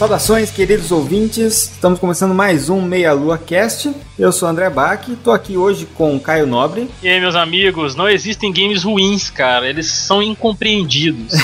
Saudações, 0.00 0.50
queridos 0.50 0.90
ouvintes. 0.90 1.72
Estamos 1.74 1.98
começando 1.98 2.34
mais 2.34 2.70
um 2.70 2.80
Meia 2.80 3.12
Lua 3.12 3.36
Cast. 3.36 3.94
Eu 4.18 4.32
sou 4.32 4.48
o 4.48 4.50
André 4.50 4.70
Bach, 4.70 5.06
estou 5.06 5.30
aqui 5.30 5.58
hoje 5.58 5.84
com 5.84 6.16
o 6.16 6.18
Caio 6.18 6.46
Nobre. 6.46 6.88
E 7.02 7.08
aí, 7.10 7.20
meus 7.20 7.34
amigos, 7.34 7.94
não 7.94 8.08
existem 8.08 8.50
games 8.50 8.82
ruins, 8.82 9.28
cara. 9.28 9.68
Eles 9.68 9.88
são 9.88 10.22
incompreendidos. 10.22 11.34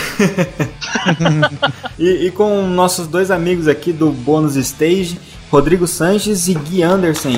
e, 2.00 2.08
e, 2.08 2.30
com 2.30 2.62
nossos 2.62 3.06
dois 3.06 3.30
amigos 3.30 3.68
aqui 3.68 3.92
do 3.92 4.10
Bônus 4.10 4.56
Stage, 4.56 5.20
Rodrigo 5.50 5.86
Sanches 5.86 6.48
e 6.48 6.54
Gui 6.54 6.82
Anderson. 6.82 7.34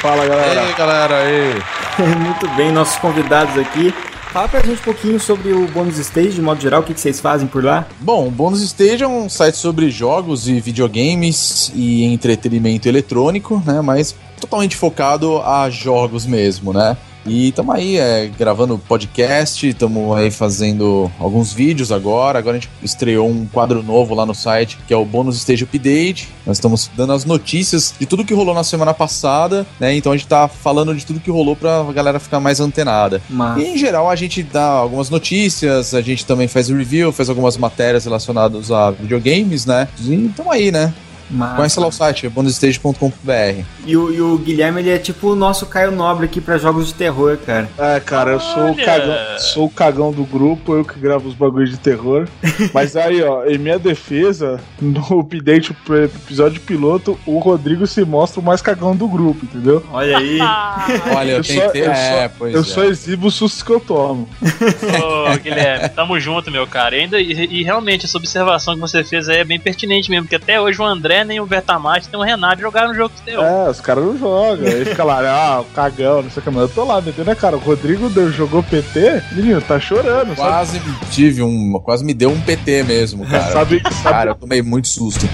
Fala, 0.00 0.24
galera. 0.24 0.54
E 0.54 0.58
aí, 0.66 0.74
galera, 0.74 1.16
aí. 1.16 1.62
Muito 2.16 2.48
bem, 2.50 2.70
nossos 2.70 2.96
convidados 2.98 3.58
aqui. 3.58 3.92
Fala 4.34 4.48
pra 4.48 4.58
gente 4.62 4.80
um 4.80 4.84
pouquinho 4.84 5.20
sobre 5.20 5.52
o 5.52 5.68
Bônus 5.68 5.96
Stage, 5.96 6.30
de 6.30 6.42
modo 6.42 6.60
geral, 6.60 6.80
o 6.80 6.84
que, 6.84 6.92
vocês 6.92 7.20
fazem 7.20 7.46
por 7.46 7.62
lá? 7.62 7.86
Bom, 8.00 8.26
o 8.26 8.30
Bônus 8.32 8.62
Stage 8.62 9.04
é 9.04 9.06
um 9.06 9.28
site 9.28 9.56
sobre 9.56 9.88
jogos 9.92 10.48
e 10.48 10.58
videogames 10.58 11.70
e 11.72 12.02
entretenimento 12.02 12.88
eletrônico, 12.88 13.62
né? 13.64 13.80
Mas 13.80 14.12
totalmente 14.40 14.74
focado 14.74 15.40
a 15.40 15.70
jogos 15.70 16.26
mesmo, 16.26 16.72
né? 16.72 16.96
E 17.26 17.48
estamos 17.48 17.74
aí 17.74 17.96
é, 17.96 18.30
gravando 18.38 18.78
podcast, 18.78 19.66
estamos 19.66 20.16
aí 20.16 20.30
fazendo 20.30 21.10
alguns 21.18 21.52
vídeos 21.52 21.90
agora. 21.90 22.38
Agora 22.38 22.58
a 22.58 22.60
gente 22.60 22.70
estreou 22.82 23.28
um 23.30 23.46
quadro 23.46 23.82
novo 23.82 24.14
lá 24.14 24.26
no 24.26 24.34
site, 24.34 24.78
que 24.86 24.92
é 24.92 24.96
o 24.96 25.04
Bônus 25.06 25.36
Stage 25.36 25.64
Update. 25.64 26.28
Nós 26.46 26.58
estamos 26.58 26.90
dando 26.94 27.14
as 27.14 27.24
notícias 27.24 27.94
de 27.98 28.04
tudo 28.04 28.24
que 28.24 28.34
rolou 28.34 28.54
na 28.54 28.62
semana 28.62 28.92
passada, 28.92 29.66
né? 29.80 29.94
Então 29.96 30.12
a 30.12 30.16
gente 30.16 30.28
tá 30.28 30.46
falando 30.48 30.94
de 30.94 31.06
tudo 31.06 31.18
que 31.18 31.30
rolou 31.30 31.56
pra 31.56 31.82
galera 31.94 32.20
ficar 32.20 32.40
mais 32.40 32.60
antenada. 32.60 33.22
Mas... 33.30 33.62
E 33.62 33.68
em 33.68 33.78
geral 33.78 34.10
a 34.10 34.16
gente 34.16 34.42
dá 34.42 34.66
algumas 34.66 35.08
notícias, 35.08 35.94
a 35.94 36.02
gente 36.02 36.26
também 36.26 36.46
faz 36.46 36.68
review, 36.68 37.10
faz 37.10 37.30
algumas 37.30 37.56
matérias 37.56 38.04
relacionadas 38.04 38.70
a 38.70 38.90
videogames, 38.90 39.64
né? 39.64 39.88
E 40.00 40.26
estamos 40.26 40.52
aí, 40.52 40.70
né? 40.70 40.92
Massa. 41.30 41.56
Conhece 41.56 41.80
lá 41.80 41.86
o 41.86 41.92
site, 41.92 42.28
bonusstage.com.br. 42.28 43.64
E 43.86 43.96
o, 43.96 44.12
e 44.12 44.20
o 44.20 44.38
Guilherme, 44.38 44.80
ele 44.80 44.90
é 44.90 44.98
tipo 44.98 45.32
o 45.32 45.36
nosso 45.36 45.66
Caio 45.66 45.90
Nobre 45.90 46.26
aqui 46.26 46.40
pra 46.40 46.58
jogos 46.58 46.88
de 46.88 46.94
terror, 46.94 47.38
cara. 47.38 47.68
É, 47.78 48.00
cara, 48.00 48.32
eu 48.32 48.40
sou 48.40 48.70
o, 48.70 48.76
cagão, 48.76 49.38
sou 49.38 49.64
o 49.66 49.70
cagão 49.70 50.12
do 50.12 50.24
grupo, 50.24 50.74
eu 50.74 50.84
que 50.84 50.98
gravo 50.98 51.28
os 51.28 51.34
bagulhos 51.34 51.70
de 51.70 51.78
terror. 51.78 52.28
Mas 52.72 52.96
aí, 52.96 53.22
ó, 53.22 53.44
em 53.44 53.58
minha 53.58 53.78
defesa, 53.78 54.60
no 54.80 55.20
update 55.20 55.72
pro 55.84 56.04
episódio 56.04 56.60
piloto, 56.60 57.18
o 57.26 57.38
Rodrigo 57.38 57.86
se 57.86 58.04
mostra 58.04 58.40
o 58.40 58.44
mais 58.44 58.62
cagão 58.62 58.94
do 58.94 59.08
grupo, 59.08 59.44
entendeu? 59.44 59.84
Olha 59.90 60.18
aí. 60.18 60.38
Olha, 61.14 61.30
eu, 61.32 61.36
eu 61.38 61.42
tentei. 61.42 61.84
Só, 61.84 61.88
eu 61.88 61.92
é, 61.92 62.30
só, 62.38 62.46
eu 62.46 62.60
é. 62.60 62.64
só 62.64 62.84
exibo 62.84 63.26
os 63.28 63.34
sustos 63.34 63.62
que 63.62 63.70
eu 63.70 63.80
tomo. 63.80 64.28
Ô, 64.42 65.38
Guilherme, 65.38 65.88
tamo 65.90 66.18
junto, 66.18 66.50
meu 66.50 66.66
cara. 66.66 66.96
E, 66.96 67.00
ainda, 67.00 67.20
e, 67.20 67.32
e 67.32 67.62
realmente, 67.62 68.04
essa 68.04 68.18
observação 68.18 68.74
que 68.74 68.80
você 68.80 69.04
fez 69.04 69.28
aí 69.28 69.38
é 69.38 69.44
bem 69.44 69.60
pertinente 69.60 70.10
mesmo, 70.10 70.24
porque 70.24 70.36
até 70.36 70.60
hoje 70.60 70.80
o 70.80 70.84
André 70.84 71.13
André, 71.14 71.24
nem 71.24 71.40
o 71.40 71.46
Bertamate, 71.46 72.08
nem 72.12 72.20
o 72.20 72.24
Renato 72.24 72.60
jogaram 72.60 72.88
no 72.88 72.94
jogo 72.94 73.14
que 73.14 73.30
deu. 73.30 73.42
É, 73.42 73.70
os 73.70 73.80
caras 73.80 74.04
não 74.04 74.18
jogam. 74.18 74.66
Aí 74.66 74.84
fica 74.84 75.04
lá, 75.04 75.20
ah, 75.20 75.60
o 75.60 75.64
cagão, 75.66 76.22
não 76.22 76.30
sei 76.30 76.40
o 76.40 76.44
que, 76.44 76.50
mas 76.50 76.62
eu 76.62 76.68
tô 76.68 76.84
lá, 76.84 77.00
metendo, 77.00 77.28
né, 77.28 77.34
cara? 77.34 77.56
O 77.56 77.60
Rodrigo 77.60 78.08
jogou 78.30 78.62
PT, 78.62 79.22
menino, 79.32 79.60
tá 79.60 79.78
chorando. 79.78 80.34
Quase 80.34 80.78
sabe? 80.78 81.06
tive 81.10 81.42
um. 81.42 81.78
Quase 81.84 82.04
me 82.04 82.12
deu 82.12 82.30
um 82.30 82.40
PT 82.40 82.82
mesmo, 82.82 83.24
cara. 83.28 83.52
sabe, 83.52 83.80
sabe, 83.82 84.02
cara, 84.02 84.30
eu 84.32 84.34
tomei 84.34 84.62
muito 84.62 84.88
susto. 84.88 85.28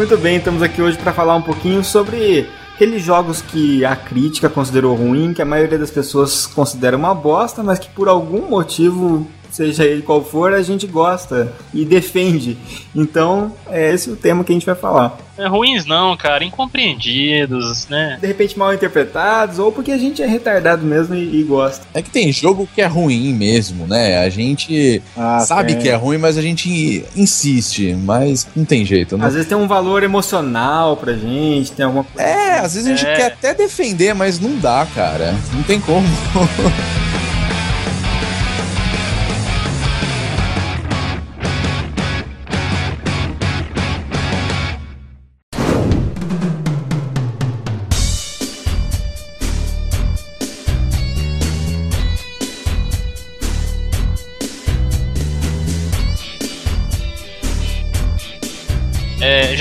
Muito 0.00 0.16
bem, 0.16 0.38
estamos 0.38 0.62
aqui 0.62 0.80
hoje 0.80 0.96
para 0.96 1.12
falar 1.12 1.36
um 1.36 1.42
pouquinho 1.42 1.84
sobre 1.84 2.48
aqueles 2.74 3.02
jogos 3.02 3.42
que 3.42 3.84
a 3.84 3.94
crítica 3.94 4.48
considerou 4.48 4.96
ruim, 4.96 5.34
que 5.34 5.42
a 5.42 5.44
maioria 5.44 5.78
das 5.78 5.90
pessoas 5.90 6.46
considera 6.46 6.96
uma 6.96 7.14
bosta, 7.14 7.62
mas 7.62 7.78
que 7.78 7.90
por 7.90 8.08
algum 8.08 8.48
motivo 8.48 9.26
seja 9.50 9.84
ele 9.84 10.02
qual 10.02 10.24
for, 10.24 10.52
a 10.52 10.62
gente 10.62 10.86
gosta 10.86 11.52
e 11.72 11.84
defende. 11.84 12.56
Então, 12.94 13.54
é 13.68 13.92
esse 13.92 14.10
o 14.10 14.16
tema 14.16 14.44
que 14.44 14.52
a 14.52 14.54
gente 14.54 14.66
vai 14.66 14.74
falar. 14.74 15.18
É, 15.40 15.46
ruins 15.46 15.86
não, 15.86 16.14
cara, 16.18 16.44
incompreendidos, 16.44 17.88
né? 17.88 18.18
De 18.20 18.26
repente 18.26 18.58
mal 18.58 18.74
interpretados, 18.74 19.58
ou 19.58 19.72
porque 19.72 19.90
a 19.90 19.96
gente 19.96 20.22
é 20.22 20.26
retardado 20.26 20.84
mesmo 20.84 21.14
e, 21.14 21.40
e 21.40 21.42
gosta. 21.42 21.86
É 21.94 22.02
que 22.02 22.10
tem 22.10 22.30
jogo 22.30 22.68
que 22.74 22.82
é 22.82 22.86
ruim 22.86 23.32
mesmo, 23.32 23.86
né? 23.86 24.18
A 24.18 24.28
gente 24.28 25.02
ah, 25.16 25.40
sabe 25.40 25.76
que 25.76 25.88
é 25.88 25.94
ruim, 25.94 26.18
mas 26.18 26.36
a 26.36 26.42
gente 26.42 27.06
insiste, 27.16 27.94
mas 27.94 28.46
não 28.54 28.66
tem 28.66 28.84
jeito, 28.84 29.16
né? 29.16 29.26
Às 29.26 29.32
vezes 29.32 29.48
tem 29.48 29.56
um 29.56 29.66
valor 29.66 30.02
emocional 30.02 30.94
pra 30.96 31.14
gente, 31.14 31.72
tem 31.72 31.86
alguma 31.86 32.04
coisa. 32.04 32.28
É, 32.28 32.58
às 32.58 32.74
vezes 32.74 32.86
a 32.86 32.90
gente 32.90 33.06
é. 33.06 33.16
quer 33.16 33.26
até 33.26 33.54
defender, 33.54 34.14
mas 34.14 34.38
não 34.38 34.58
dá, 34.58 34.86
cara. 34.94 35.34
Não 35.54 35.62
tem 35.62 35.80
como. 35.80 36.06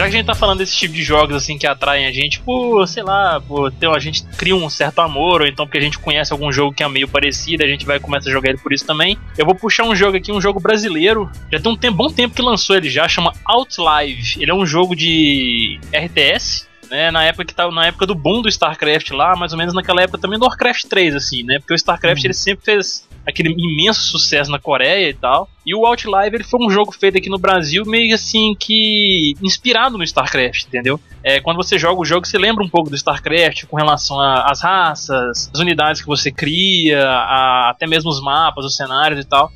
a 0.10 0.18
gente 0.18 0.26
tá 0.26 0.36
falando 0.36 0.60
desse 0.60 0.76
tipo 0.76 0.94
de 0.94 1.04
jogos 1.04 1.36
assim 1.36 1.58
que 1.58 1.68
atraem 1.68 2.06
a 2.06 2.12
gente 2.12 2.40
por, 2.40 2.88
sei 2.88 3.04
lá, 3.04 3.42
por 3.42 3.72
ter, 3.72 3.90
a 3.90 4.00
gente 4.00 4.24
cria 4.38 4.56
um 4.56 4.70
certo 4.70 5.00
amor, 5.00 5.42
ou 5.42 5.48
então 5.48 5.66
porque 5.66 5.78
a 5.78 5.82
gente 5.82 6.00
conhece 6.00 6.32
algum 6.32 6.52
jogo 6.52 6.74
que 6.74 6.84
é 6.84 6.88
meio 6.88 7.08
parecido, 7.08 7.64
a 7.64 7.68
gente 7.68 7.86
vai 7.86 8.00
começar 8.00 8.30
a 8.30 8.34
jogar 8.34 8.50
ele 8.50 8.60
por 8.60 8.74
isso 8.74 8.86
também. 8.86 9.18
Eu 9.38 9.46
vou 9.46 9.56
puxar 9.56 9.84
um 9.84 9.96
jogo 9.96 10.18
aqui, 10.18 10.32
um 10.32 10.42
jogo 10.42 10.60
brasileiro. 10.60 11.30
Já 11.52 11.60
tem 11.60 11.72
um 11.72 11.78
tempo, 11.78 11.98
bom 11.98 12.10
tempo 12.10 12.36
que 12.36 12.42
lançou 12.42 12.76
ele 12.76 12.90
já, 12.90 13.08
chama 13.08 13.34
Outlive. 13.46 14.42
Ele 14.42 14.52
é 14.52 14.54
um 14.54 14.66
jogo 14.66 14.96
de 14.96 15.80
RTS, 15.94 16.69
né, 16.90 17.12
na 17.12 17.24
época 17.24 17.46
que 17.46 17.54
tava 17.54 17.72
na 17.72 17.88
época 17.88 18.06
do 18.06 18.16
boom 18.16 18.42
do 18.42 18.50
StarCraft 18.50 19.12
lá, 19.12 19.36
mais 19.36 19.52
ou 19.52 19.58
menos 19.58 19.74
naquela 19.74 20.02
época 20.02 20.18
também 20.18 20.40
do 20.40 20.46
Warcraft 20.46 20.86
3 20.86 21.16
assim, 21.16 21.44
né? 21.44 21.60
Porque 21.60 21.74
o 21.74 21.76
StarCraft 21.76 22.24
hum. 22.24 22.28
ele 22.28 22.34
sempre 22.34 22.66
fez 22.66 23.08
aquele 23.26 23.54
imenso 23.58 24.02
sucesso 24.02 24.52
na 24.52 24.60
Coreia 24.60 25.10
e 25.10 25.14
tal. 25.14 25.50
E 25.66 25.76
o 25.76 25.86
Outlive 25.86 26.36
ele 26.36 26.44
foi 26.44 26.60
um 26.66 26.70
jogo 26.70 26.92
feito 26.92 27.18
aqui 27.18 27.30
no 27.30 27.38
Brasil 27.38 27.86
meio 27.86 28.16
assim 28.16 28.56
que 28.58 29.36
inspirado 29.42 29.98
no 29.98 30.04
StarCraft, 30.04 30.66
entendeu? 30.66 31.00
É, 31.24 31.40
quando 31.40 31.58
você 31.58 31.78
joga 31.78 32.02
o 32.02 32.06
jogo, 32.06 32.26
você 32.26 32.38
lembra 32.38 32.64
um 32.64 32.70
pouco 32.70 32.90
do 32.90 32.96
StarCraft 32.96 33.66
com 33.66 33.78
relação 33.78 34.20
às 34.20 34.62
raças, 34.62 35.50
as 35.54 35.60
unidades 35.60 36.02
que 36.02 36.08
você 36.08 36.32
cria, 36.32 37.08
a, 37.08 37.70
até 37.70 37.86
mesmo 37.86 38.10
os 38.10 38.22
mapas, 38.22 38.66
os 38.66 38.76
cenários 38.76 39.20
e 39.20 39.28
tal. 39.28 39.52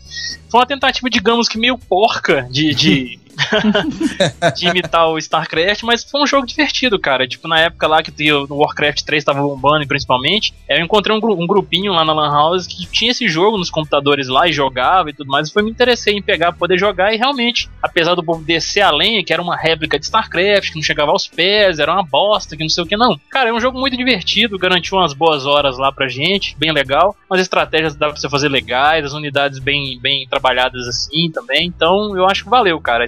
Foi 0.51 0.59
uma 0.59 0.67
tentativa, 0.67 1.09
digamos 1.09 1.47
que 1.47 1.57
meio 1.57 1.77
porca 1.77 2.47
de, 2.51 2.75
de 2.75 3.19
de 4.55 4.67
imitar 4.67 5.09
o 5.09 5.17
StarCraft, 5.17 5.83
mas 5.83 6.03
foi 6.03 6.21
um 6.21 6.27
jogo 6.27 6.45
divertido, 6.45 6.99
cara. 6.99 7.27
Tipo, 7.27 7.47
na 7.47 7.59
época 7.59 7.87
lá 7.87 8.01
que 8.01 8.31
o 8.31 8.55
Warcraft 8.55 9.03
3 9.03 9.23
tava 9.23 9.41
bombando, 9.41 9.87
principalmente, 9.87 10.53
eu 10.69 10.83
encontrei 10.83 11.15
um, 11.15 11.19
um, 11.19 11.47
grupinho 11.47 11.93
lá 11.93 12.05
na 12.05 12.13
Lan 12.13 12.31
House 12.31 12.67
que 12.67 12.85
tinha 12.87 13.11
esse 13.11 13.27
jogo 13.27 13.57
nos 13.57 13.69
computadores 13.69 14.27
lá 14.27 14.47
e 14.47 14.53
jogava 14.53 15.09
e 15.09 15.13
tudo 15.13 15.29
mais. 15.29 15.49
E 15.49 15.53
foi 15.53 15.63
me 15.63 15.71
interessei 15.71 16.15
em 16.15 16.21
pegar, 16.21 16.53
poder 16.53 16.77
jogar 16.77 17.13
e 17.13 17.17
realmente, 17.17 17.69
apesar 17.81 18.15
do 18.15 18.23
povo 18.23 18.43
descer 18.43 18.81
a 18.81 18.91
lenha, 18.91 19.23
que 19.23 19.33
era 19.33 19.41
uma 19.41 19.55
réplica 19.55 19.99
de 19.99 20.05
StarCraft, 20.05 20.69
que 20.69 20.75
não 20.75 20.83
chegava 20.83 21.11
aos 21.11 21.27
pés, 21.27 21.79
era 21.79 21.93
uma 21.93 22.03
bosta, 22.03 22.55
que 22.55 22.63
não 22.63 22.69
sei 22.69 22.83
o 22.83 22.87
que, 22.87 22.97
não. 22.97 23.19
Cara, 23.29 23.49
é 23.49 23.53
um 23.53 23.59
jogo 23.59 23.79
muito 23.79 23.97
divertido, 23.97 24.57
garantiu 24.57 24.97
umas 24.97 25.13
boas 25.13 25.45
horas 25.45 25.77
lá 25.77 25.91
pra 25.91 26.07
gente, 26.07 26.55
bem 26.57 26.71
legal. 26.71 27.15
Umas 27.29 27.41
estratégias 27.41 27.95
dá 27.95 28.09
pra 28.09 28.15
você 28.15 28.29
fazer 28.29 28.49
legais, 28.49 29.05
as 29.05 29.13
unidades 29.13 29.59
bem, 29.59 29.99
bem 29.99 30.27
trabalhadas 30.27 30.87
assim 30.87 31.31
também. 31.31 31.65
Então, 31.67 32.15
eu 32.15 32.25
acho 32.25 32.43
que 32.43 32.49
valeu, 32.49 32.79
cara. 32.79 33.03
A 33.03 33.05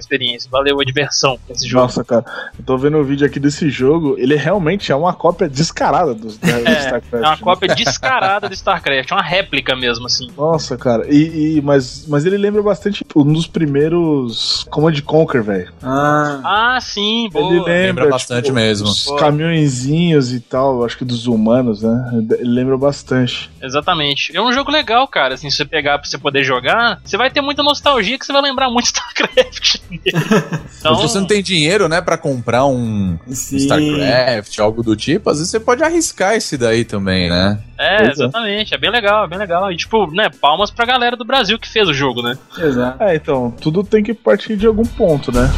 valeu 0.50 0.80
a 0.80 0.84
diversão 0.84 1.38
esse 1.48 1.68
jogo. 1.68 1.82
Nossa, 1.82 2.04
cara, 2.04 2.24
eu 2.58 2.64
tô 2.64 2.76
vendo 2.76 2.98
o 2.98 3.04
vídeo 3.04 3.26
aqui 3.26 3.38
desse 3.38 3.70
jogo, 3.70 4.16
ele 4.18 4.36
realmente 4.36 4.92
é 4.92 4.96
uma 4.96 5.12
cópia 5.12 5.48
descarada 5.48 6.14
do, 6.14 6.28
do 6.28 6.46
é, 6.46 6.78
StarCraft. 6.80 7.12
É 7.12 7.18
uma 7.18 7.30
né? 7.30 7.38
cópia 7.40 7.74
descarada 7.74 8.48
do 8.48 8.54
StarCraft, 8.54 9.10
uma 9.10 9.22
réplica 9.22 9.76
mesmo, 9.76 10.06
assim. 10.06 10.28
Nossa, 10.36 10.76
cara, 10.76 11.06
e, 11.08 11.56
e, 11.56 11.62
mas, 11.62 12.06
mas 12.08 12.24
ele 12.24 12.36
lembra 12.36 12.62
bastante 12.62 13.04
um 13.14 13.32
dos 13.32 13.46
primeiros 13.46 14.66
Command 14.70 15.00
Conquer, 15.02 15.42
velho. 15.42 15.72
Ah. 15.82 16.74
ah, 16.76 16.80
sim, 16.80 17.28
boa. 17.32 17.46
Ele 17.46 17.58
lembra, 17.58 17.72
lembra 17.72 18.08
bastante 18.08 18.44
tipo, 18.44 18.54
mesmo. 18.54 18.88
Os 18.88 19.10
caminhõezinhos 19.18 20.32
e 20.32 20.40
tal, 20.40 20.84
acho 20.84 20.98
que 20.98 21.04
dos 21.04 21.26
humanos, 21.26 21.82
né? 21.82 22.24
Ele 22.38 22.50
lembra 22.50 22.76
bastante. 22.76 23.50
Exatamente. 23.62 24.36
É 24.36 24.40
um 24.40 24.52
jogo 24.52 24.70
legal, 24.70 25.06
cara, 25.08 25.34
assim, 25.34 25.50
se 25.50 25.56
você 25.56 25.64
pegar 25.64 25.98
pra 25.98 26.08
você 26.08 26.18
poder 26.18 26.44
jogar, 26.44 27.00
você 27.04 27.16
vai 27.16 27.30
ter 27.30 27.40
muita 27.40 27.62
nostalgia 27.62 28.18
que 28.18 28.26
você 28.26 28.32
vai 28.32 28.42
lembrar 28.42 28.70
muito 28.70 28.86
StarCraft. 28.92 29.80
Então... 30.08 30.96
Se 30.96 31.02
você 31.02 31.18
não 31.18 31.26
tem 31.26 31.42
dinheiro, 31.42 31.88
né, 31.88 32.00
pra 32.00 32.16
comprar 32.16 32.66
um 32.66 33.18
Sim. 33.28 33.56
StarCraft, 33.56 34.58
algo 34.58 34.82
do 34.82 34.96
tipo, 34.96 35.30
às 35.30 35.38
vezes 35.38 35.50
você 35.50 35.60
pode 35.60 35.82
arriscar 35.82 36.34
esse 36.34 36.56
daí 36.56 36.84
também, 36.84 37.28
né? 37.28 37.58
É, 37.78 38.10
exatamente. 38.10 38.74
É 38.74 38.78
bem 38.78 38.90
legal, 38.90 39.24
é 39.24 39.28
bem 39.28 39.38
legal. 39.38 39.70
E, 39.70 39.76
tipo, 39.76 40.10
né, 40.12 40.28
palmas 40.40 40.70
pra 40.70 40.86
galera 40.86 41.16
do 41.16 41.24
Brasil 41.24 41.58
que 41.58 41.68
fez 41.68 41.88
o 41.88 41.94
jogo, 41.94 42.22
né? 42.22 42.38
Exato. 42.58 43.02
É, 43.02 43.16
então, 43.16 43.50
tudo 43.60 43.84
tem 43.84 44.02
que 44.02 44.14
partir 44.14 44.56
de 44.56 44.66
algum 44.66 44.84
ponto, 44.84 45.32
né? 45.32 45.50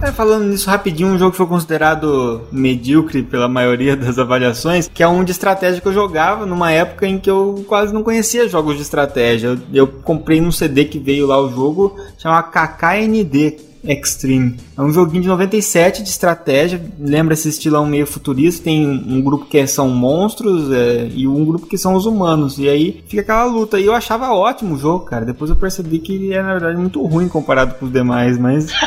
É, 0.00 0.12
falando 0.12 0.44
nisso 0.44 0.70
rapidinho, 0.70 1.08
um 1.08 1.18
jogo 1.18 1.32
que 1.32 1.36
foi 1.36 1.46
considerado 1.46 2.42
medíocre 2.52 3.20
pela 3.20 3.48
maioria 3.48 3.96
das 3.96 4.16
avaliações, 4.16 4.88
que 4.88 5.02
é 5.02 5.08
um 5.08 5.24
de 5.24 5.32
estratégia 5.32 5.80
que 5.80 5.88
eu 5.88 5.92
jogava 5.92 6.46
numa 6.46 6.70
época 6.70 7.04
em 7.06 7.18
que 7.18 7.28
eu 7.28 7.64
quase 7.66 7.92
não 7.92 8.04
conhecia 8.04 8.48
jogos 8.48 8.76
de 8.76 8.82
estratégia. 8.82 9.48
Eu, 9.48 9.58
eu 9.74 9.86
comprei 9.86 10.40
num 10.40 10.52
CD 10.52 10.84
que 10.84 11.00
veio 11.00 11.26
lá 11.26 11.40
o 11.40 11.50
jogo, 11.50 11.96
chama 12.16 12.44
KKND, 12.44 13.56
Extreme. 13.84 14.56
É 14.76 14.82
um 14.82 14.92
joguinho 14.92 15.22
de 15.22 15.28
97 15.28 16.02
de 16.02 16.08
estratégia, 16.08 16.80
lembra 16.98 17.34
esse 17.34 17.48
estilão 17.48 17.86
meio 17.86 18.06
futurista. 18.06 18.64
Tem 18.64 18.86
um 18.86 19.20
grupo 19.20 19.46
que 19.46 19.66
são 19.66 19.88
monstros 19.88 20.70
é, 20.72 21.08
e 21.14 21.26
um 21.26 21.44
grupo 21.44 21.66
que 21.66 21.78
são 21.78 21.94
os 21.94 22.06
humanos. 22.06 22.58
E 22.58 22.68
aí 22.68 23.02
fica 23.08 23.22
aquela 23.22 23.44
luta. 23.44 23.78
E 23.78 23.86
eu 23.86 23.94
achava 23.94 24.32
ótimo 24.32 24.74
o 24.74 24.78
jogo, 24.78 25.04
cara. 25.04 25.24
Depois 25.24 25.50
eu 25.50 25.56
percebi 25.56 25.98
que 25.98 26.14
ele 26.14 26.32
é, 26.32 26.42
na 26.42 26.52
verdade, 26.52 26.78
muito 26.78 27.04
ruim 27.04 27.28
comparado 27.28 27.74
com 27.74 27.86
os 27.86 27.92
demais, 27.92 28.38
mas. 28.38 28.68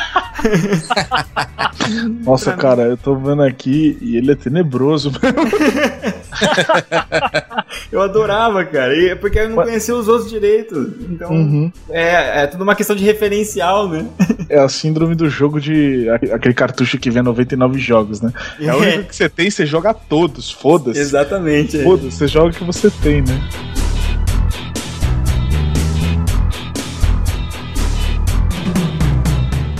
Nossa, 2.23 2.53
cara, 2.53 2.83
eu 2.83 2.97
tô 2.97 3.15
vendo 3.15 3.41
aqui 3.44 3.97
e 4.01 4.17
ele 4.17 4.31
é 4.31 4.35
tenebroso 4.35 5.11
eu 7.91 8.01
adorava, 8.01 8.63
cara. 8.65 8.95
E 8.95 9.09
é 9.09 9.15
porque 9.15 9.39
eu 9.39 9.49
não 9.49 9.55
conhecia 9.63 9.95
os 9.95 10.07
outros 10.07 10.29
direito. 10.29 10.94
Então, 11.09 11.31
uhum. 11.31 11.71
é, 11.89 12.44
é 12.44 12.47
tudo 12.47 12.63
uma 12.63 12.75
questão 12.75 12.95
de 12.95 13.03
referencial, 13.03 13.87
né? 13.87 14.07
É 14.49 14.59
a 14.59 14.69
síndrome 14.91 15.15
do 15.15 15.29
jogo 15.29 15.59
de. 15.59 16.09
aquele 16.09 16.53
cartucho 16.53 16.99
que 16.99 17.09
vem 17.09 17.23
99 17.23 17.79
jogos, 17.79 18.19
né? 18.21 18.31
É, 18.59 18.73
o 18.73 18.77
único 18.77 19.05
que 19.05 19.15
você 19.15 19.29
tem, 19.29 19.49
você 19.49 19.65
joga 19.65 19.93
todos, 19.93 20.51
foda-se. 20.51 20.99
Exatamente. 20.99 21.79
É. 21.79 21.83
Foda-se, 21.83 22.11
você 22.11 22.27
joga 22.27 22.49
o 22.49 22.53
que 22.53 22.63
você 22.63 22.91
tem, 22.91 23.21
né? 23.21 23.41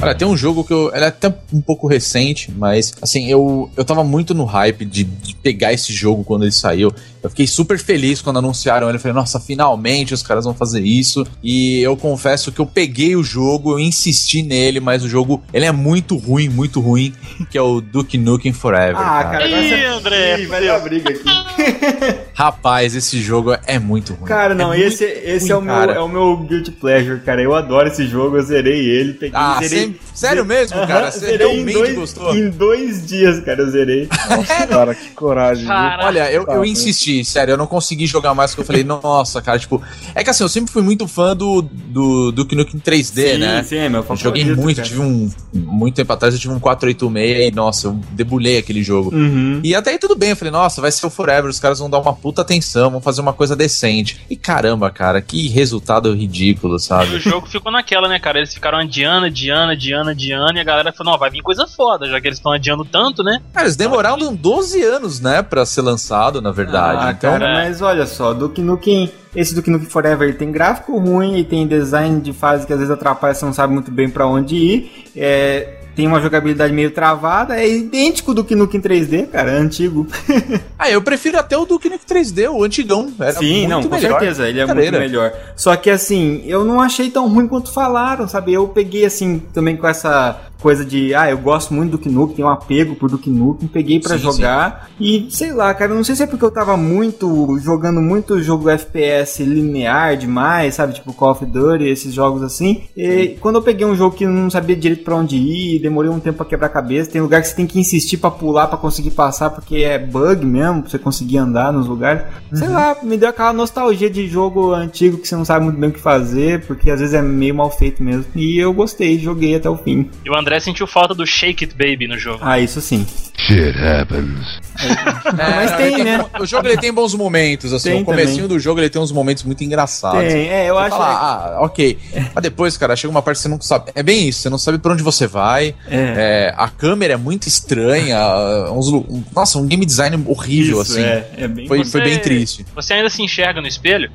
Olha, 0.02 0.16
tem 0.16 0.28
um 0.28 0.36
jogo 0.36 0.64
que 0.64 0.74
eu. 0.74 0.92
Ele 0.96 1.04
é 1.04 1.10
até 1.10 1.32
um 1.54 1.62
pouco 1.62 1.88
recente, 1.88 2.52
mas 2.58 2.94
assim, 3.02 3.28
eu, 3.28 3.70
eu 3.78 3.86
tava 3.86 4.04
muito 4.04 4.34
no 4.34 4.46
hype 4.46 4.86
de, 4.86 5.04
de 5.04 5.36
pegar 5.36 5.74
esse 5.74 5.94
jogo 5.94 6.24
quando 6.24 6.44
ele 6.44 6.52
saiu. 6.52 6.92
Eu 7.24 7.30
fiquei 7.30 7.46
super 7.46 7.78
feliz 7.78 8.22
quando 8.22 8.40
anunciaram 8.40 8.88
ele. 8.88 8.98
Eu 8.98 9.02
falei, 9.02 9.14
nossa, 9.14 9.40
finalmente 9.40 10.14
os 10.14 10.24
caras 10.24 10.46
vão 10.46 10.54
fazer 10.54 10.82
isso. 10.82 11.26
E 11.44 11.80
eu 11.82 11.96
confesso 11.96 12.52
que 12.52 12.60
eu 12.60 12.66
peguei 12.66 13.16
o 13.16 13.24
jogo, 13.24 13.74
eu 13.74 13.80
insisti 13.80 14.42
nele, 14.42 14.80
mas 14.80 15.04
o 15.04 15.10
jogo 15.10 15.44
ele 15.54 15.66
é 15.66 15.72
muito 15.72 16.16
ruim, 16.18 16.50
muito 16.50 16.80
ruim, 16.80 17.14
que 17.50 17.58
é 17.58 17.62
o 17.62 17.80
Duke 17.80 18.18
Nukem 18.18 18.54
Forever. 18.54 18.98
Ah, 18.98 19.24
cara, 19.24 19.32
cara 19.32 19.48
Ih, 19.48 19.86
André, 19.86 20.42
Ih, 20.42 20.46
vai 20.48 20.66
dar 20.66 20.80
briga 20.80 21.10
aqui. 21.10 21.22
Rapaz, 22.34 22.96
esse 22.96 23.22
jogo 23.22 23.56
é 23.68 23.78
muito 23.78 24.14
ruim. 24.14 24.28
Cara, 24.28 24.56
não, 24.56 24.74
é 24.74 24.80
esse, 24.80 25.04
esse 25.04 25.54
ruim, 25.54 25.68
é, 25.68 25.74
o 25.74 25.86
meu, 25.86 25.92
é 25.92 26.00
o 26.00 26.08
meu 26.08 26.38
guilty 26.38 26.72
pleasure, 26.72 27.20
cara. 27.20 27.42
Eu 27.42 27.54
adoro 27.54 27.88
esse 27.88 28.08
jogo, 28.08 28.38
eu 28.38 28.42
zerei 28.42 28.80
ele. 28.80 29.14
Peguei, 29.14 29.40
ah, 29.40 29.60
zerei, 29.62 29.96
sério 30.16 30.44
mesmo, 30.44 30.76
cara? 30.88 31.12
Você 31.12 31.38
realmente 31.38 31.74
dois, 31.74 31.96
gostou? 31.96 32.36
Em 32.36 32.50
dois 32.50 33.06
dias, 33.06 33.40
cara, 33.42 33.62
eu 33.62 33.70
zerei. 33.70 34.10
Nossa, 34.30 34.68
cara, 34.68 34.96
que 34.96 35.10
coragem. 35.10 35.68
Olha, 35.70 36.32
eu, 36.32 36.46
eu 36.48 36.66
insisti 36.66 37.11
sério, 37.24 37.54
eu 37.54 37.58
não 37.58 37.68
consegui 37.68 38.06
jogar 38.08 38.34
mais 38.34 38.52
porque 38.52 38.62
eu 38.62 38.66
falei, 38.66 38.84
nossa, 38.84 39.42
cara, 39.42 39.60
tipo. 39.60 39.82
É 40.16 40.24
que 40.24 40.30
assim, 40.30 40.44
eu 40.44 40.50
sempre 40.50 40.72
fui 40.72 40.82
muito 40.82 41.08
fã 41.08 41.36
do, 41.36 41.62
do, 41.62 42.32
do 42.32 42.44
Nukem 42.56 42.80
3D, 42.80 43.34
sim, 43.34 43.38
né? 43.38 43.64
Sim, 43.64 43.78
é 43.78 43.90
meu 43.90 44.02
favorito. 44.02 44.24
Joguei 44.24 44.46
muito, 44.56 44.78
cara. 44.78 44.88
tive 44.88 45.02
um. 45.02 45.30
Muito 45.54 45.96
tempo 45.96 46.14
atrás 46.14 46.34
eu 46.34 46.40
tive 46.40 46.54
um 46.54 46.60
486 46.60 47.48
e, 47.48 47.56
nossa, 47.56 47.88
eu 47.88 48.00
debulhei 48.12 48.58
aquele 48.58 48.84
jogo. 48.84 49.14
Uhum. 49.14 49.60
E 49.64 49.76
até 49.76 49.92
aí 49.92 50.00
tudo 50.00 50.16
bem, 50.16 50.30
eu 50.30 50.36
falei, 50.36 50.52
nossa, 50.52 50.82
vai 50.82 50.92
ser 50.92 51.06
o 51.06 51.10
Forever, 51.10 51.50
os 51.50 51.60
caras 51.60 51.80
vão 51.80 51.90
dar 51.90 52.00
uma 52.00 52.14
puta 52.14 52.42
atenção, 52.42 52.90
vão 52.90 53.02
fazer 53.02 53.22
uma 53.22 53.34
coisa 53.34 53.56
decente. 53.56 54.22
E 54.30 54.36
caramba, 54.36 54.90
cara, 54.90 55.22
que 55.22 55.48
resultado 55.50 56.14
ridículo, 56.14 56.80
sabe? 56.80 57.14
E 57.14 57.16
o 57.18 57.20
jogo 57.20 57.48
ficou 57.48 57.72
naquela, 57.72 58.08
né, 58.08 58.20
cara? 58.20 58.40
Eles 58.40 58.54
ficaram 58.54 58.80
adiando, 58.80 59.26
adiando, 59.26 59.72
adiando, 59.72 60.10
adiando, 60.10 60.58
e 60.58 60.60
a 60.60 60.64
galera 60.64 60.94
falou, 60.94 61.14
não, 61.14 61.20
vai 61.20 61.30
vir 61.30 61.42
coisa 61.42 61.68
foda, 61.68 62.08
já 62.08 62.20
que 62.20 62.28
eles 62.28 62.38
estão 62.38 62.52
adiando 62.52 62.86
tanto, 62.86 63.24
né? 63.24 63.42
Cara, 63.54 63.66
eles 63.66 63.76
demoraram 63.76 64.34
12 64.36 64.82
anos, 64.84 65.20
né, 65.20 65.42
pra 65.42 65.66
ser 65.66 65.82
lançado, 65.82 66.42
na 66.42 66.52
verdade. 66.52 67.01
Ah, 67.02 67.12
então, 67.12 67.32
cara, 67.32 67.54
mas 67.54 67.82
olha 67.82 68.06
só, 68.06 68.34
Duke 68.34 68.62
Nukem, 68.62 69.12
esse 69.36 69.54
Duke 69.56 69.70
Nukem 69.70 69.88
Forever 69.88 70.28
ele 70.28 70.38
tem 70.38 70.52
gráfico 70.52 70.98
ruim 70.98 71.38
e 71.38 71.44
tem 71.44 71.68
design 71.68 72.22
de 72.22 72.34
fase 72.34 72.66
que 72.66 72.74
às 72.74 72.80
vezes 72.80 72.94
atrapalha, 72.94 73.34
você 73.34 73.46
não 73.46 73.54
sabe 73.54 73.74
muito 73.74 73.92
bem 73.92 74.10
para 74.10 74.28
onde 74.28 74.56
ir. 74.56 75.12
É, 75.16 75.82
tem 75.96 76.08
uma 76.08 76.22
jogabilidade 76.22 76.74
meio 76.74 76.92
travada, 76.92 77.60
é 77.60 77.68
idêntico 77.68 78.34
do 78.34 78.42
Duke 78.42 78.56
Nukem 78.56 78.82
3D, 78.82 79.28
cara, 79.28 79.52
é 79.52 79.58
antigo. 79.58 80.08
ah, 80.80 80.90
eu 80.90 81.02
prefiro 81.02 81.38
até 81.38 81.58
o 81.58 81.66
Duke 81.66 81.90
Nukem 81.90 82.08
3D, 82.08 82.50
o 82.50 82.64
antigão. 82.64 83.12
Era 83.20 83.34
Sim, 83.34 83.68
não, 83.68 83.84
com 83.84 83.90
melhor. 83.90 84.20
certeza, 84.20 84.48
ele 84.48 84.60
é 84.60 84.66
muito 84.66 84.92
melhor. 84.92 85.34
Só 85.56 85.76
que 85.76 85.90
assim, 85.90 86.44
eu 86.46 86.64
não 86.64 86.80
achei 86.82 87.10
tão 87.10 87.28
ruim 87.28 87.48
quanto 87.48 87.74
falaram, 87.74 88.28
sabe? 88.28 88.54
Eu 88.54 88.68
peguei 88.70 89.06
assim, 89.06 89.40
também 89.54 89.76
com 89.76 89.88
essa 89.88 90.40
coisa 90.62 90.86
de, 90.86 91.14
ah, 91.14 91.30
eu 91.30 91.38
gosto 91.38 91.74
muito 91.74 91.92
do 91.92 91.98
Duke 91.98 92.10
Nukem, 92.10 92.36
tenho 92.36 92.48
um 92.48 92.52
apego 92.52 92.96
por 92.96 93.10
Duke 93.10 93.30
Nukem, 93.30 93.68
peguei 93.68 94.00
para 94.00 94.18
jogar 94.18 94.92
sim. 94.98 95.28
e 95.28 95.32
sei 95.32 95.52
lá, 95.52 95.74
cara, 95.74 95.94
não 95.94 96.04
sei 96.04 96.16
se 96.16 96.24
é 96.24 96.28
porque 96.28 96.46
eu 96.46 96.52
tava 96.52 96.78
muito 96.78 97.58
jogando 97.60 98.02
muito 98.02 98.42
jogo 98.42 98.70
FPS 98.70 99.44
linear 99.44 100.16
demais, 100.16 100.76
sabe, 100.76 100.94
tipo 100.94 101.14
Call 101.14 101.32
of 101.32 101.46
Duty, 101.46 101.86
esses 101.86 102.14
jogos 102.14 102.44
assim. 102.44 102.84
E 102.96 103.38
quando 103.40 103.56
eu 103.56 103.62
peguei 103.62 103.86
um 103.86 103.96
jogo 103.96 104.16
que 104.16 104.26
não 104.26 104.50
sabia 104.50 104.76
direito 104.76 105.04
para 105.04 105.16
onde 105.16 105.36
ir, 105.36 105.80
demorei 105.80 106.10
um 106.12 106.20
tempo 106.20 106.38
para 106.38 106.46
quebrar 106.46 106.68
a 106.68 106.72
cabeça, 106.72 107.12
tem 107.12 107.22
lugar 107.22 107.42
que 107.42 107.48
você 107.48 107.56
tem 107.56 107.68
que 107.68 107.80
insistir 107.80 108.18
para 108.18 108.32
pular 108.32 108.68
para 108.68 108.78
conseguir 108.78 109.12
passar 109.12 109.50
porque 109.50 109.78
é 109.78 109.98
bug 109.98 110.46
mesmo, 110.46 110.82
pra 110.82 110.92
você 110.92 111.00
conseguir 111.00 111.38
andar 111.38 111.74
nos 111.74 111.88
lugares. 111.88 112.24
Uhum. 112.52 112.58
Sei 112.58 112.68
lá, 112.68 112.96
me 113.02 113.18
deu 113.18 113.30
aquela 113.30 113.54
nostalgia 113.54 114.10
de 114.10 114.28
jogo 114.28 114.74
antigo 114.74 115.18
que 115.18 115.28
você 115.28 115.36
não 115.36 115.46
sabe 115.46 115.66
muito 115.66 115.80
bem 115.80 115.90
o 115.90 115.94
que 115.94 116.00
fazer, 116.00 116.66
porque 116.66 116.90
às 116.92 117.00
vezes 117.00 117.16
é 117.16 117.22
meio 117.22 117.56
mal 117.56 117.70
feito 117.70 118.04
mesmo. 118.04 118.26
E 118.36 118.58
eu 118.58 118.74
gostei, 118.74 119.18
joguei 119.18 119.56
até 119.56 119.70
o 119.70 119.78
fim. 119.78 120.10
E 120.26 120.30
o 120.30 120.38
André 120.38 120.51
André 120.52 120.60
sentiu 120.60 120.86
falta 120.86 121.16
do 121.16 121.26
Shake 121.26 121.64
It 121.64 121.74
Baby 121.74 122.08
no 122.08 122.18
jogo. 122.18 122.44
Ah, 122.44 122.60
isso 122.60 122.82
sim. 122.82 123.08
Shit 123.48 123.78
happens. 123.78 124.62
É, 124.84 125.56
mas 125.56 125.76
tem, 125.76 126.04
né? 126.04 126.26
O 126.40 126.46
jogo 126.46 126.68
ele 126.68 126.78
tem 126.78 126.92
bons 126.92 127.14
momentos, 127.14 127.72
assim. 127.74 127.92
Tem 127.92 128.02
o 128.02 128.06
comecinho 128.06 128.44
também. 128.44 128.58
do 128.58 128.60
jogo 128.60 128.80
ele 128.80 128.90
tem 128.90 129.02
uns 129.02 129.12
momentos 129.12 129.44
muito 129.44 129.64
engraçados. 129.64 130.20
Tem, 130.20 130.50
é, 130.50 130.70
eu 130.70 130.76
você 130.76 130.82
acho. 130.82 130.98
Fala, 130.98 131.08
ah, 131.08 131.62
ok. 131.62 131.98
Mas 132.34 132.44
depois, 132.44 132.78
cara, 132.78 132.96
chega 132.96 133.12
uma 133.12 133.22
parte 133.22 133.38
que 133.38 133.44
você 133.44 133.50
não 133.50 133.62
sabe. 133.62 133.92
É 133.94 134.04
bem 134.04 134.28
isso, 134.28 134.42
você 134.42 134.50
não 134.50 134.58
sabe 134.58 134.78
pra 134.78 134.94
onde 134.94 135.04
você 135.04 135.28
vai. 135.28 135.76
É. 135.88 136.52
É, 136.52 136.54
a 136.58 136.70
câmera 136.70 137.14
é 137.14 137.18
muito 137.18 137.48
estranha. 137.48 138.18
Uns, 138.72 138.92
nossa, 139.36 139.58
um 139.58 139.68
game 139.68 139.86
design 139.86 140.24
horrível, 140.28 140.82
isso, 140.82 140.94
assim. 140.94 141.04
É, 141.04 141.30
é 141.38 141.48
bem 141.48 141.68
foi, 141.68 141.80
você, 141.80 141.92
foi 141.92 142.02
bem 142.02 142.20
triste. 142.20 142.66
Você 142.76 142.94
ainda 142.94 143.10
se 143.10 143.22
enxerga 143.22 143.62
no 143.62 143.68
espelho? 143.68 144.10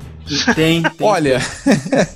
Tem, 0.55 0.81
tem. 0.97 1.07
Olha. 1.07 1.41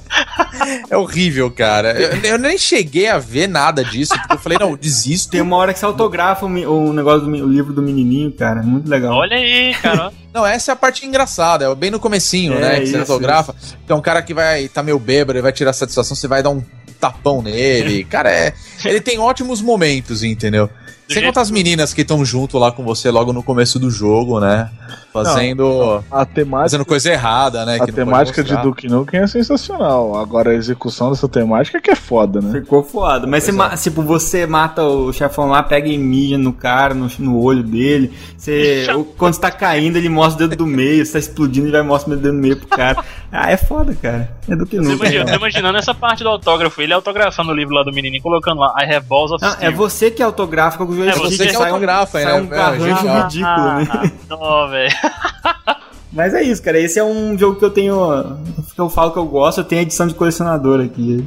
é 0.89 0.97
horrível, 0.97 1.49
cara. 1.51 1.91
Eu, 1.91 2.31
eu, 2.31 2.37
nem 2.37 2.57
cheguei 2.57 3.07
a 3.07 3.17
ver 3.17 3.47
nada 3.47 3.83
disso, 3.83 4.13
porque 4.13 4.33
eu 4.33 4.39
falei, 4.39 4.57
não, 4.59 4.75
desisto. 4.75 5.31
Tem 5.31 5.41
uma 5.41 5.55
hora 5.55 5.73
que 5.73 5.79
você 5.79 5.85
autografa 5.85 6.45
o, 6.45 6.89
o 6.89 6.93
negócio 7.01 7.27
do 7.27 7.31
o 7.31 7.47
livro 7.47 7.73
do 7.73 7.81
menininho, 7.81 8.31
cara. 8.31 8.61
Muito 8.61 8.89
legal. 8.89 9.13
Olha 9.13 9.35
aí, 9.35 9.73
cara. 9.75 10.11
Não, 10.33 10.45
essa 10.45 10.71
é 10.71 10.73
a 10.73 10.75
parte 10.75 11.05
engraçada, 11.05 11.65
é 11.65 11.75
bem 11.75 11.91
no 11.91 11.99
comecinho, 11.99 12.53
é, 12.53 12.59
né? 12.59 12.77
Que 12.77 12.83
isso, 12.83 12.93
você 12.93 12.97
autografa. 12.99 13.53
Isso. 13.59 13.77
Então, 13.83 13.97
um 13.97 14.01
cara 14.01 14.21
que 14.21 14.33
vai 14.33 14.67
tá 14.69 14.81
meio 14.81 14.97
bêbado, 14.97 15.37
ele 15.37 15.41
vai 15.43 15.51
tirar 15.51 15.73
satisfação, 15.73 16.15
você 16.15 16.27
vai 16.27 16.41
dar 16.41 16.51
um 16.51 16.63
tapão 16.99 17.41
nele. 17.41 18.03
cara, 18.05 18.31
é. 18.31 18.53
Ele 18.85 19.01
tem 19.01 19.19
ótimos 19.19 19.61
momentos, 19.61 20.23
entendeu? 20.23 20.69
Sem 21.13 21.21
jeito... 21.21 21.27
contar 21.27 21.41
as 21.41 21.51
meninas 21.51 21.93
que 21.93 22.01
estão 22.01 22.23
junto 22.23 22.57
lá 22.57 22.71
com 22.71 22.83
você 22.83 23.09
logo 23.09 23.33
no 23.33 23.43
começo 23.43 23.77
do 23.79 23.89
jogo, 23.89 24.39
né? 24.39 24.69
Fazendo. 25.11 25.63
Não, 25.63 26.03
a 26.09 26.25
temática, 26.25 26.63
fazendo 26.63 26.85
coisa 26.85 27.11
errada, 27.11 27.65
né? 27.65 27.77
A 27.81 27.85
temática 27.85 28.41
de 28.41 28.55
Duke 28.57 28.87
Nukem 28.87 29.19
é 29.19 29.27
sensacional. 29.27 30.17
Agora 30.17 30.51
a 30.51 30.53
execução 30.53 31.09
dessa 31.09 31.27
temática 31.27 31.77
é 31.77 31.81
que 31.81 31.91
é 31.91 31.95
foda, 31.95 32.39
né? 32.39 32.61
Ficou 32.61 32.81
foda. 32.81 33.27
Mas 33.27 33.43
você, 33.43 33.51
é. 33.51 33.75
tipo, 33.75 34.01
você 34.01 34.45
mata 34.45 34.83
o 34.83 35.11
chefão 35.11 35.49
lá, 35.49 35.61
pega 35.61 35.89
e 35.89 35.97
mija 35.97 36.37
no 36.37 36.53
cara, 36.53 36.93
no, 36.93 37.09
no 37.19 37.41
olho 37.41 37.61
dele. 37.61 38.13
Você, 38.37 38.85
quando 39.17 39.33
você 39.33 39.41
tá 39.41 39.51
caindo, 39.51 39.97
ele 39.97 40.07
mostra 40.07 40.45
o 40.45 40.47
dedo 40.47 40.59
do 40.59 40.65
meio. 40.65 41.05
Você 41.05 41.11
tá 41.11 41.19
explodindo, 41.19 41.67
ele 41.67 41.73
vai 41.73 41.83
mostrar 41.83 42.13
o 42.13 42.15
dedo 42.15 42.31
do 42.31 42.39
meio 42.39 42.55
pro 42.55 42.67
cara. 42.67 43.03
Ah, 43.29 43.51
é 43.51 43.57
foda, 43.57 43.93
cara. 44.01 44.31
É 44.47 44.55
Duke 44.55 44.77
Nukem. 44.77 44.97
Você 44.97 45.03
imagina, 45.03 45.25
tô 45.25 45.35
imaginando 45.35 45.77
essa 45.77 45.93
parte 45.93 46.23
do 46.23 46.29
autógrafo. 46.29 46.81
Ele 46.81 46.93
autografando 46.93 47.51
o 47.51 47.55
livro 47.55 47.75
lá 47.75 47.83
do 47.83 47.91
menininho, 47.91 48.23
colocando 48.23 48.59
lá 48.59 48.73
I 48.79 48.95
have 48.95 49.05
balls 49.07 49.31
of 49.31 49.43
Não, 49.43 49.55
É 49.59 49.69
você 49.69 50.09
que 50.09 50.23
autografa 50.23 50.77
com 50.77 50.85
o 50.85 50.87
É 51.09 51.15
você 51.15 51.47
que 51.47 51.53
sai 51.53 51.71
um, 51.71 51.79
né? 51.79 52.05
Sai 52.05 52.41
um 52.41 52.53
arranjo 52.53 53.07
é, 53.07 53.21
ridículo, 53.21 53.45
né? 53.45 53.87
ah, 53.89 54.01
né? 54.03 54.11
Não, 54.29 54.69
velho. 54.69 54.91
Mas 56.11 56.33
é 56.33 56.43
isso, 56.43 56.61
cara. 56.61 56.77
Esse 56.77 56.99
é 56.99 57.03
um 57.03 57.37
jogo 57.37 57.57
que 57.57 57.63
eu 57.63 57.69
tenho. 57.69 58.37
Que 58.75 58.81
eu 58.81 58.89
falo 58.89 59.11
que 59.11 59.17
eu 59.17 59.25
gosto, 59.25 59.59
eu 59.59 59.63
tenho 59.63 59.81
edição 59.81 60.07
de 60.07 60.13
colecionador 60.13 60.81
aqui. 60.83 61.25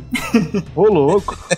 Ô, 0.74 0.84
louco! 0.84 1.36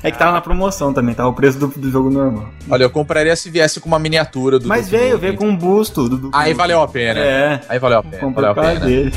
É 0.00 0.12
que 0.12 0.18
tava 0.18 0.30
na 0.30 0.40
promoção 0.40 0.92
também, 0.94 1.12
tava 1.12 1.28
o 1.28 1.34
preço 1.34 1.58
do, 1.58 1.66
do 1.66 1.90
jogo 1.90 2.08
normal. 2.08 2.48
Olha, 2.70 2.84
eu 2.84 2.90
compraria 2.90 3.34
se 3.34 3.50
viesse 3.50 3.80
com 3.80 3.88
uma 3.88 3.98
miniatura 3.98 4.60
do 4.60 4.68
Mas 4.68 4.88
veio, 4.88 5.18
veio 5.18 5.34
com 5.34 5.48
um 5.48 5.56
busto 5.56 6.08
do, 6.08 6.16
do 6.16 6.30
Aí 6.32 6.54
valeu 6.54 6.80
a 6.80 6.86
pena. 6.86 7.18
É. 7.18 7.60
Aí 7.68 7.80
valeu 7.80 7.98
a 7.98 8.02
pena. 8.04 8.30
Valeu 8.30 8.50
a 8.50 8.54
pena. 8.54 8.78
Dele. 8.78 9.12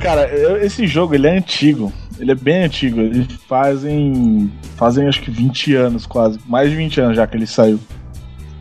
Cara, 0.00 0.30
esse 0.64 0.86
jogo 0.86 1.16
ele 1.16 1.26
é 1.26 1.36
antigo. 1.36 1.92
Ele 2.18 2.32
é 2.32 2.34
bem 2.34 2.64
antigo. 2.64 3.00
Eles 3.00 3.26
fazem. 3.48 4.50
Fazem 4.76 5.06
acho 5.08 5.20
que 5.20 5.30
20 5.30 5.74
anos 5.74 6.06
quase. 6.06 6.38
Mais 6.46 6.70
de 6.70 6.76
20 6.76 7.00
anos 7.00 7.16
já 7.16 7.26
que 7.26 7.36
ele 7.36 7.46
saiu. 7.46 7.78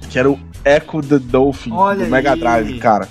Que 0.09 0.19
era 0.19 0.29
o 0.29 0.39
Echo 0.63 1.01
the 1.01 1.19
Dolphin 1.19 1.71
Olha 1.71 2.05
do 2.05 2.11
Mega 2.11 2.35
Drive, 2.35 2.77
cara. 2.79 3.07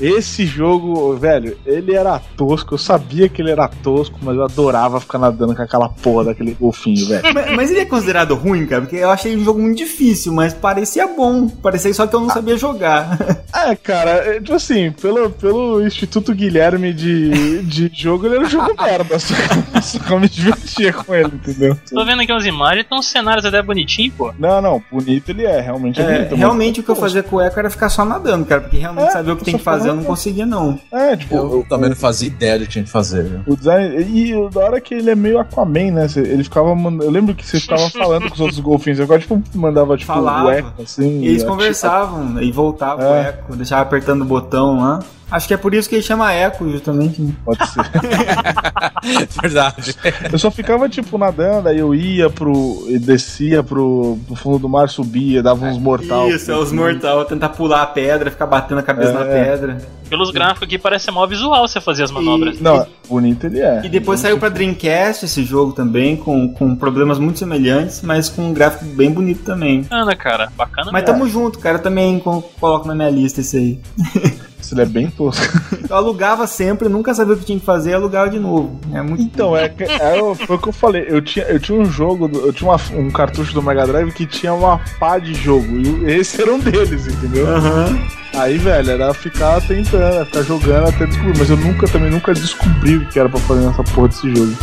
Esse 0.00 0.46
jogo, 0.46 1.14
velho, 1.16 1.58
ele 1.66 1.94
era 1.94 2.18
tosco. 2.36 2.74
Eu 2.74 2.78
sabia 2.78 3.28
que 3.28 3.42
ele 3.42 3.50
era 3.50 3.68
tosco, 3.68 4.18
mas 4.22 4.36
eu 4.36 4.44
adorava 4.44 5.00
ficar 5.00 5.18
nadando 5.18 5.54
com 5.54 5.62
aquela 5.62 5.88
porra 5.88 6.26
daquele 6.26 6.54
golfinho, 6.54 7.06
velho. 7.06 7.22
Mas, 7.34 7.56
mas, 7.56 7.70
ele 7.70 7.80
é 7.80 7.84
considerado 7.84 8.34
ruim, 8.34 8.66
cara? 8.66 8.82
Porque 8.82 8.96
eu 8.96 9.10
achei 9.10 9.36
um 9.36 9.44
jogo 9.44 9.60
muito 9.60 9.78
difícil, 9.78 10.32
mas 10.32 10.54
parecia 10.54 11.06
bom. 11.06 11.48
Parecia 11.48 11.92
só 11.92 12.06
que 12.06 12.14
eu 12.14 12.20
não 12.20 12.30
sabia 12.30 12.56
jogar. 12.56 13.18
É, 13.52 13.74
cara, 13.74 14.10
é, 14.10 14.40
tipo 14.40 14.54
assim, 14.54 14.92
pelo, 14.92 15.28
pelo 15.28 15.84
Instituto 15.84 16.32
Guilherme 16.34 16.94
de, 16.94 17.62
de 17.62 17.90
jogo, 17.92 18.26
ele 18.26 18.36
era 18.36 18.44
um 18.44 18.48
jogo 18.48 18.74
merda. 18.80 19.18
Só, 19.18 19.34
só 19.82 19.98
que 19.98 20.10
eu 20.10 20.20
me 20.20 20.28
divertia 20.28 20.92
com 20.92 21.14
ele, 21.14 21.32
entendeu? 21.34 21.76
Tô 21.92 22.04
vendo 22.04 22.22
aqui 22.22 22.32
umas 22.32 22.46
imagens, 22.46 22.86
então 22.86 22.98
os 22.98 23.06
cenários 23.06 23.44
até 23.44 23.60
bonitinhos, 23.60 24.14
pô. 24.14 24.32
Não, 24.38 24.62
não, 24.62 24.82
bonito 24.90 25.30
ele 25.30 25.44
é, 25.44 25.60
realmente 25.60 26.00
é, 26.00 26.04
é 26.04 26.14
bonito. 26.18 26.34
Realmente 26.36 26.80
o 26.80 26.82
que 26.82 26.88
eu 26.88 26.96
fazia 26.96 27.22
com 27.22 27.36
o 27.36 27.40
Echo 27.40 27.58
era 27.58 27.68
ficar 27.68 27.88
só 27.88 28.04
nadando, 28.04 28.46
cara, 28.46 28.60
porque 28.60 28.78
realmente 28.78 29.08
é, 29.08 29.10
sabia 29.10 29.34
o 29.34 29.36
que 29.36 29.44
tem 29.44 29.58
que 29.58 29.62
fazer 29.62 29.89
eu 29.90 29.96
não 29.96 30.04
conseguia, 30.04 30.46
não. 30.46 30.78
É, 30.92 31.16
tipo. 31.16 31.34
Eu, 31.34 31.52
eu 31.52 31.66
também 31.68 31.90
não 31.90 31.96
fazia 31.96 32.28
ideia 32.28 32.58
do 32.58 32.64
que 32.64 32.72
tinha 32.72 32.84
que 32.84 32.90
fazer. 32.90 33.24
Viu? 33.24 33.40
O 33.46 33.56
design. 33.56 34.02
E 34.02 34.50
da 34.50 34.60
hora 34.60 34.80
que 34.80 34.94
ele 34.94 35.10
é 35.10 35.14
meio 35.14 35.38
Aquaman, 35.38 35.90
né? 35.92 36.06
Ele 36.16 36.44
ficava. 36.44 36.70
Eu 36.70 37.10
lembro 37.10 37.34
que 37.34 37.46
você 37.46 37.60
ficava 37.60 37.88
falando 37.90 38.28
com 38.28 38.34
os 38.34 38.40
outros 38.40 38.60
golfinhos. 38.60 39.00
Agora, 39.00 39.20
tipo, 39.20 39.42
mandava, 39.54 39.96
tipo, 39.96 40.12
Falava. 40.12 40.46
o 40.46 40.50
eco, 40.50 40.82
assim. 40.82 41.20
E 41.20 41.28
eles 41.28 41.42
e 41.42 41.46
conversavam, 41.46 42.40
e 42.42 42.50
voltava 42.50 43.02
é. 43.02 43.10
o 43.10 43.14
eco, 43.14 43.56
deixava 43.56 43.82
apertando 43.82 44.22
o 44.22 44.24
botão 44.24 44.80
lá. 44.80 45.00
Acho 45.30 45.46
que 45.46 45.54
é 45.54 45.56
por 45.56 45.74
isso 45.74 45.88
que 45.88 45.94
ele 45.94 46.02
chama 46.02 46.32
Eco, 46.32 46.68
justamente. 46.70 47.22
Né? 47.22 47.32
Pode 47.44 47.66
ser. 47.68 47.82
Verdade. 49.40 49.96
Eu 50.32 50.38
só 50.38 50.50
ficava, 50.50 50.88
tipo, 50.88 51.16
nadando, 51.16 51.68
aí 51.68 51.78
eu 51.78 51.94
ia 51.94 52.28
pro. 52.28 52.84
e 52.88 52.98
descia 52.98 53.62
pro, 53.62 54.18
pro 54.26 54.36
fundo 54.36 54.58
do 54.58 54.68
mar, 54.68 54.88
subia, 54.88 55.42
dava 55.42 55.66
uns 55.66 55.78
mortal. 55.78 56.28
Isso, 56.28 56.50
é 56.50 56.56
os 56.56 56.72
mortal, 56.72 57.24
tentar 57.24 57.50
pular 57.50 57.82
a 57.82 57.86
pedra, 57.86 58.30
ficar 58.30 58.46
batendo 58.46 58.78
a 58.78 58.82
cabeça 58.82 59.10
é. 59.10 59.14
na 59.14 59.24
pedra. 59.24 59.99
Pelos 60.10 60.30
gráficos 60.30 60.64
aqui 60.64 60.76
parece 60.76 61.06
ser 61.06 61.10
mó 61.12 61.26
visual 61.26 61.66
você 61.66 61.80
fazer 61.80 62.02
as 62.02 62.10
manobras. 62.10 62.58
E, 62.58 62.62
não, 62.62 62.86
bonito 63.08 63.46
ele 63.46 63.60
é. 63.60 63.80
E 63.84 63.88
depois 63.88 64.20
saiu 64.20 64.38
pra 64.38 64.48
Dreamcast 64.48 65.24
esse 65.24 65.44
jogo 65.44 65.72
também, 65.72 66.16
com, 66.16 66.52
com 66.52 66.74
problemas 66.74 67.18
muito 67.18 67.38
semelhantes, 67.38 68.02
mas 68.02 68.28
com 68.28 68.42
um 68.42 68.52
gráfico 68.52 68.84
bem 68.84 69.10
bonito 69.10 69.44
também. 69.44 69.86
Ana, 69.88 70.16
cara, 70.16 70.52
bacana. 70.56 70.90
Mas 70.92 71.04
tamo 71.04 71.28
junto, 71.28 71.58
cara, 71.58 71.78
eu 71.78 71.82
também 71.82 72.18
coloco 72.18 72.88
na 72.88 72.94
minha 72.94 73.08
lista 73.08 73.40
esse 73.40 73.56
aí. 73.56 73.80
Ele 74.72 74.82
é 74.82 74.86
bem 74.86 75.10
tosco. 75.10 75.42
Eu 75.88 75.96
alugava 75.96 76.46
sempre, 76.46 76.88
nunca 76.88 77.12
sabia 77.14 77.34
o 77.34 77.36
que 77.36 77.44
tinha 77.44 77.58
que 77.58 77.64
fazer, 77.64 77.94
alugava 77.94 78.30
de 78.30 78.38
novo. 78.38 78.78
É 78.92 79.02
muito 79.02 79.22
então, 79.22 79.56
é, 79.56 79.64
é, 79.64 80.34
foi 80.46 80.56
o 80.56 80.58
que 80.58 80.68
eu 80.68 80.72
falei. 80.72 81.06
Eu 81.08 81.20
tinha, 81.20 81.44
eu 81.46 81.58
tinha 81.58 81.76
um 81.76 81.84
jogo, 81.84 82.30
eu 82.32 82.52
tinha 82.52 82.70
uma, 82.70 82.80
um 82.94 83.10
cartucho 83.10 83.52
do 83.52 83.62
Mega 83.62 83.86
Drive 83.86 84.12
que 84.12 84.26
tinha 84.26 84.52
uma 84.52 84.80
pá 84.98 85.18
de 85.18 85.34
jogo. 85.34 85.66
E 85.66 86.12
esse 86.12 86.40
era 86.40 86.52
um 86.52 86.58
deles, 86.58 87.06
entendeu? 87.06 87.46
Uhum. 87.46 88.08
Aí, 88.40 88.56
velho, 88.56 88.90
era 88.90 89.12
ficar 89.12 89.60
tentando, 89.60 90.24
ficar 90.24 90.42
jogando 90.42 90.88
até 90.88 91.04
descobrir. 91.04 91.38
Mas 91.38 91.50
eu 91.50 91.58
nunca 91.58 91.86
também 91.86 92.10
nunca 92.10 92.32
descobri 92.32 92.96
o 92.96 93.06
que 93.06 93.18
era 93.18 93.28
pra 93.28 93.38
fazer 93.40 93.66
nessa 93.66 93.84
porra 93.84 94.08
desse 94.08 94.34
jogo. 94.34 94.56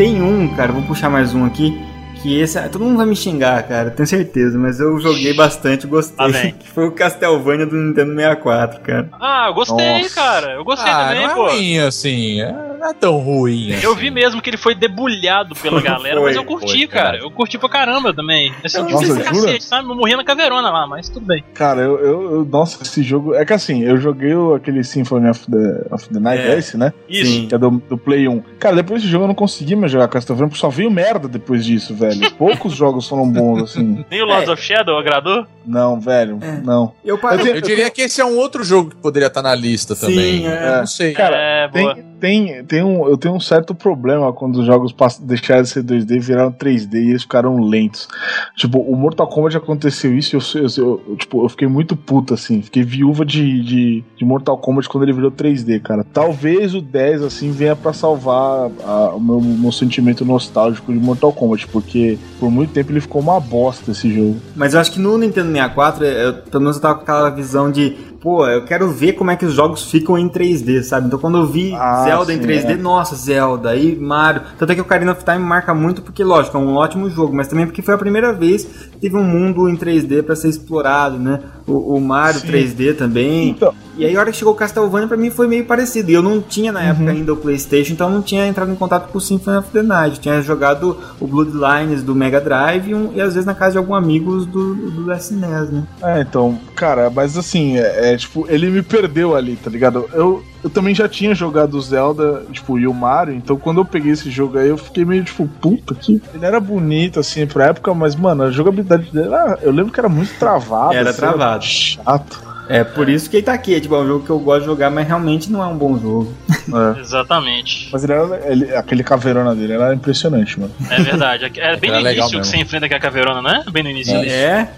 Tem 0.00 0.22
um, 0.22 0.48
cara, 0.56 0.72
vou 0.72 0.80
puxar 0.80 1.10
mais 1.10 1.34
um 1.34 1.44
aqui, 1.44 1.78
que 2.22 2.40
esse. 2.40 2.58
Todo 2.70 2.86
mundo 2.86 2.96
vai 2.96 3.04
me 3.04 3.14
xingar, 3.14 3.62
cara, 3.64 3.90
tenho 3.90 4.06
certeza, 4.06 4.56
mas 4.56 4.80
eu 4.80 4.98
joguei 4.98 5.34
bastante, 5.34 5.86
gostei. 5.86 6.16
Ah, 6.26 6.52
que 6.58 6.66
foi 6.66 6.88
o 6.88 6.92
Castlevania 6.92 7.66
do 7.66 7.76
Nintendo 7.76 8.14
64, 8.14 8.80
cara. 8.80 9.10
Ah, 9.20 9.48
eu 9.48 9.52
gostei, 9.52 10.00
Nossa. 10.00 10.14
cara. 10.14 10.52
Eu 10.52 10.64
gostei 10.64 10.90
ah, 10.90 11.08
também, 11.08 11.26
não 11.26 11.30
é 11.30 11.34
pô. 11.34 11.48
Ruim, 11.48 11.78
assim. 11.80 12.40
É 12.40 12.69
não 12.80 12.90
é 12.90 12.94
tão 12.94 13.18
ruim. 13.18 13.74
Assim. 13.74 13.84
Eu 13.84 13.94
vi 13.94 14.10
mesmo 14.10 14.40
que 14.40 14.48
ele 14.48 14.56
foi 14.56 14.74
debulhado 14.74 15.54
pela 15.54 15.80
galera, 15.82 16.16
foi, 16.16 16.24
mas 16.24 16.36
eu 16.36 16.44
curti, 16.44 16.78
foi, 16.78 16.86
cara. 16.86 17.04
cara. 17.04 17.18
Eu 17.18 17.30
curti 17.30 17.58
pra 17.58 17.68
caramba 17.68 18.14
também. 18.14 18.52
Assim, 18.64 18.82
nossa, 18.82 19.22
cacete, 19.22 19.64
sabe? 19.64 19.88
Eu 19.88 19.94
morria 19.94 20.16
na 20.16 20.24
caverona 20.24 20.70
lá, 20.70 20.86
mas 20.86 21.08
tudo 21.08 21.26
bem. 21.26 21.44
Cara, 21.54 21.82
eu, 21.82 21.98
eu, 21.98 22.32
eu, 22.32 22.44
Nossa, 22.44 22.82
esse 22.82 23.02
jogo. 23.02 23.34
É 23.34 23.44
que 23.44 23.52
assim, 23.52 23.84
eu 23.84 23.98
joguei 23.98 24.32
aquele 24.56 24.82
Symphony 24.82 25.28
of 25.28 25.50
the, 25.50 25.94
of 25.94 26.08
the 26.08 26.18
Night, 26.18 26.42
é, 26.42 26.54
é 26.54 26.58
esse, 26.58 26.76
né? 26.76 26.92
Isso. 27.08 27.30
Sim. 27.30 27.46
Que 27.48 27.54
é 27.54 27.58
do, 27.58 27.70
do 27.70 27.98
Play 27.98 28.26
1. 28.26 28.40
Cara, 28.58 28.76
depois 28.76 29.02
desse 29.02 29.12
jogo 29.12 29.24
eu 29.24 29.28
não 29.28 29.34
consegui 29.34 29.76
mais 29.76 29.92
jogar 29.92 30.08
Castlevania, 30.08 30.48
porque 30.48 30.60
só 30.60 30.70
veio 30.70 30.90
merda 30.90 31.28
depois 31.28 31.64
disso, 31.64 31.94
velho. 31.94 32.30
Poucos 32.36 32.72
jogos 32.72 33.06
foram 33.06 33.30
bons, 33.30 33.62
assim. 33.62 34.04
Nem 34.10 34.22
o 34.22 34.24
Lords 34.24 34.48
é. 34.48 34.52
of 34.52 34.62
Shadow 34.62 34.98
agradou? 34.98 35.46
Não, 35.66 36.00
velho, 36.00 36.38
é. 36.40 36.60
não. 36.62 36.94
Eu, 37.04 37.18
eu, 37.22 37.30
eu, 37.30 37.54
eu 37.56 37.60
diria 37.60 37.90
que 37.90 38.02
esse 38.02 38.20
é 38.20 38.24
um 38.24 38.36
outro 38.36 38.64
jogo 38.64 38.90
que 38.90 38.96
poderia 38.96 39.26
estar 39.26 39.42
na 39.42 39.54
lista 39.54 39.94
Sim, 39.94 40.06
também. 40.06 40.46
É. 40.46 40.78
Não 40.78 40.86
sei. 40.86 41.12
Cara, 41.12 41.36
é, 41.36 41.68
tem, 41.68 42.09
tem, 42.20 42.62
tem 42.64 42.82
um, 42.82 43.08
eu 43.08 43.16
tenho 43.16 43.34
um 43.34 43.40
certo 43.40 43.74
problema 43.74 44.32
quando 44.32 44.56
os 44.56 44.66
jogos 44.66 44.94
deixaram 45.20 45.62
de 45.62 45.68
ser 45.70 45.82
2D 45.82 46.16
e 46.16 46.18
viraram 46.18 46.52
3D 46.52 46.94
e 46.94 47.10
eles 47.10 47.22
ficaram 47.22 47.58
lentos. 47.64 48.06
Tipo, 48.54 48.78
o 48.78 48.94
Mortal 48.94 49.26
Kombat 49.26 49.56
aconteceu 49.56 50.16
isso 50.16 50.36
e 50.36 50.38
eu, 50.38 50.62
eu, 50.62 51.02
eu, 51.08 51.16
tipo, 51.16 51.44
eu 51.44 51.48
fiquei 51.48 51.66
muito 51.66 51.96
puto, 51.96 52.34
assim. 52.34 52.60
Fiquei 52.60 52.82
viúva 52.82 53.24
de, 53.24 53.62
de, 53.62 54.04
de, 54.16 54.24
Mortal 54.24 54.58
Kombat 54.58 54.88
quando 54.88 55.04
ele 55.04 55.12
virou 55.12 55.32
3D, 55.32 55.80
cara. 55.80 56.04
Talvez 56.12 56.74
o 56.74 56.80
10, 56.80 57.22
assim, 57.22 57.50
venha 57.50 57.74
para 57.74 57.92
salvar 57.92 58.70
a, 58.84 59.14
o 59.14 59.20
meu, 59.20 59.40
meu 59.40 59.72
sentimento 59.72 60.24
nostálgico 60.24 60.92
de 60.92 60.98
Mortal 60.98 61.32
Kombat, 61.32 61.66
porque 61.68 62.18
por 62.38 62.50
muito 62.50 62.72
tempo 62.72 62.92
ele 62.92 63.00
ficou 63.00 63.22
uma 63.22 63.40
bosta 63.40 63.92
esse 63.92 64.12
jogo. 64.12 64.36
Mas 64.54 64.74
eu 64.74 64.80
acho 64.80 64.92
que 64.92 65.00
no 65.00 65.16
Nintendo 65.16 65.50
64, 65.50 66.04
eu, 66.04 66.34
pelo 66.34 66.62
menos 66.64 66.76
eu 66.76 66.82
tava 66.82 66.96
com 66.96 67.02
aquela 67.02 67.30
visão 67.30 67.70
de 67.70 68.10
pô, 68.20 68.46
eu 68.46 68.64
quero 68.64 68.90
ver 68.90 69.14
como 69.14 69.30
é 69.30 69.36
que 69.36 69.46
os 69.46 69.54
jogos 69.54 69.90
ficam 69.90 70.18
em 70.18 70.28
3D, 70.28 70.82
sabe? 70.82 71.06
Então 71.06 71.18
quando 71.18 71.38
eu 71.38 71.46
vi 71.46 71.74
ah, 71.74 72.04
Zelda 72.04 72.32
sim, 72.32 72.38
em 72.38 72.42
3D, 72.42 72.70
é. 72.70 72.76
nossa, 72.76 73.16
Zelda, 73.16 73.70
aí 73.70 73.96
Mario. 73.96 74.42
Tanto 74.58 74.70
é 74.72 74.74
que 74.74 74.80
o 74.80 74.84
Ocarina 74.84 75.12
of 75.12 75.24
Time 75.24 75.38
marca 75.38 75.74
muito 75.74 76.02
porque, 76.02 76.22
lógico, 76.22 76.56
é 76.56 76.60
um 76.60 76.74
ótimo 76.74 77.08
jogo, 77.08 77.34
mas 77.34 77.48
também 77.48 77.66
porque 77.66 77.82
foi 77.82 77.94
a 77.94 77.98
primeira 77.98 78.32
vez 78.32 78.64
que 78.64 78.98
teve 78.98 79.16
um 79.16 79.24
mundo 79.24 79.68
em 79.68 79.76
3D 79.76 80.22
para 80.22 80.36
ser 80.36 80.48
explorado, 80.48 81.18
né? 81.18 81.40
O, 81.66 81.96
o 81.96 82.00
Mario 82.00 82.40
sim. 82.40 82.48
3D 82.48 82.96
também. 82.96 83.50
Então, 83.50 83.74
E 84.00 84.06
aí 84.06 84.16
a 84.16 84.20
hora 84.20 84.30
que 84.30 84.36
chegou 84.38 84.52
o 84.54 84.56
Castlevania 84.56 85.06
pra 85.06 85.16
mim 85.16 85.30
foi 85.30 85.46
meio 85.46 85.64
parecido. 85.64 86.10
E 86.10 86.14
eu 86.14 86.22
não 86.22 86.40
tinha 86.40 86.72
na 86.72 86.82
época 86.82 87.10
ainda 87.10 87.32
o 87.32 87.36
Playstation, 87.36 87.92
então 87.92 88.08
eu 88.08 88.14
não 88.14 88.22
tinha 88.22 88.46
entrado 88.46 88.70
em 88.72 88.74
contato 88.74 89.10
com 89.10 89.18
o 89.18 89.20
Symphony 89.20 89.58
of 89.58 89.68
the 89.70 89.82
Night. 89.82 90.16
Eu 90.16 90.22
tinha 90.22 90.42
jogado 90.42 90.96
o 91.20 91.26
Bloodlines 91.26 92.02
do 92.02 92.14
Mega 92.14 92.40
Drive 92.40 92.88
e, 92.88 92.94
um- 92.94 93.12
e 93.14 93.20
às 93.20 93.34
vezes 93.34 93.44
na 93.46 93.54
casa 93.54 93.72
de 93.72 93.78
algum 93.78 93.94
amigos 93.94 94.46
do, 94.46 94.74
do 94.74 95.12
SNES, 95.12 95.70
né? 95.70 95.82
É, 96.02 96.20
então, 96.20 96.58
cara, 96.74 97.10
mas 97.10 97.36
assim, 97.36 97.76
é, 97.78 98.12
é, 98.12 98.16
tipo, 98.16 98.46
ele 98.48 98.70
me 98.70 98.82
perdeu 98.82 99.36
ali, 99.36 99.56
tá 99.56 99.68
ligado? 99.70 100.08
Eu, 100.12 100.42
eu 100.64 100.70
também 100.70 100.94
já 100.94 101.08
tinha 101.08 101.34
jogado 101.34 101.74
o 101.74 101.80
Zelda, 101.80 102.42
tipo, 102.52 102.78
e 102.78 102.86
o 102.86 102.94
Mario, 102.94 103.34
então 103.34 103.56
quando 103.56 103.78
eu 103.80 103.84
peguei 103.84 104.12
esse 104.12 104.30
jogo 104.30 104.58
aí, 104.58 104.68
eu 104.68 104.78
fiquei 104.78 105.04
meio 105.04 105.24
tipo, 105.24 105.46
puta 105.60 105.94
que. 105.94 106.20
Ele 106.34 106.44
era 106.44 106.58
bonito, 106.60 107.20
assim, 107.20 107.46
pra 107.46 107.66
época, 107.66 107.92
mas, 107.94 108.14
mano, 108.14 108.44
a 108.44 108.50
jogabilidade 108.50 109.10
dele 109.12 109.26
era, 109.32 109.58
Eu 109.62 109.72
lembro 109.72 109.92
que 109.92 110.00
era 110.00 110.08
muito 110.08 110.32
travado. 110.38 110.94
Era 110.94 111.10
assim, 111.10 111.18
travado. 111.18 111.64
chato. 111.64 112.49
É 112.70 112.84
por 112.84 113.08
isso 113.08 113.28
que 113.28 113.36
ele 113.36 113.42
tá 113.46 113.52
aqui. 113.52 113.74
É, 113.74 113.80
tipo, 113.80 113.94
é 113.94 113.98
um 113.98 114.06
jogo 114.06 114.24
que 114.24 114.30
eu 114.30 114.38
gosto 114.38 114.60
de 114.60 114.66
jogar, 114.66 114.90
mas 114.90 115.06
realmente 115.06 115.50
não 115.50 115.62
é 115.62 115.66
um 115.66 115.76
bom 115.76 115.98
jogo. 115.98 116.32
É. 116.70 117.00
Exatamente. 117.00 117.88
Mas 117.92 118.04
ele 118.04 118.12
era. 118.12 118.40
ele- 118.52 118.76
aquele 118.76 119.02
caveirona 119.02 119.54
dele 119.56 119.72
era 119.72 119.92
impressionante, 119.92 120.60
mano. 120.60 120.72
É 120.88 121.00
verdade. 121.02 121.50
É 121.58 121.76
bem 121.76 121.90
no 121.90 121.96
Era 121.96 122.12
início 122.12 122.30
que 122.30 122.36
mesmo. 122.36 122.44
você 122.52 122.56
enfrenta 122.58 122.86
aquela 122.86 123.00
caveirona, 123.00 123.42
né? 123.42 123.64
Bem 123.72 123.82
no 123.82 123.90
início. 123.90 124.16
ali. 124.16 124.28
É. 124.30 124.68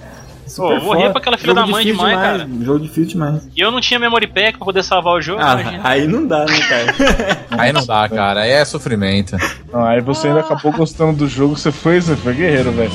Pô, 0.56 0.72
eu 0.72 0.82
morria 0.82 1.10
pra 1.10 1.20
aquela 1.20 1.36
filha 1.36 1.48
Jogo 1.54 1.60
da 1.60 1.66
mãe 1.66 1.84
difícil 1.84 2.06
demais, 2.06 2.18
cara. 2.18 2.48
Jogo 2.62 2.80
difícil 2.80 3.04
demais. 3.06 3.48
E 3.54 3.60
eu 3.60 3.70
não 3.70 3.80
tinha 3.80 3.98
memory 4.00 4.26
pack 4.26 4.56
pra 4.56 4.64
poder 4.64 4.82
salvar 4.82 5.14
o 5.14 5.20
jogo. 5.20 5.40
Ah, 5.42 5.52
imagina. 5.60 5.80
aí 5.84 6.06
não 6.08 6.26
dá, 6.26 6.44
né, 6.46 6.58
cara? 6.68 7.38
Aí 7.62 7.72
não 7.72 7.84
dá, 7.84 8.08
cara. 8.08 8.40
Aí 8.40 8.50
é 8.50 8.64
sofrimento. 8.64 9.36
Não, 9.70 9.84
aí 9.84 10.00
você 10.00 10.28
ainda 10.28 10.40
acabou 10.40 10.72
gostando 10.72 11.12
do 11.12 11.28
jogo, 11.28 11.56
você 11.58 11.70
foi, 11.70 12.00
você 12.00 12.16
foi 12.16 12.32
guerreiro, 12.32 12.72
velho. 12.72 12.90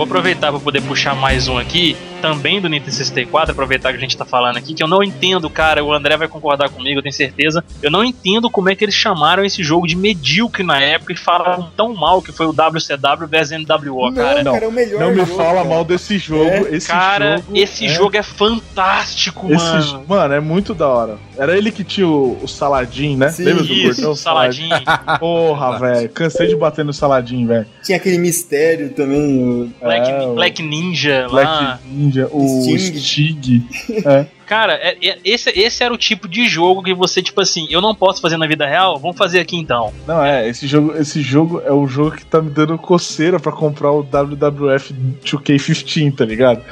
Vou 0.00 0.06
aproveitar 0.06 0.50
pra 0.50 0.58
poder 0.58 0.80
puxar 0.80 1.14
mais 1.14 1.46
um 1.46 1.58
aqui, 1.58 1.94
também 2.20 2.60
do 2.60 2.68
Nintendo 2.68 2.92
64, 2.92 3.52
aproveitar 3.52 3.90
que 3.90 3.96
a 3.98 4.00
gente 4.00 4.16
tá 4.16 4.24
falando 4.24 4.56
aqui, 4.56 4.74
que 4.74 4.82
eu 4.82 4.88
não 4.88 5.02
entendo, 5.02 5.48
cara, 5.50 5.82
o 5.84 5.92
André 5.92 6.16
vai 6.16 6.28
concordar 6.28 6.68
comigo, 6.68 6.98
eu 6.98 7.02
tenho 7.02 7.12
certeza. 7.12 7.64
Eu 7.82 7.90
não 7.90 8.04
entendo 8.04 8.50
como 8.50 8.68
é 8.70 8.74
que 8.76 8.84
eles 8.84 8.94
chamaram 8.94 9.44
esse 9.44 9.62
jogo 9.62 9.86
de 9.86 9.96
medíocre 9.96 10.62
na 10.62 10.80
época 10.80 11.12
e 11.12 11.16
falaram 11.16 11.70
tão 11.76 11.94
mal 11.94 12.20
que 12.22 12.32
foi 12.32 12.46
o 12.46 12.50
WCW 12.52 13.26
vs 13.28 13.50
NWO, 13.50 14.12
cara. 14.14 14.42
não, 14.42 14.52
cara, 14.52 14.64
é 14.64 14.68
o 14.68 14.72
melhor 14.72 15.00
Não 15.00 15.10
me 15.10 15.16
jogo, 15.24 15.36
fala 15.36 15.54
cara. 15.54 15.64
mal 15.64 15.84
desse 15.84 16.18
jogo. 16.18 16.44
É, 16.50 16.60
esse 16.76 16.86
Cara, 16.88 17.36
jogo 17.38 17.56
esse 17.56 17.86
é- 17.86 17.88
jogo 17.88 18.16
é 18.16 18.22
fantástico, 18.22 19.52
Esse, 19.52 19.64
mano. 19.64 20.04
mano, 20.08 20.34
é 20.34 20.40
muito 20.40 20.74
da 20.74 20.88
hora. 20.88 21.18
Era 21.36 21.56
ele 21.56 21.70
que 21.70 21.82
tinha 21.84 22.06
o, 22.06 22.38
o 22.42 22.48
Saladin, 22.48 23.16
né? 23.16 23.30
Sim, 23.30 23.44
Lembra 23.44 23.62
do 23.64 23.72
Isso, 23.72 23.96
gordão 24.02 24.14
saladinho. 24.14 24.76
Porra, 25.18 25.78
velho. 25.78 26.08
Cansei 26.10 26.48
de 26.48 26.56
bater 26.56 26.84
no 26.84 26.92
Saladin, 26.92 27.46
velho. 27.46 27.66
Tinha 27.82 27.96
aquele 27.96 28.18
mistério 28.18 28.90
também. 28.90 29.72
Black, 29.80 30.10
É, 30.10 30.26
Black 30.34 30.62
Ninja 30.62 31.26
Black 31.30 31.46
lá. 31.50 31.78
Ninja, 31.86 32.09
o 32.30 32.62
Sting. 32.62 32.98
Stig. 32.98 33.62
É. 34.04 34.26
Cara, 34.50 34.72
é- 34.74 34.96
é- 35.00 35.18
esse, 35.24 35.48
esse 35.50 35.84
era 35.84 35.94
o 35.94 35.96
tipo 35.96 36.26
de 36.26 36.48
jogo 36.48 36.82
que 36.82 36.92
você, 36.92 37.22
tipo 37.22 37.40
assim, 37.40 37.68
eu 37.70 37.80
não 37.80 37.94
posso 37.94 38.20
fazer 38.20 38.36
na 38.36 38.48
vida 38.48 38.66
real, 38.66 38.98
vamos 38.98 39.16
fazer 39.16 39.38
aqui 39.38 39.56
então. 39.56 39.92
Não, 40.08 40.20
é, 40.24 40.48
esse 40.48 40.66
jogo, 40.66 40.92
esse 40.96 41.22
jogo 41.22 41.62
é 41.64 41.70
o 41.70 41.86
jogo 41.86 42.16
que 42.16 42.24
tá 42.26 42.42
me 42.42 42.50
dando 42.50 42.76
coceira 42.76 43.38
pra 43.38 43.52
comprar 43.52 43.92
o 43.92 44.02
WWF 44.02 44.92
2K15, 45.24 46.16
tá 46.16 46.24
ligado? 46.24 46.62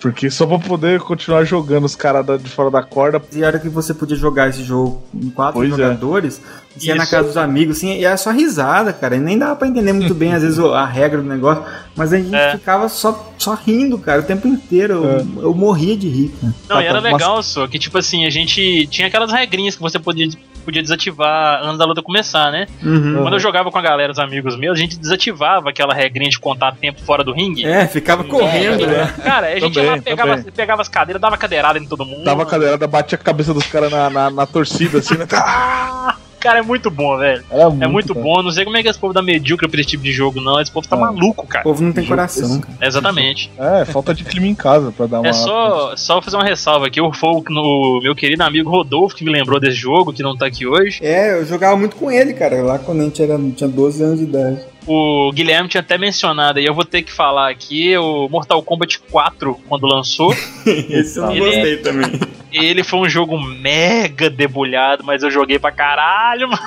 Porque 0.00 0.30
só 0.30 0.46
pra 0.46 0.58
poder 0.58 1.00
continuar 1.00 1.44
jogando 1.44 1.84
os 1.84 1.94
caras 1.94 2.24
de 2.42 2.48
fora 2.48 2.70
da 2.70 2.82
corda. 2.82 3.20
E 3.30 3.42
era 3.44 3.58
que 3.58 3.68
você 3.68 3.92
podia 3.92 4.16
jogar 4.16 4.48
esse 4.48 4.62
jogo 4.64 5.02
em 5.14 5.28
quatro 5.28 5.60
Pois 5.60 5.70
é. 5.72 5.76
jogadores, 5.76 6.40
você 6.74 6.86
ia 6.88 6.94
na 6.94 7.06
casa 7.06 7.28
dos 7.28 7.36
amigos, 7.36 7.76
assim, 7.78 7.98
e 7.98 8.04
era 8.06 8.16
só 8.16 8.30
risada, 8.30 8.92
cara. 8.94 9.16
E 9.16 9.20
nem 9.20 9.38
dava 9.38 9.56
pra 9.56 9.68
entender 9.68 9.92
muito 9.92 10.14
bem, 10.14 10.32
às 10.32 10.42
vezes, 10.42 10.58
a 10.58 10.84
regra 10.86 11.20
do 11.20 11.28
negócio. 11.28 11.62
Mas 11.94 12.12
a 12.12 12.18
gente 12.18 12.34
É. 12.34 12.52
ficava 12.52 12.88
só, 12.88 13.32
só 13.38 13.54
rindo, 13.54 13.98
cara, 13.98 14.20
o 14.20 14.24
tempo 14.24 14.46
inteiro. 14.46 15.04
Eu, 15.04 15.42
eu 15.44 15.54
morria 15.54 15.96
de 15.96 16.08
rir, 16.08 16.28
cara. 16.40 16.54
Não, 16.68 16.76
Tá, 16.76 16.82
e 16.82 16.86
era 16.86 17.00
tá, 17.00 17.08
legal, 17.26 17.42
só 17.42 17.66
que, 17.66 17.78
tipo 17.78 17.98
assim, 17.98 18.24
a 18.24 18.30
gente 18.30 18.86
tinha 18.86 19.08
aquelas 19.08 19.32
regrinhas 19.32 19.74
que 19.74 19.82
você 19.82 19.98
podia, 19.98 20.28
podia 20.64 20.82
desativar 20.82 21.60
antes 21.62 21.78
da 21.78 21.84
luta 21.84 22.02
começar, 22.02 22.50
né? 22.52 22.66
Uhum. 22.82 23.22
Quando 23.22 23.34
eu 23.34 23.40
jogava 23.40 23.70
com 23.70 23.78
a 23.78 23.82
galera, 23.82 24.12
os 24.12 24.18
amigos 24.18 24.56
meus, 24.56 24.78
a 24.78 24.80
gente 24.80 24.98
desativava 24.98 25.70
aquela 25.70 25.92
regrinha 25.92 26.30
de 26.30 26.38
contar 26.38 26.74
tempo 26.76 27.00
fora 27.02 27.24
do 27.24 27.32
ringue. 27.32 27.66
É, 27.66 27.86
ficava 27.86 28.24
correndo, 28.24 28.86
né? 28.86 29.12
Cara, 29.22 29.48
a 29.48 29.58
gente 29.58 29.76
ia 29.76 29.82
lá, 29.82 29.98
pegava, 29.98 30.44
pegava 30.54 30.82
as 30.82 30.88
cadeiras, 30.88 31.20
dava 31.20 31.36
cadeirada 31.36 31.78
em 31.78 31.86
todo 31.86 32.04
mundo. 32.04 32.24
Dava 32.24 32.44
a 32.44 32.46
cadeirada, 32.46 32.86
batia 32.86 33.16
a 33.16 33.18
cabeça 33.18 33.52
dos 33.52 33.66
caras 33.66 33.90
na, 33.90 34.08
na, 34.08 34.30
na 34.30 34.46
torcida, 34.46 34.98
assim, 34.98 35.16
né? 35.16 35.26
Cara, 36.46 36.60
é 36.60 36.62
muito 36.62 36.90
bom, 36.90 37.16
velho. 37.18 37.42
Era 37.50 37.62
É 37.62 37.86
muito 37.88 38.14
cara. 38.14 38.24
bom. 38.24 38.42
Não 38.42 38.50
sei 38.52 38.64
como 38.64 38.76
é 38.76 38.82
que 38.82 38.88
esse 38.88 38.98
povo 38.98 39.12
dá 39.12 39.20
medíocre 39.20 39.68
pra 39.68 39.80
esse 39.80 39.90
tipo 39.90 40.02
de 40.04 40.12
jogo, 40.12 40.40
não. 40.40 40.60
Esse 40.60 40.70
povo 40.70 40.86
tá 40.86 40.96
É. 40.96 41.00
maluco, 41.00 41.44
O 41.44 41.46
cara. 41.48 41.64
povo 41.64 41.82
não 41.82 41.92
tem 41.92 42.06
coração. 42.06 42.60
cara. 42.60 42.74
Exatamente. 42.80 43.50
É, 43.58 43.84
falta 43.84 44.14
de 44.14 44.22
clima 44.24 44.46
em 44.46 44.54
casa 44.54 44.92
pra 44.92 45.06
dar 45.06 45.20
uma. 45.20 45.28
É 45.28 45.32
só, 45.32 45.96
só 45.96 46.22
fazer 46.22 46.36
uma 46.36 46.44
ressalva 46.44 46.86
aqui. 46.86 47.00
O 47.00 47.12
Folk, 47.12 47.52
no 47.52 48.00
meu 48.02 48.14
querido 48.14 48.42
amigo 48.44 48.70
Rodolfo, 48.70 49.16
que 49.16 49.24
me 49.24 49.32
lembrou 49.32 49.58
desse 49.58 49.76
jogo, 49.76 50.12
que 50.12 50.22
não 50.22 50.36
tá 50.36 50.46
aqui 50.46 50.66
hoje. 50.66 51.00
É, 51.02 51.38
eu 51.40 51.44
jogava 51.44 51.76
muito 51.76 51.96
com 51.96 52.10
ele, 52.10 52.32
cara, 52.32 52.62
lá 52.62 52.78
quando 52.78 53.00
a 53.00 53.04
gente 53.04 53.22
era, 53.22 53.36
tinha 53.56 53.68
12 53.68 54.02
anos 54.02 54.18
de 54.18 54.24
idade. 54.24 54.60
O 54.86 55.32
Guilherme 55.32 55.68
tinha 55.68 55.80
até 55.80 55.98
mencionado, 55.98 56.60
e 56.60 56.64
eu 56.66 56.72
vou 56.74 56.84
ter 56.84 57.02
que 57.02 57.12
falar 57.12 57.50
aqui, 57.50 57.96
o 57.98 58.28
Mortal 58.28 58.62
Kombat 58.62 59.00
4, 59.10 59.58
quando 59.68 59.84
lançou, 59.86 60.32
Esse 60.64 61.18
eu 61.18 61.24
não 61.24 61.32
Ele- 61.32 61.40
gostei 61.40 61.76
também. 61.78 62.20
ele 62.52 62.84
foi 62.84 63.00
um 63.00 63.08
jogo 63.08 63.36
mega 63.40 64.30
debulhado, 64.30 65.02
mas 65.04 65.22
eu 65.24 65.30
joguei 65.30 65.58
pra 65.58 65.72
caralho, 65.72 66.48
mano. 66.48 66.62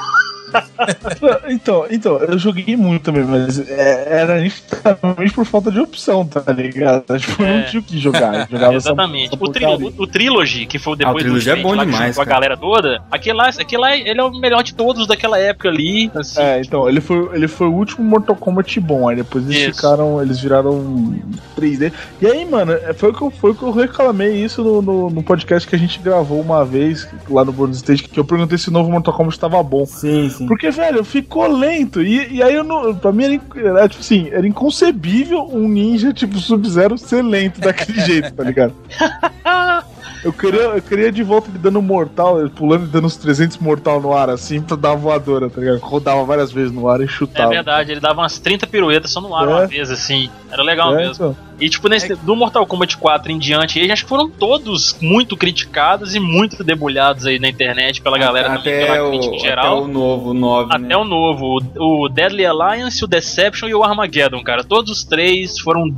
Então, 1.50 1.86
então, 1.90 2.18
eu 2.18 2.38
joguei 2.38 2.76
muito 2.76 3.04
também, 3.04 3.24
mas 3.24 3.60
é, 3.70 4.22
era 4.22 4.44
justamente 4.44 5.34
por 5.34 5.46
falta 5.46 5.72
de 5.72 5.80
opção, 5.80 6.26
tá 6.26 6.52
ligado? 6.52 7.18
Tipo, 7.18 7.42
eu 7.44 7.48
É. 7.48 7.58
não 7.58 7.66
tinha 7.66 7.80
o 7.80 7.84
que 7.84 7.98
jogar. 8.00 8.48
Jogava 8.50 8.74
Exatamente. 8.76 9.34
essa 9.34 9.44
O, 9.44 9.50
trilo, 9.50 9.72
porcaria. 9.72 9.96
o, 10.00 10.04
o 10.04 10.08
Trilogy, 10.08 10.66
que 10.66 10.80
foi 10.80 10.94
o 10.94 10.96
depois 10.96 11.16
Ah, 11.16 11.18
o 11.18 11.22
Trilogy 11.22 11.50
é 11.50 11.56
do 11.56 11.62
bom 11.62 11.76
lá, 11.76 11.86
demais, 11.86 12.08
juntou 12.16 12.22
a 12.22 12.26
galera 12.26 12.58
toda, 12.58 13.02
aquele 13.12 13.38
lá, 13.38 13.50
aquele 13.50 13.82
lá 13.82 13.96
ele 13.98 14.20
é 14.20 14.24
o 14.24 14.32
melhor 14.40 14.64
de 14.64 14.74
todos 14.74 15.08
daquela 15.08 15.38
época 15.40 15.70
ali. 15.70 16.10
Assim. 16.16 16.42
É, 16.42 16.62
então, 16.62 16.88
ele 16.88 17.02
foi, 17.02 17.30
ele 17.36 17.48
foi 17.48 17.68
o 17.68 17.74
último 17.74 18.04
Mortal 18.08 18.36
Kombat 18.36 18.80
bom, 18.80 19.10
aí 19.10 19.16
depois 19.16 19.46
eles 19.46 19.58
Isso. 19.70 19.76
ficaram, 19.76 20.22
eles 20.22 20.40
viraram 20.40 21.16
3D. 21.58 21.92
E 22.22 22.28
aí, 22.28 22.46
mano, 22.46 22.72
é, 22.74 22.94
foi 22.94 23.10
o 23.10 23.14
que 23.14 23.22
eu, 23.22 23.32
foi 23.32 23.52
o 23.52 23.56
que 23.56 23.64
eu 23.64 23.72
reclamei 23.72 24.44
isso 24.44 24.64
no, 24.64 24.82
no, 24.82 25.10
no 25.10 25.24
podcast 25.24 25.68
que 25.68 25.76
a 25.76 25.80
gente 25.80 26.00
gravou 26.00 26.40
uma 26.42 26.64
vez 26.64 27.08
lá 27.30 27.44
no 27.44 27.52
Bonus 27.52 27.78
Stage, 27.78 28.04
que 28.04 28.20
eu 28.20 28.26
perguntei 28.26 28.58
se 28.58 28.70
o 28.70 28.72
novo 28.72 28.90
Mortal 28.92 29.14
Kombat 29.14 29.40
tava 29.40 29.62
bom. 29.64 29.86
Sim, 29.86 30.30
sim. 30.30 30.39
Porque, 30.48 30.72
velho, 30.72 31.04
ficou 31.04 31.48
lento. 31.48 32.02
E, 32.02 32.36
e 32.36 32.44
aí, 32.44 32.54
eu 32.54 32.64
não, 32.64 32.96
pra 32.96 33.12
mim, 33.12 33.24
era, 33.56 33.80
era, 33.80 33.90
tipo 33.90 34.02
assim, 34.02 34.30
era 34.32 34.48
inconcebível 34.48 35.48
um 35.52 35.68
ninja 35.68 36.14
tipo 36.14 36.38
Sub-Zero 36.38 36.98
ser 36.98 37.24
lento 37.24 37.60
daquele 37.60 38.02
jeito, 38.06 38.34
tá 38.34 38.44
ligado? 38.44 38.74
Eu 40.24 40.34
queria, 40.34 40.62
eu 40.62 40.82
queria 40.82 41.12
de 41.12 41.24
volta 41.24 41.50
ele 41.50 41.58
dando 41.58 41.82
mortal, 41.82 42.40
ele 42.42 42.50
pulando 42.50 42.84
e 42.86 42.88
dando 42.88 43.06
uns 43.08 43.16
300 43.16 43.58
mortal 43.60 44.02
no 44.02 44.14
ar, 44.14 44.30
assim, 44.30 44.62
pra 44.62 44.76
dar 44.76 44.90
uma 44.90 44.98
voadora, 44.98 45.50
tá 45.50 45.62
ligado? 45.62 45.80
Rodava 45.80 46.24
várias 46.26 46.52
vezes 46.52 46.72
no 46.74 46.90
ar 46.90 47.00
e 47.00 47.06
É 47.06 47.08
chutava. 47.08 47.50
verdade, 47.50 47.92
ele 47.92 48.02
dava 48.02 48.22
umas 48.22 48.38
30 48.38 48.68
piruetas 48.68 49.12
só 49.12 49.22
no 49.22 49.34
ar 49.34 49.48
É. 49.48 49.52
uma 49.52 49.68
vez, 49.68 49.90
assim. 49.90 50.30
Era 50.52 50.62
legal 50.62 50.94
É, 50.94 50.98
mesmo. 51.08 51.14
então. 51.14 51.38
E 51.62 51.70
tipo, 51.70 51.88
nesse, 51.90 52.16
do 52.16 52.36
Mortal 52.36 52.66
Kombat 52.66 52.98
4 52.98 53.32
em 53.32 53.38
diante, 53.38 53.80
eles 53.80 53.92
acho 53.92 54.04
que 54.04 54.10
foram 54.10 54.30
todos 54.30 54.96
muito 55.02 55.36
criticados 55.38 56.16
e 56.16 56.20
muito 56.20 56.64
debulhados 56.64 57.26
aí 57.26 57.38
na 57.38 57.50
internet 57.50 58.02
pela 58.02 58.18
galera 58.18 58.56
também, 58.58 58.74
até 58.84 58.86
pela 58.94 59.08
o, 59.08 59.10
crítica 59.12 59.34
em 59.36 59.38
até 59.40 59.48
geral. 59.48 59.84
o 59.84 59.88
novo, 59.88 60.30
o 60.32 60.34
9, 60.34 60.70
Até 60.70 60.78
né? 60.80 60.98
o 60.98 61.04
novo, 61.04 61.60
o 61.78 62.10
Deadly 62.10 62.46
Alliance, 62.46 63.04
o 63.04 63.08
Deception 63.08 63.68
e 63.70 63.76
o 63.76 63.84
Armageddon, 63.84 64.42
cara. 64.44 64.64
Todos 64.64 64.92
os 64.92 65.04
três 65.04 65.60
foram 65.60 65.94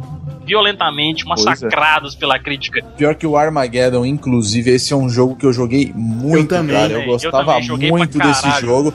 violentamente 0.52 1.24
é. 1.24 1.30
massacrados 1.30 2.14
pela 2.14 2.38
crítica. 2.38 2.84
Pior 2.98 3.16
que 3.16 3.26
o 3.26 3.38
Armageddon, 3.38 4.06
inclusive, 4.06 4.72
esse 4.72 4.92
é 4.92 4.96
um 4.96 5.08
jogo 5.08 5.36
que 5.38 5.46
eu 5.46 5.54
joguei 5.54 5.94
muito, 5.96 6.50
também, 6.50 6.76
cara. 6.76 6.94
Eu 6.94 7.00
Eu 7.02 7.06
gostava 7.08 7.46
também 7.54 7.64
joguei 7.64 7.90
muito 7.90 8.18
desse 8.18 8.52
jogo. 8.60 8.94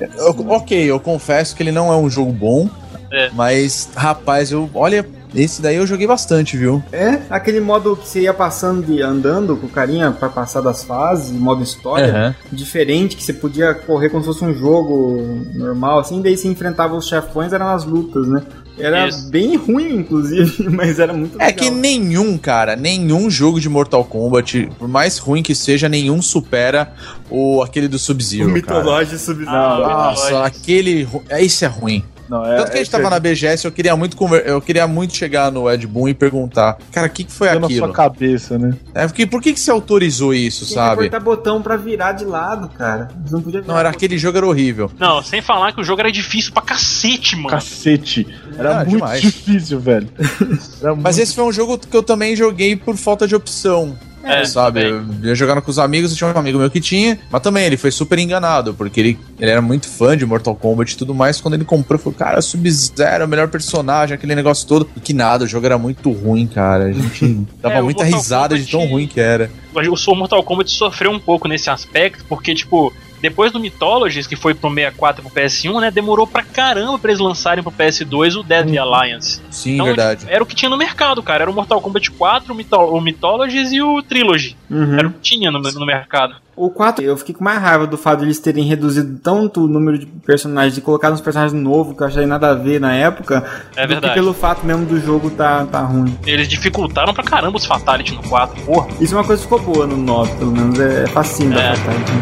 Eu- 0.00 0.50
ok, 0.50 0.78
eu 0.90 0.98
confesso 0.98 1.54
que 1.54 1.62
ele 1.62 1.72
não 1.72 1.92
é 1.92 1.96
um 1.96 2.10
jogo 2.10 2.32
bom, 2.32 2.68
É. 3.12 3.30
mas, 3.32 3.88
rapaz, 3.96 4.50
eu 4.50 4.68
olha, 4.74 5.06
esse 5.34 5.62
daí 5.62 5.76
eu 5.76 5.86
joguei 5.86 6.06
bastante, 6.08 6.56
viu? 6.56 6.82
É, 6.92 7.20
aquele 7.30 7.60
modo 7.60 7.96
que 7.96 8.06
você 8.08 8.22
ia 8.22 8.34
passando 8.34 8.84
de 8.84 9.00
andando 9.00 9.56
com 9.56 9.66
o 9.66 9.70
carinha 9.70 10.10
pra 10.10 10.28
passar 10.28 10.60
das 10.60 10.82
fases, 10.84 11.30
modo 11.30 11.62
história, 11.62 12.10
Aham. 12.12 12.34
diferente, 12.52 13.16
que 13.16 13.22
você 13.22 13.32
podia 13.32 13.72
correr 13.74 14.10
como 14.10 14.22
se 14.22 14.28
fosse 14.28 14.44
um 14.44 14.52
jogo 14.54 15.40
normal, 15.54 16.00
assim, 16.00 16.20
daí 16.20 16.36
você 16.36 16.48
enfrentava 16.48 16.94
os 16.96 17.06
chefões, 17.08 17.52
eram 17.52 17.68
as 17.68 17.84
lutas, 17.84 18.26
né? 18.28 18.42
Era 18.78 19.08
Isso. 19.08 19.28
bem 19.30 19.56
ruim, 19.56 19.96
inclusive, 20.00 20.64
mas 20.70 20.98
era 20.98 21.12
muito 21.12 21.40
É 21.40 21.46
legal. 21.46 21.64
que 21.64 21.70
nenhum, 21.70 22.36
cara, 22.36 22.76
nenhum 22.76 23.30
jogo 23.30 23.58
de 23.60 23.68
Mortal 23.68 24.04
Kombat, 24.04 24.68
por 24.78 24.86
mais 24.86 25.16
ruim 25.18 25.42
que 25.42 25.54
seja, 25.54 25.88
nenhum 25.88 26.20
supera 26.20 26.92
o 27.30 27.62
aquele 27.62 27.88
do 27.88 27.94
o 27.96 27.98
Sub-Zero, 27.98 28.44
cara. 28.62 28.80
mitológico 28.80 29.16
Sub-Zero. 29.18 29.50
Ah, 29.50 30.08
Nossa, 30.10 30.44
aquele. 30.44 31.04
ru- 31.04 31.22
Esse 31.30 31.64
é 31.64 31.68
ruim. 31.68 32.04
Não, 32.28 32.44
é, 32.44 32.56
Tanto 32.56 32.70
que 32.70 32.76
a 32.76 32.78
gente 32.78 32.88
é, 32.88 32.90
tava 32.90 33.06
é, 33.06 33.10
na 33.10 33.20
BGS, 33.20 33.64
eu 33.64 33.72
queria 33.72 33.96
muito 33.96 34.16
conver... 34.16 34.46
eu 34.46 34.60
queria 34.60 34.86
muito 34.86 35.16
chegar 35.16 35.50
no 35.50 35.70
Ed 35.70 35.86
Boon 35.86 36.08
e 36.08 36.14
perguntar, 36.14 36.78
cara, 36.90 37.06
o 37.06 37.10
que, 37.10 37.24
que 37.24 37.32
foi 37.32 37.48
aquilo? 37.48 37.68
na 37.68 37.76
sua 37.76 37.92
cabeça, 37.92 38.58
né? 38.58 38.76
É, 38.94 39.06
porque, 39.06 39.26
por 39.26 39.40
que, 39.40 39.52
que 39.52 39.60
você 39.60 39.70
autorizou 39.70 40.34
isso, 40.34 40.64
Tinha 40.64 40.76
sabe? 40.76 41.00
apertar 41.00 41.20
botão 41.20 41.62
pra 41.62 41.76
virar 41.76 42.12
de 42.12 42.24
lado, 42.24 42.68
cara. 42.68 43.08
Não 43.30 43.40
podia 43.40 43.62
Não, 43.62 43.78
era 43.78 43.88
aquele 43.88 44.18
jogo 44.18 44.38
era 44.38 44.46
horrível. 44.46 44.90
Não, 44.98 45.22
sem 45.22 45.40
falar 45.40 45.72
que 45.72 45.80
o 45.80 45.84
jogo 45.84 46.00
era 46.00 46.12
difícil 46.12 46.52
pra 46.52 46.62
cacete, 46.62 47.36
mano. 47.36 47.48
Cacete. 47.48 48.26
Era 48.58 48.80
ah, 48.80 48.84
muito 48.84 48.90
demais. 48.90 49.20
difícil, 49.20 49.80
velho. 49.80 50.08
Mas 50.18 50.94
muito... 50.94 51.18
esse 51.18 51.34
foi 51.34 51.44
um 51.44 51.52
jogo 51.52 51.78
que 51.78 51.96
eu 51.96 52.02
também 52.02 52.34
joguei 52.34 52.76
por 52.76 52.96
falta 52.96 53.26
de 53.26 53.34
opção. 53.34 53.96
É, 54.26 54.44
sabe? 54.44 54.82
Eu 54.82 55.04
ia 55.22 55.34
jogando 55.34 55.62
com 55.62 55.70
os 55.70 55.78
amigos, 55.78 56.12
e 56.12 56.16
tinha 56.16 56.30
um 56.30 56.38
amigo 56.38 56.58
meu 56.58 56.70
que 56.70 56.80
tinha, 56.80 57.18
mas 57.30 57.42
também 57.42 57.64
ele 57.64 57.76
foi 57.76 57.90
super 57.90 58.18
enganado, 58.18 58.74
porque 58.74 59.00
ele, 59.00 59.18
ele 59.38 59.50
era 59.50 59.62
muito 59.62 59.88
fã 59.88 60.16
de 60.16 60.26
Mortal 60.26 60.54
Kombat 60.56 60.92
e 60.92 60.96
tudo 60.96 61.14
mais. 61.14 61.40
Quando 61.40 61.54
ele 61.54 61.64
comprou, 61.64 61.98
falou: 61.98 62.14
Cara, 62.18 62.42
Sub-Zero, 62.42 63.24
o 63.24 63.28
melhor 63.28 63.48
personagem, 63.48 64.14
aquele 64.14 64.34
negócio 64.34 64.66
todo. 64.66 64.88
E 64.96 65.00
que 65.00 65.12
nada, 65.12 65.44
o 65.44 65.46
jogo 65.46 65.66
era 65.66 65.78
muito 65.78 66.10
ruim, 66.10 66.46
cara. 66.46 66.84
A 66.84 66.92
gente 66.92 67.46
dava 67.62 67.76
é, 67.76 67.82
muita 67.82 68.04
risada 68.04 68.54
Kombat, 68.54 68.64
de 68.64 68.70
tão 68.70 68.86
ruim 68.86 69.06
que 69.06 69.20
era. 69.20 69.50
O 69.74 70.14
Mortal 70.14 70.42
Kombat 70.42 70.70
sofreu 70.70 71.10
um 71.10 71.18
pouco 71.20 71.46
nesse 71.46 71.68
aspecto, 71.70 72.24
porque, 72.28 72.54
tipo, 72.54 72.92
depois 73.20 73.52
do 73.52 73.60
Mythologies, 73.60 74.26
que 74.26 74.36
foi 74.36 74.54
pro 74.54 74.68
64 74.68 75.22
e 75.22 75.30
pro 75.30 75.40
PS1, 75.40 75.80
né? 75.80 75.90
Demorou 75.90 76.26
pra 76.26 76.42
caramba 76.42 76.98
pra 76.98 77.10
eles 77.10 77.20
lançarem 77.20 77.62
pro 77.62 77.72
PS2 77.72 78.38
o 78.38 78.42
Deadly 78.42 78.78
hum. 78.78 78.82
Alliance. 78.82 79.40
Sim, 79.50 79.74
então, 79.74 79.86
verdade. 79.86 80.26
Era 80.28 80.42
o 80.42 80.46
que 80.46 80.54
tinha 80.54 80.70
no 80.70 80.76
mercado, 80.76 81.22
cara. 81.22 81.44
Era 81.44 81.50
o 81.50 81.54
Mortal 81.54 81.80
Kombat 81.80 82.10
4, 82.10 82.52
o, 82.52 82.56
Mytho 82.56 82.76
o 82.76 83.00
Mythologies 83.00 83.72
e 83.72 83.80
o 83.80 84.02
Trilogy. 84.02 84.56
Uhum. 84.70 84.98
Era 84.98 85.08
o 85.08 85.12
que 85.12 85.20
tinha 85.20 85.50
no, 85.50 85.60
no 85.60 85.86
mercado. 85.86 86.36
O 86.56 86.70
4, 86.70 87.04
eu 87.04 87.16
fiquei 87.18 87.34
com 87.34 87.44
mais 87.44 87.60
raiva 87.60 87.86
do 87.86 87.98
fato 87.98 88.20
de 88.20 88.24
eles 88.24 88.38
terem 88.38 88.64
reduzido 88.64 89.20
tanto 89.22 89.64
o 89.64 89.68
número 89.68 89.98
de 89.98 90.06
personagens 90.06 90.78
e 90.78 90.80
colocado 90.80 91.12
uns 91.12 91.20
personagens 91.20 91.52
novos 91.52 91.94
que 91.94 92.02
eu 92.02 92.06
achei 92.06 92.24
nada 92.24 92.50
a 92.50 92.54
ver 92.54 92.80
na 92.80 92.94
época. 92.94 93.44
É 93.76 93.86
verdade. 93.86 94.14
pelo 94.14 94.32
fato 94.32 94.64
mesmo 94.64 94.86
do 94.86 94.98
jogo 94.98 95.28
tá, 95.30 95.66
tá 95.66 95.80
ruim. 95.80 96.16
Eles 96.26 96.48
dificultaram 96.48 97.12
pra 97.12 97.22
caramba 97.22 97.58
os 97.58 97.66
Fatality 97.66 98.14
no 98.14 98.22
4, 98.22 98.62
porra. 98.62 98.88
Isso 98.98 99.14
é 99.14 99.18
uma 99.18 99.24
coisa 99.24 99.42
que 99.42 99.48
ficou 99.48 99.74
boa 99.74 99.86
no 99.86 99.98
9, 99.98 100.36
pelo 100.36 100.52
menos. 100.52 100.80
É, 100.80 101.02
é 101.02 101.06
facinho 101.08 101.52
é. 101.52 101.56
da 101.56 101.76
Fatality. 101.76 102.12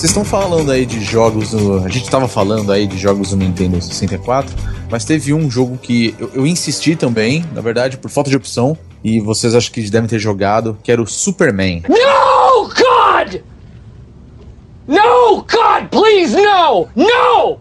Vocês 0.00 0.12
estão 0.12 0.24
falando 0.24 0.72
aí 0.72 0.86
de 0.86 0.98
jogos. 0.98 1.52
No, 1.52 1.84
a 1.84 1.88
gente 1.90 2.04
estava 2.04 2.26
falando 2.26 2.72
aí 2.72 2.86
de 2.86 2.96
jogos 2.96 3.32
do 3.32 3.36
Nintendo 3.36 3.78
64, 3.78 4.50
mas 4.90 5.04
teve 5.04 5.34
um 5.34 5.50
jogo 5.50 5.76
que 5.76 6.14
eu, 6.18 6.30
eu, 6.36 6.46
insisti 6.46 6.96
também, 6.96 7.44
na 7.52 7.60
verdade, 7.60 7.98
por 7.98 8.10
falta 8.10 8.30
de 8.30 8.36
opção, 8.36 8.78
e 9.04 9.20
vocês 9.20 9.54
acho 9.54 9.70
que 9.70 9.82
devem 9.90 10.08
ter 10.08 10.18
jogado, 10.18 10.78
que 10.82 10.90
era 10.90 11.02
o 11.02 11.06
Superman. 11.06 11.82
No, 11.86 12.68
God! 12.68 13.42
No, 14.88 15.36
God, 15.42 15.90
please, 15.90 16.34
no! 16.34 16.88
No! 16.96 17.58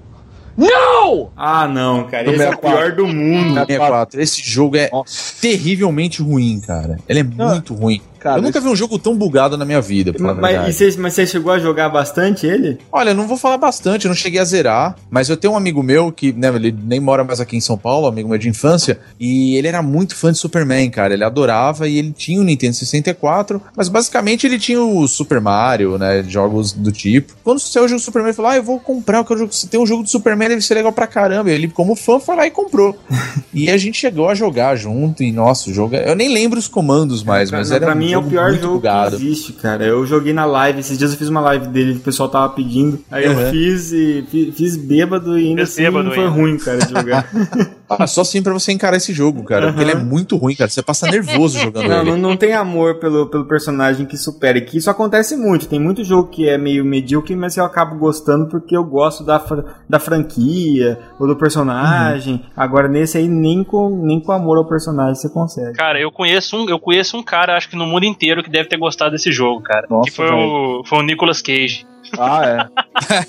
No! 0.60 1.32
Ah, 1.36 1.68
não, 1.68 2.08
cara. 2.08 2.32
Esse 2.32 2.44
é 2.44 2.50
o 2.52 2.58
pior 2.58 2.92
do 2.94 3.06
mundo. 3.06 3.54
64. 3.54 4.22
Esse 4.22 4.42
jogo 4.42 4.78
é 4.78 4.90
Nossa. 4.90 5.36
terrivelmente 5.42 6.22
ruim, 6.22 6.60
cara. 6.60 7.00
Ele 7.08 7.20
é 7.20 7.24
não. 7.24 7.50
muito 7.50 7.74
ruim. 7.74 8.02
Cara, 8.20 8.38
eu 8.38 8.42
nunca 8.42 8.60
vi 8.60 8.68
um 8.68 8.76
jogo 8.76 9.00
tão 9.00 9.16
bugado 9.16 9.58
na 9.58 9.66
minha 9.66 9.82
vida, 9.82 10.14
mas, 10.20 10.76
você, 10.76 10.96
mas 10.98 11.14
você 11.14 11.26
chegou 11.26 11.52
a 11.52 11.60
jogar 11.60 11.90
bastante 11.90 12.46
ele? 12.46 12.78
Olha, 12.92 13.14
não 13.14 13.28
vou 13.28 13.38
falar 13.38 13.58
bastante, 13.58 14.06
eu 14.06 14.10
não 14.10 14.16
cheguei 14.16 14.40
a 14.40 14.44
zerar, 14.44 14.96
mas 15.10 15.30
eu 15.30 15.38
tenho 15.38 15.54
um 15.54 15.58
amigo 15.58 15.82
meu 15.82 16.12
que, 16.12 16.34
né, 16.34 16.50
ele 16.54 16.76
nem 16.84 17.00
mora 17.00 17.24
mais 17.24 17.40
aqui 17.40 17.56
em 17.56 17.62
São 17.62 17.78
Paulo, 17.78 18.08
amigo 18.08 18.28
meu 18.28 18.38
de 18.38 18.50
infância, 18.50 19.00
e 19.20 19.56
ele 19.56 19.68
era 19.68 19.82
muito 19.82 20.16
fã 20.16 20.32
de 20.32 20.38
Superman, 20.38 20.90
cara. 20.90 21.14
Ele 21.14 21.24
adorava 21.24 21.88
e 21.88 21.98
ele 21.98 22.12
tinha 22.12 22.42
o 22.42 22.44
Nintendo 22.44 22.74
64, 22.76 23.62
mas 23.76 23.88
basicamente 23.88 24.46
ele 24.46 24.60
tinha 24.60 24.82
o 24.82 25.08
Super 25.08 25.40
Mario, 25.40 25.98
né, 25.98 26.24
jogos 26.28 26.74
do 26.74 26.92
tipo. 26.92 27.34
Quando 27.44 27.60
saiu 27.60 27.86
o 27.86 27.88
jogo 27.88 28.02
do 28.02 28.04
Superman, 28.04 28.30
ele 28.30 28.36
falou: 28.36 28.52
"Ah, 28.52 28.58
eu 28.58 28.64
vou 28.64 28.80
comprar, 28.80 29.24
porque 29.24 29.48
se 29.52 29.68
tem 29.68 29.80
um 29.80 29.86
jogo 29.86 30.04
do 30.04 30.10
Superman, 30.10 30.50
deve 30.50 30.62
ser 30.62 30.74
legal 30.74 30.92
pra 30.92 31.08
caramba". 31.08 31.50
Ele, 31.50 31.68
como 31.68 31.96
fã, 31.96 32.20
foi 32.20 32.36
lá 32.36 32.46
e 32.46 32.52
comprou. 32.52 32.98
e 33.54 33.70
a 33.70 33.78
gente 33.78 33.98
chegou 33.98 34.30
a 34.30 34.36
jogar 34.36 34.76
junto 34.76 35.24
e 35.24 35.32
nossa, 35.32 35.70
o 35.70 35.74
jogo, 35.74 35.96
é, 35.96 36.10
eu 36.10 36.16
nem 36.16 36.34
lembro 36.34 36.60
os 36.60 36.68
comandos 36.68 37.24
mais, 37.24 37.52
mas 37.52 37.72
era 37.72 37.86
pra 37.86 37.96
mim 37.96 38.09
é 38.14 38.18
o 38.18 38.24
pior 38.24 38.54
jogo 38.54 38.76
bugado. 38.76 39.18
que 39.18 39.26
existe, 39.26 39.54
cara. 39.54 39.86
Eu 39.86 40.06
joguei 40.06 40.34
na 40.34 40.46
live, 40.46 40.80
esses 40.80 40.98
dias 40.98 41.12
eu 41.12 41.18
fiz 41.18 41.30
uma 41.30 41.42
live 41.42 41.68
dele, 41.68 41.94
o 41.94 42.00
pessoal 42.00 42.30
tava 42.30 42.50
pedindo. 42.50 43.00
Aí 43.10 43.28
uhum. 43.28 43.40
eu 43.40 43.52
fiz 43.52 43.92
e 43.92 44.26
fiz, 44.30 44.56
fiz 44.56 44.78
bêbado 44.78 45.38
e 45.38 45.50
ainda 45.50 45.64
assim 45.64 45.84
não 45.84 46.06
foi 46.06 46.20
ainda. 46.20 46.30
ruim, 46.30 46.58
cara, 46.58 46.80
de 46.80 46.92
jogar. 46.92 47.30
ah, 47.90 48.06
só 48.08 48.22
assim 48.22 48.42
pra 48.42 48.54
você 48.54 48.72
encarar 48.72 48.98
esse 48.98 49.14
jogo, 49.14 49.44
cara. 49.44 49.68
Uhum. 49.68 49.74
Porque 49.74 49.84
ele 49.84 49.92
é 49.92 50.04
muito 50.04 50.38
ruim, 50.38 50.56
cara. 50.56 50.70
Você 50.70 50.82
passa 50.84 51.10
nervoso 51.10 51.58
jogando 51.60 51.88
não, 51.88 52.02
ele. 52.02 52.12
Não, 52.12 52.18
não 52.18 52.38
tem 52.38 52.54
amor 52.54 53.00
pelo, 53.00 53.28
pelo 53.28 53.46
personagem 53.46 54.06
que 54.06 54.18
supera. 54.18 54.58
E 54.58 54.62
que 54.62 54.78
isso 54.78 54.90
acontece 54.90 55.36
muito. 55.36 55.68
Tem 55.68 55.80
muito 55.80 56.04
jogo 56.04 56.30
que 56.30 56.48
é 56.48 56.58
meio 56.58 56.86
medíocre, 56.86 57.36
mas 57.36 57.58
eu 57.58 57.66
acabo 57.66 57.98
gostando 57.98 58.48
porque 58.48 58.76
eu 58.76 58.84
gosto 58.84 59.24
da, 59.24 59.44
da 59.88 60.00
franquia 60.00 61.00
ou 61.20 61.28
do 61.28 61.36
personagem. 61.36 62.36
Uhum. 62.36 62.42
Agora, 62.56 62.88
nesse 62.88 63.18
aí, 63.18 63.28
nem 63.28 63.64
com, 63.64 63.90
nem 64.04 64.20
com 64.20 64.32
amor 64.32 64.58
ao 64.58 64.66
personagem 64.66 65.16
você 65.16 65.30
consegue. 65.30 65.74
Cara, 65.74 66.00
eu 66.00 66.12
conheço 66.12 66.58
um, 66.58 66.70
eu 66.70 66.80
conheço 66.80 67.18
um 67.18 67.24
cara, 67.24 67.58
acho 67.58 67.70
que 67.70 67.76
no 67.76 67.86
mundo 67.86 68.06
inteiro, 68.06 68.44
que 68.44 68.50
deve 68.50 68.70
ter 68.70 68.78
gostado 68.78 69.12
desse 69.12 69.32
jogo, 69.32 69.62
cara. 69.62 69.88
Nossa, 69.90 70.10
que 70.10 70.16
foi 70.16 70.30
o, 70.30 70.84
foi 70.86 71.00
o 71.00 71.02
Nicolas 71.02 71.42
Cage. 71.42 71.86
Ah, 72.18 72.70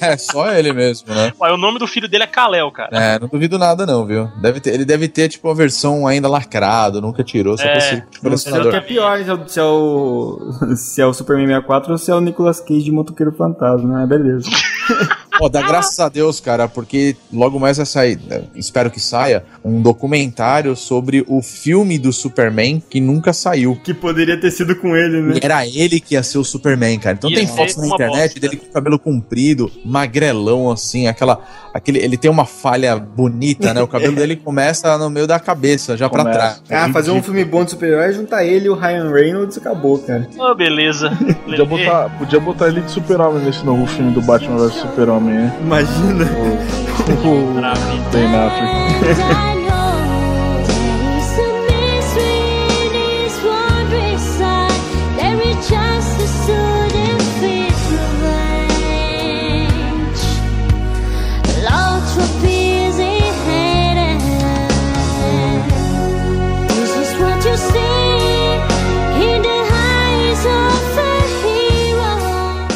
é. 0.00 0.06
é 0.12 0.16
só 0.16 0.50
ele 0.52 0.72
mesmo, 0.72 1.14
né? 1.14 1.32
Ué, 1.40 1.52
o 1.52 1.56
nome 1.56 1.78
do 1.78 1.86
filho 1.86 2.08
dele 2.08 2.24
é 2.24 2.26
Kalel, 2.26 2.70
cara. 2.70 2.90
É, 2.92 3.18
não 3.18 3.28
duvido 3.28 3.58
nada 3.58 3.84
não, 3.86 4.06
viu? 4.06 4.30
Deve 4.40 4.60
ter, 4.60 4.74
ele 4.74 4.84
deve 4.84 5.08
ter, 5.08 5.28
tipo, 5.28 5.48
uma 5.48 5.54
versão 5.54 6.06
ainda 6.06 6.28
lacrado, 6.28 7.00
nunca 7.00 7.22
tirou, 7.22 7.56
só 7.56 7.64
é, 7.64 7.72
pra 7.72 7.80
ser 7.80 8.06
colecionador. 8.20 8.70
que 8.70 8.76
é 8.76 8.80
pior 8.80 9.18
se 9.46 9.60
é, 9.60 9.62
o, 9.62 10.52
se 10.76 11.00
é 11.00 11.06
o 11.06 11.12
Superman 11.14 11.46
64 11.46 11.92
ou 11.92 11.98
se 11.98 12.10
é 12.10 12.14
o 12.14 12.20
Nicolas 12.20 12.60
Cage 12.60 12.84
de 12.84 12.92
Motoqueiro 12.92 13.32
Fantasma, 13.32 14.00
né? 14.00 14.06
Beleza. 14.06 14.48
Pô, 15.40 15.48
dá 15.48 15.62
graças 15.62 15.98
a 15.98 16.10
Deus, 16.10 16.38
cara, 16.38 16.68
porque 16.68 17.16
logo 17.32 17.58
mais 17.58 17.78
vai 17.78 17.86
sair, 17.86 18.20
né, 18.28 18.42
espero 18.54 18.90
que 18.90 19.00
saia, 19.00 19.42
um 19.64 19.80
documentário 19.80 20.76
sobre 20.76 21.24
o 21.26 21.40
filme 21.40 21.98
do 21.98 22.12
Superman 22.12 22.82
que 22.90 23.00
nunca 23.00 23.32
saiu. 23.32 23.80
Que 23.82 23.94
poderia 23.94 24.38
ter 24.38 24.50
sido 24.50 24.76
com 24.76 24.94
ele, 24.94 25.22
né? 25.22 25.38
E 25.40 25.40
era 25.42 25.66
ele 25.66 25.98
que 25.98 26.14
ia 26.14 26.22
ser 26.22 26.36
o 26.36 26.44
Superman, 26.44 26.98
cara. 26.98 27.16
Então 27.16 27.30
ia 27.30 27.36
tem 27.36 27.46
fotos 27.46 27.76
na 27.78 27.86
internet 27.86 28.34
bosta. 28.34 28.40
dele 28.40 28.56
com 28.56 28.66
o 28.66 28.70
cabelo 28.70 28.98
comprido, 28.98 29.72
magrelão, 29.82 30.70
assim, 30.70 31.06
aquela. 31.06 31.40
Aquele, 31.72 32.00
ele 32.00 32.16
tem 32.16 32.30
uma 32.30 32.44
falha 32.44 32.96
bonita, 32.96 33.72
né? 33.72 33.80
O 33.80 33.86
cabelo 33.86 34.14
dele 34.16 34.36
começa 34.36 34.98
no 34.98 35.08
meio 35.08 35.26
da 35.26 35.40
cabeça, 35.40 35.96
já 35.96 36.08
começa. 36.08 36.28
pra 36.28 36.38
trás. 36.38 36.62
Ah, 36.68 36.92
fazer 36.92 37.12
um 37.12 37.22
filme 37.22 37.44
bom 37.44 37.64
de 37.64 37.70
super-herói, 37.70 38.12
juntar 38.12 38.44
ele 38.44 38.66
e 38.66 38.68
o 38.68 38.74
Ryan 38.74 39.10
Reynolds 39.10 39.56
e 39.56 39.60
acabou, 39.60 39.98
cara. 39.98 40.28
Oh, 40.36 40.54
beleza. 40.54 41.10
podia, 41.46 41.64
botar, 41.64 42.08
podia 42.18 42.40
botar 42.40 42.68
ele 42.68 42.82
de 42.82 42.90
super-homem 42.90 43.44
nesse 43.44 43.64
novo 43.64 43.86
filme 43.86 44.12
do 44.12 44.20
Batman 44.20 44.58
vs 44.58 44.74
Super-Homem. 44.80 45.29
Né? 45.30 45.52
Imagina. 45.60 46.24
O, 46.24 47.28
o, 47.28 47.54
o 47.56 48.10
Ben 48.12 48.34
Affleck. 48.34 49.49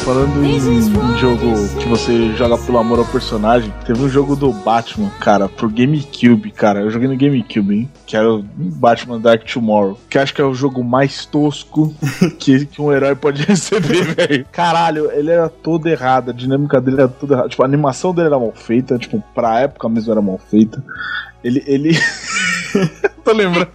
Falando 0.05 0.45
em 0.45 1.17
jogo 1.17 1.79
que 1.79 1.89
você 1.89 2.31
joga 2.35 2.59
pelo 2.59 2.77
amor 2.77 2.99
ao 2.99 3.05
personagem, 3.05 3.73
teve 3.87 4.03
um 4.03 4.07
jogo 4.07 4.35
do 4.35 4.53
Batman, 4.53 5.09
cara, 5.19 5.49
pro 5.49 5.67
GameCube, 5.67 6.51
cara. 6.51 6.81
Eu 6.81 6.91
joguei 6.91 7.07
no 7.07 7.17
GameCube, 7.17 7.75
hein? 7.75 7.89
Que 8.05 8.15
era 8.15 8.31
o 8.31 8.43
Batman 8.43 9.19
Dark 9.19 9.43
Tomorrow. 9.51 9.99
Que 10.07 10.19
acho 10.19 10.31
que 10.31 10.39
é 10.39 10.45
o 10.45 10.53
jogo 10.53 10.83
mais 10.83 11.25
tosco 11.25 11.91
que, 12.37 12.67
que 12.67 12.79
um 12.79 12.93
herói 12.93 13.15
pode 13.15 13.41
receber, 13.41 14.03
velho. 14.13 14.45
Caralho, 14.51 15.11
ele 15.11 15.31
era 15.31 15.49
todo 15.49 15.87
errado. 15.87 16.29
A 16.29 16.33
dinâmica 16.33 16.79
dele 16.79 16.97
era 16.97 17.07
toda 17.07 17.33
errada. 17.33 17.49
Tipo, 17.49 17.63
a 17.63 17.65
animação 17.65 18.13
dele 18.13 18.27
era 18.27 18.37
mal 18.37 18.53
feita. 18.53 18.99
Tipo, 18.99 19.23
pra 19.33 19.61
época 19.61 19.89
mesmo 19.89 20.11
era 20.11 20.21
mal 20.21 20.37
feita. 20.37 20.83
Ele. 21.43 21.63
ele... 21.65 21.91
tô 23.23 23.33
lembrando. 23.33 23.69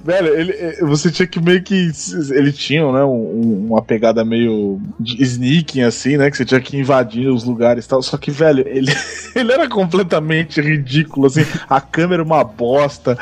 Velho, 0.00 0.34
ele, 0.34 0.52
eh, 0.52 0.78
você 0.82 1.10
tinha 1.10 1.26
que 1.26 1.40
meio 1.40 1.62
que. 1.62 1.90
Ele 2.30 2.52
tinha, 2.52 2.90
né? 2.90 3.04
Um, 3.04 3.66
uma 3.68 3.82
pegada 3.82 4.24
meio 4.24 4.80
sneaking, 5.00 5.82
assim, 5.82 6.16
né? 6.16 6.30
Que 6.30 6.36
você 6.36 6.44
tinha 6.44 6.60
que 6.60 6.76
invadir 6.76 7.28
os 7.28 7.44
lugares 7.44 7.84
e 7.84 7.88
tal. 7.88 8.02
Só 8.02 8.16
que, 8.16 8.30
velho, 8.30 8.66
ele, 8.66 8.92
ele 9.36 9.52
era 9.52 9.68
completamente 9.68 10.60
ridículo, 10.60 11.26
assim. 11.26 11.44
A 11.68 11.80
câmera 11.80 12.22
uma 12.22 12.42
bosta. 12.42 13.18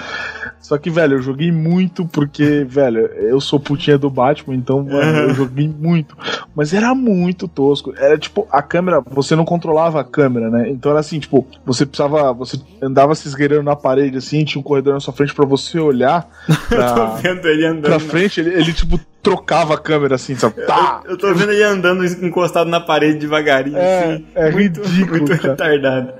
Só 0.60 0.76
que, 0.78 0.90
velho, 0.90 1.16
eu 1.16 1.22
joguei 1.22 1.50
muito 1.50 2.06
porque, 2.06 2.64
velho, 2.68 3.00
eu 3.00 3.40
sou 3.40 3.58
putinha 3.58 3.96
do 3.96 4.10
Batman, 4.10 4.54
então, 4.54 4.84
mano, 4.84 5.18
eu 5.18 5.34
joguei 5.34 5.66
muito. 5.66 6.16
Mas 6.54 6.74
era 6.74 6.94
muito 6.94 7.48
tosco. 7.48 7.94
Era 7.96 8.18
tipo, 8.18 8.46
a 8.52 8.62
câmera, 8.62 9.02
você 9.10 9.34
não 9.34 9.44
controlava 9.44 10.00
a 10.00 10.04
câmera, 10.04 10.50
né? 10.50 10.68
Então 10.68 10.90
era 10.90 11.00
assim, 11.00 11.18
tipo, 11.18 11.46
você 11.64 11.86
precisava. 11.86 12.32
Você 12.34 12.60
andava 12.82 13.14
se 13.14 13.26
esgueirando 13.26 13.62
na 13.62 13.74
parede, 13.74 14.18
assim, 14.18 14.44
tinha 14.44 14.60
um 14.60 14.62
corredor 14.62 14.94
na 14.94 15.00
sua 15.00 15.14
frente 15.14 15.34
pra 15.34 15.46
você 15.46 15.80
olhar. 15.80 16.28
Pra, 16.68 16.76
eu 16.86 16.94
tô 16.94 17.16
vendo 17.16 17.48
ele 17.48 17.66
andando. 17.66 17.82
Pra 17.82 17.98
frente, 17.98 18.40
ele, 18.40 18.50
ele 18.50 18.72
tipo, 18.72 19.00
trocava 19.22 19.74
a 19.74 19.78
câmera 19.78 20.16
assim, 20.16 20.34
sabe? 20.36 20.60
Tá! 20.66 21.00
Eu, 21.04 21.12
eu 21.12 21.18
tô 21.18 21.32
vendo 21.34 21.52
ele 21.52 21.62
andando 21.62 22.04
encostado 22.04 22.68
na 22.68 22.80
parede 22.80 23.18
devagarinho. 23.18 23.78
É, 23.78 24.04
assim. 24.04 24.26
é 24.34 24.50
muito, 24.50 24.82
ridículo. 24.82 25.18
Muito 25.18 25.32
retardado. 25.32 26.12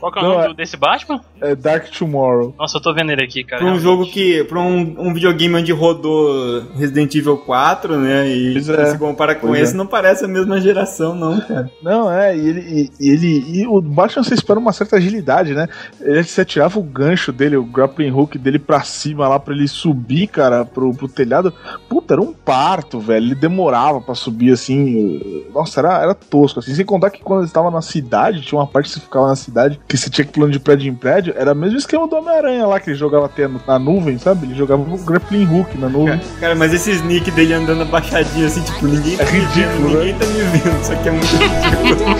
Qual 0.00 0.10
que 0.10 0.18
é 0.18 0.22
o 0.22 0.24
Não, 0.24 0.34
nome 0.38 0.50
é- 0.52 0.54
desse 0.54 0.76
Batman? 0.76 1.20
É 1.40 1.54
Dark 1.54 1.88
Tomorrow. 1.90 2.54
Nossa, 2.58 2.78
eu 2.78 2.82
tô 2.82 2.92
vendo 2.94 3.10
ele 3.12 3.22
aqui, 3.22 3.44
cara. 3.44 3.58
Pra 3.62 3.66
um 3.70 3.76
realmente. 3.78 3.82
jogo 3.82 4.06
que. 4.10 4.42
Pra 4.44 4.58
um, 4.60 4.96
um 4.98 5.14
videogame 5.14 5.54
onde 5.56 5.72
rodou 5.72 6.62
Resident 6.76 7.14
Evil 7.14 7.36
4, 7.38 7.96
né? 7.98 8.28
E 8.28 8.52
Pois 8.54 8.68
é. 8.70 8.86
se 8.92 8.98
compara 8.98 9.34
com 9.34 9.48
Pois 9.48 9.60
esse, 9.62 9.74
é. 9.74 9.76
não 9.76 9.86
parece 9.86 10.24
a 10.24 10.28
mesma 10.28 10.60
geração, 10.60 11.14
não, 11.14 11.40
cara. 11.40 11.70
Não, 11.82 12.10
é, 12.10 12.36
e 12.36 12.40
ele. 12.48 12.60
E, 12.60 12.90
e 13.06 13.10
ele 13.10 13.60
e 13.60 13.66
o 13.66 13.80
Batman 13.80 14.22
você 14.24 14.34
espera 14.34 14.58
uma 14.58 14.72
certa 14.72 14.96
agilidade, 14.96 15.54
né? 15.54 15.68
Ele 16.00 16.22
você 16.22 16.40
atirava 16.40 16.78
o 16.78 16.82
gancho 16.82 17.30
dele, 17.32 17.56
o 17.56 17.64
grappling 17.64 18.10
hook 18.10 18.38
dele 18.38 18.58
pra 18.58 18.80
cima 18.82 19.28
lá 19.28 19.38
pra 19.38 19.54
ele 19.54 19.68
subir, 19.68 20.26
cara, 20.28 20.64
pro, 20.64 20.94
pro 20.94 21.08
telhado. 21.08 21.52
Puta, 21.88 22.14
era 22.14 22.20
um 22.22 22.32
parto, 22.32 22.98
velho. 23.00 23.26
Ele 23.26 23.34
demorava 23.34 24.00
pra 24.00 24.14
subir 24.14 24.52
assim. 24.52 25.44
Nossa, 25.54 25.80
era, 25.80 26.02
era 26.02 26.14
tosco, 26.14 26.60
assim. 26.60 26.74
Sem 26.74 26.84
contar 26.86 27.10
que 27.10 27.20
quando 27.22 27.40
ele 27.40 27.46
estava 27.48 27.70
na 27.70 27.82
cidade, 27.82 28.40
tinha 28.42 28.58
uma 28.58 28.66
parte 28.66 28.86
que 28.88 28.94
você 28.94 29.00
ficava 29.00 29.26
na 29.28 29.36
cidade 29.36 29.80
que 29.90 29.98
você 29.98 30.08
tinha 30.08 30.24
que 30.24 30.32
pular 30.32 30.48
de 30.48 30.60
prédio 30.60 30.88
em 30.88 30.94
prédio. 30.94 31.34
Era 31.36 31.52
o 31.52 31.56
mesmo 31.56 31.76
esquema 31.76 32.06
do 32.06 32.14
Homem-Aranha 32.14 32.64
lá, 32.64 32.78
que 32.78 32.90
ele 32.90 32.96
jogava 32.96 33.26
até 33.26 33.48
na 33.66 33.76
nuvem, 33.78 34.16
sabe? 34.18 34.46
Ele 34.46 34.54
jogava 34.54 34.80
o 34.82 34.98
grappling 34.98 35.44
hook 35.46 35.76
na 35.76 35.88
nuvem. 35.88 36.16
Cara, 36.18 36.30
cara, 36.40 36.54
mas 36.54 36.72
esse 36.72 36.92
sneak 36.92 37.28
dele 37.32 37.54
andando 37.54 37.82
abaixadinho 37.82 38.46
assim, 38.46 38.62
tipo, 38.62 38.86
ninguém 38.86 39.16
tá 39.16 39.24
É 39.24 39.32
me 39.32 39.38
ridículo, 39.40 39.88
vendo, 39.88 39.88
né? 39.88 39.98
ninguém 39.98 40.14
tá 40.14 40.26
me 40.26 40.42
vendo. 40.58 40.80
Isso 40.80 40.92
aqui 40.92 41.08
é 41.08 41.12
muito 41.12 41.26
ridículo. 41.36 42.10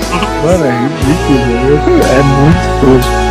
Mano, 0.44 0.64
é 0.64 0.88
ridículo, 0.88 1.38
velho. 1.46 2.02
É 2.02 2.22
muito 2.22 2.80
tosco. 2.80 3.29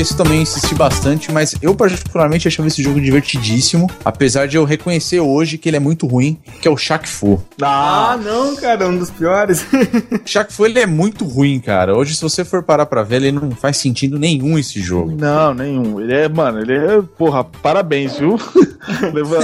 Que 0.00 0.02
esse 0.02 0.16
também 0.16 0.40
insisti 0.40 0.74
bastante, 0.74 1.30
mas 1.30 1.54
eu 1.60 1.74
particularmente 1.74 2.48
achava 2.48 2.66
esse 2.66 2.82
jogo 2.82 2.98
divertidíssimo, 2.98 3.86
apesar 4.02 4.48
de 4.48 4.56
eu 4.56 4.64
reconhecer 4.64 5.20
hoje 5.20 5.58
que 5.58 5.68
ele 5.68 5.76
é 5.76 5.80
muito 5.80 6.06
ruim, 6.06 6.38
que 6.62 6.66
é 6.66 6.70
o 6.70 6.76
Shaq 6.76 7.06
Fu. 7.06 7.42
Ah, 7.60 8.18
não, 8.22 8.56
cara, 8.56 8.88
um 8.88 8.96
dos 8.96 9.10
piores. 9.10 9.66
Shaq 10.24 10.54
Fu 10.54 10.64
ele 10.64 10.78
é 10.78 10.86
muito 10.86 11.26
ruim, 11.26 11.60
cara. 11.60 11.94
Hoje 11.94 12.14
se 12.14 12.22
você 12.22 12.46
for 12.46 12.62
parar 12.62 12.86
pra 12.86 13.02
ver, 13.02 13.16
ele 13.16 13.32
não 13.32 13.50
faz 13.50 13.76
sentido 13.76 14.18
nenhum 14.18 14.58
esse 14.58 14.80
jogo. 14.80 15.14
Não, 15.18 15.52
nenhum. 15.52 16.00
Ele 16.00 16.14
é, 16.14 16.28
mano, 16.30 16.60
ele 16.60 16.74
é, 16.74 17.02
porra, 17.18 17.44
parabéns, 17.44 18.16
viu? 18.16 18.38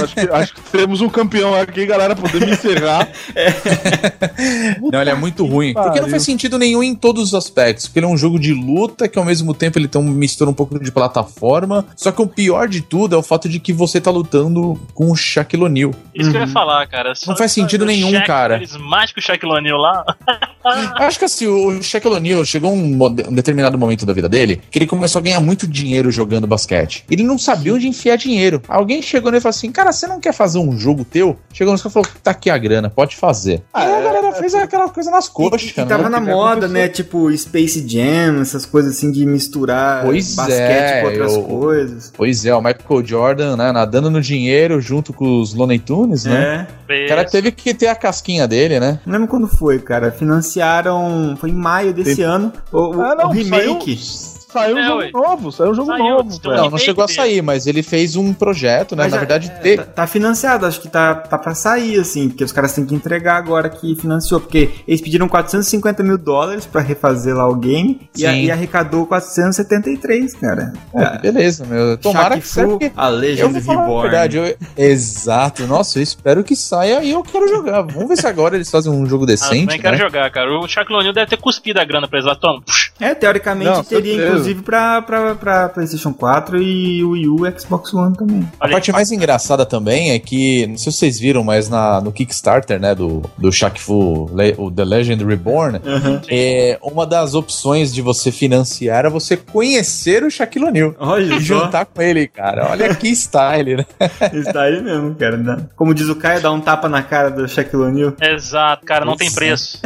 Acho, 0.03 0.15
que, 0.15 0.21
acho 0.31 0.55
que 0.55 0.61
temos 0.71 0.99
um 0.99 1.09
campeão 1.09 1.53
aqui, 1.53 1.85
galera, 1.85 2.15
podemos 2.15 2.49
encerrar. 2.49 3.07
Não, 4.91 4.99
ele 4.99 5.11
é 5.11 5.15
muito 5.15 5.45
ruim. 5.45 5.73
Porque 5.73 6.01
não 6.01 6.09
faz 6.09 6.23
sentido 6.23 6.57
nenhum 6.57 6.81
em 6.81 6.95
todos 6.95 7.21
os 7.21 7.33
aspectos. 7.35 7.85
Porque 7.85 7.99
ele 7.99 8.07
é 8.07 8.09
um 8.09 8.17
jogo 8.17 8.39
de 8.39 8.53
luta 8.53 9.07
que 9.07 9.17
ao 9.17 9.23
mesmo 9.23 9.53
tempo 9.53 9.77
ele 9.77 9.87
tem 9.87 10.01
um, 10.01 10.05
mistura 10.05 10.46
um 10.49 10.53
pouco 10.53 10.79
de 10.79 10.91
plataforma. 10.91 11.85
Só 11.95 12.11
que 12.11 12.21
o 12.21 12.27
pior 12.27 12.67
de 12.67 12.81
tudo 12.81 13.15
é 13.15 13.17
o 13.17 13.23
fato 13.23 13.47
de 13.49 13.59
que 13.59 13.73
você 13.73 13.99
tá 14.01 14.11
lutando 14.11 14.79
com 14.93 15.11
o 15.11 15.15
Shaquille 15.15 15.63
O'Neal. 15.63 15.91
Isso 16.13 16.31
que 16.31 16.37
eu 16.37 16.41
ia 16.41 16.47
falar, 16.47 16.85
cara. 16.87 17.13
Só- 17.15 17.31
Não 17.31 17.37
faz 17.37 17.51
sentido 17.51 17.81
o 17.83 17.85
nenhum, 17.85 18.11
Shaq, 18.11 18.27
cara. 18.27 18.53
carismático 18.55 19.21
Shaquille 19.21 19.51
O'Neal 19.53 19.77
lá. 19.77 20.05
Acho 20.95 21.19
que 21.19 21.25
assim, 21.25 21.47
o 21.47 21.81
Shaquille 21.81 22.15
O'Neal 22.15 22.43
chegou 22.45 22.73
um, 22.73 23.03
um 23.05 23.33
determinado 23.33 23.77
momento 23.77 24.05
da 24.05 24.13
vida 24.13 24.27
dele 24.27 24.61
que 24.69 24.77
ele 24.77 24.87
começou 24.87 25.19
a 25.19 25.21
ganhar 25.23 25.39
muito 25.39 25.65
dinheiro 25.67 26.11
jogando 26.11 26.45
basquete. 26.47 27.05
Ele 27.09 27.23
não 27.23 27.37
sabia 27.37 27.73
onde 27.73 27.87
enfiar 27.87 28.17
dinheiro. 28.17 28.61
Alguém 28.67 29.01
chegou 29.01 29.31
nele 29.31 29.39
e 29.39 29.41
falou 29.41 29.51
assim: 29.55 29.71
Cara, 29.71 29.91
você 29.91 30.07
não 30.07 30.19
quer 30.19 30.33
fazer 30.33 30.59
um 30.59 30.77
jogo 30.77 31.05
teu? 31.05 31.37
Chegou 31.53 31.73
no 31.73 31.79
cara 31.79 31.89
e 31.89 31.93
falou: 31.93 32.09
Tá 32.23 32.31
aqui 32.31 32.49
a 32.49 32.57
grana, 32.57 32.89
pode 32.89 33.15
fazer. 33.15 33.63
Ah, 33.73 33.81
Aí 33.81 33.91
a 33.93 33.97
é, 33.99 34.03
galera 34.03 34.31
fez 34.33 34.53
aquela 34.55 34.89
coisa 34.89 35.09
nas 35.09 35.27
E, 35.27 35.31
coxas. 35.31 35.69
e 35.69 35.73
tava 35.73 36.03
né? 36.03 36.09
na 36.09 36.19
moda, 36.19 36.67
né? 36.67 36.87
Tipo 36.89 37.35
Space 37.37 37.87
Jam, 37.87 38.41
essas 38.41 38.65
coisas 38.65 38.97
assim 38.97 39.11
de 39.11 39.25
misturar 39.25 40.03
Pois 40.03 40.35
basquete 40.37 40.59
é, 40.59 41.01
com 41.01 41.07
outras 41.07 41.33
eu- 41.35 41.43
coisas. 41.43 42.13
Pois 42.15 42.45
é, 42.45 42.55
o 42.55 42.61
Michael 42.61 43.05
Jordan, 43.05 43.57
né, 43.57 43.71
nadando 43.71 44.09
no 44.09 44.21
dinheiro 44.21 44.79
junto 44.79 45.11
com 45.11 45.41
os 45.41 45.53
Looney 45.53 45.79
Tunes, 45.79 46.23
né? 46.25 46.67
É. 46.89 47.05
O 47.05 47.07
cara 47.09 47.25
teve 47.25 47.51
que 47.51 47.73
ter 47.73 47.87
a 47.87 47.95
casquinha 47.95 48.47
dele, 48.47 48.79
né? 48.79 48.99
Não 49.05 49.13
lembro 49.13 49.27
quando 49.27 49.47
foi, 49.47 49.79
cara. 49.79 50.11
Financiaram. 50.11 51.35
Foi 51.39 51.49
em 51.49 51.53
maio 51.53 51.93
desse 51.93 52.17
Tem- 52.17 52.25
ano. 52.25 52.53
O, 52.71 52.95
o- 52.95 53.01
Ah, 53.01 53.15
não, 53.15 53.29
o 53.29 53.31
remake. 53.31 53.97
Saiu, 53.97 54.36
saiu 54.51 54.75
um 54.75 54.79
É, 54.79 54.83
jogo 54.83 54.99
ué. 54.99 55.11
novo, 55.13 55.51
saiu 55.51 55.71
um 55.71 55.73
jogo 55.73 55.87
Saiu, 55.91 56.03
novo, 56.17 56.29
velho. 56.29 56.57
Não, 56.57 56.69
não 56.71 56.77
chegou 56.77 57.03
a 57.03 57.07
sair, 57.07 57.41
mas 57.41 57.67
ele 57.67 57.83
fez 57.83 58.15
um 58.15 58.33
projeto, 58.33 58.95
né? 58.95 59.03
Mas 59.03 59.11
Na 59.13 59.17
já- 59.19 59.25
verdade, 59.25 59.51
é, 59.63 59.75
tá, 59.77 59.83
tá 59.83 60.07
financiado, 60.07 60.65
acho 60.65 60.81
que 60.81 60.87
tá, 60.87 61.15
tá 61.15 61.37
pra 61.37 61.53
sair, 61.55 61.99
assim, 61.99 62.29
porque 62.29 62.43
os 62.43 62.51
caras 62.51 62.73
têm 62.73 62.85
que 62.85 62.95
entregar 62.95 63.35
agora 63.37 63.69
que 63.69 63.95
financiou, 63.95 64.39
porque 64.39 64.69
eles 64.87 65.01
pediram 65.01 65.27
450 65.27 66.03
mil 66.03 66.17
dólares 66.17 66.65
pra 66.65 66.81
refazer 66.81 67.35
lá 67.35 67.47
o 67.47 67.55
game 67.55 68.09
e, 68.17 68.23
e 68.23 68.51
arrecadou 68.51 69.05
473, 69.05 70.33
cara. 70.35 70.73
Ah, 70.95 71.17
beleza, 71.21 71.65
meu. 71.65 71.97
Tomara 71.97 72.35
Shaq 72.35 72.41
que 72.41 72.47
saia, 72.47 72.67
Fu, 72.67 72.71
porque 72.79 72.91
a 72.95 73.07
Eu 73.09 73.15
Legend 73.15 73.59
Reborn. 73.59 74.01
verdade, 74.01 74.37
eu- 74.37 74.57
exato. 74.77 75.65
Nossa, 75.67 75.99
eu 75.99 76.03
espero 76.03 76.43
que 76.43 76.55
saia 76.55 77.03
e 77.03 77.11
eu 77.11 77.23
quero 77.23 77.47
jogar. 77.47 77.81
Vamos 77.83 78.07
ver 78.07 78.17
se 78.17 78.27
agora 78.27 78.55
eles 78.55 78.69
fazem 78.69 78.91
um 78.91 79.05
jogo 79.05 79.23
Ah, 79.23 79.27
decente, 79.27 79.65
também 79.65 79.79
quero 79.81 79.97
né? 79.97 80.01
jogar, 80.03 80.29
cara. 80.31 80.49
O 80.59 80.67
Shaquille 80.67 80.97
O'Neal 80.99 81.13
deve 81.13 81.27
ter 81.27 81.37
cuspido 81.37 81.79
a 81.79 81.85
grana 81.85 82.07
pra 82.07 82.19
eles 82.19 82.27
lá. 82.27 82.35
Toma. 82.35 82.61
É, 82.99 83.13
teoricamente 83.13 83.69
Não, 83.69 83.83
teria. 83.83 84.36
Inclusive 84.37 84.61
pra, 84.61 85.01
pra, 85.01 85.35
pra 85.35 85.69
PlayStation 85.69 86.13
4 86.13 86.61
e 86.61 87.03
o 87.03 87.11
Wii 87.11 87.27
U 87.27 87.47
e 87.47 87.59
Xbox 87.59 87.93
One 87.93 88.15
também. 88.15 88.47
A 88.59 88.67
parte 88.67 88.91
mais 88.91 89.11
engraçada 89.11 89.65
também 89.65 90.11
é 90.11 90.19
que, 90.19 90.67
não 90.67 90.77
sei 90.77 90.91
se 90.91 90.99
vocês 90.99 91.19
viram, 91.19 91.43
mas 91.43 91.69
na, 91.69 92.01
no 92.01 92.11
Kickstarter, 92.11 92.79
né, 92.79 92.95
do, 92.95 93.23
do 93.37 93.51
Shaq 93.51 93.79
Fu, 93.79 94.29
o 94.57 94.71
The 94.71 94.83
Legend 94.83 95.23
Reborn, 95.25 95.81
é, 96.29 96.77
uma 96.81 97.05
das 97.05 97.33
opções 97.33 97.93
de 97.93 98.01
você 98.01 98.31
financiar 98.31 99.05
é 99.05 99.09
você 99.09 99.37
conhecer 99.37 100.23
o 100.23 100.29
Shaquille 100.29 100.65
O'Neal. 100.65 100.95
Olha 100.99 101.35
E 101.35 101.41
só, 101.41 101.59
juntar 101.59 101.85
com 101.85 102.01
ele, 102.01 102.27
cara. 102.27 102.69
Olha 102.71 102.93
que 102.95 103.09
style, 103.09 103.77
né? 103.77 103.85
está 104.33 104.63
aí 104.63 104.81
mesmo, 104.81 105.15
cara. 105.15 105.69
Como 105.75 105.93
diz 105.93 106.09
o 106.09 106.15
Caio, 106.15 106.41
dá 106.41 106.51
um 106.51 106.59
tapa 106.59 106.89
na 106.89 107.03
cara 107.03 107.29
do 107.29 107.47
Shaquille 107.47 107.83
O'Neal. 107.83 108.13
Exato, 108.21 108.85
cara, 108.85 109.05
não 109.05 109.15
tem 109.15 109.27
Pois 109.31 109.35
é. 109.35 109.35
preço. 109.35 109.81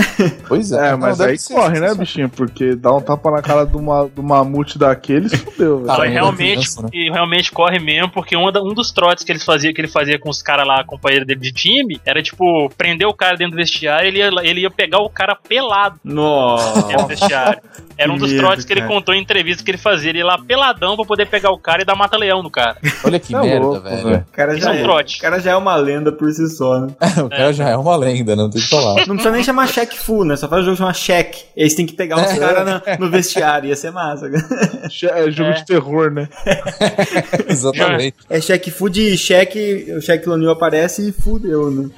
Pois 0.48 0.72
É, 0.72 0.92
Não, 0.92 0.98
mas 1.00 1.18
deve 1.18 1.32
aí 1.32 1.38
corre, 1.40 1.80
né, 1.80 1.94
bichinho? 1.94 2.30
Porque 2.30 2.76
dá 2.76 2.94
um 2.94 3.02
tapa 3.02 3.32
na 3.32 3.42
cara 3.42 3.66
de 3.66 3.76
uma, 3.76 4.08
do 4.08 4.22
mamute 4.44 4.78
daqueles, 4.78 5.34
fudeu, 5.34 5.84
velho. 5.84 6.12
Realmente, 6.12 6.54
criança, 6.54 6.82
né? 6.84 6.90
e 6.94 7.10
realmente 7.12 7.52
corre 7.52 7.80
mesmo, 7.80 8.10
porque 8.12 8.36
um, 8.36 8.48
um 8.48 8.74
dos 8.74 8.92
trotes 8.92 9.24
que 9.24 9.32
eles 9.32 9.44
faziam, 9.44 9.74
que 9.74 9.82
ele 9.82 9.88
fazia 9.88 10.20
com 10.20 10.30
os 10.30 10.42
caras 10.42 10.68
lá, 10.68 10.84
companheiro 10.84 11.26
dele 11.26 11.40
de 11.40 11.52
time, 11.52 12.00
era 12.06 12.22
tipo, 12.22 12.70
prender 12.78 13.08
o 13.08 13.14
cara 13.14 13.36
dentro 13.38 13.52
do 13.56 13.58
vestiário, 13.58 14.08
ele 14.08 14.20
ia, 14.20 14.30
ele 14.44 14.62
ia 14.62 14.72
pegar 14.72 15.00
o 15.00 15.10
cara 15.10 15.36
pelado 15.36 16.00
Nossa. 16.04 16.82
dentro 16.88 17.04
do 17.04 17.08
vestiário. 17.08 17.62
Era 17.98 18.12
um 18.12 18.18
dos 18.18 18.32
medo, 18.32 18.42
trotes 18.42 18.66
que 18.66 18.74
ele 18.74 18.82
cara. 18.82 18.94
contou 18.94 19.14
em 19.14 19.22
entrevista 19.22 19.64
que 19.64 19.70
ele 19.70 19.78
fazia. 19.78 20.10
Ele 20.10 20.20
ia 20.20 20.26
lá 20.26 20.36
peladão 20.40 20.96
pra 20.96 21.06
poder 21.06 21.28
pegar 21.28 21.52
o 21.52 21.58
cara 21.60 21.84
e 21.84 21.86
dar 21.86 21.96
mata-leão 21.96 22.42
no 22.42 22.50
cara. 22.50 22.78
Olha 23.04 23.20
que 23.20 23.32
Tá 23.32 23.44
merda, 23.44 23.64
louco, 23.64 23.82
velho. 23.82 24.26
O 24.28 24.32
cara, 24.32 24.54
Isso 24.54 24.64
já 24.64 24.72
é 24.72 24.74
um 24.74 24.80
é, 24.80 24.82
trote. 24.82 25.18
o 25.18 25.22
cara 25.22 25.40
já 25.40 25.52
é 25.52 25.56
uma 25.56 25.76
lenda 25.76 26.12
por 26.12 26.32
si 26.32 26.50
só, 26.50 26.80
né? 26.80 26.88
o 27.24 27.30
cara 27.30 27.54
já 27.54 27.70
é 27.70 27.78
uma 27.78 27.96
lenda, 27.96 28.36
não 28.36 28.50
tem 28.50 28.60
o 28.60 28.64
que 28.64 28.70
falar. 28.70 28.96
Não 29.06 29.16
precisa 29.16 29.32
nem 29.32 29.44
chamar 29.44 29.68
Shaq 29.68 30.00
Fu, 30.00 30.24
né? 30.26 30.36
Só 30.36 30.48
faz 30.48 30.64
o 30.64 30.66
jogo 30.66 30.78
chamar 30.78 30.96
Shaq. 30.96 31.44
Eles 31.56 31.76
têm 31.76 31.86
que 31.86 31.94
pegar 31.94 32.18
uns 32.18 32.32
É. 32.32 32.40
caras 32.40 32.82
no 33.00 33.08
vestiário, 33.12 33.70
ia 33.70 33.76
ser 33.76 33.92
massa. 33.92 34.28
É 35.12 35.32
jogo 35.32 35.50
É. 35.50 35.54
de 35.54 35.66
terror, 35.66 36.12
né? 36.12 36.28
Exatamente. 37.48 38.16
É 38.30 38.40
Shaq 38.42 38.72
Fu 38.72 38.90
de 38.90 39.18
Shaq, 39.18 39.94
o 39.98 40.02
Shaq 40.02 40.30
O'Neal 40.30 40.52
aparece 40.54 41.10
e 41.10 41.12
fudeu, 41.12 41.72
né? 41.72 41.90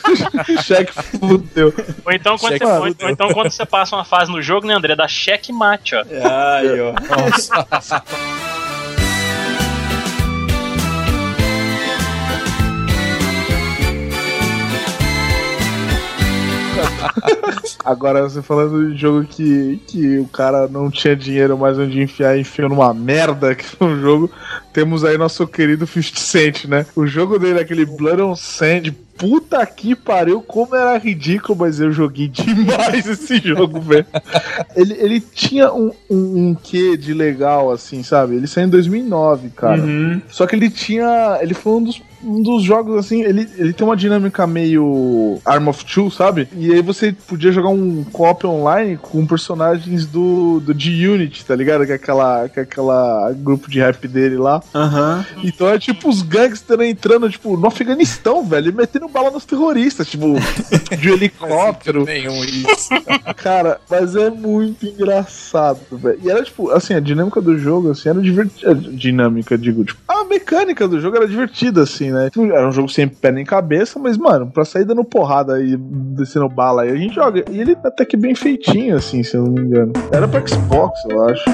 Cheque 0.64 0.92
fudeu. 0.92 1.72
Ou 2.04 2.12
então, 2.12 2.36
quando 2.38 2.52
Cheque 2.52 2.64
você, 2.64 2.78
mate. 2.78 2.96
ou, 3.00 3.06
ou 3.06 3.10
então 3.12 3.28
quando 3.32 3.50
você 3.50 3.66
passa 3.66 3.96
uma 3.96 4.04
fase 4.04 4.30
no 4.30 4.40
jogo, 4.42 4.66
né, 4.66 4.74
André? 4.74 4.94
Dá 4.96 5.08
checkmate, 5.08 5.94
ó. 5.94 6.04
Ai, 6.24 6.80
ó. 6.80 6.92
Nossa. 6.92 8.02
Agora, 17.84 18.22
você 18.22 18.42
falando 18.42 18.92
de 18.92 19.00
jogo 19.00 19.24
que, 19.24 19.80
que 19.86 20.18
o 20.18 20.26
cara 20.26 20.66
não 20.68 20.90
tinha 20.90 21.16
dinheiro 21.16 21.56
mais 21.56 21.78
onde 21.78 22.00
enfiar 22.00 22.38
enfiou 22.38 22.68
numa 22.68 22.92
merda 22.92 23.54
que 23.56 23.64
foi 23.64 23.86
um 23.86 24.00
jogo, 24.00 24.30
temos 24.76 25.06
aí 25.06 25.16
nosso 25.16 25.46
querido 25.46 25.86
50 25.86 26.20
Cent, 26.20 26.64
né? 26.66 26.84
O 26.94 27.06
jogo 27.06 27.38
dele, 27.38 27.58
aquele 27.58 27.86
Blood 27.86 28.20
on 28.20 28.36
Sand, 28.36 28.92
puta 29.16 29.64
que 29.64 29.94
pariu, 29.94 30.42
como 30.42 30.74
era 30.74 30.98
ridículo, 30.98 31.58
mas 31.58 31.80
eu 31.80 31.90
joguei 31.90 32.28
demais 32.28 33.06
esse 33.06 33.38
jogo, 33.38 33.80
velho. 33.80 34.06
Ele, 34.74 34.94
ele 34.98 35.20
tinha 35.20 35.72
um, 35.72 35.90
um, 36.10 36.48
um 36.48 36.54
quê 36.54 36.96
de 36.96 37.14
legal, 37.14 37.72
assim, 37.72 38.02
sabe? 38.02 38.36
Ele 38.36 38.46
saiu 38.46 38.66
em 38.66 38.70
2009, 38.70 39.50
cara. 39.50 39.80
Uhum. 39.80 40.20
Só 40.28 40.46
que 40.46 40.54
ele 40.54 40.70
tinha. 40.70 41.38
Ele 41.40 41.54
foi 41.54 41.72
um 41.72 41.82
dos, 41.82 42.02
um 42.22 42.42
dos 42.42 42.62
jogos, 42.62 42.96
assim. 42.98 43.22
Ele, 43.22 43.48
ele 43.56 43.72
tem 43.72 43.86
uma 43.86 43.96
dinâmica 43.96 44.46
meio 44.46 45.38
Arm 45.44 45.68
of 45.68 45.84
Two, 45.84 46.10
sabe? 46.10 46.48
E 46.56 46.72
aí 46.72 46.82
você 46.82 47.12
podia 47.12 47.52
jogar 47.52 47.70
um 47.70 48.04
co-op 48.04 48.46
online 48.46 48.98
com 48.98 49.26
personagens 49.26 50.06
do, 50.06 50.60
do 50.60 50.78
G-Unit, 50.78 51.44
tá 51.44 51.56
ligado? 51.56 51.86
Que 51.86 51.92
é 51.92 51.96
aquela, 51.96 52.48
que 52.48 52.60
é 52.60 52.62
aquela 52.62 53.32
grupo 53.32 53.70
de 53.70 53.80
rap 53.80 54.06
dele 54.06 54.36
lá. 54.36 54.62
Aham. 54.74 55.24
Então 55.42 55.68
é 55.68 55.78
tipo 55.78 56.08
os 56.08 56.22
gangsters 56.22 56.80
entrando, 56.82 57.28
tipo, 57.30 57.56
no 57.56 57.66
Afeganistão, 57.66 58.44
velho, 58.44 58.70
e 58.70 58.72
metendo 58.72 59.08
bala 59.08 59.30
nos 59.30 59.44
terroristas, 59.44 60.06
tipo, 60.06 60.34
de 60.98 61.08
helicóptero. 61.10 62.04
Nenhum 62.04 62.44
isso. 62.44 62.88
Cara, 63.36 63.80
mas 63.90 64.14
é 64.16 64.30
muito 64.30 64.86
engraçado, 64.86 65.80
velho. 65.92 66.18
E 66.22 66.30
era, 66.30 66.42
tipo, 66.42 66.70
assim, 66.70 66.94
a 66.94 67.00
dinâmica 67.00 67.40
do 67.40 67.58
jogo, 67.58 67.90
assim, 67.90 68.08
era 68.08 68.20
divertida. 68.20 68.74
Dinâmica, 68.74 69.56
digo, 69.56 69.84
tipo, 69.84 70.00
a 70.08 70.24
mecânica 70.24 70.86
do 70.86 71.00
jogo 71.00 71.16
era 71.16 71.28
divertida, 71.28 71.82
assim, 71.82 72.10
né? 72.10 72.30
Tipo, 72.30 72.46
Era 72.46 72.68
um 72.68 72.72
jogo 72.72 72.88
sem 72.88 73.08
pé 73.08 73.32
nem 73.32 73.44
cabeça, 73.44 73.98
mas, 73.98 74.16
mano, 74.16 74.50
pra 74.50 74.64
sair 74.64 74.84
dando 74.84 75.04
porrada 75.04 75.60
e 75.62 75.76
descendo 75.76 76.48
bala 76.48 76.82
aí, 76.82 76.90
a 76.90 76.96
gente 76.96 77.14
joga. 77.14 77.44
E 77.50 77.60
ele 77.60 77.76
até 77.84 78.04
que 78.04 78.16
bem 78.16 78.34
feitinho, 78.34 78.96
assim, 78.96 79.22
se 79.22 79.36
eu 79.36 79.44
não 79.44 79.52
me 79.52 79.60
engano. 79.60 79.92
Era 80.12 80.26
pra 80.28 80.46
Xbox, 80.46 81.00
eu 81.08 81.24
acho. 81.24 81.44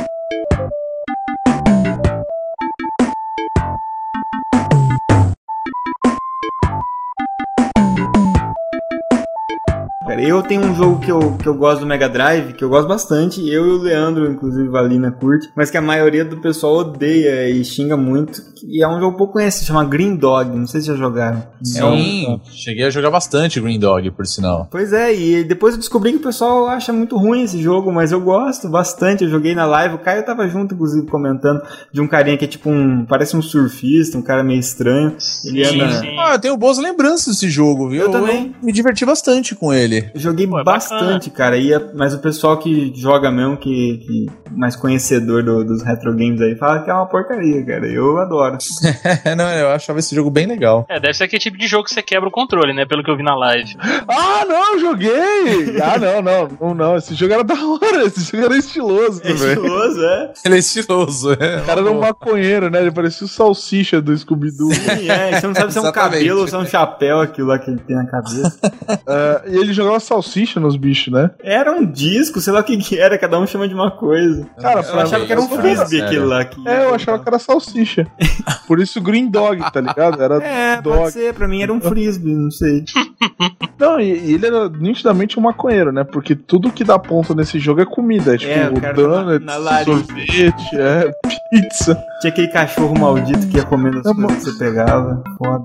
Cara, 10.12 10.22
eu 10.22 10.42
tenho 10.42 10.60
um 10.66 10.74
jogo 10.74 11.00
que 11.00 11.10
eu, 11.10 11.38
que 11.38 11.46
eu 11.48 11.54
gosto 11.54 11.80
do 11.80 11.86
Mega 11.86 12.06
Drive, 12.06 12.52
que 12.52 12.62
eu 12.62 12.68
gosto 12.68 12.86
bastante, 12.86 13.40
eu 13.48 13.66
e 13.66 13.70
o 13.70 13.78
Leandro, 13.78 14.30
inclusive, 14.30 14.68
Valina 14.68 15.10
curte, 15.10 15.48
mas 15.56 15.70
que 15.70 15.78
a 15.78 15.80
maioria 15.80 16.22
do 16.22 16.36
pessoal 16.36 16.76
odeia 16.76 17.48
e 17.48 17.64
xinga 17.64 17.96
muito. 17.96 18.42
E 18.62 18.84
é 18.84 18.86
um 18.88 19.00
jogo 19.00 19.16
pouco 19.16 19.32
conhecido, 19.32 19.64
chama 19.68 19.82
Green 19.86 20.14
Dog, 20.14 20.54
não 20.54 20.66
sei 20.66 20.82
se 20.82 20.88
já 20.88 20.96
jogaram. 20.96 21.42
É 21.74 21.84
um- 21.86 21.96
Sim, 21.96 22.40
cheguei 22.52 22.84
a 22.84 22.90
jogar 22.90 23.10
bastante 23.10 23.58
Green 23.58 23.78
Dog, 23.80 24.10
por 24.10 24.26
sinal. 24.26 24.68
Pois 24.70 24.92
é, 24.92 25.14
e 25.14 25.42
depois 25.44 25.72
eu 25.74 25.80
descobri 25.80 26.10
que 26.12 26.18
o 26.18 26.22
pessoal 26.22 26.68
acha 26.68 26.92
muito 26.92 27.16
ruim 27.16 27.42
esse 27.44 27.60
jogo, 27.62 27.90
mas 27.90 28.12
eu 28.12 28.20
gosto 28.20 28.68
bastante. 28.68 29.24
Eu 29.24 29.30
joguei 29.30 29.54
na 29.54 29.64
live, 29.64 29.94
o 29.94 29.98
Caio 29.98 30.22
tava 30.26 30.46
junto, 30.46 30.74
inclusive, 30.74 31.06
comentando 31.06 31.62
de 31.90 32.02
um 32.02 32.06
carinha 32.06 32.36
que 32.36 32.44
é 32.44 32.48
tipo 32.48 32.68
um. 32.68 33.06
parece 33.06 33.34
um 33.34 33.40
surfista, 33.40 34.18
um 34.18 34.22
cara 34.22 34.44
meio 34.44 34.60
estranho. 34.60 35.16
Ele 35.44 35.64
Sim, 35.64 35.80
anda. 35.80 35.92
sim. 36.00 36.16
Ah, 36.18 36.34
eu 36.34 36.38
tenho 36.38 36.56
boas 36.58 36.76
lembranças 36.76 37.34
desse 37.34 37.48
jogo, 37.48 37.88
viu? 37.88 38.02
Eu 38.02 38.10
também. 38.10 38.54
me 38.62 38.72
diverti 38.72 39.06
bastante 39.06 39.54
com 39.54 39.72
ele. 39.72 40.01
Eu 40.14 40.20
Joguei 40.20 40.46
Pô, 40.46 40.60
é 40.60 40.64
bastante, 40.64 41.30
cara. 41.30 41.56
E 41.56 41.72
é- 41.72 41.92
mas 41.94 42.14
o 42.14 42.18
pessoal 42.18 42.56
que 42.58 42.92
joga 42.94 43.30
mesmo, 43.30 43.56
que, 43.56 43.98
que 43.98 44.26
mais 44.50 44.76
conhecedor 44.76 45.42
do- 45.42 45.64
dos 45.64 45.82
retro 45.82 46.12
games 46.12 46.40
aí, 46.40 46.54
fala 46.56 46.82
que 46.82 46.90
é 46.90 46.94
uma 46.94 47.06
porcaria, 47.06 47.64
cara. 47.64 47.86
Eu 47.86 48.18
adoro. 48.18 48.58
não, 49.36 49.50
eu 49.50 49.70
achava 49.70 49.98
esse 49.98 50.14
jogo 50.14 50.30
bem 50.30 50.46
legal. 50.46 50.86
É, 50.88 50.98
deve 51.00 51.14
ser 51.14 51.24
aquele 51.24 51.40
tipo 51.40 51.58
de 51.58 51.66
jogo 51.66 51.84
que 51.84 51.94
você 51.94 52.02
quebra 52.02 52.28
o 52.28 52.32
controle, 52.32 52.72
né? 52.72 52.84
Pelo 52.86 53.02
que 53.02 53.10
eu 53.10 53.16
vi 53.16 53.22
na 53.22 53.34
live. 53.34 53.76
Ah, 54.08 54.44
não, 54.46 54.78
joguei! 54.78 55.76
Ah, 55.82 55.98
não, 55.98 56.22
não, 56.22 56.48
não, 56.60 56.74
não. 56.74 56.96
Esse 56.96 57.14
jogo 57.14 57.32
era 57.34 57.44
da 57.44 57.54
hora, 57.54 58.04
esse 58.06 58.30
jogo 58.30 58.44
era 58.44 58.56
estiloso 58.56 59.20
É 59.24 59.32
também. 59.32 59.48
estiloso, 59.52 60.04
é? 60.04 60.32
Ele 60.44 60.54
é 60.54 60.58
estiloso, 60.58 61.32
é. 61.32 61.60
O 61.62 61.64
cara 61.64 61.80
era 61.80 61.90
um 61.90 62.00
maconheiro, 62.00 62.70
né? 62.70 62.80
Ele 62.80 62.90
parecia 62.90 63.24
o 63.24 63.28
salsicha 63.28 64.00
do 64.00 64.16
Scooby-Doo. 64.16 64.72
Sim, 64.72 65.10
é. 65.10 65.40
Você 65.40 65.46
não 65.46 65.54
sabe 65.54 65.72
se 65.72 65.78
é 65.78 65.82
um 65.82 65.92
cabelo 65.92 66.40
ou 66.40 66.48
se 66.48 66.54
é 66.54 66.58
um 66.58 66.66
chapéu 66.66 67.20
aquilo 67.20 67.48
lá 67.48 67.58
que 67.58 67.70
ele 67.70 67.80
tem 67.80 67.96
na 67.96 68.06
cabeça. 68.06 68.58
É, 69.06 69.42
e 69.50 69.56
ele 69.56 69.72
jogava 69.72 69.91
salsicha 70.00 70.58
nos 70.60 70.76
bichos, 70.76 71.12
né? 71.12 71.30
Era 71.42 71.72
um 71.72 71.84
disco, 71.84 72.40
sei 72.40 72.52
lá 72.52 72.60
o 72.60 72.64
que 72.64 72.76
que 72.76 72.98
era, 72.98 73.16
cada 73.18 73.38
um 73.38 73.46
chama 73.46 73.66
de 73.68 73.74
uma 73.74 73.90
coisa. 73.90 74.46
Cara, 74.60 74.80
Eu 74.80 75.00
achava 75.00 75.18
mim, 75.20 75.26
que 75.26 75.32
era 75.32 75.40
um 75.40 75.48
frisbee 75.48 76.02
aquilo 76.02 76.26
lá. 76.26 76.44
Que 76.44 76.68
É, 76.68 76.84
eu 76.84 76.94
achava 76.94 77.18
que 77.18 77.28
era 77.28 77.38
salsicha. 77.38 78.06
Por 78.66 78.80
isso 78.80 79.00
Green 79.00 79.28
Dog, 79.30 79.60
tá 79.72 79.80
ligado? 79.80 80.22
Era 80.22 80.42
É, 80.42 80.80
dog. 80.80 80.96
pode 80.98 81.12
ser, 81.12 81.34
pra 81.34 81.46
mim 81.48 81.62
era 81.62 81.72
um 81.72 81.80
frisbee, 81.80 82.34
não 82.34 82.50
sei. 82.50 82.84
Não, 83.78 83.98
e, 83.98 84.04
e 84.30 84.34
ele 84.34 84.46
era 84.46 84.68
nitidamente 84.68 85.36
um 85.40 85.42
maconheiro, 85.42 85.90
né? 85.90 86.04
Porque 86.04 86.36
tudo 86.36 86.70
que 86.70 86.84
dá 86.84 86.96
ponto 87.00 87.34
nesse 87.34 87.58
jogo 87.58 87.80
é 87.80 87.84
comida. 87.84 88.34
É 88.34 88.38
tipo 88.38 88.52
É, 88.52 88.70
tá 88.80 88.92
donuts, 88.92 89.44
na- 89.44 89.58
na 89.58 89.84
sorvete, 89.84 90.76
é, 90.76 91.10
pizza. 91.50 92.00
Tinha 92.20 92.32
aquele 92.32 92.46
cachorro 92.48 92.96
maldito 92.96 93.44
que 93.48 93.56
ia 93.56 93.64
comendo 93.64 93.98
as 93.98 94.04
Tá 94.04 94.14
coisas 94.14 94.36
que 94.36 94.50
você 94.52 94.58
pegava. 94.58 95.24
Foda. 95.36 95.64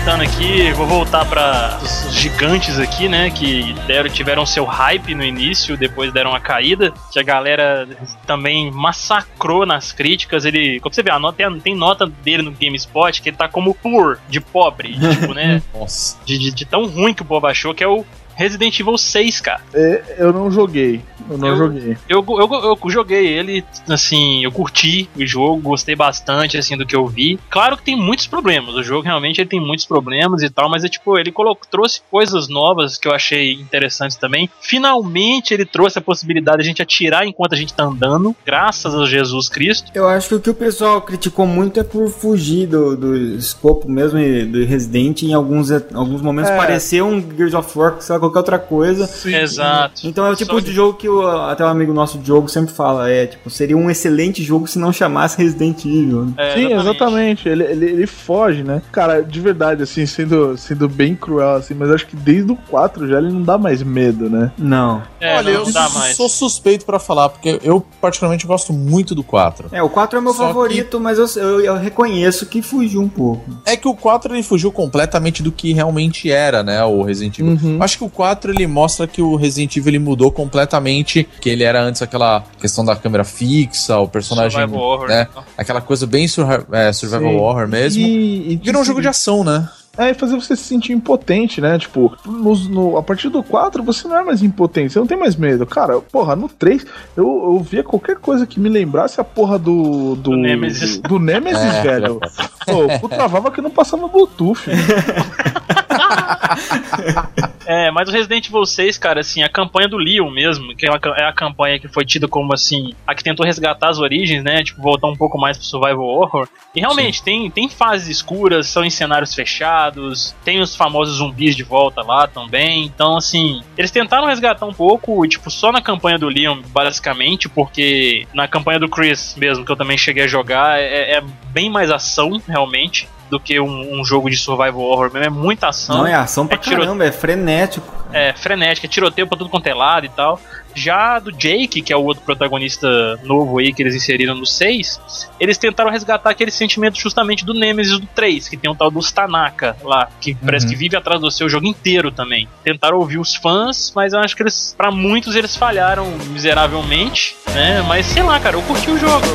Aproveitando 0.00 0.22
aqui, 0.22 0.72
vou 0.72 0.86
voltar 0.86 1.26
para 1.26 1.78
os 1.82 2.14
gigantes 2.14 2.78
aqui, 2.78 3.06
né? 3.06 3.30
Que 3.30 3.74
deram, 3.86 4.08
tiveram 4.08 4.46
seu 4.46 4.64
hype 4.64 5.14
no 5.14 5.22
início, 5.22 5.76
depois 5.76 6.10
deram 6.10 6.30
uma 6.30 6.40
caída. 6.40 6.90
Que 7.12 7.20
a 7.20 7.22
galera 7.22 7.86
também 8.26 8.70
massacrou 8.70 9.66
nas 9.66 9.92
críticas. 9.92 10.46
Ele, 10.46 10.80
como 10.80 10.94
você 10.94 11.02
vê, 11.02 11.10
a 11.10 11.18
nota, 11.18 11.36
tem, 11.36 11.60
tem 11.60 11.74
nota 11.76 12.06
dele 12.06 12.42
no 12.42 12.50
GameSpot 12.50 13.20
que 13.20 13.28
ele 13.28 13.36
tá 13.36 13.46
como 13.46 13.74
poor, 13.74 14.18
de 14.28 14.40
pobre, 14.40 14.94
tipo, 14.98 15.34
né? 15.34 15.62
Nossa. 15.74 16.16
De, 16.24 16.38
de- 16.38 16.50
de 16.50 16.64
tão 16.64 16.86
ruim 16.86 17.12
que 17.12 17.22
o 17.22 17.26
povo 17.26 17.46
achou, 17.46 17.74
que 17.74 17.84
é 17.84 17.88
o 17.88 18.04
Resident 18.40 18.80
Evil 18.80 18.96
6, 18.96 19.40
cara. 19.42 19.60
É, 19.74 20.16
eu 20.18 20.32
não 20.32 20.50
joguei. 20.50 21.02
Eu 21.28 21.36
não 21.36 21.48
Eu- 21.48 21.56
joguei. 21.56 21.96
Eu, 22.08 22.24
eu, 22.26 22.78
eu 22.82 22.90
joguei 22.90 23.26
ele, 23.26 23.62
assim, 23.86 24.42
eu 24.42 24.50
curti 24.50 25.08
o 25.14 25.26
jogo, 25.26 25.60
gostei 25.60 25.94
bastante, 25.94 26.56
assim, 26.56 26.74
do 26.74 26.86
que 26.86 26.96
eu 26.96 27.06
vi. 27.06 27.38
Claro 27.50 27.76
que 27.76 27.82
tem 27.82 27.94
muitos 27.96 28.26
problemas, 28.26 28.74
o 28.74 28.82
jogo 28.82 29.02
realmente 29.02 29.40
ele 29.42 29.48
tem 29.50 29.60
muitos 29.60 29.84
problemas 29.84 30.42
e 30.42 30.48
tal, 30.48 30.70
mas 30.70 30.82
é 30.84 30.88
tipo, 30.88 31.18
ele 31.18 31.30
colocou, 31.30 31.66
trouxe 31.70 32.00
coisas 32.10 32.48
novas 32.48 32.96
que 32.96 33.06
eu 33.06 33.12
achei 33.12 33.52
interessantes 33.52 34.16
também. 34.16 34.48
Finalmente 34.62 35.52
ele 35.52 35.66
trouxe 35.66 35.98
a 35.98 36.02
possibilidade 36.02 36.58
de 36.58 36.62
a 36.62 36.66
gente 36.66 36.80
atirar 36.82 37.26
enquanto 37.26 37.52
a 37.52 37.56
gente 37.56 37.74
tá 37.74 37.84
andando, 37.84 38.34
graças 38.46 38.94
a 38.94 39.04
Jesus 39.04 39.48
Cristo. 39.50 39.90
Eu 39.94 40.08
acho 40.08 40.28
que 40.30 40.34
o 40.36 40.40
que 40.40 40.50
o 40.50 40.54
pessoal 40.54 41.02
criticou 41.02 41.46
muito 41.46 41.78
é 41.78 41.84
por 41.84 42.08
fugir 42.08 42.66
do, 42.66 42.96
do 42.96 43.14
escopo 43.36 43.88
mesmo 43.90 44.18
e 44.18 44.44
do 44.46 44.64
Resident 44.64 45.22
em 45.22 45.34
alguns, 45.34 45.70
alguns 45.70 46.22
momentos 46.22 46.50
É. 46.50 46.56
parecer 46.56 47.02
um 47.02 47.20
Gears 47.36 47.52
of 47.54 47.78
War, 47.78 47.98
lá, 48.08 48.29
qualquer 48.30 48.38
outra 48.38 48.58
coisa. 48.58 49.06
Sim. 49.06 49.34
Exato. 49.34 50.06
Então 50.06 50.24
é 50.26 50.30
o 50.30 50.36
tipo 50.36 50.52
Só 50.52 50.60
de 50.60 50.72
jogo 50.72 50.96
que 50.96 51.08
o, 51.08 51.26
até 51.26 51.64
um 51.64 51.68
amigo 51.68 51.92
nosso 51.92 52.18
Diogo 52.18 52.48
sempre 52.48 52.72
fala, 52.72 53.10
é 53.10 53.26
tipo, 53.26 53.50
seria 53.50 53.76
um 53.76 53.90
excelente 53.90 54.42
jogo 54.42 54.66
se 54.66 54.78
não 54.78 54.92
chamasse 54.92 55.36
Resident 55.38 55.84
Evil. 55.84 56.26
né? 56.26 56.32
É, 56.36 56.54
Sim, 56.54 56.72
exatamente. 56.72 57.48
Ele, 57.48 57.64
ele, 57.64 57.86
ele 57.86 58.06
foge, 58.06 58.62
né? 58.62 58.82
Cara, 58.92 59.22
de 59.22 59.40
verdade, 59.40 59.82
assim, 59.82 60.06
sendo, 60.06 60.56
sendo 60.56 60.88
bem 60.88 61.14
cruel, 61.14 61.56
assim, 61.56 61.74
mas 61.74 61.90
acho 61.90 62.06
que 62.06 62.16
desde 62.16 62.50
o 62.52 62.56
4 62.56 63.08
já 63.08 63.18
ele 63.18 63.32
não 63.32 63.42
dá 63.42 63.58
mais 63.58 63.82
medo, 63.82 64.28
né? 64.30 64.52
Não. 64.58 65.02
É, 65.20 65.36
Olha, 65.36 65.52
não 65.52 65.66
eu 65.66 65.72
dá 65.72 65.88
mais. 65.90 66.16
sou 66.16 66.28
suspeito 66.28 66.84
pra 66.84 66.98
falar, 66.98 67.28
porque 67.28 67.58
eu 67.62 67.84
particularmente 68.00 68.46
gosto 68.46 68.72
muito 68.72 69.14
do 69.14 69.22
4. 69.22 69.68
É, 69.72 69.82
o 69.82 69.88
4 69.88 70.18
é 70.18 70.20
meu 70.22 70.32
Só 70.32 70.46
favorito, 70.46 70.98
mas 71.00 71.18
eu, 71.18 71.42
eu, 71.42 71.60
eu 71.60 71.76
reconheço 71.76 72.46
que 72.46 72.62
fugiu 72.62 73.00
um 73.00 73.08
pouco. 73.08 73.50
É 73.64 73.76
que 73.76 73.88
o 73.88 73.94
4 73.94 74.34
ele 74.34 74.42
fugiu 74.42 74.70
completamente 74.72 75.42
do 75.42 75.52
que 75.52 75.72
realmente 75.72 76.30
era, 76.30 76.62
né, 76.62 76.82
o 76.84 77.02
Resident 77.02 77.38
Evil. 77.38 77.58
Uhum. 77.62 77.82
Acho 77.82 77.98
que 77.98 78.04
o 78.04 78.10
4 78.20 78.52
ele 78.52 78.66
mostra 78.66 79.06
que 79.06 79.22
o 79.22 79.34
Resident 79.34 79.74
Evil 79.78 79.92
ele 79.92 79.98
mudou 79.98 80.30
completamente, 80.30 81.26
que 81.40 81.48
ele 81.48 81.64
era 81.64 81.82
antes 81.82 82.02
aquela 82.02 82.44
questão 82.60 82.84
da 82.84 82.94
câmera 82.94 83.24
fixa, 83.24 83.98
o 83.98 84.06
personagem, 84.06 84.60
Survival 84.60 84.78
horror, 84.82 85.08
né, 85.08 85.26
né? 85.34 85.42
aquela 85.56 85.80
coisa 85.80 86.06
bem 86.06 86.28
surra- 86.28 86.62
é, 86.70 86.92
survival 86.92 87.30
Sim. 87.30 87.36
horror 87.38 87.66
mesmo. 87.66 88.02
E, 88.02 88.52
e 88.52 88.56
Virou 88.56 88.82
um 88.82 88.84
jogo 88.84 89.00
de 89.00 89.08
ação, 89.08 89.42
né? 89.42 89.66
É, 89.96 90.10
e 90.10 90.14
fazer 90.14 90.34
você 90.36 90.54
se 90.54 90.62
sentir 90.64 90.92
impotente, 90.92 91.60
né? 91.62 91.78
Tipo, 91.78 92.14
nos- 92.26 92.68
no- 92.68 92.96
a 92.98 93.02
partir 93.02 93.28
do 93.30 93.42
4 93.42 93.82
você 93.82 94.06
não 94.06 94.18
é 94.18 94.22
mais 94.22 94.42
impotente, 94.42 94.92
você 94.92 94.98
não 94.98 95.06
tem 95.06 95.18
mais 95.18 95.34
medo. 95.34 95.64
Cara, 95.66 95.98
porra, 96.00 96.36
no 96.36 96.46
3 96.48 96.84
eu, 97.16 97.24
eu 97.26 97.58
via 97.60 97.82
qualquer 97.82 98.16
coisa 98.16 98.46
que 98.46 98.60
me 98.60 98.68
lembrasse 98.68 99.18
a 99.20 99.24
porra 99.24 99.58
do. 99.58 100.14
Do, 100.16 100.30
Do 100.32 100.36
Nemesis. 100.36 100.98
Do, 100.98 101.08
do 101.08 101.18
Nemesis, 101.18 101.58
É. 101.62 101.82
velho. 101.82 102.20
Pô, 102.66 102.82
eu 103.02 103.08
travava 103.08 103.50
que 103.50 103.60
não 103.62 103.70
passava 103.70 104.06
Bluetooth. 104.06 104.60
É, 107.66 107.90
mas 107.90 108.08
o 108.08 108.12
Resident 108.12 108.46
Evil 108.46 108.64
6, 108.64 108.98
cara, 108.98 109.20
assim, 109.20 109.42
a 109.42 109.48
campanha 109.48 109.88
do 109.88 109.96
Leon 109.96 110.30
mesmo, 110.30 110.74
que 110.74 110.86
é, 110.86 110.90
é 111.18 111.24
a 111.24 111.32
campanha 111.32 111.78
que 111.78 111.88
foi 111.88 112.04
tida 112.04 112.26
como, 112.26 112.52
assim, 112.54 112.94
a 113.06 113.14
que 113.14 113.22
tentou 113.22 113.44
resgatar 113.44 113.88
as 113.88 113.98
origens, 113.98 114.42
né? 114.42 114.62
Tipo, 114.62 114.82
voltar 114.82 115.08
um 115.08 115.16
pouco 115.16 115.38
mais 115.38 115.56
pro 115.56 115.66
survival 115.66 116.04
horror. 116.04 116.48
E 116.74 116.80
realmente, 116.80 117.22
tem, 117.22 117.50
tem 117.50 117.68
fases 117.68 118.08
escuras, 118.08 118.66
são 118.66 118.84
em 118.84 118.90
cenários 118.90 119.34
fechados, 119.34 120.34
tem 120.44 120.60
os 120.60 120.74
famosos 120.74 121.16
zumbis 121.16 121.54
de 121.54 121.62
volta 121.62 122.02
lá 122.02 122.26
também. 122.26 122.84
Então, 122.84 123.16
assim, 123.16 123.62
eles 123.76 123.90
tentaram 123.90 124.26
resgatar 124.26 124.66
um 124.66 124.72
pouco, 124.72 125.26
tipo, 125.26 125.50
só 125.50 125.70
na 125.70 125.82
campanha 125.82 126.18
do 126.18 126.28
Leon, 126.28 126.60
basicamente, 126.68 127.48
porque 127.48 128.26
na 128.32 128.48
campanha 128.48 128.78
do 128.78 128.88
Chris 128.88 129.34
mesmo, 129.36 129.64
que 129.64 129.72
eu 129.72 129.76
também 129.76 129.98
cheguei 129.98 130.24
a 130.24 130.28
jogar, 130.28 130.78
é, 130.78 131.18
é 131.18 131.22
bem 131.52 131.68
mais 131.68 131.90
ação, 131.90 132.40
realmente 132.46 133.08
do 133.30 133.38
que 133.38 133.60
um, 133.60 134.00
um, 134.00 134.04
jogo 134.04 134.28
de 134.28 134.36
survival 134.36 134.80
horror 134.80 135.10
mesmo. 135.12 135.26
É 135.26 135.30
muita 135.30 135.68
ação. 135.68 135.98
Não, 135.98 136.06
é 136.06 136.14
ação 136.14 136.46
pra 136.46 136.56
é 136.56 136.58
caramba, 136.58 137.04
é 137.04 137.12
frenético. 137.12 138.00
É, 138.12 138.32
frenético, 138.32 138.86
é 138.86 138.88
tiroteio 138.88 139.26
pra 139.28 139.38
tudo 139.38 139.48
quanto 139.48 139.68
é 139.68 139.74
lado 139.74 140.04
e 140.04 140.08
tal. 140.08 140.40
Já 140.74 141.18
do 141.18 141.32
Jake, 141.32 141.82
que 141.82 141.92
é 141.92 141.96
o 141.96 142.02
outro 142.02 142.22
protagonista 142.24 143.16
novo 143.24 143.58
aí 143.58 143.72
que 143.72 143.82
eles 143.82 143.94
inseriram 143.94 144.34
no 144.34 144.46
6, 144.46 145.28
eles 145.38 145.58
tentaram 145.58 145.90
resgatar 145.90 146.30
aquele 146.30 146.50
sentimento 146.50 146.98
justamente 146.98 147.44
do 147.44 147.54
Nemesis 147.54 147.98
do 147.98 148.06
3, 148.06 148.48
que 148.48 148.56
tem 148.56 148.70
um 148.70 148.74
tal 148.74 148.90
do 148.90 149.00
Stanaka 149.00 149.76
lá, 149.82 150.08
que 150.20 150.32
uhum. 150.32 150.38
parece 150.44 150.66
que 150.66 150.76
vive 150.76 150.96
atrás 150.96 151.20
do 151.20 151.30
seu 151.30 151.48
jogo 151.48 151.66
inteiro 151.66 152.10
também. 152.10 152.48
Tentaram 152.62 152.98
ouvir 152.98 153.18
os 153.18 153.34
fãs, 153.34 153.92
mas 153.94 154.12
eu 154.12 154.20
acho 154.20 154.36
que 154.36 154.42
eles, 154.42 154.74
para 154.76 154.90
muitos, 154.90 155.34
eles 155.34 155.56
falharam 155.56 156.06
miseravelmente, 156.28 157.36
né? 157.52 157.82
Mas 157.82 158.06
sei 158.06 158.22
lá, 158.22 158.38
cara, 158.38 158.56
eu 158.56 158.62
curti 158.62 158.90
o 158.90 158.98
jogo. 158.98 159.26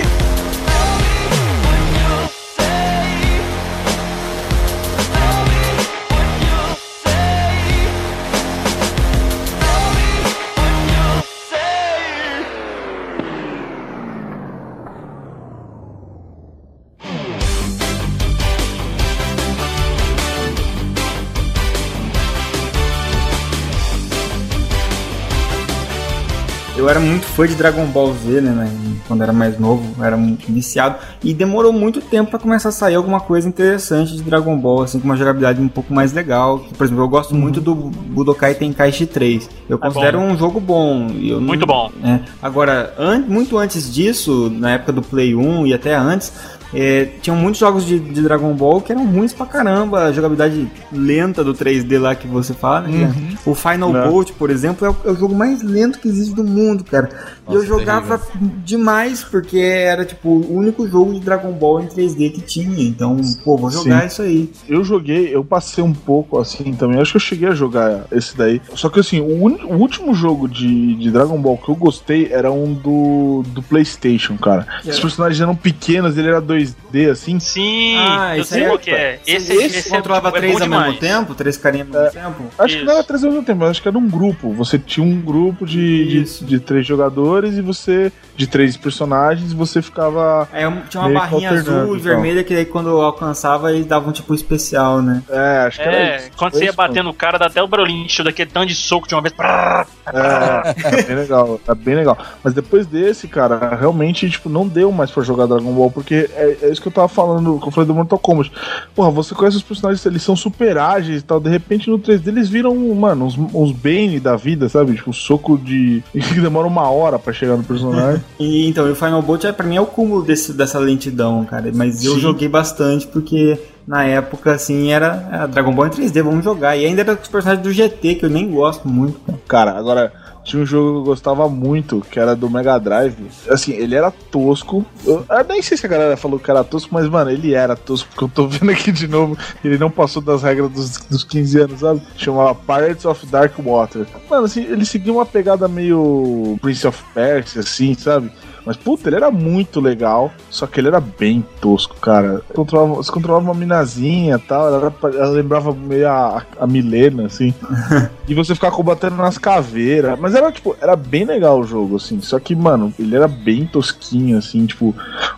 Eu 26.78 26.90
era 26.90 27.00
muito 27.00 27.26
fã 27.26 27.48
de 27.48 27.56
Dragon 27.56 27.86
Ball 27.86 28.14
Z, 28.14 28.42
né, 28.42 28.70
quando 29.08 29.22
era 29.22 29.32
mais 29.32 29.58
novo, 29.58 30.04
era 30.04 30.18
muito 30.18 30.52
viciado 30.52 30.98
e 31.24 31.34
demorou 31.34 31.72
muito 31.72 32.02
tempo 32.02 32.32
para 32.32 32.40
começar 32.40 32.70
a 32.70 32.72
sair 32.72 32.96
alguma 32.96 33.20
coisa 33.20 33.48
interessante 33.48 34.14
de 34.16 34.22
Dragon 34.22 34.58
Ball, 34.58 34.84
assim 34.84 35.00
com 35.00 35.06
uma 35.06 35.16
jogabilidade 35.16 35.62
um 35.62 35.68
pouco 35.68 35.94
mais 35.94 36.12
legal. 36.12 36.60
Por 36.78 36.84
exemplo, 36.84 37.04
eu 37.04 37.08
gosto 37.08 37.34
uhum. 37.34 37.40
muito 37.40 37.62
do 37.62 37.74
Budokai 37.74 38.56
Tenkaichi 38.56 39.06
3. 39.06 39.50
Eu 39.70 39.78
é 39.78 39.80
considero 39.80 40.20
bom. 40.20 40.26
um 40.26 40.38
jogo 40.38 40.60
bom. 40.60 41.08
muito 41.40 41.66
bom. 41.66 41.92
É, 42.04 42.20
agora, 42.42 42.94
an 42.98 43.20
muito 43.28 43.58
antes 43.58 43.94
disso, 43.94 44.50
na 44.50 44.72
época 44.72 44.92
do 44.92 45.02
Play 45.02 45.36
1 45.36 45.68
e 45.68 45.74
até 45.74 45.96
antes, 45.96 46.34
é, 46.74 47.10
tinham 47.22 47.38
muitos 47.38 47.60
jogos 47.60 47.86
de, 47.86 48.00
de, 48.00 48.22
Dragon 48.22 48.54
Ball 48.54 48.82
que 48.82 48.92
eram 48.92 49.06
ruins 49.06 49.34
pra 49.34 49.46
caramba. 49.46 50.06
A 50.06 50.12
jogabilidade 50.12 50.70
lenta 50.92 51.44
do 51.44 51.54
3D 51.54 52.00
lá 52.00 52.16
que 52.16 52.28
você 52.28 52.54
fala, 52.54 52.88
né? 52.88 53.14
Uhum. 53.46 53.52
O 53.52 53.56
Final 53.56 53.92
Não. 53.92 54.10
Bolt, 54.10 54.32
por 54.34 54.50
exemplo, 54.50 54.86
é 54.86 54.90
o, 54.90 54.96
é 55.06 55.12
o, 55.12 55.16
jogo 55.16 55.36
mais 55.36 55.62
lento 55.62 56.00
que 56.00 56.08
existe 56.08 56.34
do 56.34 56.44
mundo, 56.44 56.84
cara. 56.84 57.10
Nossa, 57.46 57.60
e 57.60 57.62
eu 57.62 57.66
jogava 57.66 58.18
terrível. 58.18 58.52
demais, 58.64 59.24
porque 59.24 59.58
era 59.58 60.04
tipo 60.06 60.30
o 60.30 60.58
único 60.58 60.88
jogo 60.88 61.14
de 61.14 61.20
Dragon 61.20 61.52
Ball 61.52 61.82
em 61.82 61.88
3D 61.88 62.32
que 62.32 62.42
tinha. 62.42 62.84
Então, 62.84 63.18
pô, 63.44 63.58
vou 63.58 63.70
jogar 63.70 64.02
Sim. 64.02 64.08
isso 64.08 64.22
aí. 64.22 64.50
Eu 64.68 64.84
joguei, 64.84 65.34
eu 65.34 65.44
passei 65.44 65.84
um 65.84 65.94
pouco 65.94 66.40
assim 66.40 66.74
também. 66.74 67.00
Acho 67.00 67.12
que 67.12 67.18
eu 67.18 67.22
cheguei 67.22 67.50
a 67.50 67.54
jogar 67.56 68.06
esse 68.12 68.36
daí. 68.36 68.62
Só 68.74 68.90
que 68.90 69.00
assim, 69.00 69.22
o, 69.22 69.46
un... 69.46 69.58
o 69.66 69.76
último 69.76 70.14
jogo 70.14 70.48
de, 70.48 70.96
de 70.96 71.12
Dragon 71.12 71.40
Ball 71.40 71.58
que 71.58 71.70
eu 71.70 71.76
gostei 71.76 72.30
era 72.32 72.52
um 72.52 72.74
do, 72.74 73.44
do 73.48 73.62
PlayStation, 73.62 74.38
cara. 74.38 74.66
É. 74.86 74.90
Os 74.90 75.00
personagens 75.00 75.40
eram 75.40 75.56
pequenos, 75.56 76.18
ele 76.18 76.28
era 76.28 76.42
2 76.42 76.55
2D, 76.56 77.12
assim. 77.12 77.40
Sim, 77.40 77.98
ah, 77.98 78.38
eu 78.38 78.44
sei 78.44 78.68
o 78.68 78.78
que 78.78 78.92
é. 78.92 79.20
Esse, 79.26 79.54
esse, 79.54 79.80
esse 79.80 79.90
controlava 79.90 80.30
é 80.30 80.32
três 80.32 80.62
ao 80.62 80.68
mesmo 80.68 80.94
tempo? 80.98 81.36
Três 81.36 81.58
carinhas 81.58 81.88
ao 81.94 82.04
mesmo 82.04 82.20
é, 82.20 82.24
tempo? 82.24 82.44
Acho 82.58 82.68
Isso. 82.68 82.80
que 82.80 82.86
não 82.86 82.94
era 82.94 83.04
três 83.04 83.24
ao 83.24 83.32
mesmo 83.32 83.46
tempo, 83.46 83.66
acho 83.66 83.82
que 83.82 83.88
era 83.88 83.98
um 83.98 84.10
grupo. 84.10 84.54
Você 84.54 84.80
tinha 84.80 85.06
um 85.06 85.22
grupo 85.22 85.66
de, 85.66 86.24
de, 86.24 86.46
de, 86.46 86.60
três 86.60 86.86
jogadores 86.86 87.56
e 87.56 87.62
você. 87.62 88.12
de 88.36 88.48
três 88.48 88.78
personagens, 88.78 89.52
e 89.52 89.56
você 89.56 89.82
ficava. 89.82 90.48
É, 90.52 90.70
tinha 90.90 91.02
uma 91.04 91.20
barrinha 91.20 91.52
azul 91.52 91.74
e 91.74 92.00
então. 92.00 92.00
vermelha 92.00 92.44
que 92.44 92.54
aí 92.54 92.66
quando 92.66 92.90
alcançava 93.02 93.72
eles 93.72 93.86
davam 93.86 94.12
tipo 94.12 94.34
especial, 94.34 95.02
né? 95.02 95.22
É, 95.30 95.66
acho 95.68 95.78
que 95.78 95.84
é, 95.84 95.94
era 95.94 96.18
isso. 96.18 96.32
Quando 96.36 96.54
você 96.54 96.66
ia 96.66 96.74
bater 96.74 97.04
no 97.04 97.14
cara, 97.14 97.38
dá 97.38 97.46
até 97.48 97.62
o 97.62 97.68
barulhinho 97.68 98.06
daquele 98.24 98.50
tanto 98.50 98.68
de 98.68 98.76
soco 98.76 99.08
de 99.08 99.16
uma 99.16 99.22
vez. 99.22 99.34
É, 99.40 100.98
é 100.98 101.04
bem 101.04 101.16
legal, 101.16 101.60
é 101.68 101.76
bem 101.76 101.96
legal. 101.96 102.18
Mas 102.44 102.54
depois 102.54 102.86
desse, 102.86 103.28
cara, 103.28 103.76
realmente, 103.76 104.30
tipo, 104.30 104.50
não 104.50 104.68
deu 104.68 104.92
mais 104.92 105.12
pra 105.12 105.24
jogar 105.24 105.46
Dragon 105.46 105.74
Ball, 105.74 105.92
porque 105.92 106.30
é, 106.36 106.45
é 106.62 106.70
isso 106.70 106.82
que 106.82 106.88
eu 106.88 106.92
tava 106.92 107.08
falando, 107.08 107.60
que 107.60 107.68
eu 107.68 107.72
falei 107.72 107.88
do 107.88 107.94
Mortal 107.94 108.20
Kombat. 108.20 108.52
Porra, 108.94 109.12
você 109.12 109.34
conhece 109.34 109.58
os 109.58 109.64
personagens, 109.64 110.06
eles 110.06 110.24
são 110.24 110.36
super 110.36 110.78
ágeis 110.78 111.22
e 111.22 111.24
tal, 111.24 111.40
de 111.40 111.50
repente 111.50 111.90
no 111.90 112.00
3D 112.00 112.28
eles 112.28 112.50
viram, 112.50 112.76
mano, 112.96 113.26
uns, 113.26 113.38
uns 113.38 113.72
Bane 113.72 114.20
da 114.20 114.36
vida, 114.36 114.70
sabe? 114.70 114.96
Tipo, 114.96 115.10
um 115.10 115.14
soco 115.14 115.58
de. 115.58 116.04
que 116.12 116.40
demora 116.40 116.68
uma 116.68 116.90
hora 116.90 117.20
pra 117.20 117.34
chegar 117.34 117.58
no 117.58 117.64
personagem. 117.64 118.24
e 118.40 118.68
então, 118.68 118.90
o 118.90 118.96
Final 118.96 119.22
Bolt 119.22 119.44
é, 119.46 119.52
pra 119.52 119.66
mim 119.66 119.76
é 119.76 119.82
o 119.82 119.86
cúmulo 119.86 120.22
desse, 120.22 120.54
dessa 120.54 120.80
lentidão, 120.80 121.46
cara. 121.46 121.72
Mas 121.74 122.04
eu 122.04 122.16
Sim. 122.16 122.20
joguei 122.20 122.48
bastante 122.48 123.08
porque 123.08 123.60
na 123.88 124.04
época, 124.04 124.54
assim, 124.54 124.92
era, 124.92 125.30
era 125.32 125.48
Dragon 125.48 125.72
Ball 125.72 125.88
em 125.88 125.92
3D, 125.92 126.24
vamos 126.24 126.44
jogar. 126.44 126.76
E 126.76 126.86
ainda 126.86 127.02
era 127.02 127.14
os 127.14 127.28
personagens 127.28 127.64
do 127.64 127.72
GT, 127.72 128.16
que 128.16 128.26
eu 128.26 128.30
nem 128.30 128.50
gosto 128.50 128.88
muito. 128.88 129.20
Cara, 129.48 129.78
agora 129.78 130.12
tinha 130.46 130.62
um 130.62 130.66
jogo 130.66 130.92
que 130.92 130.98
eu 131.00 131.04
gostava 131.04 131.50
muito, 131.50 132.06
que 132.10 132.20
era 132.20 132.36
do 132.36 132.50
Mega 132.50 132.78
Drive. 132.78 133.18
Assim, 133.50 133.74
ele 133.74 133.96
era 133.96 134.12
tosco. 134.12 134.86
Eu, 135.04 135.26
eu, 135.28 135.46
nem 135.50 135.62
sei 135.62 135.76
se 135.76 135.86
a 135.86 135.90
galera 135.90 136.16
falou 136.16 136.40
que 136.40 136.50
era 136.50 136.64
tosco, 136.64 136.94
mas, 136.94 137.10
mano, 137.10 137.32
ele 137.32 137.54
era 137.54 137.76
tosco, 137.76 138.08
porque 138.10 138.24
eu 138.26 138.30
tô 138.30 138.48
vendo 138.48 138.72
aqui 138.72 138.92
de 138.92 139.08
novo. 139.08 139.36
Ele 139.64 139.78
não 139.78 139.90
passou 139.90 140.22
das 140.22 140.44
regras 140.44 140.72
dos, 140.72 140.98
dos 141.00 141.24
15 141.24 141.60
anos, 141.62 141.80
sabe? 141.80 142.02
Chamava 142.16 142.54
Pirates 142.54 143.06
of 143.06 143.26
Dark 143.26 143.54
Water. 143.58 144.06
Mano, 144.30 144.46
assim, 144.46 144.64
ele 144.64 144.86
seguia 144.86 145.12
uma 145.12 145.26
pegada 145.26 145.68
meio 145.68 146.58
Prince 146.62 146.88
of 146.88 147.04
Persia, 147.14 147.62
assim, 147.62 147.96
sabe? 147.96 148.32
Mas, 148.66 148.76
puta, 148.76 149.10
ele 149.10 149.18
era 149.18 149.30
muito 149.30 149.80
legal, 149.80 150.34
só 150.50 150.66
que 150.66 150.80
ele 150.80 150.88
era 150.88 151.00
bem 151.00 151.46
tosco, 151.62 151.96
cara. 151.98 152.42
Controlava, 152.54 152.96
você 152.96 153.12
controlava 153.12 153.46
uma 153.46 153.54
minazinha 153.54 154.36
e 154.36 154.40
tal, 154.40 154.68
ela, 154.68 154.78
era, 154.78 155.18
ela, 155.18 155.30
lembrava 155.30 155.72
meio 155.74 156.10
a, 156.10 156.44
a 156.60 156.66
Milena, 156.66 157.28
assim. 157.28 157.54
e 158.28 158.34
você 158.34 158.56
ficava 158.56 158.76
combatendo 158.76 159.16
nas 159.18 159.38
caveiras. 159.38 160.20
Mas 160.20 160.34
era, 160.34 160.52
tipo, 160.52 160.76
era 160.82 160.96
bem 160.96 161.26
legal 161.26 161.60
o 161.60 161.64
jogo, 161.64 161.98
assim. 161.98 162.20
Só 162.22 162.40
que, 162.40 162.56
mano, 162.56 162.92
ele 162.98 163.16
era 163.16 163.28
bem 163.28 163.68
tosquinho, 163.68 164.38
assim, 164.38 164.66
tipo, 164.66 164.96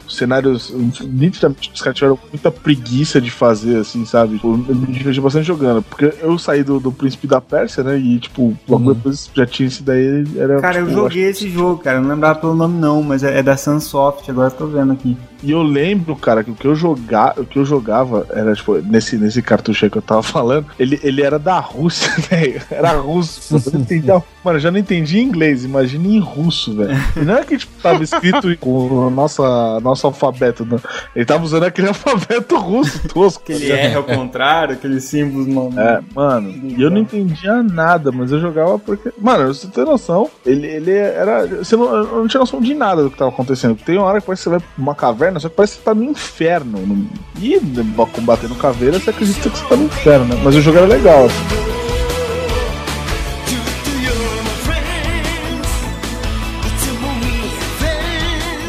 os 0.07 0.15
cenários. 0.15 0.73
Nitidamente, 0.73 1.71
os 1.73 1.81
caras 1.81 1.97
tiveram 1.97 2.17
muita 2.31 2.49
preguiça 2.49 3.19
de 3.19 3.29
fazer, 3.29 3.77
assim, 3.77 4.05
sabe? 4.05 4.35
Tipo, 4.35 4.53
eu 4.69 4.75
me 4.75 4.87
diverti 4.87 5.19
bastante 5.19 5.45
jogando. 5.45 5.81
Porque 5.81 6.13
eu 6.21 6.37
saí 6.39 6.63
do, 6.63 6.79
do 6.79 6.91
Príncipe 6.91 7.27
da 7.27 7.41
Pérsia, 7.41 7.83
né? 7.83 7.97
E, 7.97 8.19
tipo, 8.19 8.57
logo 8.67 8.87
uhum. 8.87 8.93
depois 8.93 9.29
já 9.33 9.45
tinha 9.45 9.67
esse 9.67 9.83
daí. 9.83 10.25
Era, 10.37 10.61
cara, 10.61 10.79
tipo, 10.79 10.91
eu 10.91 10.95
joguei 10.95 11.23
esse 11.23 11.49
jogo, 11.49 11.83
cara. 11.83 11.97
Eu 11.97 12.03
não 12.03 12.09
lembrava 12.09 12.39
pelo 12.39 12.55
nome, 12.55 12.79
não, 12.79 13.03
mas 13.03 13.16
mas 13.17 13.23
é, 13.23 13.39
é 13.39 13.43
da 13.43 13.57
Sunsoft, 13.57 14.29
agora 14.29 14.51
tô 14.51 14.67
vendo 14.67 14.93
aqui. 14.93 15.17
E 15.41 15.51
eu 15.51 15.61
lembro, 15.61 16.15
cara, 16.15 16.43
que 16.43 16.51
o 16.51 16.55
que 16.55 16.67
eu, 16.67 16.75
joga, 16.75 17.33
o 17.37 17.45
que 17.45 17.57
eu 17.57 17.65
jogava 17.65 18.27
era, 18.31 18.53
tipo, 18.53 18.77
nesse, 18.79 19.17
nesse 19.17 19.41
cartucho 19.41 19.85
aí 19.85 19.91
que 19.91 19.97
eu 19.97 20.01
tava 20.01 20.23
falando, 20.23 20.65
ele, 20.79 20.99
ele 21.03 21.21
era 21.21 21.37
da 21.37 21.59
Rússia, 21.59 22.11
velho. 22.29 22.61
Era 22.69 22.93
russo. 22.93 23.55
Eu 23.55 23.79
entendia, 23.79 24.23
mano, 24.43 24.57
eu 24.57 24.59
já 24.59 24.71
não 24.71 24.79
entendi 24.79 25.19
inglês, 25.19 25.63
imagina 25.63 26.07
em 26.07 26.19
russo, 26.19 26.75
velho. 26.75 26.97
E 27.15 27.19
não 27.19 27.37
é 27.37 27.43
que, 27.43 27.57
tipo, 27.57 27.71
tava 27.81 28.03
escrito 28.03 28.55
com 28.57 28.87
o 28.87 29.09
nosso, 29.09 29.43
nosso 29.81 30.07
alfabeto, 30.07 30.65
não. 30.65 30.79
Ele 31.15 31.25
tava 31.25 31.43
usando 31.43 31.63
aquele 31.63 31.89
alfabeto 31.89 32.57
russo 32.57 33.07
tosco. 33.07 33.43
Aquele 33.43 33.71
R 33.71 33.95
ao 33.95 34.03
contrário, 34.03 34.73
aqueles 34.73 35.03
símbolos, 35.03 35.47
mano. 35.47 35.79
É, 35.79 36.01
mano, 36.15 36.49
e 36.49 36.81
eu 36.81 36.89
não 36.89 36.99
entendia 36.99 37.61
nada, 37.63 38.11
mas 38.11 38.31
eu 38.31 38.39
jogava 38.39 38.79
porque. 38.79 39.11
Mano, 39.19 39.53
você 39.53 39.67
tem 39.67 39.85
noção, 39.85 40.29
ele, 40.45 40.65
ele 40.65 40.91
era. 40.91 41.45
Você 41.47 41.75
não, 41.75 41.95
eu 41.95 42.17
não 42.17 42.27
tinha 42.27 42.39
noção 42.39 42.59
de 42.59 42.73
nada 42.73 43.06
do 43.07 43.11
que 43.11 43.17
tava 43.17 43.31
acontecendo. 43.31 43.77
Tem 43.83 43.97
uma 43.97 44.07
hora 44.07 44.19
que 44.19 44.25
parece 44.25 44.41
que 44.41 44.43
você 44.43 44.49
vai 44.49 44.59
pra 44.59 44.69
uma 44.77 44.95
caverna 44.95 45.39
só 45.39 45.49
que 45.49 45.55
parece 45.55 45.73
que 45.73 45.79
você 45.79 45.85
tá 45.85 45.93
no 45.93 46.03
inferno. 46.03 46.79
No... 46.79 47.07
E 47.39 47.59
combatendo 48.13 48.55
caveira, 48.55 48.99
você 48.99 49.09
acredita 49.09 49.49
que 49.49 49.57
você 49.57 49.65
tá 49.65 49.75
no 49.75 49.85
inferno, 49.85 50.25
né? 50.25 50.41
Mas 50.43 50.55
o 50.55 50.61
jogo 50.61 50.77
era 50.77 50.87
legal. 50.87 51.25
Assim. 51.25 51.86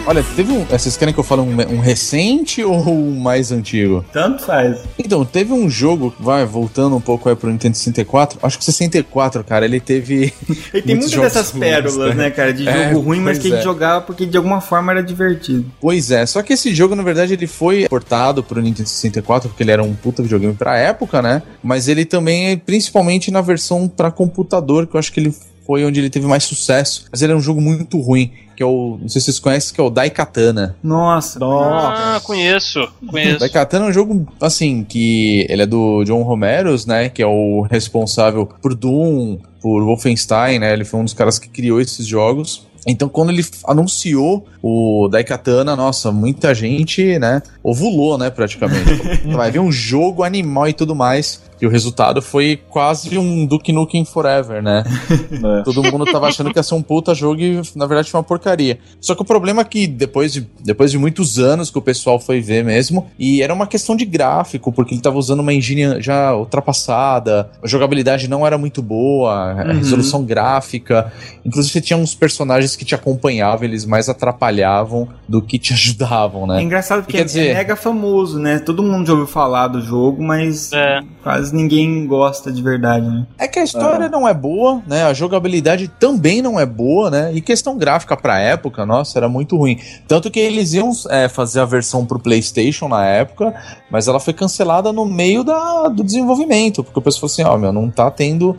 Olha, 0.09 0.25
teve 0.35 0.51
um. 0.51 0.65
Vocês 0.65 0.97
querem 0.97 1.13
que 1.13 1.21
eu 1.21 1.25
fale 1.25 1.43
um, 1.43 1.51
um 1.77 1.81
recente 1.81 2.65
ou 2.65 2.89
um 2.89 3.21
mais 3.21 3.53
antigo? 3.53 4.03
Tanto 4.11 4.43
faz. 4.43 4.81
Então, 4.99 5.23
teve 5.23 5.53
um 5.53 5.69
jogo, 5.69 6.15
vai, 6.19 6.47
voltando 6.47 6.97
um 6.97 7.01
pouco 7.01 7.29
aí 7.29 7.37
pro 7.37 7.51
Nintendo 7.51 7.77
64. 7.77 8.39
Acho 8.43 8.57
que 8.57 8.63
o 8.63 8.65
64, 8.65 9.45
cara, 9.45 9.67
ele 9.67 9.79
teve. 9.79 10.33
Ele 10.73 10.81
tem 10.83 10.97
muitas 10.97 11.11
dessas 11.11 11.51
ruins, 11.51 11.63
pérolas, 11.63 12.17
né, 12.17 12.31
cara? 12.31 12.55
De 12.55 12.67
é, 12.67 12.89
jogo 12.89 13.01
ruim, 13.01 13.21
mas 13.21 13.39
que 13.39 13.49
é. 13.49 13.53
a 13.53 13.55
gente 13.57 13.65
jogava 13.65 14.01
porque 14.01 14.25
de 14.25 14.39
alguma 14.39 14.63
forma 14.63 14.93
era 14.93 15.03
divertido. 15.03 15.71
Pois 15.79 16.11
é, 16.11 16.25
só 16.25 16.43
que 16.43 16.55
esse 16.55 16.75
jogo, 16.75 16.97
na 16.97 17.03
verdade, 17.03 17.35
ele 17.35 17.47
foi 17.47 17.87
portado 17.87 18.43
pro 18.43 18.63
Nintendo 18.63 18.89
64, 18.89 19.51
porque 19.51 19.63
ele 19.63 19.73
era 19.73 19.83
um 19.83 19.93
puta 19.93 20.23
videogame 20.23 20.55
pra 20.55 20.79
época, 20.79 21.21
né? 21.21 21.43
Mas 21.63 21.87
ele 21.87 22.07
também, 22.07 22.57
principalmente 22.57 23.31
na 23.31 23.43
versão 23.43 23.87
para 23.87 24.11
computador, 24.11 24.87
que 24.87 24.97
eu 24.97 24.99
acho 24.99 25.13
que 25.13 25.21
ele 25.21 25.35
foi 25.69 25.85
onde 25.85 26.01
ele 26.01 26.09
teve 26.09 26.27
mais 26.27 26.45
sucesso. 26.45 27.05
Mas 27.13 27.21
ele 27.21 27.35
é 27.35 27.37
um 27.37 27.43
jogo 27.43 27.61
muito 27.61 28.01
ruim, 28.01 28.33
que 28.57 28.63
é 28.63 28.67
o. 28.67 28.97
Não 28.99 29.07
sei 29.07 29.21
se 29.21 29.27
vocês 29.27 29.39
conhecem, 29.39 29.75
que 29.75 29.81
é 29.83 29.85
o 29.85 29.91
Daikatana. 29.91 30.75
Nossa, 30.83 31.39
nossa. 31.39 32.17
Ah, 32.17 32.21
conheço, 32.25 32.89
conheço. 33.07 33.41
Daikatana 33.41 33.85
é 33.85 33.89
um 33.91 33.93
jogo, 33.93 34.27
assim, 34.41 34.83
que 34.83 35.47
ele 35.47 35.61
é 35.61 35.67
do 35.67 36.03
John 36.05 36.23
Romeros, 36.23 36.87
né? 36.87 37.11
Que 37.11 37.23
é 37.23 37.27
o 37.27 37.67
responsável 37.71 38.47
por 38.47 38.75
Doom, 38.75 39.37
por 39.61 39.85
Wolfenstein, 39.85 40.59
né? 40.59 40.73
Ele 40.73 40.87
foi 40.87 41.01
um 41.01 41.05
dos 41.05 41.13
caras 41.13 41.39
que 41.39 41.51
criou 41.51 41.79
esses 41.83 42.07
jogos. 42.07 42.67
Então, 42.87 43.07
quando 43.07 43.31
ele 43.31 43.45
anunciou 43.67 44.47
o 44.63 45.09
Daikatana, 45.11 45.77
nossa, 45.77 46.11
muita 46.11 46.55
gente, 46.55 47.19
né, 47.19 47.43
ovulou, 47.63 48.17
né, 48.17 48.31
praticamente. 48.31 48.91
Vai 49.37 49.51
vir 49.51 49.59
um 49.59 49.71
jogo 49.71 50.23
animal 50.23 50.69
e 50.69 50.73
tudo 50.73 50.95
mais. 50.95 51.43
E 51.61 51.67
o 51.67 51.71
resultado 51.71 52.23
foi 52.23 52.61
quase 52.69 53.19
um 53.19 53.47
Duke 53.47 53.73
Nukem 53.73 54.05
Forever, 54.05 54.63
né? 54.63 54.85
É. 55.39 55.63
Todo 55.63 55.83
mundo 55.85 56.05
tava 56.05 56.27
achando 56.27 56.51
que 56.51 56.59
ia 56.59 56.63
ser 56.63 56.75
um 56.75 56.83
puta 56.83 57.15
jogo 57.15 57.41
e 57.41 57.61
na 57.77 57.87
verdade 57.87 58.11
foi 58.11 58.19
uma 58.19 58.25
porcaria. 58.25 58.79
Só 59.01 59.15
que 59.15 59.23
o 59.23 59.25
problema 59.25 59.63
é 59.63 59.65
que 59.65 59.87
depois 59.87 60.33
de, 60.33 60.49
depois 60.65 60.91
de 60.91 60.99
muitos 60.99 61.39
anos 61.39 61.71
que 61.71 61.79
o 61.79 61.83
pessoal 61.83 62.19
foi 62.19 62.41
ver 62.41 62.65
mesmo, 62.65 63.09
e 63.19 63.43
era 63.43 63.53
uma 63.53 63.67
questão 63.67 63.95
de 63.95 64.05
gráfico, 64.05 64.73
porque 64.73 64.95
ele 64.95 65.01
tava 65.01 65.17
usando 65.17 65.41
uma 65.41 65.53
engine 65.53 66.01
já 66.01 66.35
ultrapassada, 66.35 67.51
a 67.63 67.67
jogabilidade 67.67 68.29
não 68.29 68.47
era 68.47 68.59
muito 68.59 68.83
boa, 68.83 69.53
a 69.53 69.65
uhum. 69.65 69.73
resolução 69.75 70.25
gráfica. 70.25 71.13
Inclusive 71.45 71.73
você 71.73 71.81
tinha 71.81 71.97
uns 71.97 72.15
personagens 72.15 72.75
que 72.75 72.85
te 72.85 72.95
acompanhavam, 72.95 73.65
eles 73.65 73.85
mais 73.85 74.09
atrapalhavam 74.09 75.09
do 75.29 75.41
que 75.41 75.59
te 75.59 75.73
ajudavam, 75.79 76.47
né? 76.47 76.61
É 76.61 76.63
engraçado 76.63 77.03
porque 77.03 77.19
é, 77.19 77.25
dizer... 77.25 77.49
é 77.49 77.55
mega 77.55 77.77
famoso, 77.77 78.39
né? 78.39 78.59
Todo 78.59 78.83
mundo 78.83 79.07
já 79.07 79.13
ouviu 79.13 79.27
falar 79.27 79.69
do 79.69 79.81
jogo, 79.81 80.23
mas 80.23 80.73
é. 80.73 81.01
quase 81.23 81.48
ninguém 81.53 82.07
gosta 82.07 82.53
de 82.53 82.63
verdade, 82.63 83.07
né? 83.07 83.27
É 83.39 83.49
que 83.49 83.59
a 83.59 83.65
história 83.65 84.09
não 84.09 84.27
é 84.27 84.35
boa, 84.35 84.83
né? 84.87 85.05
A 85.05 85.13
jogabilidade 85.13 85.89
também 85.89 86.43
não 86.43 86.59
é 86.59 86.67
boa, 86.67 87.11
né? 87.11 87.33
E 87.35 87.41
questão 87.41 87.77
gráfica 87.77 88.17
pra 88.17 88.39
época, 88.39 88.85
nossa, 88.85 89.19
era 89.19 89.29
muito 89.29 89.57
ruim. 89.57 89.79
Tanto 90.07 90.31
que 90.31 90.41
eles 90.41 90.73
iam 90.75 90.91
é, 91.11 91.29
fazer 91.29 91.61
a 91.61 91.65
versão 91.65 92.05
pro 92.05 92.19
PlayStation 92.19 92.89
na 92.89 93.05
época, 93.07 93.55
mas 93.91 94.09
ela 94.09 94.21
foi 94.21 94.33
cancelada 94.33 94.93
no 94.93 95.05
meio 95.05 95.45
da, 95.45 95.89
do 95.89 96.03
desenvolvimento, 96.03 96.83
porque 96.85 96.99
o 96.99 97.03
pessoal 97.03 97.29
falou 97.29 97.33
assim: 97.33 97.43
ó, 97.43 97.55
oh, 97.55 97.59
meu, 97.59 97.73
não 97.73 97.91
tá 97.91 98.11
tendo 98.11 98.57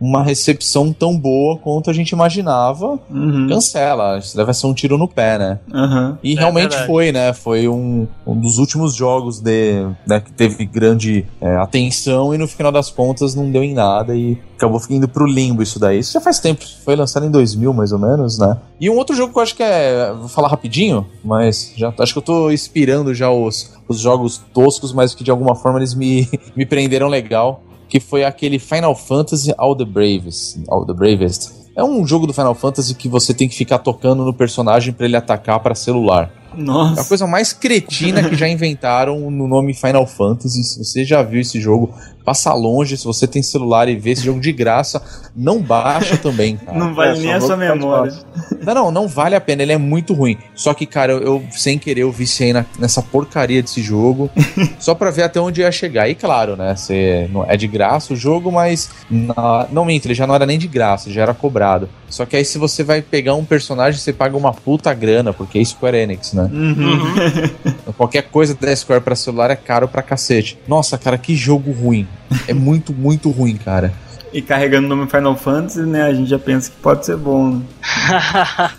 uma 0.00 0.22
recepção 0.22 0.92
tão 0.92 1.16
boa 1.16 1.58
quanto 1.58 1.90
a 1.90 1.92
gente 1.92 2.10
imaginava, 2.10 2.98
uhum. 3.10 3.46
cancela. 3.48 4.18
Isso 4.18 4.36
deve 4.36 4.52
ser 4.54 4.66
um 4.66 4.72
tiro 4.72 4.96
no 4.96 5.06
pé, 5.06 5.38
né? 5.38 5.58
Uhum. 5.72 6.16
E 6.22 6.34
é 6.34 6.38
realmente 6.38 6.70
verdade. 6.70 6.86
foi, 6.86 7.12
né? 7.12 7.32
Foi 7.34 7.68
um, 7.68 8.08
um 8.26 8.40
dos 8.40 8.56
últimos 8.58 8.94
jogos 8.94 9.40
de, 9.40 9.86
né, 10.06 10.20
que 10.20 10.32
teve 10.32 10.64
grande 10.64 11.26
é, 11.40 11.56
atenção 11.56 12.34
e 12.34 12.38
no 12.38 12.48
final 12.48 12.72
das 12.72 12.90
contas 12.90 13.34
não 13.34 13.50
deu 13.50 13.62
em 13.62 13.74
nada 13.74 14.16
e 14.16 14.38
acabou 14.56 14.80
indo 14.88 15.08
pro 15.08 15.26
limbo 15.26 15.62
isso 15.62 15.78
daí. 15.78 15.98
Isso 15.98 16.12
já 16.12 16.20
faz 16.20 16.38
tempo, 16.38 16.64
foi 16.84 16.96
lançado 16.96 17.26
em 17.26 17.30
2000 17.30 17.72
mais 17.72 17.92
ou 17.92 17.98
menos, 17.98 18.38
né? 18.38 18.56
E 18.80 18.88
um 18.88 18.96
outro 18.96 19.14
jogo 19.14 19.32
que 19.32 19.38
eu 19.38 19.42
acho 19.42 19.54
que 19.54 19.62
é. 19.62 20.12
Vou 20.12 20.28
falar 20.28 20.48
rapidinho, 20.48 21.06
mas 21.22 21.72
já 21.76 21.92
acho 21.98 22.12
que 22.12 22.18
eu 22.18 22.22
tô 22.22 22.50
inspirando 22.50 23.14
já 23.14 23.30
os, 23.30 23.74
os 23.86 23.98
jogos 23.98 24.40
toscos, 24.52 24.92
mas 24.92 25.14
que 25.14 25.22
de 25.22 25.30
alguma 25.30 25.54
forma 25.54 25.78
eles 25.78 25.94
me, 25.94 26.28
me 26.56 26.64
prenderam 26.64 27.08
legal 27.08 27.62
que 27.90 27.98
foi 27.98 28.24
aquele 28.24 28.58
Final 28.58 28.94
Fantasy 28.94 29.52
All 29.58 29.76
the 29.76 29.84
Bravest. 29.84 30.60
All 30.68 30.86
the 30.86 30.94
Bravest. 30.94 31.50
É 31.74 31.82
um 31.82 32.06
jogo 32.06 32.26
do 32.26 32.32
Final 32.32 32.54
Fantasy 32.54 32.94
que 32.94 33.08
você 33.08 33.34
tem 33.34 33.48
que 33.48 33.54
ficar 33.54 33.78
tocando 33.78 34.24
no 34.24 34.32
personagem 34.32 34.92
para 34.92 35.06
ele 35.06 35.16
atacar 35.16 35.58
para 35.60 35.74
celular. 35.74 36.32
Nossa. 36.56 37.00
É 37.00 37.04
a 37.04 37.06
coisa 37.06 37.26
mais 37.26 37.52
cretina 37.52 38.28
que 38.28 38.36
já 38.36 38.46
inventaram 38.48 39.30
no 39.30 39.46
nome 39.46 39.74
Final 39.74 40.06
Fantasy. 40.06 40.62
Se 40.62 40.84
você 40.84 41.04
já 41.04 41.22
viu 41.22 41.40
esse 41.40 41.60
jogo, 41.60 41.94
passa 42.24 42.52
longe. 42.52 42.96
Se 42.96 43.04
você 43.04 43.26
tem 43.26 43.42
celular 43.42 43.88
e 43.88 43.96
vê 43.96 44.10
esse 44.10 44.24
jogo 44.24 44.40
de 44.40 44.52
graça, 44.52 45.02
não 45.34 45.60
baixa 45.60 46.16
também, 46.16 46.56
cara. 46.56 46.78
Não 46.78 46.94
vale 46.94 47.18
é, 47.18 47.22
nem 47.22 47.32
a 47.32 47.40
sua 47.40 47.56
memória. 47.56 48.12
Não, 48.60 48.74
não, 48.74 48.90
não 48.90 49.08
vale 49.08 49.34
a 49.34 49.40
pena. 49.40 49.62
Ele 49.62 49.72
é 49.72 49.78
muito 49.78 50.12
ruim. 50.12 50.36
Só 50.54 50.74
que, 50.74 50.84
cara, 50.84 51.12
eu, 51.12 51.22
eu 51.22 51.42
sem 51.50 51.78
querer 51.78 52.02
eu 52.02 52.12
viciei 52.12 52.52
na, 52.52 52.66
nessa 52.78 53.00
porcaria 53.00 53.62
desse 53.62 53.80
jogo, 53.80 54.28
só 54.78 54.94
pra 54.94 55.10
ver 55.10 55.22
até 55.22 55.40
onde 55.40 55.62
ia 55.62 55.72
chegar. 55.72 56.10
E 56.10 56.14
claro, 56.14 56.56
né, 56.56 56.76
você, 56.76 57.28
é 57.48 57.56
de 57.56 57.66
graça 57.66 58.12
o 58.12 58.16
jogo, 58.16 58.52
mas 58.52 58.90
na, 59.10 59.66
não 59.72 59.86
minto, 59.86 60.06
ele 60.06 60.14
já 60.14 60.26
não 60.26 60.34
era 60.34 60.44
nem 60.44 60.58
de 60.58 60.68
graça, 60.68 61.10
já 61.10 61.22
era 61.22 61.32
cobrado. 61.32 61.88
Só 62.10 62.26
que 62.26 62.36
aí 62.36 62.44
se 62.44 62.58
você 62.58 62.82
vai 62.82 63.00
pegar 63.00 63.34
um 63.34 63.44
personagem, 63.44 64.00
você 64.00 64.12
paga 64.12 64.36
uma 64.36 64.52
puta 64.52 64.92
grana, 64.92 65.32
porque 65.32 65.58
é 65.58 65.64
Square 65.64 65.96
Enix, 65.96 66.32
né? 66.32 66.50
Uhum. 66.52 67.92
Qualquer 67.96 68.22
coisa 68.24 68.54
da 68.54 68.74
Square 68.74 69.02
pra 69.02 69.14
celular 69.14 69.50
é 69.50 69.56
caro 69.56 69.88
pra 69.88 70.02
cacete. 70.02 70.58
Nossa, 70.66 70.98
cara, 70.98 71.16
que 71.16 71.34
jogo 71.34 71.70
ruim. 71.72 72.06
É 72.46 72.52
muito, 72.52 72.92
muito 72.92 73.30
ruim, 73.30 73.56
cara 73.56 73.92
e 74.32 74.40
carregando 74.42 74.86
o 74.86 74.88
nome 74.88 75.10
Final 75.10 75.36
Fantasy, 75.36 75.80
né? 75.80 76.02
A 76.02 76.14
gente 76.14 76.28
já 76.28 76.38
pensa 76.38 76.70
que 76.70 76.76
pode 76.76 77.04
ser 77.04 77.16
bom. 77.16 77.50
Né? 77.50 77.62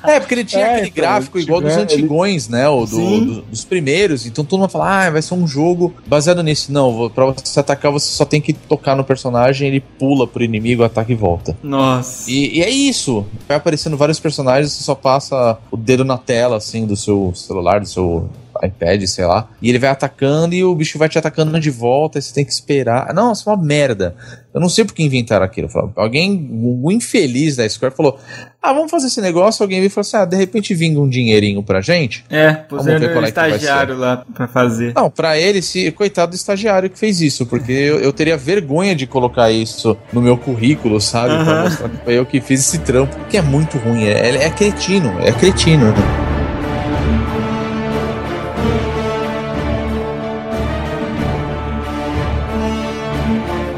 é, 0.16 0.20
porque 0.20 0.34
ele 0.34 0.46
tinha 0.46 0.66
é, 0.66 0.72
aquele 0.74 0.88
então, 0.88 1.04
gráfico 1.04 1.40
igual 1.40 1.62
dos 1.62 1.76
antigões, 1.76 2.48
ele... 2.48 2.58
né? 2.58 2.70
O 2.70 2.86
do, 2.86 3.20
do, 3.26 3.42
dos 3.44 3.66
primeiros. 3.66 4.26
Então 4.26 4.44
todo 4.44 4.60
mundo 4.60 4.70
fala, 4.70 5.08
ah, 5.08 5.10
vai 5.10 5.22
ser 5.22 5.34
um 5.34 5.48
jogo 5.48 5.94
baseado 6.06 6.42
nisso. 6.44 6.72
Não, 6.72 7.10
pra 7.10 7.26
você 7.26 7.60
atacar, 7.60 7.92
você 7.92 8.12
só 8.12 8.26
tem 8.26 8.42
que 8.42 8.54
tocar 8.54 8.96
no 8.96 9.04
personagem, 9.04 9.68
ele 9.68 9.82
pula 9.82 10.28
pro 10.28 10.44
inimigo, 10.44 10.84
ataca 10.84 11.12
e 11.12 11.16
volta. 11.16 11.58
Nossa. 11.62 12.30
E, 12.30 12.58
e 12.58 12.64
é 12.64 12.70
isso. 12.70 13.26
Vai 13.48 13.58
aparecendo 13.58 13.98
vários 13.98 14.20
personagens, 14.20 14.72
você 14.72 14.84
só 14.84 14.96
passa 14.96 15.58
o 15.70 15.78
dedo 15.78 16.06
na 16.06 16.18
tela, 16.18 16.58
assim, 16.58 16.86
do 16.86 16.96
seu 16.96 17.34
celular, 17.36 17.80
do 17.80 17.88
seu 17.88 18.30
iPad, 18.64 19.04
sei 19.06 19.26
lá. 19.26 19.50
E 19.62 19.70
ele 19.70 19.80
vai 19.80 19.90
atacando 19.90 20.54
e 20.54 20.64
o 20.64 20.76
bicho 20.76 20.98
vai 20.98 21.10
te 21.10 21.18
atacando 21.18 21.60
de 21.60 21.70
volta, 21.70 22.20
e 22.20 22.22
você 22.22 22.34
tem 22.34 22.46
que 22.46 22.52
esperar. 22.52 23.08
É 23.10 23.14
uma 23.14 23.58
merda. 23.58 24.16
Eu 24.54 24.60
não 24.60 24.68
sei 24.68 24.84
por 24.84 24.94
que 24.94 25.04
inventaram 25.04 25.46
aquilo. 25.46 25.70
Alguém, 25.96 26.50
o 26.52 26.92
infeliz 26.92 27.56
da 27.56 27.68
Square 27.68 27.96
falou: 27.96 28.20
Ah, 28.62 28.74
vamos 28.74 28.92
fazer 28.92 29.08
esse 29.08 29.22
negócio. 29.22 29.64
Alguém 29.64 29.80
veio 29.80 29.88
e 29.88 29.90
falou 29.90 30.02
assim: 30.02 30.18
Ah, 30.18 30.26
de 30.26 30.36
repente 30.36 30.74
vinga 30.74 31.00
um 31.00 31.08
dinheirinho 31.08 31.64
pra 31.64 31.80
gente. 31.80 32.26
É, 32.30 32.54
puseram 32.54 33.08
um 33.08 33.24
é 33.24 33.28
estagiário 33.28 33.98
lá 33.98 34.26
pra 34.34 34.48
fazer. 34.48 34.94
Não, 34.94 35.10
pra 35.10 35.38
ele, 35.38 35.62
se, 35.62 35.90
coitado 35.92 36.32
do 36.32 36.36
estagiário 36.36 36.90
que 36.90 37.00
fez 37.00 37.22
isso, 37.22 37.46
porque 37.46 37.72
eu, 37.72 38.00
eu 38.00 38.12
teria 38.12 38.36
vergonha 38.36 38.94
de 38.94 39.08
colocar 39.08 39.52
isso 39.52 39.98
no 40.12 40.22
meu 40.22 40.38
currículo, 40.38 41.00
sabe? 41.00 41.34
Uhum. 41.34 41.46
Pra 41.46 41.64
mostrar 41.64 41.90
que 41.90 41.98
foi 42.04 42.14
eu 42.14 42.26
que 42.26 42.42
fiz 42.42 42.60
esse 42.60 42.80
trampo, 42.80 43.16
que 43.30 43.38
é 43.38 43.42
muito 43.42 43.78
ruim. 43.78 44.04
É, 44.04 44.46
é 44.46 44.50
cretino, 44.50 45.18
é 45.22 45.32
cretino. 45.32 45.94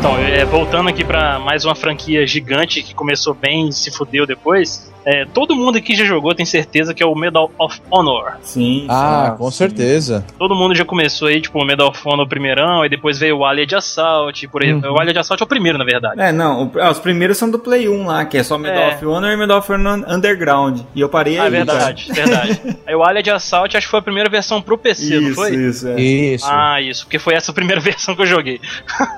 Então, 0.04 0.18
é, 0.18 0.44
voltando 0.44 0.90
aqui 0.90 1.02
para 1.02 1.40
mais 1.40 1.64
uma 1.64 1.74
franquia 1.74 2.28
gigante 2.28 2.84
que 2.84 2.94
começou 2.94 3.34
bem 3.34 3.70
e 3.70 3.72
se 3.72 3.90
fudeu 3.90 4.28
depois. 4.28 4.93
É, 5.06 5.26
todo 5.26 5.56
mundo 5.56 5.78
aqui 5.78 5.96
já 5.96 6.06
jogou, 6.06 6.34
tem 6.34 6.46
certeza 6.46 6.94
que 6.94 7.04
é 7.04 7.06
o 7.06 7.16
Medal 7.16 7.52
of 7.58 7.82
Honor. 7.92 8.38
Sim. 8.42 8.86
Ah, 8.90 9.36
com 9.38 9.52
certeza. 9.52 10.26
Todo 10.38 10.56
mundo 10.56 10.74
já 10.76 10.86
começou 10.86 11.28
aí, 11.28 11.42
tipo, 11.42 11.60
o 11.60 11.66
Medal 11.66 11.90
of 11.90 12.02
Honor 12.06 12.28
primeirão, 12.28 12.86
e 12.86 12.90
depois 12.90 13.20
veio 13.20 13.38
o 13.38 13.46
Alien 13.46 13.68
de 13.68 13.76
Assault, 13.76 14.48
por 14.48 14.64
exemplo. 14.64 14.90
Uhum. 14.90 14.96
O 14.96 15.00
Alien 15.00 15.14
de 15.14 15.20
Assault 15.20 15.42
é 15.42 15.46
o 15.46 15.48
primeiro, 15.48 15.78
na 15.78 15.86
verdade. 15.86 16.22
É, 16.22 16.32
não, 16.32 16.66
o, 16.66 16.72
ah, 16.80 16.92
os 16.92 17.00
primeiros 17.00 17.38
são 17.38 17.50
do 17.50 17.60
Play 17.60 17.90
1 17.90 18.06
lá, 18.06 18.26
que 18.26 18.38
é 18.38 18.44
só 18.44 18.58
Medal 18.58 18.84
é. 18.84 18.96
of 18.96 19.06
Honor 19.06 19.32
e 19.32 19.38
Medal 19.38 19.60
of 19.60 19.72
Honor 19.72 20.04
Underground. 20.08 20.82
E 20.96 21.02
eu 21.02 21.10
parei 21.10 21.38
ah, 21.38 21.44
aí. 21.44 21.48
Ah, 21.48 21.50
verdade, 21.50 22.08
cara. 22.08 22.26
verdade. 22.26 22.78
aí 22.88 22.96
o 22.96 23.04
Alien 23.04 23.24
de 23.24 23.32
Assault 23.32 23.76
acho 23.76 23.88
que 23.88 23.92
foi 23.92 24.00
a 24.00 24.04
primeira 24.04 24.30
versão 24.30 24.62
pro 24.62 24.78
PC, 24.78 25.16
isso, 25.16 25.22
não 25.22 25.36
foi? 25.36 25.56
Isso, 25.56 25.88
é. 25.88 26.02
Isso. 26.02 26.46
Ah, 26.48 26.82
isso, 26.82 27.06
porque 27.06 27.20
foi 27.20 27.34
essa 27.34 27.52
a 27.52 27.54
primeira 27.54 27.80
versão 27.82 28.16
que 28.16 28.22
eu 28.22 28.28
joguei. 28.28 28.60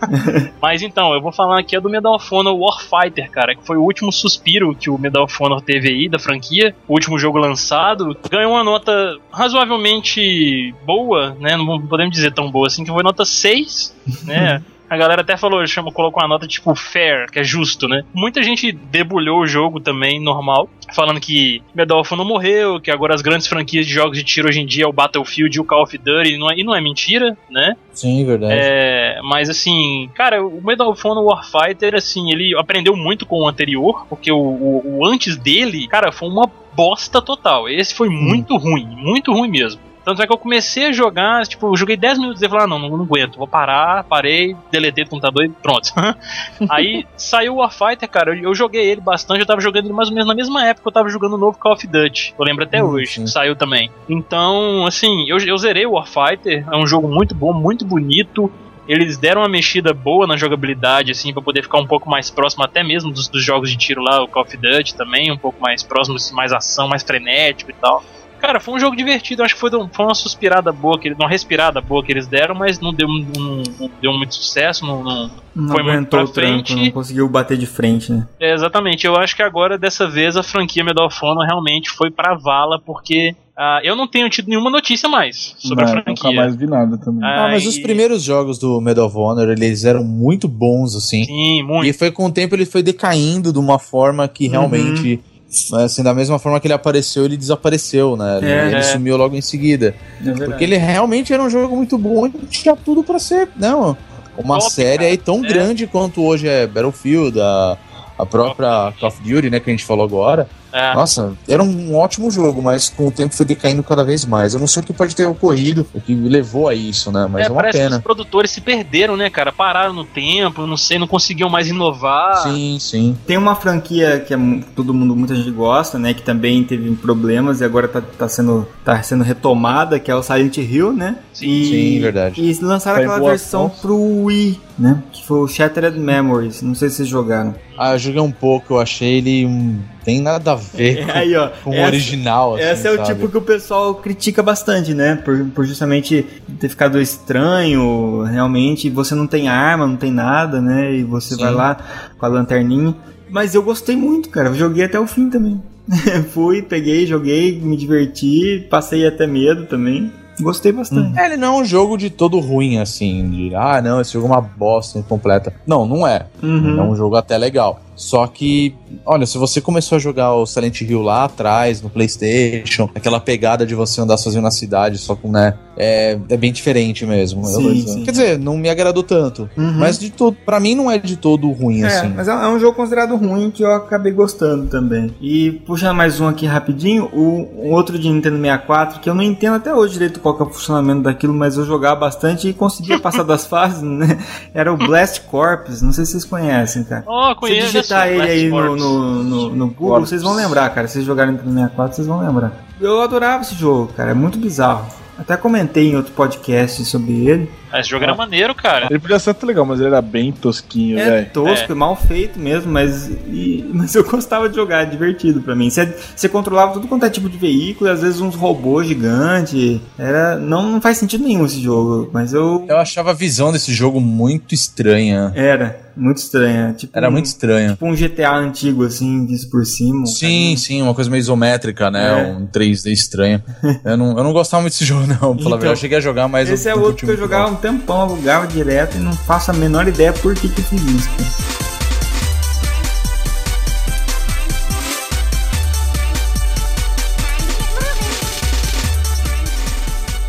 Mas 0.62 0.82
então, 0.82 1.14
eu 1.14 1.22
vou 1.22 1.32
falar 1.32 1.60
aqui 1.60 1.76
é 1.76 1.80
do 1.80 1.90
Medal 1.90 2.16
of 2.16 2.28
Honor 2.34 2.58
Warfighter, 2.58 3.30
cara, 3.30 3.56
que 3.56 3.66
foi 3.66 3.78
o 3.78 3.82
último 3.82 4.12
suspiro 4.12 4.76
que 4.76 4.90
o 4.90 4.98
Medal 4.98 5.26
of 5.26 5.36
Honor 5.40 5.62
teve 5.62 5.75
aí 5.84 6.10
da 6.10 6.20
franquia, 6.20 6.76
o 6.88 6.94
último 6.94 7.18
jogo 7.18 7.38
lançado, 7.38 8.16
ganhou 8.30 8.54
uma 8.54 8.64
nota 8.64 9.18
razoavelmente 9.32 10.74
boa, 10.86 11.36
né? 11.40 11.56
Não 11.58 11.82
podemos 11.88 12.14
dizer 12.14 12.34
tão 12.34 12.50
boa 12.52 12.68
assim, 12.68 12.84
que 12.84 12.92
foi 12.92 13.04
nota 13.04 13.26
6, 13.26 13.96
né? 14.24 14.62
A 14.90 14.98
galera 14.98 15.22
até 15.22 15.36
falou, 15.36 15.66
chama, 15.66 15.92
colocou 15.92 16.22
uma 16.22 16.30
nota 16.30 16.48
tipo 16.48 16.74
fair, 16.76 17.30
que 17.32 17.40
é 17.40 17.44
justo, 17.44 17.88
né? 17.88 18.04
Muita 18.14 18.44
gente 18.44 18.72
debulhou 18.72 19.42
o 19.42 19.48
jogo 19.48 19.80
também, 19.80 20.20
normal, 20.20 20.70
falando 20.94 21.20
que 21.20 21.62
Medal 21.74 22.00
of 22.00 22.14
Honor 22.14 22.26
morreu, 22.26 22.80
que 22.80 22.92
agora 22.92 23.16
as 23.16 23.22
grandes 23.22 23.48
franquias 23.48 23.86
de 23.86 23.94
jogos 23.94 24.18
de 24.18 24.24
tiro 24.24 24.48
hoje 24.48 24.62
em 24.62 24.66
dia 24.66 24.84
é 24.84 24.88
o 24.88 24.94
Battlefield 24.94 25.58
e 25.58 25.60
o 25.60 25.66
Call 25.66 25.84
of 25.84 25.98
Duty, 25.98 26.34
e 26.34 26.38
não 26.38 26.50
é, 26.50 26.58
e 26.58 26.64
não 26.64 26.76
é 26.76 26.82
mentira, 26.82 27.38
né? 27.50 27.76
Sim, 27.92 28.26
verdade. 28.26 28.54
É, 28.56 29.20
mas 29.24 29.50
assim, 29.50 30.10
cara, 30.14 30.46
o 30.46 30.62
Medal 30.64 30.90
of 30.90 31.08
Honor 31.08 31.24
Warfighter, 31.26 31.96
assim, 31.96 32.32
ele 32.32 32.56
aprendeu 32.58 32.96
muito 32.96 33.26
com 33.26 33.42
o 33.42 33.48
anterior, 33.48 34.06
porque 34.08 34.32
o, 34.32 34.38
o, 34.38 35.00
o 35.00 35.06
antes 35.06 35.36
dele, 35.38 35.88
cara, 35.88 36.12
foi 36.12 36.30
uma 36.30 36.50
bosta 36.76 37.22
total. 37.22 37.70
Esse 37.70 37.96
foi 37.96 38.10
muito 38.10 38.58
ruim, 38.58 38.86
muito 38.86 39.32
ruim 39.32 39.50
mesmo. 39.50 39.80
Tanto 40.06 40.22
é 40.22 40.28
que 40.28 40.32
eu 40.32 40.38
comecei 40.38 40.86
a 40.86 40.92
jogar, 40.92 41.48
tipo, 41.48 41.68
eu 41.68 41.76
joguei 41.76 41.98
10 41.98 42.20
minutos 42.20 42.42
e 42.42 42.48
falei, 42.48 42.66
ah, 42.66 42.68
não, 42.68 42.78
não, 42.78 42.90
não 42.90 43.04
aguento, 43.04 43.38
vou 43.38 43.48
parar, 43.48 44.04
parei, 44.04 44.56
deletei 44.72 45.04
do 45.04 45.10
computador 45.10 45.46
e 45.46 45.50
pronto. 45.50 45.92
Aí 46.70 47.08
saiu 47.18 47.56
o 47.56 47.58
Warfighter, 47.58 48.08
cara, 48.08 48.36
eu, 48.36 48.44
eu, 48.44 48.56
joguei 48.56 48.86
ele 48.86 49.02
bastante, 49.02 49.40
eu 49.40 49.48
tava 49.48 49.62
jogando 49.62 49.86
ele 49.86 49.94
mais 49.94 50.10
ou 50.10 50.14
menos 50.14 50.28
na 50.28 50.36
mesma 50.36 50.64
época 50.64 50.84
que 50.84 50.88
eu 50.88 50.94
tava 50.94 51.10
jogando 51.10 51.34
o 51.34 51.38
novo 51.38 51.58
Call 51.58 51.74
of 51.74 51.88
Duty. 51.88 52.36
Eu 52.38 52.46
lembro 52.46 52.64
até 52.64 52.84
hum, 52.84 52.88
hoje, 52.88 53.28
saiu 53.28 53.56
também. 53.56 53.90
Então, 54.08 54.86
assim, 54.86 55.26
eu, 55.28 55.40
eu 55.40 55.58
zerei 55.58 55.88
o 55.88 55.94
Warfighter, 55.94 56.64
é 56.72 56.78
um 56.78 56.86
jogo 56.86 57.08
muito 57.08 57.34
bom, 57.34 57.52
muito 57.52 57.84
bonito. 57.84 58.52
Eles 58.88 59.18
deram 59.18 59.42
uma 59.42 59.50
mexida 59.50 59.92
boa 59.92 60.28
na 60.28 60.38
jogabilidade, 60.38 61.12
assim, 61.12 61.34
para 61.34 61.42
poder 61.42 61.64
ficar 61.64 61.80
um 61.80 61.88
pouco 61.88 62.08
mais 62.08 62.30
próximo 62.30 62.64
até 62.64 62.84
mesmo 62.84 63.12
dos, 63.12 63.28
dos 63.28 63.44
jogos 63.44 63.72
de 63.72 63.78
tiro 63.78 64.04
lá, 64.04 64.22
o 64.22 64.28
Call 64.28 64.44
of 64.44 64.56
Duty 64.56 64.96
também, 64.96 65.32
um 65.32 65.38
pouco 65.38 65.60
mais 65.60 65.82
próximo, 65.82 66.16
mais 66.36 66.54
ação, 66.54 66.88
mais 66.88 67.02
frenético 67.02 67.72
e 67.72 67.74
tal. 67.74 68.04
Cara, 68.46 68.60
foi 68.60 68.76
um 68.76 68.80
jogo 68.80 68.96
divertido. 68.96 69.42
Acho 69.42 69.56
que 69.56 69.60
foi, 69.60 69.72
foi 69.72 70.06
uma 70.06 70.14
suspirada 70.14 70.72
boa, 70.72 71.00
que, 71.00 71.12
uma 71.12 71.28
respirada 71.28 71.82
boa 71.82 72.04
que 72.04 72.12
eles 72.12 72.28
deram, 72.28 72.54
mas 72.54 72.80
não 72.80 72.94
deu, 72.94 73.08
não, 73.08 73.64
não 73.80 73.92
deu 74.00 74.14
muito 74.14 74.36
sucesso. 74.36 74.86
Não, 74.86 75.04
não, 75.04 75.32
não 75.56 75.74
foi 75.74 75.82
muito 75.82 76.10
pra 76.10 76.28
frente. 76.28 76.74
Tranco, 76.74 76.86
não 76.86 76.92
conseguiu 76.92 77.28
bater 77.28 77.58
de 77.58 77.66
frente, 77.66 78.12
né? 78.12 78.28
É, 78.40 78.54
exatamente. 78.54 79.08
Eu 79.08 79.16
acho 79.16 79.36
que 79.36 79.42
agora, 79.42 79.80
dessa 79.80 80.08
vez, 80.08 80.38
a 80.38 80.44
franquia 80.44 80.84
Medal 80.84 81.08
of 81.08 81.18
Honor 81.26 81.44
realmente 81.44 81.90
foi 81.90 82.12
pra 82.12 82.36
vala, 82.36 82.80
porque 82.80 83.36
Uh, 83.58 83.80
eu 83.86 83.96
não 83.96 84.06
tenho 84.06 84.30
tido 84.30 84.50
nenhuma 84.50 84.70
notícia 84.70 85.08
mais 85.08 85.56
sobre 85.60 85.86
não, 85.86 85.90
a 85.90 86.04
franquia. 86.04 86.30
Nunca 86.30 86.42
mais 86.42 86.56
vi 86.58 86.68
nada 86.68 86.98
também. 86.98 87.24
Ah, 87.24 87.48
mas 87.50 87.64
e... 87.64 87.70
os 87.70 87.80
primeiros 87.80 88.22
jogos 88.22 88.60
do 88.60 88.82
Medal 88.82 89.08
of 89.08 89.18
Honor, 89.18 89.50
eles 89.50 89.86
eram 89.86 90.04
muito 90.04 90.46
bons, 90.46 90.94
assim. 90.94 91.24
Sim, 91.24 91.64
muito. 91.64 91.88
E 91.88 91.94
foi 91.94 92.12
com 92.12 92.26
o 92.26 92.32
tempo 92.34 92.54
ele 92.54 92.66
foi 92.66 92.84
decaindo 92.84 93.54
de 93.54 93.58
uma 93.58 93.80
forma 93.80 94.28
que 94.28 94.50
realmente... 94.50 95.14
Uhum 95.14 95.35
assim, 95.74 96.04
da 96.04 96.14
mesma 96.14 96.40
forma 96.40 96.60
que 96.60 96.68
ele 96.68 96.74
apareceu, 96.74 97.26
ele 97.26 97.38
desapareceu, 97.38 98.16
né? 98.16 98.40
É, 98.42 98.68
ele 98.68 98.76
é. 98.76 98.82
sumiu 98.82 99.18
logo 99.18 99.36
em 99.36 99.42
seguida. 99.42 99.96
É 100.26 100.32
porque 100.32 100.64
ele 100.64 100.78
realmente 100.78 101.34
era 101.34 101.42
um 101.42 101.50
jogo 101.50 101.76
muito 101.76 101.98
bom 101.98 102.28
e 102.28 102.32
tinha 102.48 102.76
tudo 102.76 103.04
para 103.04 103.20
ser, 103.20 103.50
não, 103.56 103.98
uma 104.38 104.60
Top, 104.60 104.72
série 104.72 104.98
cara. 104.98 105.10
aí 105.10 105.18
tão 105.18 105.44
é. 105.44 105.48
grande 105.48 105.88
quanto 105.88 106.22
hoje 106.22 106.48
é 106.48 106.68
Battlefield, 106.68 107.40
a, 107.40 107.78
a 108.18 108.26
própria 108.26 108.94
Call 109.00 109.10
of 109.10 109.22
Duty, 109.22 109.50
né, 109.50 109.60
que 109.60 109.70
a 109.70 109.74
gente 109.74 109.86
falou 109.86 110.06
agora. 110.06 110.48
É. 110.76 110.94
Nossa, 110.94 111.34
era 111.48 111.64
um 111.64 111.96
ótimo 111.96 112.30
jogo, 112.30 112.62
mas 112.62 112.90
com 112.90 113.08
o 113.08 113.12
tempo 113.12 113.34
foi 113.34 113.46
decaindo 113.46 113.82
cada 113.82 114.04
vez 114.04 114.26
mais. 114.26 114.54
Eu 114.54 114.60
não 114.60 114.68
sei 114.68 114.84
o 114.84 114.86
que 114.86 114.92
pode 114.92 115.16
ter 115.16 115.26
ocorrido, 115.26 115.88
o 115.94 116.02
que 116.02 116.14
levou 116.14 116.68
a 116.68 116.76
isso, 116.76 117.10
né? 117.14 117.30
Mas 117.32 117.44
é, 117.44 117.48
é 117.48 117.50
uma 117.50 117.56
parece 117.56 117.78
pena. 117.78 117.92
Que 117.92 117.96
os 117.96 118.04
produtores 118.04 118.52
se 118.52 118.60
perderam, 118.60 119.16
né, 119.16 119.30
cara? 119.30 119.54
Pararam 119.54 119.94
no 119.94 120.04
tempo, 120.04 120.68
não 120.68 120.76
sei, 120.76 121.00
não 121.00 121.08
conseguiam 121.08 121.50
mais 121.50 121.70
inovar. 121.70 122.44
Sim, 122.44 122.78
sim. 122.78 123.18
Tem 123.26 123.38
uma 123.38 123.56
franquia 123.56 124.20
que 124.20 124.34
é, 124.34 124.38
todo 124.76 124.94
mundo, 124.94 125.16
muita 125.16 125.34
gente 125.34 125.50
gosta, 125.50 125.98
né? 125.98 126.14
Que 126.14 126.22
também 126.22 126.62
teve 126.66 126.94
problemas 126.98 127.62
e 127.62 127.64
agora 127.64 127.88
tá, 127.88 128.02
tá, 128.02 128.28
sendo, 128.28 128.68
tá 128.84 129.02
sendo 129.02 129.24
retomada, 129.24 129.98
que 129.98 130.12
é 130.12 130.16
o 130.16 130.22
Silent 130.22 130.58
Hill, 130.58 130.92
né? 130.92 131.16
Sim, 131.32 131.48
e, 131.48 131.66
sim 131.66 132.00
verdade. 132.02 132.42
E 132.42 132.54
lançaram 132.62 132.98
tá 132.98 133.14
aquela 133.14 133.30
versão 133.30 133.70
pro 133.70 134.26
Wii, 134.26 134.60
né? 134.78 135.02
Que 135.14 135.26
foi 135.26 135.38
o 135.40 135.48
Shattered 135.48 135.98
Memories. 135.98 136.62
Não 136.62 136.76
sei 136.76 136.90
se 136.90 136.98
vocês 136.98 137.08
jogaram. 137.08 137.56
Ah, 137.78 137.94
eu 137.94 138.00
joguei 138.00 138.20
um 138.20 138.32
pouco, 138.32 138.74
eu 138.74 138.80
achei 138.82 139.20
ele 139.20 139.46
um 139.46 139.80
tem 140.06 140.22
nada 140.22 140.52
a 140.52 140.56
ver 140.56 141.00
é, 141.00 141.06
com, 141.06 141.12
aí, 141.12 141.36
ó, 141.36 141.50
com 141.64 141.74
essa, 141.74 141.82
o 141.82 141.86
original. 141.88 142.54
Assim, 142.54 142.64
essa 142.64 142.88
é 142.88 142.92
sabe? 142.96 143.02
o 143.02 143.06
tipo 143.06 143.30
que 143.30 143.38
o 143.38 143.42
pessoal 143.42 143.96
critica 143.96 144.44
bastante, 144.44 144.94
né? 144.94 145.16
Por, 145.16 145.44
por 145.48 145.66
justamente 145.66 146.26
ter 146.60 146.70
ficado 146.70 147.02
estranho, 147.02 148.22
realmente. 148.22 148.88
Você 148.92 149.16
não 149.16 149.26
tem 149.26 149.48
arma, 149.48 149.88
não 149.88 149.98
tem 149.98 150.12
nada, 150.12 150.62
né? 150.62 150.94
E 150.94 151.04
você 151.04 151.34
Sim. 151.34 151.42
vai 151.42 151.52
lá 151.52 151.78
com 152.20 152.26
a 152.26 152.30
lanterninha. 152.30 152.96
Mas 153.32 153.56
eu 153.56 153.64
gostei 153.64 153.96
muito, 153.96 154.30
cara. 154.30 154.50
Eu 154.50 154.56
joguei 154.56 154.86
até 154.86 155.00
o 155.00 155.08
fim 155.08 155.30
também. 155.30 155.60
Fui, 156.30 156.62
peguei, 156.62 157.08
joguei, 157.08 157.60
me 157.60 157.76
diverti, 157.76 158.66
passei 158.70 159.08
até 159.08 159.26
medo 159.26 159.66
também. 159.66 160.12
Gostei 160.40 160.72
bastante. 160.72 161.18
É, 161.18 161.26
ele 161.26 161.38
não 161.38 161.60
é 161.60 161.62
um 161.62 161.66
jogo 161.66 161.98
de 161.98 162.10
todo 162.10 162.40
ruim, 162.40 162.78
assim, 162.78 163.30
de 163.30 163.56
ah, 163.56 163.82
não, 163.82 164.02
esse 164.02 164.14
jogo 164.14 164.28
é 164.28 164.32
uma 164.32 164.42
bosta 164.42 165.00
incompleta. 165.00 165.54
Não, 165.66 165.86
não 165.86 166.06
é. 166.06 166.26
Uhum. 166.44 166.80
É 166.80 166.84
um 166.84 166.96
jogo 166.96 167.16
até 167.16 167.38
legal. 167.38 167.80
Só 167.96 168.28
que, 168.28 168.76
olha, 169.06 169.26
se 169.26 169.38
você 169.38 169.62
começou 169.62 169.96
a 169.96 170.00
jogar 170.00 170.34
o 170.34 170.46
Silent 170.46 170.82
Hill 170.82 171.02
lá 171.02 171.24
atrás, 171.24 171.82
no 171.82 171.90
PlayStation, 171.90 172.90
aquela 172.94 173.20
pegada 173.20 173.66
de 173.66 173.74
você 173.74 174.02
andar 174.02 174.18
sozinho 174.18 174.44
na 174.44 174.52
cidade, 174.52 174.98
só 174.98 175.16
com, 175.16 175.32
né? 175.32 175.56
É, 175.78 176.18
é 176.30 176.38
bem 176.38 176.54
diferente 176.54 177.06
mesmo. 177.06 177.46
Sim, 177.46 177.80
eu, 177.80 177.88
sim. 177.88 178.04
Quer 178.04 178.12
dizer, 178.12 178.40
não 178.40 178.58
me 178.58 178.70
agradou 178.70 179.04
tanto. 179.04 179.50
Uhum. 179.58 179.74
Mas 179.74 180.00
de 180.00 180.10
todo, 180.10 180.36
pra 180.46 180.60
mim 180.60 180.76
não 180.76 180.90
é 180.90 180.98
de 180.98 181.18
todo 181.18 181.50
ruim, 181.52 181.84
é, 181.84 181.88
assim. 181.88 182.14
Mas 182.16 182.28
é, 182.28 182.32
é 182.32 182.48
um 182.48 182.60
jogo 182.60 182.76
considerado 182.76 183.16
ruim 183.16 183.52
que 183.52 183.64
eu 183.64 183.74
acabei 183.74 184.12
gostando 184.12 184.68
também. 184.68 185.14
E 185.22 185.52
puxando 185.66 185.96
mais 185.96 186.20
um 186.20 186.28
aqui 186.28 186.46
rapidinho, 186.46 187.10
o, 187.14 187.66
um 187.66 187.72
outro 187.72 188.00
de 188.00 188.10
Nintendo 188.10 188.38
64, 188.38 189.00
que 189.00 189.10
eu 189.10 189.14
não 189.14 189.24
entendo 189.24 189.56
até 189.56 189.74
hoje 189.74 189.94
direito 189.94 190.20
qual 190.20 190.38
é 190.40 190.44
o 190.44 190.50
funcionamento 190.50 191.02
daquilo, 191.02 191.34
mas 191.34 191.58
eu 191.58 191.66
jogava 191.66 191.96
bastante 192.02 192.48
e 192.48 192.54
conseguia 192.54 193.00
passar 193.00 193.24
das 193.24 193.46
fases, 193.48 193.82
né? 193.82 194.18
Era 194.54 194.74
o 194.74 194.78
Blast 194.78 195.22
Corps, 195.22 195.82
não 195.82 195.92
sei 195.92 196.06
se 196.06 196.12
vocês 196.12 196.26
conhecem, 196.26 196.84
cara. 196.84 197.04
Oh, 197.08 197.36
conheço 197.36 197.85
digitar 197.86 198.08
ele 198.08 198.22
aí 198.22 198.50
no, 198.50 198.76
no, 198.76 199.24
no, 199.24 199.56
no 199.56 199.68
Google, 199.68 200.02
vocês 200.02 200.22
vão 200.22 200.34
lembrar, 200.34 200.70
cara. 200.70 200.88
Se 200.88 200.94
vocês 200.94 201.06
jogarem 201.06 201.34
no 201.34 201.40
64, 201.40 201.96
vocês 201.96 202.08
vão 202.08 202.20
lembrar. 202.20 202.66
Eu 202.80 203.02
adorava 203.02 203.42
esse 203.42 203.56
jogo, 203.56 203.92
cara. 203.94 204.12
É 204.12 204.14
muito 204.14 204.38
bizarro. 204.38 204.86
Até 205.18 205.38
comentei 205.38 205.92
em 205.92 205.96
outro 205.96 206.12
podcast 206.14 206.84
sobre 206.86 207.26
ele. 207.28 207.50
Ah, 207.76 207.82
esse 207.82 207.90
jogo 207.90 208.04
era 208.04 208.16
maneiro, 208.16 208.56
cara. 208.56 208.88
Ele 208.90 209.00
podia 209.00 209.20
ser 209.20 209.32
até 209.32 209.46
legal, 209.46 209.66
mas 209.66 209.80
ele 209.80 209.90
era 209.90 210.02
bem 210.02 210.32
tosquinho, 210.32 210.98
é, 210.98 211.10
velho. 211.10 211.30
tosco, 211.34 211.72
é. 211.72 211.76
mal 211.76 211.96
feito 211.96 212.40
mesmo, 212.40 212.72
mas, 212.72 213.08
e, 213.28 213.70
mas 213.74 213.94
eu 213.96 214.04
gostava 214.04 214.48
de 214.48 214.56
jogar, 214.56 214.84
é 214.84 214.86
divertido 214.86 215.42
pra 215.42 215.56
mim. 215.56 215.70
Você, 215.70 215.94
você 216.16 216.30
controlava 216.30 216.74
tudo 216.74 216.88
quanto 216.88 217.06
é 217.06 217.10
tipo 217.10 217.30
de 217.30 217.38
veículo, 217.38 217.90
às 217.90 218.02
vezes 218.02 218.22
uns 218.22 218.36
robôs 218.36 218.88
gigantes. 218.88 219.82
Era, 220.00 220.38
não, 220.38 220.64
não 220.72 220.82
faz 220.82 220.98
sentido 220.98 221.26
nenhum 221.26 221.46
esse 221.46 221.62
jogo, 221.62 222.10
mas 222.14 222.34
eu... 222.34 222.66
Eu 222.68 222.78
achava 222.78 223.12
a 223.12 223.14
visão 223.14 223.52
desse 223.52 223.74
jogo 223.74 224.00
muito 224.00 224.54
estranha. 224.56 225.34
Era, 225.36 225.78
muito 225.96 226.18
estranha. 226.18 226.74
Tipo 226.78 226.98
era 226.98 227.10
um, 227.10 227.12
muito 227.12 227.26
estranha. 227.26 227.72
Tipo 227.72 227.86
um 227.86 227.96
GTA 227.96 228.36
antigo, 228.36 228.84
assim, 228.84 229.26
visto 229.26 229.50
por 229.50 229.66
cima. 229.66 230.06
Sim, 230.06 230.56
sim, 230.58 230.82
uma 230.82 230.94
coisa 230.94 231.10
meio 231.10 231.20
isométrica, 231.20 231.90
né? 231.90 232.30
É. 232.30 232.34
Um 232.34 232.48
3D 232.48 232.92
estranho. 232.92 233.42
eu, 233.84 233.98
não, 233.98 234.18
eu 234.18 234.24
não 234.24 234.34
gostava 234.34 234.62
muito 234.62 234.74
desse 234.74 234.86
jogo, 234.86 235.06
não, 235.08 235.34
então, 235.34 235.60
Eu 235.60 235.76
cheguei 235.76 235.98
a 235.98 236.02
jogar, 236.02 236.28
mas... 236.28 236.50
Esse 236.50 236.70
é 236.70 236.76
outro 236.76 237.06
que 237.06 237.12
eu 237.12 237.18
jogava 237.18 237.52
um 237.52 237.56
tempão, 237.66 238.02
alugava 238.02 238.46
direto 238.46 238.96
e 238.96 239.00
não 239.00 239.12
faço 239.12 239.50
a 239.50 239.54
menor 239.56 239.88
ideia 239.88 240.14
por 240.14 240.36
que 240.36 240.48
que 240.48 240.62
fiz 240.62 240.84
isso. 240.84 241.10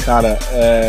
Cara, 0.07 0.39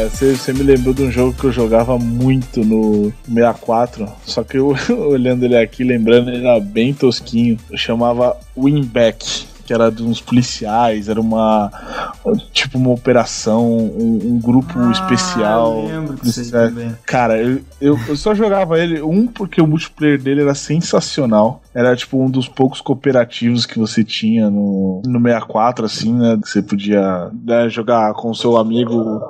você 0.09 0.51
é, 0.51 0.53
me 0.53 0.63
lembrou 0.63 0.93
de 0.93 1.03
um 1.03 1.11
jogo 1.11 1.33
que 1.33 1.43
eu 1.43 1.51
jogava 1.51 1.97
muito 1.97 2.63
no 2.63 3.11
64, 3.27 4.07
só 4.23 4.43
que 4.43 4.57
eu 4.57 4.73
olhando 5.09 5.43
ele 5.43 5.57
aqui, 5.57 5.83
lembrando, 5.83 6.29
ele 6.29 6.47
era 6.47 6.61
bem 6.61 6.93
tosquinho. 6.93 7.57
Eu 7.69 7.77
chamava 7.77 8.37
Winback 8.55 9.47
que 9.67 9.73
era 9.73 9.91
de 9.91 10.01
uns 10.01 10.21
policiais, 10.21 11.09
era 11.09 11.19
uma 11.19 11.69
tipo 12.53 12.77
uma 12.77 12.91
operação, 12.91 13.67
um, 13.67 14.19
um 14.23 14.39
grupo 14.39 14.79
ah, 14.79 14.91
especial. 14.91 15.79
Eu 15.79 15.87
lembro 15.87 16.15
disso 16.15 16.49
também. 16.49 16.95
Cara, 17.05 17.37
eu, 17.37 17.61
eu, 17.81 17.99
eu, 18.07 18.15
só 18.15 18.33
jogava 18.33 18.79
ele, 18.79 19.01
um, 19.01 19.27
porque 19.27 19.61
o 19.61 19.67
multiplayer 19.67 20.21
dele 20.21 20.41
era 20.41 20.55
sensacional. 20.55 21.61
Era 21.73 21.95
tipo 21.95 22.23
um 22.23 22.29
dos 22.29 22.47
poucos 22.47 22.79
cooperativos 22.79 23.65
que 23.65 23.77
você 23.77 24.03
tinha 24.03 24.49
no, 24.49 25.01
no 25.05 25.21
64, 25.21 25.85
assim, 25.85 26.13
né? 26.13 26.39
Que 26.41 26.49
você 26.49 26.61
podia 26.61 27.29
né, 27.45 27.67
jogar 27.69 28.13
com 28.13 28.31
o 28.31 28.35
seu 28.35 28.57
amigo 28.57 29.21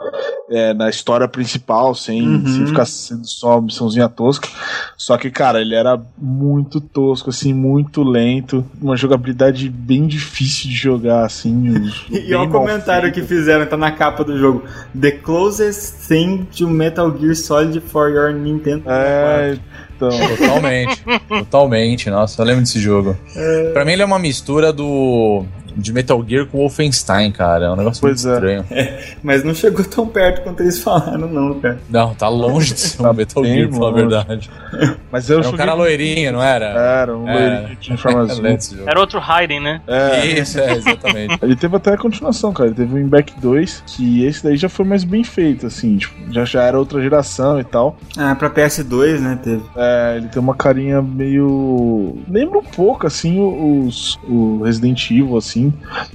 é, 0.49 0.73
na 0.73 0.87
história 0.87 1.27
principal, 1.27 1.93
sem, 1.95 2.25
uhum. 2.25 2.47
sem 2.47 2.67
ficar 2.67 2.85
sendo 2.85 3.27
só 3.27 3.55
uma 3.55 3.63
missãozinha 3.63 4.07
tosca. 4.07 4.47
Só 4.95 5.17
que, 5.17 5.29
cara, 5.29 5.59
ele 5.59 5.75
era 5.75 5.99
muito 6.17 6.79
tosco, 6.79 7.31
assim, 7.31 7.53
muito 7.53 8.03
lento. 8.03 8.63
Uma 8.81 8.95
jogabilidade 8.95 9.67
bem 9.69 10.07
difícil 10.07 10.26
de 10.31 10.75
jogar, 10.75 11.25
assim. 11.25 11.89
e 12.09 12.33
olha 12.33 12.47
o 12.47 12.51
comentário 12.51 13.11
feito. 13.13 13.15
que 13.15 13.27
fizeram, 13.27 13.65
tá 13.65 13.77
na 13.77 13.91
capa 13.91 14.23
do 14.23 14.37
jogo. 14.37 14.63
The 14.99 15.11
closest 15.11 16.07
thing 16.07 16.47
to 16.57 16.69
Metal 16.69 17.15
Gear 17.17 17.35
Solid 17.35 17.79
for 17.81 18.09
your 18.09 18.33
Nintendo. 18.33 18.83
É. 18.87 19.57
Então. 19.95 20.09
Totalmente, 20.37 21.03
totalmente. 21.27 22.09
Nossa, 22.11 22.39
eu 22.41 22.45
lembro 22.45 22.61
desse 22.61 22.79
jogo. 22.79 23.17
É... 23.35 23.71
Pra 23.71 23.83
mim 23.83 23.93
ele 23.93 24.03
é 24.03 24.05
uma 24.05 24.19
mistura 24.19 24.71
do 24.71 25.43
de 25.77 25.93
Metal 25.93 26.23
Gear 26.27 26.45
com 26.47 26.57
Wolfenstein, 26.57 27.31
cara. 27.31 27.65
É 27.65 27.71
um 27.71 27.75
negócio 27.75 28.01
pois 28.01 28.25
muito 28.25 28.33
é. 28.33 28.55
estranho. 28.55 28.65
É, 28.71 29.03
mas 29.23 29.43
não 29.43 29.53
chegou 29.53 29.85
tão 29.85 30.07
perto 30.07 30.43
quanto 30.43 30.61
eles 30.61 30.79
falaram, 30.79 31.27
não, 31.27 31.59
cara. 31.59 31.79
Não, 31.89 32.13
tá 32.13 32.27
longe 32.27 32.73
de 32.73 32.79
ser 32.79 33.01
um 33.01 33.05
tá 33.05 33.13
Metal 33.13 33.45
Gear, 33.45 33.69
pra 33.69 33.77
falar 33.77 33.89
a 33.89 33.93
verdade. 33.93 34.49
Mas 35.11 35.29
eu 35.29 35.39
era 35.39 35.49
um 35.49 35.53
cara 35.53 35.73
loirinho, 35.73 36.33
não 36.33 36.43
era? 36.43 36.65
Era, 36.65 37.15
um 37.15 37.23
loirinho 37.23 37.69
que 37.69 37.75
tinha 37.77 37.97
forma 37.97 38.21
azul. 38.21 38.43
Era 38.85 38.99
outro 38.99 39.19
Raiden, 39.19 39.59
né? 39.59 39.81
É. 39.87 40.25
Isso, 40.25 40.59
é, 40.59 40.73
exatamente. 40.75 41.37
ele 41.41 41.55
teve 41.55 41.75
até 41.75 41.93
a 41.93 41.97
continuação, 41.97 42.51
cara. 42.51 42.69
Ele 42.69 42.75
teve 42.75 42.93
o 42.93 42.99
Inback 42.99 43.39
2, 43.39 43.83
que 43.87 44.25
esse 44.25 44.43
daí 44.43 44.57
já 44.57 44.69
foi 44.69 44.85
mais 44.85 45.03
bem 45.03 45.23
feito, 45.23 45.67
assim, 45.67 45.97
tipo, 45.97 46.13
já, 46.31 46.43
já 46.45 46.63
era 46.63 46.77
outra 46.77 47.01
geração 47.01 47.59
e 47.59 47.63
tal. 47.63 47.97
Ah, 48.17 48.35
pra 48.35 48.49
PS2, 48.49 49.19
né, 49.19 49.39
teve. 49.41 49.63
É, 49.75 50.15
ele 50.17 50.27
tem 50.27 50.41
uma 50.41 50.55
carinha 50.55 51.01
meio... 51.01 52.17
Lembra 52.29 52.59
um 52.59 52.63
pouco, 52.63 53.07
assim, 53.07 53.39
os, 53.39 54.19
o 54.27 54.61
Resident 54.63 55.09
Evil, 55.09 55.37
assim, 55.37 55.66
assim, 55.67 55.73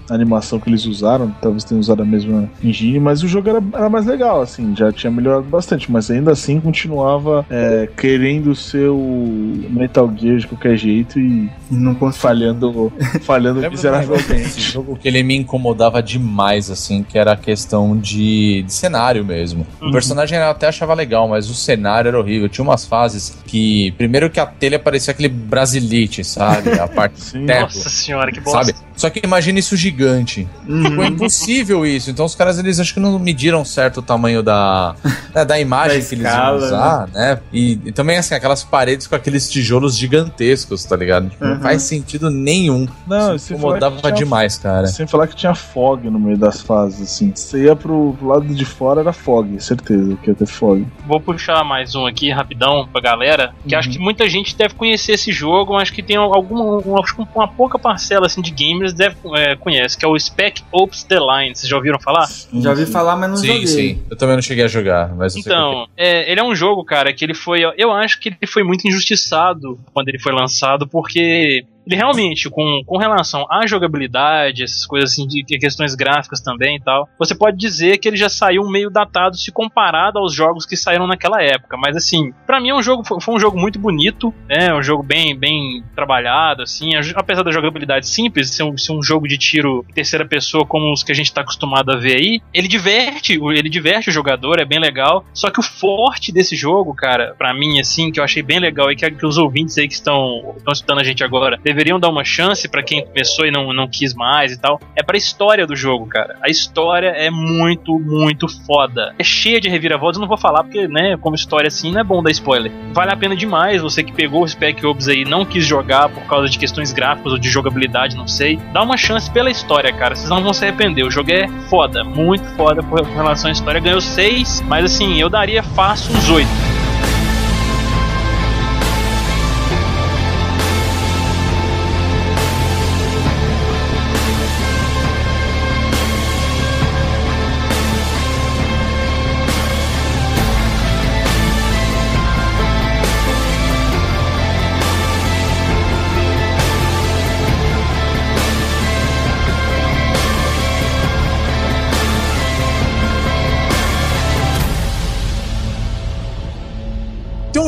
a 0.08 0.14
animação 0.14 0.58
que 0.58 0.68
eles 0.68 0.84
usaram, 0.86 1.34
talvez 1.40 1.64
tenham 1.64 1.80
usado 1.80 2.02
a 2.02 2.04
mesma 2.04 2.48
engine, 2.62 2.98
mas 2.98 3.22
o 3.22 3.28
jogo 3.28 3.48
era, 3.48 3.62
era 3.74 3.88
mais 3.88 4.06
legal, 4.06 4.40
assim, 4.40 4.74
já 4.76 4.92
tinha 4.92 5.10
melhorado 5.10 5.44
bastante, 5.44 5.90
mas 5.90 6.10
ainda 6.10 6.32
assim 6.32 6.60
continuava 6.60 7.46
é, 7.50 7.88
querendo 7.96 8.54
ser 8.54 8.88
o 8.88 9.64
Metal 9.70 10.12
Gear 10.16 10.38
de 10.38 10.46
qualquer 10.46 10.76
jeito 10.76 11.18
e 11.18 11.50
não 11.70 11.94
falhando, 12.12 12.92
falhando 13.22 13.60
miseravelmente. 13.70 14.32
Esse 14.32 14.60
jogo 14.60 14.96
que 14.96 15.08
ele 15.08 15.22
me 15.22 15.36
incomodava 15.36 16.02
demais, 16.02 16.70
assim, 16.70 17.02
que 17.02 17.18
era 17.18 17.32
a 17.32 17.36
questão 17.36 17.96
de, 17.96 18.62
de 18.62 18.72
cenário 18.72 19.24
mesmo. 19.24 19.66
Uhum. 19.80 19.88
O 19.88 19.92
personagem 19.92 20.38
eu 20.38 20.50
até 20.50 20.68
achava 20.68 20.94
legal, 20.94 21.28
mas 21.28 21.48
o 21.48 21.54
cenário 21.54 22.08
era 22.08 22.18
horrível. 22.18 22.48
Tinha 22.48 22.64
umas 22.64 22.84
fases 22.84 23.36
que, 23.46 23.92
primeiro 23.92 24.30
que 24.30 24.40
a 24.40 24.46
telha 24.46 24.78
parecia 24.78 25.12
aquele 25.12 25.28
brasilite, 25.28 26.24
sabe? 26.24 26.72
A 26.72 26.88
parte 26.88 27.20
Sim. 27.22 27.46
Nossa 27.46 27.88
senhora, 27.88 28.30
que 28.30 28.40
bosta. 28.40 28.64
Sabe? 28.64 28.74
Só 29.02 29.10
que 29.10 29.20
imagina 29.24 29.58
isso 29.58 29.76
gigante. 29.76 30.46
Uhum. 30.64 30.94
Foi 30.94 31.06
impossível 31.08 31.84
isso. 31.84 32.08
Então 32.08 32.24
os 32.24 32.36
caras, 32.36 32.60
eles 32.60 32.78
acho 32.78 32.94
que 32.94 33.00
não 33.00 33.18
mediram 33.18 33.64
certo 33.64 33.96
o 33.96 34.02
tamanho 34.02 34.44
da, 34.44 34.94
né, 35.34 35.44
da 35.44 35.58
imagem 35.58 35.98
da 36.00 36.06
que 36.06 36.14
escala, 36.14 36.56
eles 36.56 36.70
iam 36.70 36.78
usar, 36.78 37.08
né? 37.08 37.34
né? 37.34 37.40
E, 37.52 37.80
e, 37.86 37.90
também, 37.90 38.16
assim, 38.16 38.32
aquelas 38.32 38.62
paredes 38.62 39.08
com 39.08 39.16
aqueles 39.16 39.50
tijolos 39.50 39.96
gigantescos, 39.98 40.84
tá 40.84 40.94
ligado? 40.94 41.30
Tipo, 41.30 41.44
uhum. 41.44 41.54
Não 41.54 41.60
faz 41.60 41.82
sentido 41.82 42.30
nenhum. 42.30 42.86
Não, 43.04 43.34
isso 43.34 43.52
incomodava 43.52 43.96
tinha, 43.96 44.12
demais, 44.12 44.56
cara. 44.56 44.86
Sem 44.86 45.04
falar 45.04 45.26
que 45.26 45.34
tinha 45.34 45.52
fog 45.52 46.08
no 46.08 46.20
meio 46.20 46.38
das 46.38 46.60
fases, 46.60 47.02
assim. 47.02 47.32
Você 47.34 47.64
ia 47.64 47.74
pro 47.74 48.16
lado 48.22 48.46
de 48.54 48.64
fora, 48.64 49.00
era 49.00 49.12
fog, 49.12 49.60
certeza 49.60 50.16
que 50.22 50.30
ia 50.30 50.34
ter 50.36 50.46
fog. 50.46 50.86
Vou 51.08 51.18
puxar 51.20 51.64
mais 51.64 51.96
um 51.96 52.06
aqui, 52.06 52.30
rapidão, 52.30 52.86
pra 52.92 53.00
galera, 53.00 53.52
que 53.66 53.74
uhum. 53.74 53.80
acho 53.80 53.90
que 53.90 53.98
muita 53.98 54.28
gente 54.28 54.56
deve 54.56 54.74
conhecer 54.74 55.14
esse 55.14 55.32
jogo, 55.32 55.76
acho 55.76 55.92
que 55.92 56.04
tem 56.04 56.16
alguma, 56.16 56.78
uma, 56.78 57.02
uma 57.34 57.48
pouca 57.48 57.80
parcela, 57.80 58.26
assim, 58.26 58.40
de 58.40 58.52
gamers 58.52 58.91
deve, 58.94 59.16
é, 59.36 59.56
conhece, 59.56 59.96
que 59.96 60.04
é 60.04 60.08
o 60.08 60.18
Spec 60.18 60.62
Ops 60.70 61.04
The 61.04 61.18
Line. 61.18 61.54
Vocês 61.54 61.68
já 61.68 61.76
ouviram 61.76 61.98
falar? 61.98 62.26
Sim, 62.26 62.62
já 62.62 62.70
ouvi 62.70 62.86
falar, 62.86 63.16
mas 63.16 63.30
não 63.30 63.36
sim, 63.36 63.46
joguei. 63.46 63.66
Sim, 63.66 63.76
sim. 63.76 64.02
Eu 64.10 64.16
também 64.16 64.36
não 64.36 64.42
cheguei 64.42 64.64
a 64.64 64.68
jogar, 64.68 65.14
mas 65.14 65.36
Então, 65.36 65.86
é, 65.96 66.30
ele 66.30 66.40
é 66.40 66.44
um 66.44 66.54
jogo, 66.54 66.84
cara, 66.84 67.12
que 67.12 67.24
ele 67.24 67.34
foi. 67.34 67.62
Eu 67.76 67.92
acho 67.92 68.20
que 68.20 68.28
ele 68.28 68.46
foi 68.46 68.62
muito 68.62 68.86
injustiçado 68.86 69.78
quando 69.92 70.08
ele 70.08 70.18
foi 70.18 70.32
lançado, 70.32 70.86
porque 70.86 71.64
ele 71.86 71.96
realmente, 71.96 72.48
com, 72.48 72.82
com 72.86 72.96
relação 72.96 73.46
à 73.50 73.66
jogabilidade, 73.66 74.62
essas 74.62 74.86
coisas 74.86 75.12
assim, 75.12 75.26
de, 75.26 75.42
de, 75.42 75.58
questões 75.58 75.94
gráficas 75.94 76.40
também 76.40 76.76
e 76.76 76.80
tal, 76.80 77.08
você 77.18 77.34
pode 77.34 77.56
dizer 77.56 77.98
que 77.98 78.08
ele 78.08 78.16
já 78.16 78.28
saiu 78.28 78.68
meio 78.68 78.90
datado 78.90 79.36
se 79.36 79.52
comparado 79.52 80.18
aos 80.18 80.34
jogos 80.34 80.66
que 80.66 80.76
saíram 80.76 81.06
naquela 81.06 81.42
época. 81.42 81.76
Mas 81.76 81.96
assim, 81.96 82.32
para 82.46 82.60
mim 82.60 82.70
é 82.70 82.74
um 82.74 82.82
jogo, 82.82 83.02
foi 83.04 83.34
um 83.34 83.38
jogo 83.38 83.58
muito 83.58 83.78
bonito, 83.78 84.32
né? 84.48 84.72
Um 84.74 84.82
jogo 84.82 85.02
bem, 85.02 85.36
bem 85.36 85.82
trabalhado, 85.94 86.62
assim, 86.62 86.90
apesar 87.14 87.42
da 87.42 87.50
jogabilidade 87.50 88.08
simples, 88.08 88.50
ser 88.50 88.62
um, 88.62 88.76
ser 88.76 88.92
um 88.92 89.02
jogo 89.02 89.26
de 89.26 89.38
tiro 89.38 89.84
terceira 89.94 90.24
pessoa 90.24 90.64
como 90.64 90.92
os 90.92 91.02
que 91.02 91.12
a 91.12 91.14
gente 91.14 91.32
tá 91.32 91.42
acostumado 91.42 91.90
a 91.90 91.96
ver 91.96 92.16
aí, 92.16 92.40
ele 92.52 92.68
diverte, 92.68 93.34
ele 93.34 93.68
diverte 93.68 94.08
o 94.08 94.12
jogador, 94.12 94.60
é 94.60 94.64
bem 94.64 94.78
legal. 94.78 95.24
Só 95.34 95.50
que 95.50 95.60
o 95.60 95.62
forte 95.62 96.32
desse 96.32 96.56
jogo, 96.56 96.94
cara, 96.94 97.34
para 97.36 97.52
mim, 97.52 97.80
assim, 97.80 98.10
que 98.10 98.20
eu 98.20 98.24
achei 98.24 98.42
bem 98.42 98.58
legal 98.58 98.90
e 98.90 98.96
que, 98.96 99.10
que 99.10 99.26
os 99.26 99.38
ouvintes 99.38 99.76
aí 99.78 99.88
que 99.88 99.94
estão, 99.94 100.54
estão 100.56 100.72
escutando 100.72 101.00
a 101.00 101.04
gente 101.04 101.24
agora 101.24 101.58
deveriam 101.72 101.98
dar 101.98 102.08
uma 102.08 102.24
chance 102.24 102.68
para 102.68 102.82
quem 102.82 103.04
começou 103.04 103.46
e 103.46 103.50
não, 103.50 103.72
não 103.72 103.88
quis 103.88 104.14
mais 104.14 104.52
e 104.52 104.60
tal. 104.60 104.80
É 104.94 105.02
pra 105.02 105.16
história 105.16 105.66
do 105.66 105.74
jogo, 105.74 106.06
cara. 106.06 106.36
A 106.42 106.50
história 106.50 107.08
é 107.08 107.30
muito, 107.30 107.98
muito 107.98 108.46
foda. 108.66 109.14
É 109.18 109.24
cheia 109.24 109.60
de 109.60 109.68
reviravoltas, 109.68 110.20
não 110.20 110.28
vou 110.28 110.36
falar 110.36 110.62
porque, 110.62 110.86
né, 110.86 111.16
como 111.16 111.34
história 111.34 111.68
assim, 111.68 111.90
não 111.90 112.00
é 112.00 112.04
bom 112.04 112.22
dar 112.22 112.30
spoiler. 112.30 112.70
Vale 112.92 113.12
a 113.12 113.16
pena 113.16 113.34
demais, 113.34 113.82
você 113.82 114.02
que 114.02 114.12
pegou 114.12 114.42
o 114.42 114.48
Spec 114.48 114.84
Ops 114.84 115.08
aí 115.08 115.24
não 115.24 115.44
quis 115.44 115.64
jogar 115.64 116.08
por 116.08 116.22
causa 116.24 116.48
de 116.48 116.58
questões 116.58 116.92
gráficas 116.92 117.32
ou 117.32 117.38
de 117.38 117.48
jogabilidade, 117.48 118.16
não 118.16 118.28
sei. 118.28 118.58
Dá 118.72 118.82
uma 118.82 118.96
chance 118.96 119.30
pela 119.30 119.50
história, 119.50 119.92
cara. 119.92 120.14
Vocês 120.14 120.28
não 120.28 120.42
vão 120.42 120.52
se 120.52 120.64
arrepender. 120.64 121.04
O 121.04 121.10
jogo 121.10 121.32
é 121.32 121.48
foda, 121.68 122.04
muito 122.04 122.44
foda 122.56 122.82
por 122.82 123.02
relação 123.02 123.48
à 123.48 123.52
história. 123.52 123.80
Ganhou 123.80 124.00
seis, 124.00 124.62
mas 124.68 124.84
assim, 124.84 125.18
eu 125.18 125.28
daria 125.28 125.62
fácil 125.62 126.14
uns 126.14 126.28
oito. 126.28 126.81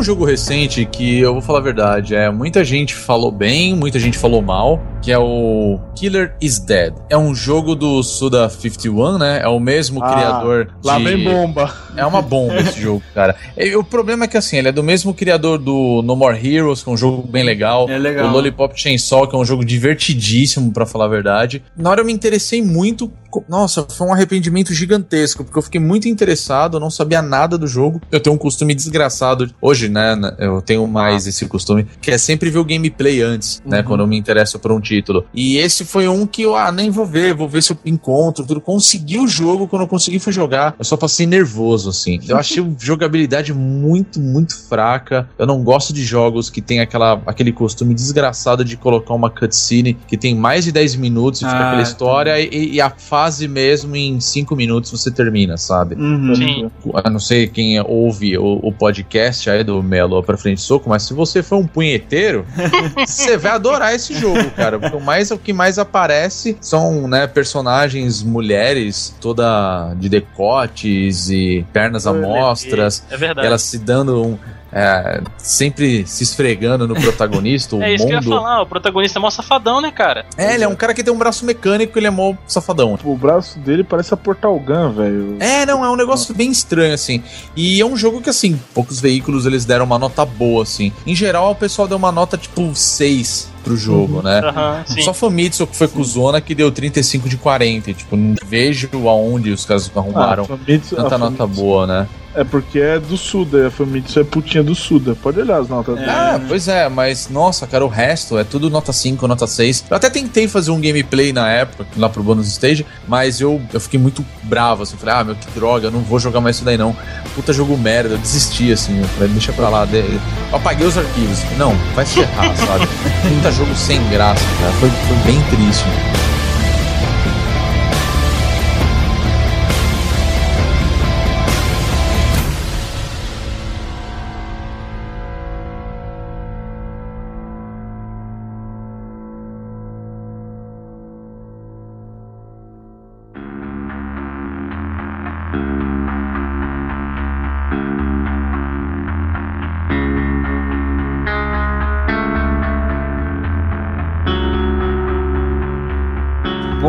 Jogo 0.05 0.25
recente 0.25 0.85
que 0.85 1.19
eu 1.19 1.33
vou 1.33 1.43
falar 1.43 1.61
a 1.61 1.63
verdade, 1.63 2.15
é 2.15 2.31
muita 2.31 2.63
gente 2.63 2.95
falou 2.95 3.33
bem, 3.33 3.75
muita 3.75 3.99
gente 3.99 4.19
falou 4.19 4.43
mal, 4.43 4.81
que 5.01 5.11
é 5.11 5.19
o 5.19 5.81
Killer 5.97 6.35
is 6.41 6.59
Dead. 6.59 6.95
É 7.09 7.17
um 7.17 7.35
jogo 7.35 7.75
do 7.75 8.03
Suda 8.03 8.49
51, 8.49 9.19
né? 9.19 9.41
É 9.43 9.49
o 9.49 9.59
mesmo 9.59 10.03
ah, 10.03 10.13
criador 10.13 10.67
de... 10.67 10.73
Lá 10.87 10.99
vem 10.99 11.25
bomba. 11.25 11.75
É 11.97 12.05
uma 12.05 12.21
bomba 12.21 12.57
esse 12.61 12.81
jogo, 12.81 13.03
cara. 13.15 13.35
E, 13.57 13.75
o 13.75 13.83
problema 13.83 14.25
é 14.25 14.29
que 14.29 14.37
assim, 14.37 14.59
ele 14.59 14.69
é 14.69 14.73
do 14.73 14.83
mesmo 14.83 15.15
criador 15.15 15.59
do 15.59 16.03
No 16.03 16.15
More 16.15 16.37
Heroes, 16.37 16.83
que 16.83 16.91
é 16.91 16.93
um 16.93 16.97
jogo 16.97 17.27
bem 17.27 17.43
legal. 17.43 17.89
É 17.89 17.99
legal. 17.99 18.29
O 18.29 18.33
Lollipop 18.33 18.79
Chainsaw, 18.79 19.27
que 19.27 19.35
é 19.35 19.39
um 19.39 19.45
jogo 19.45 19.65
divertidíssimo, 19.65 20.73
para 20.73 20.85
falar 20.85 21.07
a 21.07 21.09
verdade. 21.09 21.63
Na 21.77 21.91
hora 21.91 22.03
eu 22.03 22.05
me 22.05 22.13
interessei 22.13 22.63
muito 22.63 23.11
nossa, 23.49 23.87
foi 23.89 24.07
um 24.07 24.13
arrependimento 24.13 24.73
gigantesco, 24.73 25.45
porque 25.45 25.59
eu 25.59 25.63
fiquei 25.63 25.81
muito 25.81 26.09
interessado, 26.09 26.77
eu 26.77 26.81
não 26.81 26.91
sabia 26.91 27.23
nada 27.23 27.57
do 27.57 27.67
jogo. 27.67 28.01
Eu 28.11 28.21
tenho 28.21 28.37
um 28.37 28.39
costume 28.39 28.75
desgraçado. 28.75 29.51
Hoje, 29.61 29.89
né, 29.89 30.15
eu 30.39 30.61
tenho 30.61 30.87
mais 30.87 31.27
esse 31.27 31.47
costume, 31.47 31.87
que 32.01 32.11
é 32.11 32.19
sempre 32.19 32.51
ver 32.51 32.59
o 32.59 32.65
gameplay 32.65 33.23
antes, 33.23 33.61
né, 33.65 33.65
uhum. 33.65 33.71
né, 33.71 33.83
quando 33.83 34.01
eu 34.01 34.07
me 34.07 34.19
interesso 34.19 34.59
por 34.59 34.73
um 34.73 34.81
título. 34.81 35.25
E 35.33 35.57
esse 35.57 35.85
foi 35.85 36.09
um 36.09 36.27
que 36.27 36.43
eu, 36.43 36.57
ah, 36.57 36.71
nem 36.71 36.91
vou 36.91 37.07
ver, 37.07 37.35
vou 37.35 37.49
ver 37.49 37.63
se 37.63 37.73
eu 37.73 37.79
encontro 37.85 38.45
tudo. 38.47 38.61
Consegui 38.61 39.19
o 39.19 39.27
jogo, 39.27 39.67
quando 39.67 39.83
eu 39.83 39.89
consegui 39.89 40.19
foi 40.19 40.33
jogar, 40.33 40.75
eu 40.79 40.85
só 40.85 40.97
passei 40.97 41.27
nervoso, 41.27 41.91
assim. 41.91 42.21
Eu 42.29 42.37
achei 42.37 42.65
jogabilidade 42.79 43.53
muito, 43.53 44.21
muito 44.21 44.57
fraca. 44.69 45.29
Eu 45.39 45.47
não 45.47 45.63
gosto 45.63 45.93
de 45.93 46.05
jogos 46.05 46.51
que 46.51 46.61
tem 46.61 46.81
aquela, 46.81 47.21
aquele 47.27 47.53
costume 47.53 47.95
desgraçado 47.95 48.65
de 48.65 48.77
colocar 48.77 49.15
uma 49.15 49.31
cutscene 49.31 49.95
que 50.07 50.17
tem 50.17 50.35
mais 50.35 50.65
de 50.65 50.73
10 50.73 50.97
minutos 50.97 51.43
e 51.43 51.45
ah, 51.45 51.49
fica 51.49 51.67
aquela 51.67 51.83
história 51.83 52.41
e, 52.41 52.75
e 52.75 52.81
a 52.81 52.91
fase 52.91 53.24
fase 53.25 53.49
mesmo 53.49 53.97
em 53.97 54.21
cinco 54.21 54.55
minutos 54.55 54.91
você 54.91 55.11
termina, 55.11 55.57
sabe? 55.57 55.95
Uhum. 55.95 56.35
Sim. 56.35 56.71
Eu 56.85 57.11
não 57.11 57.19
sei 57.19 57.47
quem 57.47 57.81
ouve 57.81 58.37
o, 58.37 58.61
o, 58.63 58.71
podcast 58.71 59.49
aí 59.49 59.65
do 59.65 59.83
Melo 59.83 60.23
pra 60.23 60.37
frente 60.37 60.61
soco, 60.61 60.91
mas 60.91 61.05
se 61.05 61.15
você 61.15 61.43
for 61.43 61.57
um 61.57 61.67
punheteiro, 61.67 62.45
você 63.07 63.39
vai 63.39 63.53
adorar 63.53 63.95
esse 63.95 64.13
jogo, 64.15 64.51
cara. 64.51 64.79
Porque 64.79 64.97
o, 64.97 65.01
mais, 65.01 65.31
o 65.31 65.39
que 65.39 65.55
mais 65.55 65.79
aparece 65.79 66.59
são, 66.61 67.09
né, 67.09 67.27
personagens 67.27 68.23
mulheres, 68.23 69.15
toda 69.21 69.95
de 69.95 70.11
decotes 70.11 71.31
e 71.31 71.65
pernas 71.73 72.07
amostras. 72.07 73.05
É 73.11 73.17
verdade. 73.17 73.47
Elas 73.47 73.63
se 73.63 73.79
dando 73.79 74.23
um 74.23 74.39
é, 74.75 75.23
sempre 75.39 76.05
se 76.05 76.25
esfregando 76.25 76.89
no 76.89 76.95
protagonista. 76.97 77.77
é 77.81 77.95
isso 77.95 78.03
mundo... 78.05 78.21
que 78.21 78.29
eu 78.29 78.33
ia 78.33 78.37
falar, 78.37 78.63
o 78.63 78.67
protagonista 78.67 79.21
é 79.21 79.23
mó 79.23 79.31
safadão, 79.31 79.81
né, 79.81 79.93
cara? 79.93 80.27
É, 80.37 80.55
ele 80.55 80.65
é 80.65 80.69
um 80.69 80.75
cara 80.75 80.93
que 80.93 81.05
tem 81.05 81.15
um 81.15 81.19
braço 81.19 81.47
mecânico, 81.47 81.97
ele 81.97 82.09
é 82.09 82.11
mó 82.11 82.35
safadão. 82.47 82.99
O 83.05 83.17
braço 83.17 83.59
dele 83.61 83.85
parece 83.85 84.13
a 84.13 84.17
Portal 84.17 84.59
Gun, 84.59 84.91
velho. 84.91 85.37
É, 85.39 85.65
não, 85.65 85.85
é 85.85 85.91
um 85.91 85.97
negócio 85.97 86.35
bem 86.35 86.51
estranho, 86.51 86.93
assim. 86.93 87.23
E 87.55 87.81
é 87.81 87.87
um 87.87 87.97
jogo 87.97 88.21
que, 88.21 88.29
assim, 88.29 88.61
poucos 88.75 89.01
veículos 89.01 89.47
eles 89.47 89.65
deram 89.65 89.85
uma 89.85 89.99
nota 89.99 90.25
boa, 90.25 90.65
assim. 90.65 90.93
Em 91.07 91.15
geral, 91.15 91.53
o 91.53 91.55
pessoal 91.55 91.87
deu 91.87 91.97
uma 91.97 92.11
nota 92.11 92.37
tipo 92.37 92.75
6 92.75 93.55
pro 93.63 93.77
jogo, 93.77 94.17
uhum. 94.17 94.23
né? 94.23 94.41
Uhum, 94.41 95.03
Só 95.03 95.15
Famitsu 95.15 95.67
que 95.67 95.77
foi 95.77 95.89
com 95.89 96.05
Zona 96.05 96.41
que 96.41 96.55
deu 96.55 96.71
35 96.71 97.29
de 97.29 97.37
40. 97.37 97.95
Tipo, 97.95 98.17
não 98.17 98.37
vejo 98.47 98.91
aonde 99.09 99.51
os 99.51 99.65
caras 99.65 99.91
arrumaram 99.95 100.45
ah, 100.45 100.47
Famitsu, 100.49 100.97
tanta 100.97 101.17
nota 101.17 101.37
Famitsu. 101.39 101.63
boa, 101.63 101.87
né? 101.87 102.09
É 102.35 102.43
porque 102.43 102.81
é 102.81 102.99
do 102.99 103.17
Suda, 103.17 103.69
a 103.69 103.71
Famitsu 103.71 104.19
é 104.19 104.25
putinha 104.25 104.63
do 104.63 104.75
Suda. 104.75 105.15
Pode 105.15 105.41
olhar 105.41 105.59
as 105.59 105.69
notas 105.69 105.97
dele. 105.97 106.11
Ah, 106.11 106.41
pois 106.49 106.67
é, 106.67 106.89
mas 106.89 107.29
nossa, 107.29 107.65
cara, 107.67 107.85
o 107.85 107.89
resto 107.89 108.37
é 108.37 108.43
tudo 108.43 108.69
nota 108.69 108.93
5, 108.93 109.27
nota 109.29 109.47
6. 109.47 109.85
Eu 109.89 109.97
até 109.97 110.11
tentei 110.11 110.49
fazer 110.49 110.73
um 110.73 110.81
gameplay 110.81 111.33
na 111.33 111.49
época, 111.49 111.87
lá 111.97 112.09
pro 112.09 112.25
Bonus 112.25 112.49
Stage, 112.49 112.85
mas 113.07 113.41
eu, 113.41 113.63
eu 113.73 113.79
fiquei 113.79 114.01
muito 114.01 114.25
bravo, 114.43 114.83
assim. 114.83 114.97
Falei, 114.97 115.15
ah, 115.15 115.25
meu, 115.25 115.37
que 115.37 115.49
droga, 115.53 115.87
eu 115.87 115.91
não 115.93 116.01
vou 116.01 116.19
jogar 116.19 116.41
mais 116.41 116.57
isso 116.57 116.65
daí 116.65 116.77
não. 116.77 116.97
Puta 117.37 117.53
jogo 117.53 117.79
merda, 117.79 118.15
eu 118.15 118.19
desisti, 118.19 118.73
assim. 118.73 118.99
Eu 119.01 119.09
falei, 119.09 119.29
deixa 119.29 119.53
pra 119.53 119.69
lá. 119.69 119.87
Eu 119.93 120.21
apaguei 120.57 120.87
os 120.87 120.99
arquivos. 120.99 121.39
Não, 121.57 121.75
vai 121.95 122.05
se 122.05 122.21
errar, 122.21 122.55
sabe? 122.57 122.87
Puta 123.37 123.53
jogo 123.53 123.75
sem 123.77 124.03
graça, 124.11 124.45
cara. 124.61 124.73
Foi, 124.73 124.91
foi 124.91 125.17
bem 125.33 125.41
triste. 125.51 125.85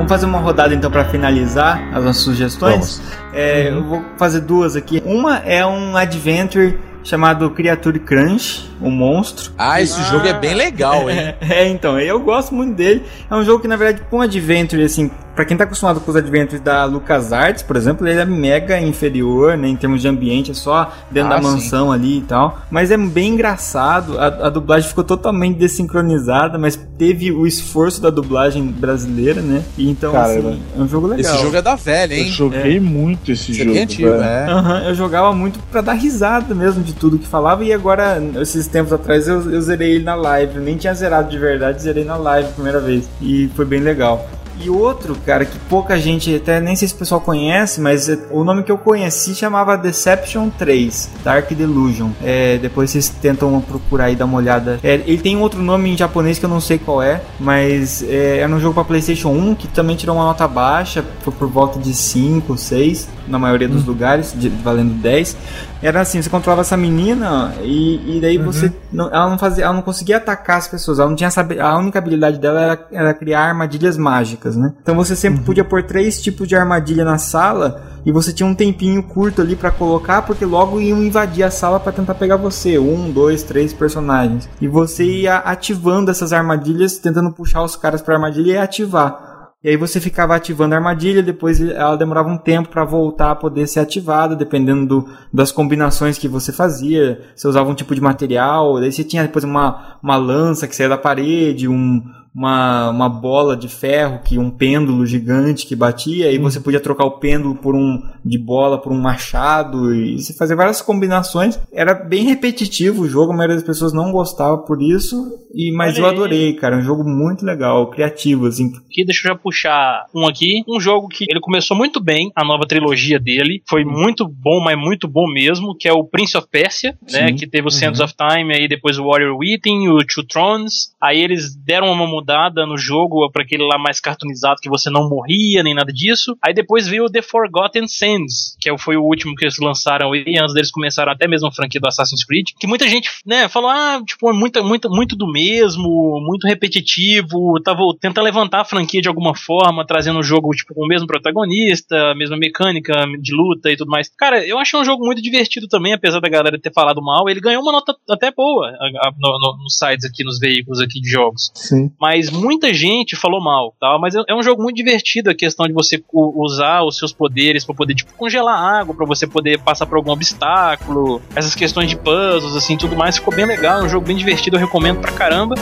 Vamos 0.06 0.10
fazer 0.10 0.26
uma 0.28 0.40
rodada 0.40 0.74
então 0.74 0.92
para 0.92 1.06
finalizar 1.06 1.82
as 1.92 2.04
nossas 2.04 2.22
sugestões. 2.22 3.02
É, 3.34 3.70
Eu 3.70 3.84
vou 3.84 4.06
fazer 4.18 4.42
duas 4.42 4.76
aqui. 4.76 5.02
Uma 5.04 5.38
é 5.40 5.66
um 5.66 5.98
adventure 5.98 6.78
chamado 7.04 7.50
Creature 7.50 8.00
Crunch, 8.00 8.72
o 8.80 8.90
monstro. 8.90 9.52
Ah, 9.58 9.82
esse 9.82 10.02
jogo 10.04 10.28
é 10.28 10.34
bem 10.34 10.54
legal, 10.54 11.10
hein? 11.10 11.36
É, 11.42 11.68
então, 11.68 12.00
eu 12.00 12.20
gosto 12.20 12.54
muito 12.54 12.76
dele. 12.76 13.04
É 13.30 13.36
um 13.36 13.44
jogo 13.44 13.62
que, 13.62 13.68
na 13.68 13.76
verdade, 13.76 14.06
com 14.10 14.18
um 14.18 14.22
adventure, 14.22 14.84
assim, 14.84 15.10
pra 15.36 15.46
quem 15.46 15.58
tá 15.58 15.64
acostumado 15.66 16.00
com 16.00 16.10
os 16.10 16.16
adventures 16.18 16.62
da 16.62 16.86
LucasArts, 16.86 17.62
por 17.64 17.76
exemplo, 17.76 18.08
ele 18.08 18.20
é 18.20 18.26
mega 18.26 18.80
inferior, 18.80 19.58
né, 19.58 19.68
em 19.68 19.76
termos 19.76 20.02
de 20.02 20.08
ambiente, 20.08 20.52
é 20.52 20.54
só 20.54 20.92
dentro 21.12 21.32
Ah, 21.34 21.36
da 21.36 21.42
sim. 21.42 21.48
mansão 21.50 21.92
ali 21.92 22.20
e 22.20 22.22
tal. 22.22 22.60
Mas 22.72 22.90
é 22.92 22.98
bem 22.98 23.34
engraçado, 23.34 24.18
a, 24.20 24.26
a 24.48 24.50
dublagem 24.50 24.88
ficou 24.90 25.04
totalmente 25.04 25.58
desincronizada, 25.58 26.58
mas 26.58 26.76
teve 26.98 27.32
o 27.32 27.46
esforço 27.46 28.02
da 28.02 28.10
dublagem 28.10 28.66
brasileira, 28.66 29.42
né? 29.42 29.64
E 29.78 29.90
então, 29.90 30.12
Caramba. 30.14 30.50
assim, 30.50 30.62
é 30.78 30.82
um 30.82 30.88
jogo 30.88 31.08
legal. 31.08 31.34
Esse 31.34 31.44
jogo 31.44 31.56
é 31.58 31.62
da 31.62 31.76
velha, 31.76 32.14
Eu 32.14 32.24
hein? 32.24 32.28
joguei 32.32 32.80
muito 32.80 33.32
esse 33.32 33.52
Esse 33.52 33.62
é 33.62 33.64
jogo. 33.66 33.74
bem 33.76 33.84
antigo, 33.84 34.10
velho. 34.10 34.24
é. 34.24 34.46
Aham, 34.52 34.80
eu 34.88 34.96
jogava 34.96 35.34
muito 35.34 35.60
pra 35.72 35.82
dar 35.82 35.94
risada 35.94 36.56
mesmo 36.56 36.84
de 36.84 36.94
tudo 36.94 37.18
que 37.20 37.28
falava 37.28 37.64
e 37.64 37.74
agora, 37.74 38.22
esses 38.42 38.68
tempos 38.68 38.94
atrás, 38.94 39.28
eu, 39.28 39.52
eu 39.52 39.62
zerei 39.62 39.96
ele 39.96 40.04
na 40.04 40.16
live. 40.16 40.56
Eu 40.58 40.62
nem 40.62 40.78
tinha 40.78 40.94
zerado 40.94 41.30
de 41.30 41.38
verdade, 41.38 41.82
zerei 41.82 42.04
na 42.06 42.16
live 42.16 42.50
a 42.50 42.52
primeira 42.54 42.80
vez. 42.80 43.10
E 43.22 43.50
foi 43.56 43.66
bem 43.66 43.80
legal. 43.82 44.28
E 44.60 44.70
outro, 44.70 45.16
cara, 45.26 45.44
que 45.46 45.58
pouca 45.70 46.00
gente, 46.00 46.34
até 46.36 46.60
nem 46.62 46.76
sei 46.76 46.88
se 46.88 46.94
o 46.94 46.98
pessoal 46.98 47.20
conhece, 47.20 47.82
mas 47.82 48.08
é- 48.10 48.18
o 48.32 48.44
nome 48.44 48.64
que 48.64 48.72
eu 48.72 48.78
conheci 48.78 49.36
chamava 49.36 49.78
Deception 49.78 50.50
3, 50.50 51.10
Dark 51.24 51.52
Delusion. 51.52 52.10
É, 52.24 52.58
depois 52.58 52.90
vocês 52.90 53.10
tentam 53.10 53.60
procurar 53.62 54.10
e 54.12 54.16
dar 54.16 54.26
uma 54.26 54.38
olhada. 54.38 54.80
É, 54.82 54.94
ele 55.06 55.18
tem 55.18 55.38
outro 55.38 55.62
nome 55.62 55.90
em 55.92 55.98
japonês 55.98 56.40
que 56.40 56.46
eu 56.46 56.50
não 56.50 56.62
sei 56.62 56.78
qual 56.80 57.02
é, 57.02 57.22
mas 57.40 58.04
é, 58.04 58.38
era 58.40 58.52
um 58.54 58.60
jogo 58.60 58.74
para 58.76 58.86
PlayStation 58.86 59.30
1 59.30 59.56
que 59.56 59.68
também 59.68 59.96
tirou 59.96 60.16
uma 60.16 60.26
nota 60.26 60.48
baixa, 60.48 61.04
foi 61.22 61.34
por 61.34 61.48
volta 61.50 61.78
de 61.80 61.94
5, 61.94 62.58
6, 62.58 63.10
na 63.28 63.38
maioria 63.40 63.68
dos 63.68 63.86
lugares, 63.86 64.34
de- 64.38 64.50
valendo 64.50 64.94
10. 65.02 65.36
Era 65.82 66.02
assim, 66.02 66.22
você 66.22 66.30
controlava 66.30 66.62
essa 66.62 66.76
menina 66.78 67.54
e, 67.62 68.18
e 68.18 68.20
daí 68.22 68.38
você 68.38 68.74
não, 68.92 69.08
ela 69.08 69.30
não 69.30 69.38
fazia, 69.38 69.66
ela 69.66 69.74
não 69.74 69.82
conseguia 69.82 70.18
atacar 70.18 70.58
as 70.58 70.68
pessoas, 70.68 70.98
ela 71.00 71.10
não 71.10 71.16
tinha 71.16 71.30
saber, 71.30 71.60
a 71.60 71.78
única 71.78 72.00
habilidade 72.00 72.40
dela 72.40 72.60
era, 72.62 72.88
era 72.92 73.14
criar 73.14 73.42
armadilhas 73.42 73.98
mágicas, 73.98 74.56
né? 74.56 74.74
Então 74.82 74.96
você 74.96 75.16
sempre 75.16 75.42
podia 75.44 75.64
pôr 75.64 75.84
três 75.84 76.22
tipos 76.22 76.48
de 76.48 76.56
armadilha 76.56 77.06
na 77.06 77.18
sala 77.18 77.84
e 78.06 78.12
você 78.12 78.32
tinha 78.34 78.48
um 78.48 78.56
tempinho 78.56 79.04
curto 79.04 79.42
ali 79.42 79.56
pra 79.56 79.70
colocar 79.70 80.22
porque 80.24 80.46
logo 80.46 80.80
iam 80.80 81.04
invadir 81.04 81.44
a 81.44 81.52
sala 81.52 81.80
pra 81.80 81.92
tentar 81.92 82.16
pegar 82.16 82.38
você, 82.38 82.80
um, 82.80 83.12
dois, 83.12 83.44
três 83.44 83.72
personagens. 83.74 84.50
E 84.62 84.68
você 84.68 85.04
ia 85.04 85.38
ativando 85.38 86.10
essas 86.10 86.34
armadilhas, 86.34 86.98
tentando 86.98 87.32
puxar 87.32 87.62
os 87.64 87.76
caras 87.76 88.02
pra 88.02 88.16
armadilha 88.16 88.54
e 88.54 88.58
ativar. 88.58 89.35
E 89.66 89.70
aí 89.70 89.78
você 89.78 90.00
ficava 90.00 90.36
ativando 90.36 90.76
a 90.76 90.78
armadilha, 90.78 91.24
depois 91.24 91.60
ela 91.60 91.96
demorava 91.96 92.30
um 92.30 92.38
tempo 92.38 92.70
para 92.70 92.86
voltar 92.86 93.32
a 93.32 93.36
poder 93.36 93.66
ser 93.66 93.80
ativada, 93.80 94.36
dependendo 94.36 94.86
do- 94.86 95.10
das 95.34 95.52
combinações 95.52 96.20
que 96.20 96.28
você 96.28 96.52
fazia. 96.54 97.20
Você 97.36 97.48
usava 97.48 97.68
um 97.68 97.74
tipo 97.74 97.96
de 97.96 98.00
material, 98.00 98.80
daí 98.80 98.92
você 98.92 99.04
tinha 99.04 99.24
depois 99.24 99.44
uma, 99.44 99.98
uma 100.04 100.18
lança 100.18 100.68
que 100.68 100.76
saía 100.76 100.90
da 100.90 101.00
parede, 101.00 101.68
um, 101.68 102.04
uma, 102.36 102.90
uma 102.90 103.08
bola 103.08 103.56
de 103.56 103.70
ferro, 103.70 104.20
que 104.24 104.38
um 104.38 104.52
pêndulo 104.52 105.06
gigante 105.06 105.66
que 105.66 105.76
batia, 105.76 106.32
e 106.32 106.38
você 106.38 106.60
podia 106.60 106.82
trocar 106.82 107.06
o 107.06 107.18
pêndulo 107.20 107.56
por 107.56 107.74
um 107.74 108.02
de 108.24 108.38
bola 108.38 108.82
por 108.82 108.92
um 108.92 109.00
machado, 109.00 109.96
e 109.96 110.20
você 110.20 110.34
fazia 110.34 110.56
várias 110.56 110.82
combinações. 110.82 111.58
Era 111.72 111.94
bem 111.94 112.26
repetitivo 112.26 113.04
o 113.04 113.08
jogo, 113.08 113.32
a 113.32 113.36
maioria 113.36 113.56
das 113.56 113.66
pessoas 113.66 113.94
não 113.94 114.12
gostava 114.12 114.58
por 114.58 114.82
isso, 114.82 115.40
e 115.54 115.72
mas 115.72 115.96
Olha 115.96 116.02
eu 116.02 116.06
aí. 116.06 116.12
adorei, 116.16 116.54
cara. 116.54 116.76
É 116.76 116.80
um 116.80 116.84
jogo 116.84 117.04
muito 117.04 117.46
legal, 117.46 117.90
criativo, 117.90 118.48
assim. 118.48 118.74
aqui, 118.76 119.06
deixa 119.06 119.28
eu 119.28 119.34
já 119.34 119.40
puxar 119.40 120.06
um 120.14 120.28
aqui. 120.28 120.64
Um 120.68 120.80
jogo 120.80 121.08
que 121.08 121.26
ele 121.30 121.40
começou 121.40 121.78
muito 121.78 122.04
bem, 122.04 122.32
a 122.36 122.44
nova 122.44 122.66
trilogia 122.68 123.20
dele. 123.20 123.64
Foi 123.70 123.86
muito 123.86 124.28
bom, 124.28 124.62
mas 124.64 124.78
muito 124.78 125.08
bom 125.08 125.32
mesmo, 125.32 125.76
que 125.76 125.88
é 125.88 125.94
o 125.94 126.04
Prince 126.04 126.38
of 126.38 126.48
Persia, 126.52 126.98
né? 127.10 127.32
Que 127.32 127.48
teve 127.48 127.68
o 127.68 127.72
Sands 127.72 128.02
of 128.02 128.14
Time, 128.16 128.54
aí 128.54 128.68
depois 128.68 129.00
o 129.00 129.06
Warrior 129.06 129.38
Within, 129.38 129.88
o 129.88 130.00
Two 130.00 130.26
Thrones. 130.26 130.94
Aí 131.02 131.22
eles 131.22 131.56
deram 131.56 131.92
uma 131.92 132.06
mudada 132.26 132.66
no 132.66 132.76
jogo 132.78 133.30
pra 133.32 133.44
aquele 133.44 133.64
lá 133.64 133.78
mais 133.78 134.00
cartoonizado 134.00 134.60
que 134.62 134.70
você 134.70 134.90
não 134.90 135.08
morria, 135.08 135.62
nem 135.62 135.76
nada 135.76 135.94
disso. 135.94 136.36
Aí 136.44 136.54
depois 136.54 136.88
veio 136.88 137.06
o 137.06 137.10
The 137.12 137.22
Forgotten 137.22 137.88
Sands, 137.88 138.58
que 138.60 138.70
é 138.70 138.78
foi 138.78 138.98
o 138.98 139.04
último 139.04 139.36
que 139.36 139.46
eles 139.46 139.58
lançaram 139.60 140.12
aí, 140.12 140.36
antes 140.42 140.54
deles 140.54 140.72
começaram 140.72 141.12
até 141.12 141.28
mesmo 141.28 141.48
a 141.48 141.52
franquia 141.52 141.80
do 141.80 141.88
Assassin's 141.88 142.26
Creed. 142.26 142.48
Que 142.60 142.68
muita 142.68 142.88
gente, 142.88 143.10
né, 143.26 143.48
falou, 143.48 143.70
ah, 143.70 144.02
tipo, 144.06 144.30
é 144.30 144.34
muito, 144.34 144.64
muito, 144.64 144.90
muito 144.90 145.16
do 145.16 145.32
mesmo, 145.32 146.20
muito 146.26 146.48
repetitivo, 146.48 147.62
tava 147.64 147.82
tentando 148.00 148.26
levantar 148.26 148.62
a 148.62 148.66
franquia 148.66 149.02
de 149.02 149.08
alguma 149.08 149.36
forma, 149.36 149.86
trazendo 149.86 150.20
o 150.20 150.24
jogo, 150.24 150.50
tipo, 150.52 150.74
com 150.74 150.84
o 150.84 150.88
mesmo 150.88 151.08
protagonista, 151.08 151.96
a 152.12 152.16
mesma 152.16 152.38
mecânica 152.38 152.94
de 153.22 153.34
luta 153.36 153.72
e 153.72 153.78
tudo 153.78 153.90
mais. 153.90 154.10
Cara, 154.18 154.46
eu 154.46 154.58
achei 154.58 154.80
um 154.80 154.84
jogo 154.86 155.06
muito 155.06 155.22
divertido 155.22 155.68
também, 155.68 155.94
apesar 155.94 156.20
da 156.20 156.30
galera 156.30 156.60
ter 156.60 156.74
falado 156.74 157.02
mal. 157.02 157.30
Ele 157.30 157.40
ganhou 157.40 157.62
uma 157.62 157.72
nota 157.72 157.96
até 158.10 158.32
boa 158.32 158.68
a- 158.70 159.08
a- 159.08 159.12
no- 159.20 159.40
no- 159.40 159.64
nos 159.64 159.78
sites 159.78 160.06
aqui, 160.06 160.24
nos 160.24 160.40
veículos 160.40 160.80
aqui 160.82 161.00
de 161.00 161.10
jogos. 161.10 161.52
Sim. 161.54 161.92
Mas 162.00 162.15
muita 162.30 162.74
gente 162.74 163.16
falou 163.16 163.42
mal, 163.42 163.74
tá? 163.80 163.98
Mas 164.00 164.14
é 164.16 164.26
é 164.28 164.38
um 164.38 164.44
jogo 164.44 164.62
muito 164.62 164.76
divertido 164.76 165.30
a 165.30 165.36
questão 165.36 165.66
de 165.66 165.74
você 165.74 166.04
usar 166.14 166.84
os 166.84 166.98
seus 166.98 167.14
poderes 167.14 167.64
pra 167.64 167.74
poder, 167.74 167.96
tipo, 167.96 168.14
congelar 168.14 168.60
água, 168.60 168.94
pra 168.94 169.06
você 169.06 169.26
poder 169.26 169.60
passar 169.60 169.86
por 169.86 169.98
algum 169.98 170.12
obstáculo, 170.12 171.22
essas 171.36 171.56
questões 171.56 171.90
de 171.90 171.98
puzzles, 171.98 172.56
assim, 172.56 172.76
tudo 172.76 172.96
mais. 172.96 173.18
Ficou 173.18 173.34
bem 173.34 173.46
legal, 173.46 173.80
é 173.80 173.84
um 173.84 173.90
jogo 173.90 174.06
bem 174.06 174.16
divertido, 174.16 174.58
eu 174.58 174.60
recomendo 174.60 175.00
pra 175.00 175.12
caramba. 175.12 175.56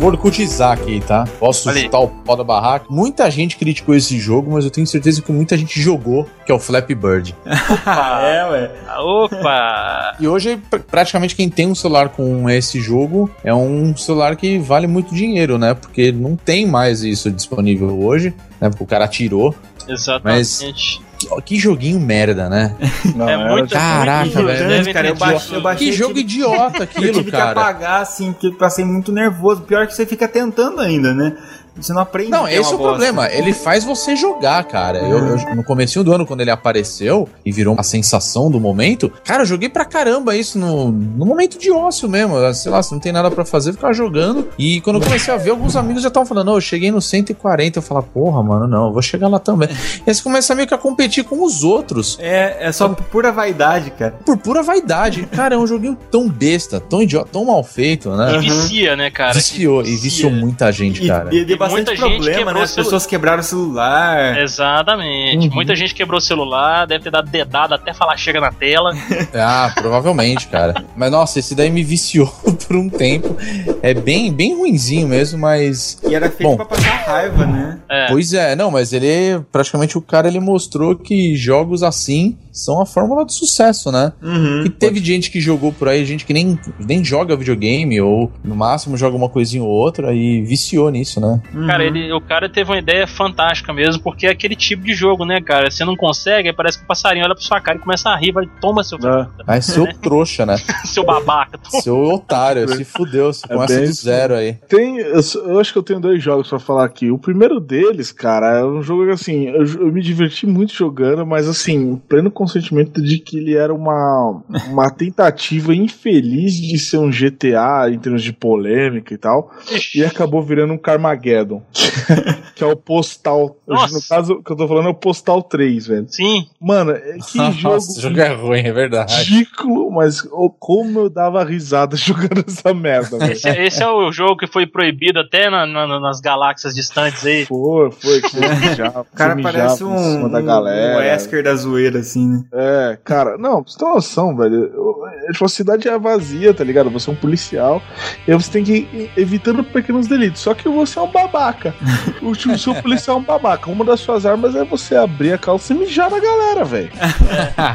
Vou 0.00 0.08
orcutizar 0.10 0.72
aqui, 0.72 1.02
tá? 1.06 1.28
Posso 1.38 1.68
aí. 1.68 1.82
chutar 1.82 1.98
o 2.00 2.08
pau 2.08 2.34
da 2.34 2.42
barraca. 2.42 2.86
Muita 2.88 3.30
gente 3.30 3.56
criticou 3.58 3.94
esse 3.94 4.18
jogo, 4.18 4.50
mas 4.52 4.64
eu 4.64 4.70
tenho 4.70 4.86
certeza 4.86 5.20
que 5.20 5.30
muita 5.30 5.58
gente 5.58 5.78
jogou, 5.78 6.26
que 6.46 6.50
é 6.50 6.54
o 6.54 6.58
Flappy 6.58 6.94
Bird. 6.94 7.36
Opa! 7.70 8.20
É, 8.22 8.44
ué. 8.50 8.70
Opa! 8.98 10.16
E 10.18 10.26
hoje, 10.26 10.56
pr- 10.70 10.78
praticamente, 10.90 11.36
quem 11.36 11.50
tem 11.50 11.66
um 11.66 11.74
celular 11.74 12.08
com 12.08 12.48
esse 12.48 12.80
jogo 12.80 13.30
é 13.44 13.52
um 13.54 13.94
celular 13.94 14.36
que 14.36 14.58
vale 14.58 14.86
muito 14.86 15.14
dinheiro, 15.14 15.58
né? 15.58 15.74
Porque 15.74 16.10
não 16.10 16.34
tem 16.34 16.66
mais 16.66 17.02
isso 17.02 17.30
disponível 17.30 18.02
hoje, 18.02 18.32
né? 18.60 18.68
Porque 18.70 18.84
o 18.84 18.86
cara 18.86 19.06
tirou. 19.08 19.54
Exatamente. 19.88 21.00
Que, 21.18 21.42
que 21.42 21.56
joguinho 21.58 22.00
merda, 22.00 22.48
né? 22.48 22.74
Não, 23.14 23.28
é 23.28 23.32
era- 23.32 23.50
muito 23.50 23.70
Caraca, 23.72 24.24
muito, 24.24 24.44
velho. 24.46 24.92
Cara, 24.92 25.08
eu 25.08 25.14
baixei- 25.16 25.56
eu 25.56 25.60
baixei- 25.60 25.86
Que 25.88 25.92
jogo 25.92 26.14
tive- 26.14 26.20
idiota 26.20 26.78
Eu 26.78 26.82
aquilo, 26.84 27.12
tive 27.12 27.24
que 27.24 27.30
cara. 27.30 27.50
apagar, 27.50 28.00
assim, 28.02 28.32
porque 28.32 28.46
eu 28.48 28.54
passei 28.54 28.84
muito 28.84 29.12
nervoso. 29.12 29.62
Pior 29.62 29.86
que 29.86 29.94
você 29.94 30.06
fica 30.06 30.26
tentando 30.26 30.80
ainda, 30.80 31.12
né? 31.12 31.36
Você 31.76 31.92
não 31.92 32.00
aprende. 32.02 32.30
Não, 32.30 32.44
que 32.46 32.50
é 32.54 32.58
esse 32.60 32.72
é 32.72 32.74
uma 32.74 32.74
o 32.74 32.78
bosta. 32.78 32.90
problema. 33.04 33.28
Ele 33.32 33.52
faz 33.52 33.84
você 33.84 34.14
jogar, 34.16 34.62
cara. 34.64 34.98
Eu, 34.98 35.18
eu- 35.18 35.54
no 35.54 35.64
comecinho 35.64 36.04
do 36.04 36.12
ano, 36.12 36.26
quando 36.26 36.40
ele 36.40 36.50
apareceu 36.50 37.28
e 37.44 37.50
virou 37.52 37.74
a 37.78 37.82
sensação 37.82 38.50
do 38.50 38.60
momento, 38.60 39.10
cara, 39.24 39.42
eu 39.42 39.46
joguei 39.46 39.68
pra 39.68 39.84
caramba 39.84 40.36
isso 40.36 40.58
no, 40.58 40.90
no 40.90 41.24
momento 41.26 41.58
de 41.58 41.70
ócio 41.70 42.08
mesmo. 42.08 42.34
Sei 42.54 42.70
lá, 42.70 42.82
se 42.82 42.92
não 42.92 42.98
tem 43.00 43.12
nada 43.12 43.30
pra 43.30 43.44
fazer, 43.44 43.70
eu 43.70 43.74
ficava 43.74 43.92
jogando. 43.92 44.48
E 44.58 44.80
quando 44.80 44.96
eu 44.96 45.02
comecei 45.02 45.32
a 45.32 45.36
ver, 45.36 45.50
alguns 45.50 45.76
amigos 45.76 46.02
já 46.02 46.08
estavam 46.08 46.26
falando, 46.26 46.46
não, 46.46 46.54
eu 46.54 46.60
cheguei 46.60 46.90
no 46.90 47.00
140. 47.00 47.78
Eu 47.78 47.82
falava, 47.82 48.06
porra, 48.12 48.42
mano, 48.42 48.66
não, 48.66 48.86
eu 48.86 48.92
vou 48.92 49.02
chegar 49.02 49.28
lá 49.28 49.38
também. 49.38 49.68
e 49.70 50.10
aí 50.10 50.14
você 50.14 50.22
começa 50.22 50.54
meio 50.54 50.66
que 50.68 50.74
a 50.74 50.78
competir 50.78 51.24
com 51.24 51.44
os 51.44 51.64
outros. 51.64 52.18
É, 52.20 52.68
é 52.68 52.72
só 52.72 52.88
por 52.88 53.04
pura 53.04 53.32
vaidade, 53.32 53.90
cara. 53.92 54.14
Por 54.24 54.36
pura 54.36 54.62
vaidade. 54.62 55.26
Cara, 55.32 55.54
é 55.54 55.58
um 55.58 55.66
joguinho 55.66 55.96
tão 56.10 56.28
besta, 56.28 56.80
tão 56.80 57.02
idiota, 57.02 57.28
tão 57.32 57.44
mal 57.44 57.62
feito, 57.64 58.08
E 58.10 58.16
né? 58.16 58.38
vicia, 58.38 58.96
né, 58.96 59.10
cara? 59.10 59.34
Viciou, 59.34 59.82
e 59.82 59.96
viciou 59.96 60.30
muita 60.30 60.70
gente, 60.72 61.02
E, 61.04 61.08
cara. 61.08 61.28
e 61.34 61.40
E 61.40 61.44
bastante 61.60 61.86
muita 61.86 61.96
gente 61.96 62.14
problema, 62.16 62.38
quebrou 62.38 62.54
né? 62.54 62.62
As 62.62 62.70
celu- 62.70 62.84
pessoas 62.84 63.06
quebraram 63.06 63.40
o 63.40 63.44
celular. 63.44 64.38
Exatamente. 64.38 65.48
Uhum. 65.48 65.54
Muita 65.54 65.76
gente 65.76 65.94
quebrou 65.94 66.18
o 66.18 66.20
celular, 66.20 66.86
deve 66.86 67.04
ter 67.04 67.10
dado 67.10 67.30
dedada 67.30 67.74
até 67.76 67.92
falar 67.92 68.16
chega 68.16 68.40
na 68.40 68.50
tela. 68.52 68.92
Ah, 69.34 69.72
provavelmente, 69.74 70.46
cara. 70.48 70.84
Mas 70.96 71.10
nossa, 71.10 71.38
esse 71.38 71.54
daí 71.54 71.70
me 71.70 71.82
viciou 71.84 72.26
por 72.66 72.76
um 72.76 72.88
tempo. 72.88 73.36
É 73.82 73.94
bem, 73.94 74.32
bem 74.32 74.54
ruinzinho 74.56 75.06
mesmo, 75.08 75.38
mas. 75.38 75.98
E 76.08 76.14
era 76.14 76.28
feito 76.30 76.42
Bom. 76.50 76.56
pra 76.56 76.64
passar 76.66 76.90
raiva, 77.06 77.46
né? 77.46 77.78
É. 77.88 78.06
Pois 78.08 78.32
é, 78.34 78.54
não, 78.56 78.70
mas 78.70 78.92
ele 78.92 79.40
praticamente 79.52 79.96
o 79.96 80.02
cara 80.02 80.28
ele 80.28 80.40
mostrou 80.40 80.96
que 80.96 81.36
jogos 81.36 81.82
assim 81.82 82.36
são 82.64 82.80
a 82.80 82.86
fórmula 82.86 83.24
do 83.24 83.32
sucesso, 83.32 83.90
né? 83.90 84.12
Uhum. 84.22 84.64
E 84.66 84.70
teve 84.70 85.00
gente 85.00 85.30
que 85.30 85.40
jogou 85.40 85.72
por 85.72 85.88
aí, 85.88 86.04
gente 86.04 86.24
que 86.24 86.32
nem, 86.32 86.58
nem 86.78 87.04
joga 87.04 87.36
videogame, 87.36 88.00
ou 88.00 88.30
no 88.44 88.54
máximo 88.54 88.96
joga 88.96 89.16
uma 89.16 89.28
coisinha 89.28 89.62
ou 89.62 89.70
outra 89.70 90.12
e 90.14 90.42
viciou 90.42 90.90
nisso, 90.90 91.20
né? 91.20 91.40
Uhum. 91.54 91.66
Cara, 91.66 91.84
ele, 91.84 92.12
o 92.12 92.20
cara 92.20 92.48
teve 92.48 92.70
uma 92.70 92.78
ideia 92.78 93.06
fantástica 93.06 93.72
mesmo, 93.72 94.02
porque 94.02 94.26
é 94.26 94.30
aquele 94.30 94.56
tipo 94.56 94.84
de 94.84 94.94
jogo, 94.94 95.24
né, 95.24 95.40
cara? 95.40 95.70
Você 95.70 95.84
não 95.84 95.96
consegue, 95.96 96.48
aí 96.48 96.54
parece 96.54 96.78
que 96.78 96.84
o 96.84 96.86
passarinho 96.86 97.24
olha 97.24 97.34
pra 97.34 97.44
sua 97.44 97.60
cara 97.60 97.78
e 97.78 97.80
começa 97.80 98.10
a 98.10 98.16
rir, 98.16 98.32
vai, 98.32 98.46
toma 98.60 98.82
seu, 98.84 98.98
É. 98.98 99.26
Aí 99.46 99.62
seu 99.62 99.86
trouxa, 100.00 100.44
né? 100.44 100.56
seu 100.84 101.04
babaca. 101.04 101.58
Seu 101.82 101.96
otário, 101.96 102.68
se 102.68 102.84
fudeu, 102.84 103.32
você 103.32 103.46
É 103.48 103.54
começa 103.54 103.76
bem 103.76 103.84
do 103.86 103.92
zero 103.92 104.34
aí. 104.34 104.54
Tem, 104.68 104.98
eu, 104.98 105.20
eu 105.46 105.60
acho 105.60 105.72
que 105.72 105.78
eu 105.78 105.82
tenho 105.82 106.00
dois 106.00 106.22
jogos 106.22 106.48
pra 106.48 106.58
falar 106.58 106.84
aqui. 106.84 107.10
O 107.10 107.18
primeiro 107.18 107.60
deles, 107.60 108.12
cara, 108.12 108.58
é 108.58 108.64
um 108.64 108.82
jogo 108.82 109.06
que 109.06 109.12
assim, 109.12 109.46
eu, 109.46 109.64
eu 109.64 109.92
me 109.92 110.02
diverti 110.02 110.46
muito 110.46 110.72
jogando, 110.74 111.24
mas 111.26 111.48
assim, 111.48 111.96
pra 112.08 112.18
ele 112.18 112.24
não 112.24 112.30
sentimento 112.50 113.00
de 113.02 113.18
que 113.18 113.38
ele 113.38 113.54
era 113.56 113.72
uma, 113.72 114.42
uma 114.68 114.90
tentativa 114.90 115.74
infeliz 115.74 116.54
de 116.54 116.78
ser 116.78 116.98
um 116.98 117.10
GTA 117.10 117.90
em 117.90 117.98
termos 117.98 118.22
de 118.22 118.32
polêmica 118.32 119.12
e 119.14 119.18
tal. 119.18 119.50
E 119.94 120.04
acabou 120.04 120.42
virando 120.42 120.72
um 120.72 120.78
Carmageddon. 120.78 121.62
que 122.54 122.62
é 122.64 122.66
o 122.66 122.76
Postal. 122.76 123.56
Nossa. 123.66 123.94
No 123.94 124.02
caso 124.08 124.42
que 124.42 124.52
eu 124.52 124.56
tô 124.56 124.68
falando 124.68 124.86
é 124.88 124.90
o 124.90 124.94
Postal 124.94 125.42
3, 125.42 125.86
velho. 125.86 126.06
Sim. 126.08 126.46
Mano, 126.60 126.90
é- 126.92 127.18
que 127.18 127.38
jogo 127.52 127.74
Nossa, 127.74 127.98
o 127.98 128.02
jogo 128.02 128.20
é 128.20 128.34
ruim, 128.34 128.60
é 128.60 128.72
verdade. 128.72 129.14
ridículo, 129.24 129.90
mas 129.90 130.22
oh, 130.30 130.50
como 130.50 131.00
eu 131.00 131.10
dava 131.10 131.42
risada 131.44 131.96
jogando 131.96 132.44
essa 132.46 132.74
merda, 132.74 133.18
velho. 133.18 133.32
Esse, 133.32 133.48
é- 133.48 133.66
esse 133.66 133.82
é 133.82 133.88
o 133.88 134.10
jogo 134.12 134.36
que 134.36 134.46
foi 134.46 134.66
proibido 134.66 135.20
até 135.20 135.48
na- 135.48 135.66
na- 135.66 136.00
nas 136.00 136.20
galáxias 136.20 136.74
distantes 136.74 137.24
aí. 137.24 137.46
Foi, 137.46 137.90
foi, 137.92 138.20
que 138.20 138.30
você 138.36 138.54
mijava, 138.68 139.00
O 139.00 139.16
cara 139.16 139.36
parece 139.40 139.84
um, 139.84 139.96
cima 139.98 140.28
da 140.28 140.38
um 140.40 140.44
galera. 140.44 140.98
Wesker 140.98 141.42
da 141.42 141.54
zoeira, 141.54 142.00
assim, 142.00 142.28
né? 142.28 142.39
É, 142.52 142.98
cara, 143.04 143.36
não, 143.38 143.62
pra 143.62 143.72
você 143.72 143.78
ter 143.78 143.84
uma 143.84 143.94
noção, 143.94 144.36
velho. 144.36 144.54
eu- 144.74 145.00
é, 145.06 145.32
Tipo, 145.32 145.44
a 145.44 145.48
cidade 145.48 145.88
é 145.88 145.98
vazia, 145.98 146.52
tá 146.52 146.64
ligado? 146.64 146.90
Você 146.90 147.08
é 147.08 147.12
um 147.12 147.16
policial. 147.16 147.80
E 148.26 148.32
aí 148.32 148.36
você 148.40 148.50
tem 148.50 148.64
que 148.64 148.72
ir 148.72 149.10
evitando 149.16 149.62
pequenos 149.62 150.06
delitos. 150.08 150.40
Só 150.40 150.54
que 150.54 150.68
você 150.68 150.98
é 150.98 151.02
um 151.02 151.10
babaca. 151.10 151.74
O 152.22 152.34
tipo, 152.34 152.56
seu 152.58 152.74
policial 152.74 153.16
é 153.16 153.20
um 153.20 153.22
babaca. 153.22 153.70
Uma 153.70 153.84
das 153.84 154.00
suas 154.00 154.26
armas 154.26 154.54
é 154.54 154.64
você 154.64 154.94
abrir 154.96 155.32
a 155.32 155.38
calça 155.38 155.72
e 155.72 155.76
mijar 155.76 156.10
na 156.10 156.18
galera, 156.18 156.64
velho. 156.64 156.90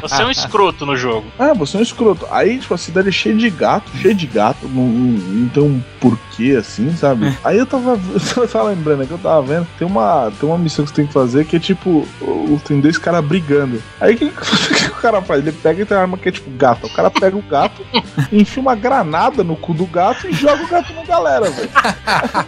Você 0.02 0.22
é 0.22 0.26
um 0.26 0.30
escroto 0.30 0.84
no 0.86 0.96
jogo. 0.96 1.26
Ah, 1.38 1.52
você 1.54 1.76
é 1.76 1.80
um 1.80 1.82
escroto. 1.82 2.26
Aí, 2.30 2.58
tipo, 2.58 2.74
a 2.74 2.78
cidade 2.78 3.08
é 3.08 3.12
cheia 3.12 3.34
de 3.34 3.48
gato, 3.50 3.90
cheia 3.96 4.14
de 4.14 4.26
gato. 4.26 4.68
Não, 4.68 4.82
não, 4.86 5.18
não 5.18 5.48
tem 5.48 5.62
um 5.62 5.82
porquê 6.00 6.56
assim, 6.58 6.94
sabe? 6.96 7.36
Aí 7.44 7.58
eu 7.58 7.66
tava, 7.66 7.98
eu 8.36 8.48
tava 8.48 8.68
lembrando 8.70 9.02
aqui, 9.02 9.12
eu 9.12 9.18
tava 9.18 9.42
vendo. 9.42 9.66
Tem 9.78 9.86
uma, 9.86 10.30
tem 10.38 10.48
uma 10.48 10.58
missão 10.58 10.84
que 10.84 10.90
você 10.90 10.96
tem 10.96 11.06
que 11.06 11.12
fazer 11.12 11.44
que 11.44 11.56
é 11.56 11.60
tipo: 11.60 12.06
o- 12.20 12.60
tem 12.64 12.80
dois 12.80 12.98
caras 12.98 13.24
brigando. 13.24 13.82
Aí 14.00 14.14
o 14.14 14.18
que, 14.18 14.30
que 14.30 14.45
o 14.90 15.00
cara 15.00 15.20
faz? 15.22 15.40
Ele 15.40 15.52
pega 15.52 15.82
e 15.82 15.84
tem 15.84 15.96
uma 15.96 16.02
arma 16.02 16.16
que 16.18 16.28
é 16.28 16.32
tipo 16.32 16.50
gato. 16.50 16.86
O 16.86 16.94
cara 16.94 17.10
pega 17.10 17.36
o 17.36 17.42
gato, 17.42 17.82
enfia 18.32 18.60
uma 18.62 18.74
granada 18.74 19.42
no 19.44 19.56
cu 19.56 19.72
do 19.74 19.86
gato 19.86 20.26
e 20.28 20.32
joga 20.32 20.62
o 20.64 20.68
gato 20.68 20.92
na 20.94 21.04
galera, 21.04 21.50
velho. 21.50 21.70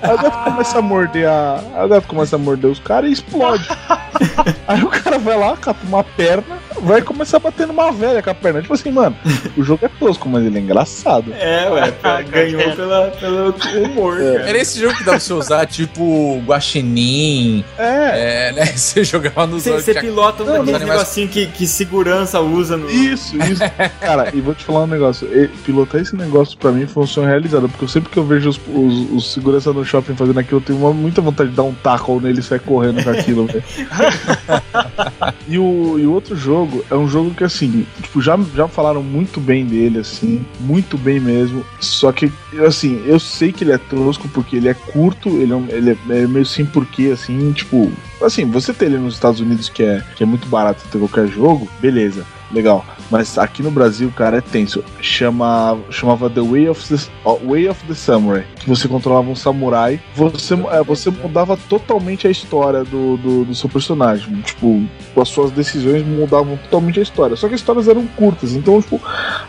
Aí 0.03 0.15
o 0.15 0.19
gato 0.19 0.45
começa 0.45 0.79
a 0.79 0.83
morder 0.83 1.29
a. 1.29 1.63
Aí 1.75 1.85
o 1.85 1.89
gato 1.89 2.07
começa 2.09 2.37
a 2.37 2.39
morder 2.39 2.71
os 2.71 2.79
caras 2.79 3.11
e 3.11 3.13
explode. 3.13 3.67
Aí 4.67 4.83
o 4.83 4.89
cara 4.89 5.19
vai 5.19 5.39
lá, 5.39 5.57
cata 5.57 5.79
uma 5.87 6.03
perna, 6.03 6.59
vai 6.83 7.01
começar 7.01 7.37
a 7.37 7.41
bater 7.41 7.67
numa 7.67 7.93
velha 7.93 8.23
com 8.23 8.31
a 8.31 8.35
perna. 8.35 8.61
Tipo 8.61 8.75
assim, 8.75 8.91
mano, 8.91 9.17
o 9.57 9.63
jogo 9.63 9.85
é 9.87 9.89
tosco, 9.89 10.29
mas 10.29 10.45
ele 10.45 10.59
é 10.59 10.61
engraçado. 10.61 11.33
É, 11.39 11.69
ué, 11.71 12.23
ganhou 12.25 12.75
pela, 12.77 13.09
pelo 13.13 13.55
humor, 13.85 14.17
cara. 14.19 14.49
Era 14.49 14.59
esse 14.59 14.81
jogo 14.81 14.95
que 14.97 15.05
dá 15.05 15.13
pra 15.13 15.21
você 15.21 15.33
usar, 15.33 15.67
tipo, 15.67 16.43
guaxinim, 16.47 17.65
É, 17.79 18.49
é, 18.49 18.53
né? 18.53 18.67
Você 18.67 19.05
jogava 19.05 19.47
nos 19.47 19.65
Você, 19.65 19.95
pilota 19.95 20.43
um 20.43 20.47
Não, 20.47 20.53
daqueles 20.55 20.75
animais- 20.75 20.99
negocinho 21.01 21.29
que, 21.29 21.47
que 21.47 21.67
segurança 21.89 22.41
usa 22.41 22.77
no. 22.77 22.91
isso, 22.91 23.37
isso. 23.43 23.63
Cara, 24.01 24.31
e 24.35 24.41
vou 24.41 24.55
te 24.55 24.65
falar 24.65 24.85
um 24.85 24.87
negócio. 24.87 25.27
Pilotar 25.65 26.01
esse 26.01 26.15
negócio 26.15 26.57
pra 26.59 26.71
mim 26.71 26.87
foi 26.87 27.03
um 27.03 27.07
sonho 27.07 27.27
realizado, 27.27 27.69
porque 27.69 27.85
eu 27.85 27.89
sempre 27.89 28.11
que 28.11 28.19
eu 28.19 28.25
vejo 28.25 28.51
os, 28.51 28.61
os, 28.69 29.11
os 29.13 29.33
segurança 29.33 29.73
no 29.73 29.85
shopping 29.85 30.15
fazendo 30.15 30.39
aquilo, 30.39 30.59
eu 30.61 30.65
tenho 30.65 30.79
uma- 30.79 30.93
muita 30.93 31.21
vontade 31.23 31.51
de 31.51 31.57
dar 31.57 31.63
um 31.63 31.73
tackle 31.75 32.21
nele 32.21 32.41
e 32.41 32.43
sair 32.43 32.61
correndo 32.61 33.03
com 33.03 33.11
aquilo, 33.11 33.47
velho. 33.47 33.65
e, 35.49 35.59
o, 35.59 35.99
e 35.99 36.07
o 36.07 36.13
outro 36.13 36.37
jogo 36.37 36.85
é 36.91 36.95
um 36.95 37.09
jogo 37.09 37.31
que, 37.35 37.45
assim, 37.45 37.87
tipo, 38.03 38.21
já, 38.21 38.39
já 38.55 38.69
falaram 38.69 39.03
muito 39.03 39.41
bem 39.41 39.65
dele, 39.65 39.99
assim, 40.01 40.45
muito 40.61 40.97
bem 40.99 41.19
mesmo. 41.21 41.65
Só 41.81 42.13
que, 42.13 42.31
assim, 42.67 43.03
eu 43.07 43.19
sei 43.19 43.53
que 43.53 43.65
ele 43.65 43.73
é 43.73 43.79
tosco 43.79 44.29
porque 44.29 44.57
ele 44.57 44.69
é 44.69 44.75
curto, 44.75 45.29
ele 45.29 45.53
é, 45.53 45.57
um- 45.57 45.69
ele 45.69 45.91
é, 45.91 45.97
é 46.23 46.27
meio 46.27 46.47
sem 46.47 46.65
porquê, 46.67 47.11
assim, 47.13 47.53
tipo. 47.53 47.91
Assim, 48.21 48.45
você 48.45 48.73
ter 48.73 48.87
ele 48.87 48.99
nos 48.99 49.15
Estados 49.15 49.41
Unidos, 49.41 49.69
que 49.69 49.83
é, 49.83 50.03
que 50.17 50.23
é 50.23 50.27
muito 50.27 50.49
barato 50.49 50.83
ter 50.91 50.99
qualquer 50.99 51.29
jogo, 51.29 51.69
beleza, 51.81 52.27
legal. 52.53 52.85
Mas 53.11 53.39
aqui 53.39 53.63
no 53.63 53.71
Brasil, 53.71 54.13
cara, 54.15 54.39
é 54.39 54.41
tenso. 54.41 54.85
Chama, 55.01 55.79
chamava 55.91 56.29
The 56.29 56.41
Way 56.41 56.69
of 56.69 56.89
the, 56.89 57.11
ó, 57.25 57.37
Way 57.37 57.69
of 57.69 57.85
the 57.87 57.95
Samurai. 57.95 58.45
Que 58.57 58.69
você 58.69 58.87
controlava 58.87 59.31
um 59.31 59.37
samurai. 59.37 60.01
Você, 60.15 60.55
é, 60.55 60.83
você 60.83 61.11
mudava 61.11 61.57
totalmente 61.57 62.27
a 62.27 62.31
história 62.31 62.85
do, 62.85 63.17
do, 63.17 63.45
do 63.45 63.55
seu 63.55 63.69
personagem. 63.69 64.41
Tipo, 64.43 64.83
as 65.17 65.29
suas 65.29 65.51
decisões 65.51 66.07
mudavam 66.07 66.57
totalmente 66.57 67.01
a 67.01 67.03
história. 67.03 67.37
Só 67.37 67.49
que 67.49 67.55
as 67.55 67.61
histórias 67.61 67.89
eram 67.89 68.07
curtas. 68.09 68.53
Então, 68.53 68.81
tipo, 68.81 69.01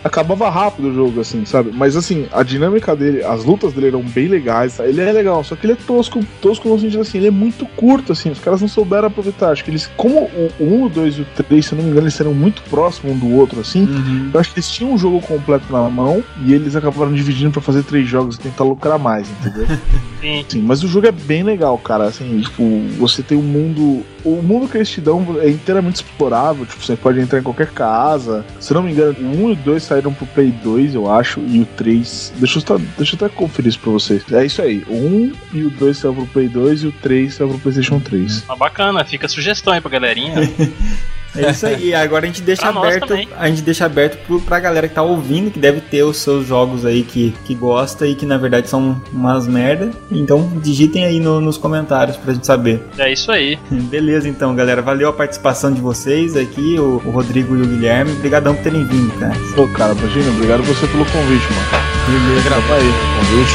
acabava 0.04 0.50
rápido 0.50 0.90
o 0.90 0.94
jogo, 0.94 1.20
assim, 1.20 1.46
sabe? 1.46 1.72
Mas 1.74 1.96
assim, 1.96 2.28
a 2.32 2.44
dinâmica 2.44 2.96
dele, 2.96 3.24
as 3.24 3.44
lutas 3.44 3.74
dele 3.74 3.88
eram 3.88 4.02
bem 4.02 4.28
legais. 4.28 4.80
Ele 4.80 5.02
é 5.02 5.12
legal, 5.12 5.44
só 5.44 5.56
que 5.56 5.66
ele 5.66 5.74
é 5.74 5.76
tosco, 5.76 6.24
tosco 6.42 6.70
no 6.70 6.80
sentido 6.80 7.02
assim, 7.02 7.18
ele 7.18 7.28
é 7.28 7.32
muito 7.32 7.66
curto, 7.66 8.14
assim. 8.14 8.30
Os 8.30 8.40
caras 8.40 8.62
não 8.62 8.68
souberam 8.68 9.08
aproveitar. 9.08 9.52
Acho 9.52 9.64
que 9.64 9.72
eles, 9.72 9.90
como 9.98 10.22
o, 10.22 10.52
o 10.60 10.74
1, 10.76 10.86
o 10.86 10.90
2 10.90 11.18
e 11.18 11.22
o 11.22 11.26
3, 11.26 11.66
se 11.66 11.76
não 11.76 11.84
me 11.84 11.90
engano, 11.90 12.06
eles 12.06 12.20
eram 12.20 12.34
muito 12.34 12.62
próximos 12.64 12.89
um 13.04 13.18
do 13.18 13.30
outro, 13.36 13.60
assim. 13.62 13.84
Uhum. 13.84 14.30
Eu 14.34 14.40
acho 14.40 14.52
que 14.54 14.60
eles 14.60 14.70
tinham 14.70 14.94
um 14.94 14.98
jogo 14.98 15.22
completo 15.22 15.66
na 15.72 15.90
mão 15.90 16.24
e 16.46 16.54
eles 16.54 16.76
acabaram 16.76 17.14
dividindo 17.14 17.52
pra 17.52 17.62
fazer 17.62 17.84
três 17.84 18.08
jogos 18.08 18.36
e 18.36 18.40
tentar 18.40 18.64
lucrar 18.64 18.98
mais, 19.00 19.28
entendeu? 19.30 19.68
Sim. 20.22 20.46
Sim, 20.50 20.62
mas 20.64 20.84
o 20.84 20.88
jogo 20.88 21.08
é 21.08 21.12
bem 21.12 21.44
legal, 21.44 21.78
cara. 21.78 22.06
Assim, 22.06 22.42
tipo, 22.42 22.64
você 22.98 23.24
tem 23.24 23.38
um 23.38 23.42
mundo. 23.42 24.04
O 24.26 24.42
mundo 24.42 24.68
que 24.68 24.78
eles 24.78 24.90
te 24.90 25.00
dão 25.00 25.26
é 25.42 25.50
inteiramente 25.50 25.96
explorável. 25.96 26.66
Tipo, 26.66 26.84
você 26.84 26.96
pode 26.98 27.20
entrar 27.22 27.40
em 27.40 27.44
qualquer 27.44 27.68
casa. 27.72 28.46
Se 28.60 28.74
não 28.74 28.84
me 28.84 28.92
engano, 28.92 29.16
o 29.20 29.46
1 29.46 29.50
e 29.50 29.54
o 29.54 29.56
2 29.56 29.82
saíram 29.84 30.14
pro 30.14 30.26
Play 30.28 30.52
2, 30.62 30.94
eu 30.96 31.10
acho, 31.12 31.40
e 31.48 31.62
o 31.62 31.66
3. 31.66 32.34
Deixa 32.38 32.58
eu, 32.58 32.62
só- 32.66 32.78
deixa 32.98 33.16
eu 33.16 33.26
até 33.26 33.30
conferir 33.34 33.70
isso 33.70 33.80
pra 33.80 33.92
vocês. 33.94 34.22
É 34.32 34.46
isso 34.46 34.62
aí. 34.62 34.84
O 34.90 34.94
1 34.96 35.32
e 35.54 35.64
o 35.64 35.70
2 35.70 35.98
saiu 35.98 36.14
pro 36.14 36.26
Play 36.28 36.50
2 36.50 36.84
e 36.84 36.88
o 36.88 36.92
3 36.92 37.34
saiu 37.34 37.50
pro 37.50 37.60
PlayStation 37.60 38.00
3. 38.00 38.44
Mas 38.48 38.58
bacana, 38.60 39.06
fica 39.06 39.26
a 39.26 39.30
sugestão 39.30 39.72
aí 39.74 39.80
pra 39.80 39.90
galerinha. 39.90 40.36
É 41.36 41.52
isso 41.52 41.66
aí. 41.66 41.94
Agora 41.94 42.26
a 42.26 42.28
gente 42.28 42.42
deixa 42.42 42.68
aberto. 42.68 43.14
A 43.38 43.48
gente 43.50 43.62
deixa 43.62 43.86
aberto 43.86 44.18
pro, 44.26 44.42
pra 44.42 44.60
galera 44.60 44.88
que 44.88 44.96
tá 44.96 45.02
ouvindo, 45.04 45.52
que 45.52 45.60
deve 45.60 45.80
ter 45.82 46.04
os 46.04 46.18
seus 46.18 46.46
jogos 46.48 46.86
aí 46.86 47.04
que, 47.04 47.34
que 47.46 47.54
gosta 47.54 48.08
e 48.08 48.16
que 48.16 48.26
na 48.26 48.38
verdade 48.38 48.68
são 48.70 49.02
umas 49.14 49.48
merda. 49.48 49.92
Então 50.12 50.52
digitem 50.62 51.06
aí 51.06 51.20
no- 51.20 51.40
nos 51.40 51.58
comentários 51.58 52.18
pra 52.18 52.34
gente 52.34 52.46
saber. 52.48 52.82
É 52.98 53.12
isso 53.12 53.32
aí. 53.32 53.58
Beleza, 53.72 54.28
então, 54.28 54.56
galera. 54.56 54.82
Valeu 54.82 55.10
a 55.10 55.14
participação 55.14 55.72
de 55.72 55.80
vocês 55.80 56.36
aqui, 56.36 56.78
o, 56.80 57.02
o 57.06 57.12
Rodrigo 57.12 57.56
e 57.56 57.62
o 57.62 57.66
Guilherme. 57.66 58.12
Obrigadão 58.14 58.56
por 58.56 58.64
terem 58.64 58.84
vindo, 58.86 59.12
cara. 59.20 59.36
Pô, 59.56 59.68
cara, 59.68 59.94
imagina, 59.94 60.30
obrigado 60.32 60.64
você 60.64 60.88
pelo 60.88 61.06
convite, 61.06 61.46
mano. 61.54 61.84
Beleza. 62.08 62.50
Tamo 62.50 62.74
aí. 62.74 62.92
Convite. 63.20 63.54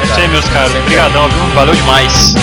É 0.00 0.04
isso 0.04 0.20
aí, 0.20 0.28
meus 0.28 0.48
caros. 0.48 0.74
Obrigadão, 0.76 1.28
viu? 1.28 1.54
Valeu 1.54 1.74
demais. 1.74 2.34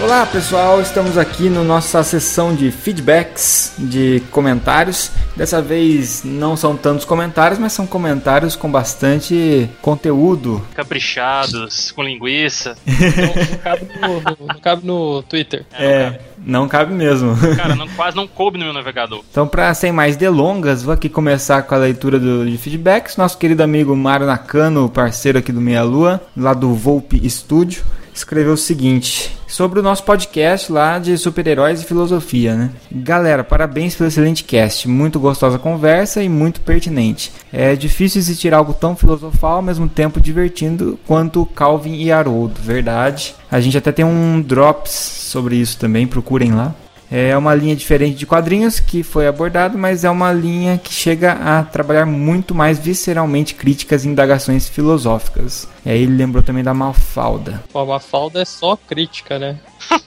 Olá 0.00 0.26
pessoal, 0.26 0.80
estamos 0.80 1.16
aqui 1.16 1.48
na 1.48 1.62
nossa 1.62 2.02
sessão 2.02 2.54
de 2.54 2.70
feedbacks, 2.70 3.72
de 3.78 4.22
comentários. 4.30 5.10
Dessa 5.36 5.62
vez 5.62 6.22
não 6.24 6.56
são 6.56 6.76
tantos 6.76 7.04
comentários, 7.04 7.58
mas 7.58 7.72
são 7.72 7.86
comentários 7.86 8.54
com 8.54 8.70
bastante 8.70 9.68
conteúdo. 9.80 10.62
Caprichados, 10.74 11.90
com 11.90 12.02
linguiça. 12.02 12.76
Não 12.86 13.58
cabe 13.58 13.88
no, 14.00 14.46
não 14.46 14.60
cabe 14.60 14.86
no 14.86 15.22
Twitter. 15.22 15.64
É, 15.72 16.18
não 16.44 16.68
cabe 16.68 16.92
mesmo. 16.92 17.36
Cara, 17.56 17.74
não, 17.74 17.88
quase 17.88 18.16
não 18.16 18.26
coube 18.26 18.58
no 18.58 18.64
meu 18.64 18.72
navegador. 18.72 19.22
Então, 19.30 19.46
para 19.46 19.72
sem 19.74 19.92
mais 19.92 20.16
delongas, 20.16 20.82
vou 20.82 20.92
aqui 20.92 21.08
começar 21.08 21.62
com 21.62 21.74
a 21.74 21.78
leitura 21.78 22.18
do, 22.18 22.48
de 22.48 22.56
feedbacks. 22.58 23.16
Nosso 23.16 23.38
querido 23.38 23.62
amigo 23.62 23.94
Mário 23.96 24.26
Nakano, 24.26 24.88
parceiro 24.88 25.38
aqui 25.38 25.52
do 25.52 25.60
Meia 25.60 25.82
Lua, 25.82 26.20
lá 26.36 26.52
do 26.52 26.74
Volpe 26.74 27.28
Studio, 27.28 27.84
escreveu 28.14 28.52
o 28.52 28.56
seguinte 28.56 29.36
sobre 29.46 29.80
o 29.80 29.82
nosso 29.82 30.02
podcast 30.04 30.72
lá 30.72 30.98
de 30.98 31.16
super-heróis 31.18 31.82
e 31.82 31.84
filosofia, 31.84 32.54
né? 32.54 32.70
Galera, 32.90 33.44
parabéns 33.44 33.94
pelo 33.94 34.08
excelente 34.08 34.44
cast, 34.44 34.88
muito 34.88 35.20
gostosa 35.20 35.58
conversa 35.58 36.22
e 36.22 36.28
muito 36.28 36.60
pertinente. 36.62 37.32
É 37.52 37.76
difícil 37.76 38.18
existir 38.18 38.54
algo 38.54 38.72
tão 38.72 38.96
filosofal 38.96 39.56
ao 39.56 39.62
mesmo 39.62 39.88
tempo 39.88 40.20
divertindo 40.20 40.98
quanto 41.06 41.44
Calvin 41.46 41.96
e 41.96 42.10
Haroldo, 42.10 42.60
verdade. 42.60 43.34
A 43.50 43.60
gente 43.60 43.76
até 43.76 43.92
tem 43.92 44.04
um 44.04 44.40
drops 44.40 44.90
sobre 44.92 45.56
isso 45.56 45.78
também, 45.78 46.06
procurem 46.06 46.52
lá. 46.52 46.74
É 47.14 47.36
uma 47.36 47.54
linha 47.54 47.76
diferente 47.76 48.16
de 48.16 48.24
quadrinhos 48.24 48.80
que 48.80 49.02
foi 49.02 49.26
abordado, 49.26 49.76
mas 49.76 50.02
é 50.02 50.08
uma 50.08 50.32
linha 50.32 50.78
que 50.78 50.94
chega 50.94 51.32
a 51.32 51.62
trabalhar 51.62 52.06
muito 52.06 52.54
mais 52.54 52.78
visceralmente 52.78 53.54
críticas 53.54 54.06
e 54.06 54.08
indagações 54.08 54.66
filosóficas. 54.66 55.68
E 55.84 55.90
aí 55.90 56.02
ele 56.04 56.16
lembrou 56.16 56.42
também 56.42 56.64
da 56.64 56.72
Mafalda. 56.72 57.62
Pô, 57.70 57.80
a 57.80 57.84
Mafalda 57.84 58.40
é 58.40 58.46
só 58.46 58.76
crítica, 58.76 59.38
né? 59.38 59.58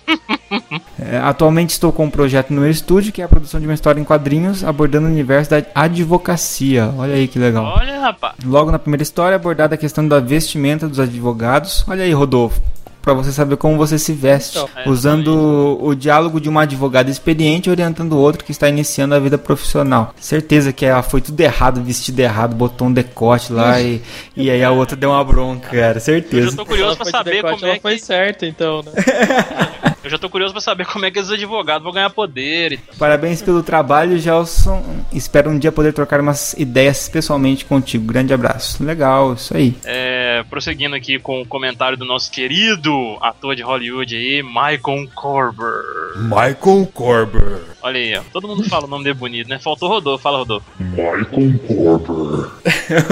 É, 0.98 1.18
atualmente 1.18 1.72
estou 1.72 1.92
com 1.92 2.06
um 2.06 2.10
projeto 2.10 2.52
no 2.52 2.62
meu 2.62 2.70
estúdio 2.70 3.12
que 3.12 3.22
é 3.22 3.26
a 3.26 3.28
produção 3.28 3.60
de 3.60 3.68
uma 3.68 3.74
história 3.74 4.00
em 4.00 4.04
quadrinhos 4.04 4.64
abordando 4.64 5.08
o 5.08 5.10
universo 5.10 5.52
da 5.52 5.64
advocacia. 5.76 6.94
Olha 6.98 7.16
aí 7.16 7.28
que 7.28 7.38
legal. 7.38 7.66
Olha, 7.78 8.00
rapaz. 8.00 8.36
Logo 8.46 8.72
na 8.72 8.80
primeira 8.80 9.04
história, 9.04 9.34
é 9.34 9.36
abordada 9.36 9.76
a 9.76 9.78
questão 9.78 10.08
da 10.08 10.20
vestimenta 10.20 10.88
dos 10.88 11.00
advogados. 11.00 11.84
Olha 11.88 12.04
aí, 12.04 12.14
Rodolfo. 12.14 12.62
Pra 13.06 13.14
você 13.14 13.32
saber 13.32 13.56
como 13.58 13.78
você 13.78 14.00
se 14.00 14.12
veste, 14.14 14.58
Então, 14.58 14.68
é, 14.76 14.90
usando 14.90 15.28
o, 15.28 15.90
o 15.90 15.96
diálogo 15.96 16.42
de 16.42 16.50
uma 16.50 16.64
advogada 16.64 17.08
experiente 17.08 17.70
orientando 17.70 18.14
o 18.14 18.18
outro 18.18 18.44
que 18.44 18.52
está 18.52 18.68
iniciando 18.68 19.14
a 19.14 19.20
vida 19.20 19.38
profissional. 19.38 20.12
Certeza 20.20 20.74
que 20.74 20.84
ela 20.84 21.04
foi 21.04 21.22
tudo 21.22 21.40
errado, 21.40 21.84
vestido 21.84 22.20
errado, 22.20 22.56
botou 22.56 22.88
um 22.88 22.92
decote 22.92 23.54
lá 23.54 23.80
e, 23.80 24.02
e 24.36 24.50
aí 24.50 24.64
a 24.64 24.72
outra 24.72 24.96
deu 24.98 25.12
uma 25.12 25.24
bronca, 25.24 25.70
cara. 25.70 25.98
Eu 25.98 26.02
Certeza. 26.02 26.50
já 26.50 26.58
tô 26.58 26.66
curioso 26.66 26.98
de 27.04 27.12
saber 27.12 27.32
decote, 27.44 27.54
como 27.54 27.66
é 27.68 27.70
ela 27.74 27.80
foi 27.80 27.96
que. 27.96 28.02
certa, 28.04 28.46
então, 28.48 28.82
né? 28.82 28.92
Eu 30.06 30.12
já 30.12 30.20
tô 30.20 30.30
curioso 30.30 30.54
pra 30.54 30.62
saber 30.62 30.86
como 30.88 31.04
é 31.04 31.10
que 31.10 31.18
esses 31.18 31.32
advogados 31.32 31.84
vão 31.84 31.92
ganhar 31.92 32.12
poder 32.12 32.74
e 32.74 32.78
tal. 32.78 32.96
Parabéns 32.96 33.42
pelo 33.42 33.64
trabalho, 33.64 34.20
Gelson. 34.20 35.04
Espero 35.12 35.50
um 35.50 35.58
dia 35.58 35.72
poder 35.72 35.94
trocar 35.94 36.22
umas 36.22 36.54
ideias 36.54 37.10
pessoalmente 37.10 37.66
contigo. 37.66 38.06
Grande 38.06 38.32
abraço. 38.32 38.84
Legal, 38.84 39.34
isso 39.34 39.58
aí. 39.58 39.76
É, 39.84 40.46
prosseguindo 40.48 40.96
aqui 40.96 41.18
com 41.18 41.42
o 41.42 41.46
comentário 41.46 41.98
do 41.98 42.06
nosso 42.06 42.32
querido 42.32 43.18
ator 43.20 43.56
de 43.56 43.64
Hollywood 43.64 44.16
aí, 44.16 44.44
Michael 44.44 45.10
Corber. 45.16 45.82
Michael 46.18 46.88
Corber. 46.94 47.62
Olha 47.82 48.00
aí, 48.00 48.16
ó. 48.16 48.22
Todo 48.32 48.48
mundo 48.48 48.64
fala 48.70 48.86
o 48.86 48.88
nome 48.88 49.06
dele 49.06 49.16
bonito, 49.16 49.50
né? 49.50 49.58
Faltou 49.58 49.90
Rodolfo, 49.90 50.22
fala 50.22 50.38
Rodolfo. 50.38 50.68
Michael 50.80 51.60
Corber. 51.68 52.52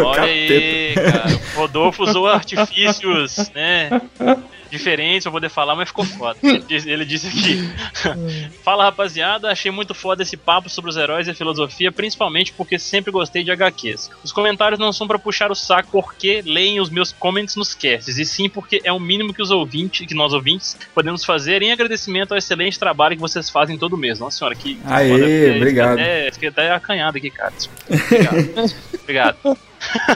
Olha 0.05 0.23
aí, 0.23 0.93
cara. 0.93 1.41
Rodolfo 1.55 2.03
usou 2.03 2.27
artifícios, 2.27 3.51
né? 3.55 3.89
Diferentes 4.73 5.21
pra 5.21 5.31
poder 5.31 5.49
falar, 5.49 5.75
mas 5.75 5.89
ficou 5.89 6.03
foda. 6.03 6.39
Ele 6.41 7.05
disse- 7.05 7.27
aqui: 7.27 7.69
Fala 8.63 8.85
rapaziada, 8.85 9.51
achei 9.51 9.69
muito 9.69 9.93
foda 9.93 10.23
esse 10.23 10.35
papo 10.35 10.67
sobre 10.67 10.89
os 10.89 10.97
heróis 10.97 11.27
e 11.27 11.31
a 11.31 11.35
filosofia, 11.35 11.91
principalmente 11.91 12.51
porque 12.53 12.79
sempre 12.79 13.11
gostei 13.11 13.43
de 13.43 13.51
HQs. 13.51 14.09
Os 14.23 14.31
comentários 14.31 14.79
não 14.79 14.91
são 14.91 15.07
pra 15.07 15.19
puxar 15.19 15.51
o 15.51 15.55
saco 15.55 15.89
porque 15.91 16.41
leem 16.43 16.79
os 16.79 16.89
meus 16.89 17.11
comments 17.11 17.55
nos 17.55 17.75
casts, 17.75 18.17
e 18.17 18.25
sim 18.25 18.49
porque 18.49 18.81
é 18.83 18.91
o 18.91 18.99
mínimo 18.99 19.31
que 19.31 19.43
os 19.43 19.51
ouvintes, 19.51 20.07
que 20.07 20.15
nós 20.15 20.33
ouvintes, 20.33 20.75
podemos 20.95 21.23
fazer 21.23 21.61
em 21.61 21.71
agradecimento 21.71 22.31
ao 22.31 22.37
excelente 22.39 22.79
trabalho 22.79 23.15
que 23.15 23.21
vocês 23.21 23.51
fazem 23.51 23.77
todo 23.77 23.95
mês. 23.95 24.19
Nossa 24.19 24.39
senhora, 24.39 24.55
que. 24.55 24.79
Aê, 24.85 25.09
foda, 25.09 25.55
obrigado. 25.57 25.99
É, 25.99 26.31
fiquei 26.31 26.49
até 26.49 26.71
acanhado 26.71 27.15
aqui, 27.19 27.29
cara. 27.29 27.53
Obrigado. 27.87 28.73
Obrigado. 29.03 29.37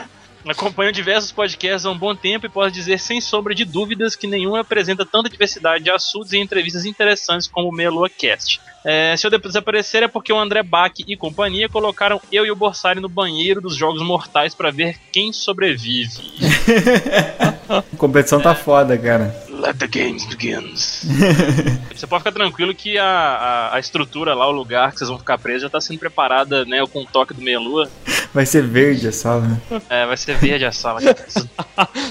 Acompanho 0.51 0.91
diversos 0.91 1.31
podcasts 1.31 1.85
há 1.85 1.91
um 1.91 1.97
bom 1.97 2.15
tempo 2.15 2.45
e 2.45 2.49
posso 2.49 2.71
dizer 2.71 2.99
sem 2.99 3.19
sombra 3.19 3.53
de 3.53 3.65
dúvidas 3.65 4.15
que 4.15 4.27
nenhum 4.27 4.55
apresenta 4.55 5.05
tanta 5.05 5.29
diversidade 5.29 5.83
de 5.83 5.91
assuntos 5.91 6.33
e 6.33 6.37
entrevistas 6.37 6.85
interessantes 6.85 7.47
como 7.47 7.69
o 7.69 7.71
Meia 7.71 7.91
Cast. 8.17 8.59
É, 8.85 9.17
se 9.17 9.27
eu 9.27 9.31
desaparecer 9.31 10.03
é 10.03 10.07
porque 10.07 10.31
o 10.31 10.39
André 10.39 10.63
Bach 10.63 10.93
e 11.05 11.17
companhia 11.17 11.67
colocaram 11.67 12.21
eu 12.31 12.45
e 12.45 12.51
o 12.51 12.55
Borsari 12.55 13.01
no 13.01 13.09
banheiro 13.09 13.59
dos 13.59 13.75
Jogos 13.75 14.01
Mortais 14.01 14.55
pra 14.55 14.71
ver 14.71 14.97
quem 15.11 15.33
sobrevive. 15.33 16.31
A 17.67 17.83
competição 17.97 18.39
tá 18.39 18.55
foda, 18.55 18.97
cara. 18.97 19.35
Let 19.58 19.80
the 19.80 19.88
games 19.88 20.26
begins. 20.26 21.03
Você 21.93 22.05
pode 22.05 22.22
ficar 22.22 22.32
tranquilo 22.32 22.74
que 22.76 22.97
a, 22.97 23.05
a, 23.05 23.76
a 23.76 23.80
estrutura 23.80 24.34
lá, 24.34 24.47
o 24.47 24.51
lugar 24.51 24.91
que 24.91 24.99
vocês 24.99 25.10
vão 25.10 25.18
ficar 25.18 25.38
presos 25.38 25.64
já 25.64 25.70
tá 25.70 25.82
sendo 25.82 25.99
preparada, 25.99 26.64
né, 26.66 26.86
com 26.86 27.01
o 27.01 27.05
toque 27.05 27.34
do 27.34 27.41
Meia 27.41 27.60
Lua. 27.60 27.89
Vai 28.34 28.45
ser 28.45 28.62
verde 28.64 29.08
a 29.08 29.12
sala, 29.12 29.41
né? 29.41 29.82
É, 29.89 30.05
vai 30.05 30.16
ser 30.16 30.38
verde 30.38 30.66
a 30.66 30.72
sala. 30.72 30.99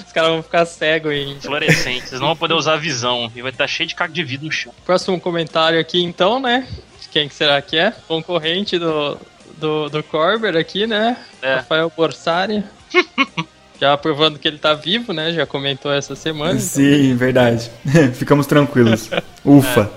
Os 0.07 0.13
caras 0.13 0.31
vão 0.31 0.43
ficar 0.43 0.67
cegos 0.67 1.13
em. 1.13 1.39
fluorescente. 1.41 2.09
Vocês 2.09 2.21
não 2.21 2.29
vão 2.29 2.37
poder 2.37 2.55
usar 2.55 2.75
a 2.75 2.79
visão. 2.79 3.31
E 3.35 3.43
vai 3.43 3.53
estar 3.53 3.67
cheio 3.67 3.89
de 3.89 3.95
caco 3.95 4.13
de 4.13 4.25
vidro 4.25 4.47
no 4.47 4.53
chão. 4.53 4.73
Próximo 4.85 5.21
comentário 5.21 5.79
aqui, 5.79 6.03
então, 6.03 6.41
né? 6.41 6.67
Quem 7.13 7.29
que 7.29 7.35
será 7.35 7.63
que 7.63 7.77
é? 7.77 7.93
Concorrente 8.09 8.79
do, 8.79 9.17
do, 9.57 9.89
do 9.89 10.03
Corber 10.03 10.57
aqui, 10.57 10.87
né? 10.87 11.17
É. 11.41 11.57
Rafael 11.57 11.93
Borsari. 11.97 12.65
Já 13.81 13.97
provando 13.97 14.39
que 14.39 14.49
ele 14.49 14.59
tá 14.59 14.75
vivo, 14.75 15.13
né? 15.13 15.33
Já 15.33 15.47
comentou 15.47 15.93
essa 15.93 16.15
semana. 16.15 16.59
Sim, 16.59 17.15
verdade. 17.15 17.71
Ficamos 18.15 18.47
tranquilos. 18.47 19.11
Ufa. 19.45 19.91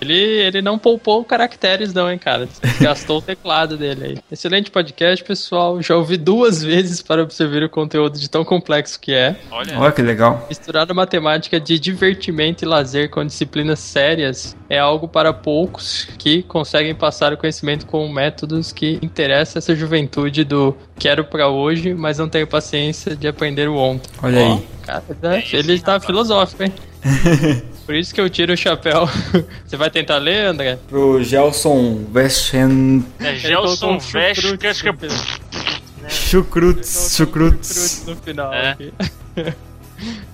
Ele, 0.00 0.14
ele 0.14 0.62
não 0.62 0.78
poupou 0.78 1.24
caracteres, 1.24 1.92
não, 1.92 2.10
hein, 2.10 2.18
cara? 2.18 2.48
Gastou 2.80 3.18
o 3.18 3.22
teclado 3.22 3.76
dele 3.76 4.04
aí. 4.04 4.18
Excelente 4.30 4.70
podcast, 4.70 5.24
pessoal. 5.24 5.82
Já 5.82 5.96
ouvi 5.96 6.16
duas 6.16 6.62
vezes 6.62 7.02
para 7.02 7.22
observar 7.22 7.64
o 7.64 7.68
conteúdo 7.68 8.18
de 8.18 8.28
tão 8.30 8.44
complexo 8.44 9.00
que 9.00 9.12
é. 9.12 9.36
Olha, 9.50 9.78
Olha 9.78 9.92
que 9.92 10.02
legal. 10.02 10.46
Misturar 10.48 10.88
a 10.88 10.94
matemática 10.94 11.58
de 11.58 11.78
divertimento 11.78 12.64
e 12.64 12.66
lazer 12.66 13.10
com 13.10 13.24
disciplinas 13.24 13.80
sérias 13.80 14.56
é 14.68 14.78
algo 14.78 15.08
para 15.08 15.32
poucos 15.32 16.08
que 16.18 16.42
conseguem 16.42 16.94
passar 16.94 17.32
o 17.32 17.36
conhecimento 17.36 17.86
com 17.86 18.08
métodos 18.08 18.72
que 18.72 18.98
interessam 19.02 19.58
essa 19.58 19.74
juventude 19.74 20.44
do 20.44 20.76
quero 20.98 21.24
pra 21.24 21.48
hoje, 21.48 21.94
mas 21.94 22.18
não 22.18 22.28
tenho 22.28 22.46
paciência 22.46 23.14
de 23.14 23.28
aprender 23.28 23.68
o 23.68 23.76
ontem. 23.76 24.10
Olha 24.22 24.40
Ó, 24.40 24.54
aí. 24.54 24.66
Cara, 24.82 25.04
né? 25.22 25.44
ele 25.52 25.78
tá 25.80 26.00
filosófico, 26.00 26.64
hein? 26.64 26.72
Por 27.86 27.94
isso 27.94 28.12
que 28.12 28.20
eu 28.20 28.28
tiro 28.28 28.52
o 28.52 28.56
chapéu. 28.56 29.08
Você 29.64 29.76
vai 29.76 29.90
tentar 29.90 30.18
ler, 30.18 30.46
André? 30.46 30.76
Pro 30.88 31.22
Gelson 31.22 32.04
Veschen 32.10 33.04
é 33.20 33.34
Gelson 33.36 34.00
final. 34.00 34.26
Chucrutz, 36.08 37.16
Chucrutz. 37.16 38.04
no 38.06 38.16
final 38.16 38.52
É. 38.52 38.76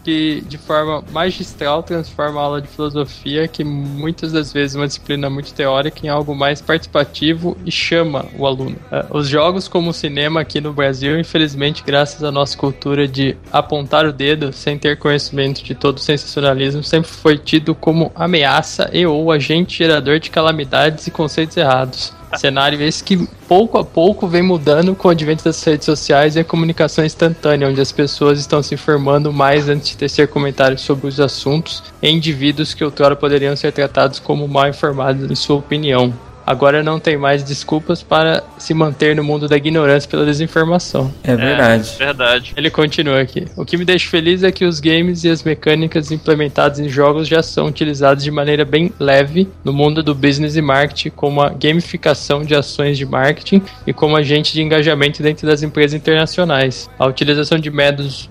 que 0.03 0.43
de 0.49 0.59
forma 0.59 1.03
magistral 1.11 1.83
transforma 1.83 2.41
a 2.41 2.45
aula 2.45 2.63
de 2.63 2.69
filosofia, 2.69 3.47
que 3.49 3.65
muitas 3.65 4.33
das 4.33 4.53
vezes 4.53 4.77
é 4.77 4.79
uma 4.79 4.87
disciplina 4.87 5.31
muito 5.31 5.53
teórica, 5.53 6.01
em 6.05 6.09
algo 6.09 6.35
mais 6.35 6.61
participativo 6.61 7.57
e 7.65 7.71
chama 7.71 8.27
o 8.37 8.47
aluno. 8.47 8.77
Eh, 8.91 9.07
Os 9.11 9.29
jogos 9.29 9.69
como 9.69 9.91
o 9.91 9.95
cinema 9.95 10.41
aqui 10.41 10.61
no 10.61 10.73
Brasil, 10.73 11.19
infelizmente, 11.19 11.83
graças 11.85 12.23
à 12.25 12.31
nossa 12.31 12.57
cultura 12.57 13.07
de 13.07 13.37
apontar 13.53 14.05
o 14.07 14.13
dedo 14.13 14.53
sem 14.53 14.79
ter 14.79 14.99
conhecimento 14.99 15.63
de 15.63 15.75
todo 15.75 15.99
o 15.99 16.01
sensacionalismo, 16.01 16.83
sempre 16.83 17.11
foi 17.11 17.39
tido 17.39 17.75
como 17.75 18.11
ameaça 18.15 18.91
e 18.93 19.07
ou 19.07 19.31
agente 19.31 19.79
gerador 19.79 20.19
de 20.19 20.31
calamidades 20.31 21.07
e 21.07 21.11
conceitos 21.11 21.57
errados. 21.57 22.13
Cenário 22.39 22.81
esse 22.81 23.05
que 23.05 23.29
pouco 23.47 23.77
a 23.77 23.85
pouco 23.85 24.27
vem 24.27 24.43
mudando 24.43 24.95
com 24.95 25.09
o 25.09 25.11
advento 25.11 25.45
das 25.45 25.63
redes 25.63 25.85
sociais 25.85 26.35
e 26.35 26.41
a 26.41 26.45
comunicação 26.45 27.05
instantânea, 27.05 27.69
onde 27.69 27.81
as 27.81 27.93
pessoas 27.93 28.39
estão 28.39 28.63
se 28.63 28.75
informando 28.75 29.33
mais 29.33 29.69
antes 29.69 29.91
de 29.93 29.99
tecer 29.99 30.28
comentários 30.28 30.80
sobre 30.82 31.07
os 31.07 31.20
assuntos 31.20 31.82
em 32.03 32.16
indivíduos 32.16 32.74
que 32.74 32.84
outrora 32.84 33.14
poderiam 33.14 33.55
ser 33.55 33.72
tratados 33.72 34.18
como 34.18 34.49
mal 34.49 34.68
informados 34.68 35.30
em 35.30 35.34
sua 35.34 35.57
opinião. 35.57 36.12
Agora 36.45 36.82
não 36.82 36.99
tem 36.99 37.16
mais 37.16 37.43
desculpas 37.45 38.03
para 38.03 38.43
se 38.59 38.74
manter 38.74 39.14
no 39.14 39.22
mundo 39.22 39.49
da 39.49 39.57
ignorância 39.57 40.11
pela 40.11 40.24
desinformação. 40.24 41.12
É 41.22 41.36
verdade. 41.36 41.95
Verdade. 41.97 42.53
Ele 42.57 42.68
continua 42.68 43.20
aqui. 43.20 43.47
O 43.57 43.64
que 43.64 43.76
me 43.76 43.84
deixa 43.84 44.11
feliz 44.11 44.43
é 44.43 44.51
que 44.51 44.64
os 44.64 44.80
games 44.80 45.22
e 45.24 45.30
as 45.30 45.43
mecânicas 45.43 46.11
implementadas 46.11 46.80
em 46.80 46.88
jogos 46.88 47.28
já 47.28 47.43
são 47.43 47.66
utilizados 47.66 48.24
de 48.24 48.30
maneira 48.30 48.64
bem 48.64 48.93
leve 48.99 49.49
no 49.64 49.72
mundo 49.72 50.03
do 50.03 50.14
business 50.14 50.57
e 50.57 50.62
marketing, 50.62 51.11
como 51.11 51.40
a 51.40 51.51
gamificação 51.51 52.45
de 52.45 52.55
ações 52.55 52.99
de 52.99 53.07
marketing 53.07 53.62
e 53.86 53.93
como 53.93 54.16
agente 54.16 54.53
de 54.53 54.62
engajamento 54.62 55.22
dentro 55.22 55.47
das 55.47 55.62
empresas 55.62 55.95
internacionais. 55.95 56.90
A 56.99 57.07
utilização 57.07 57.59
de 57.59 57.70
métodos, 57.70 58.28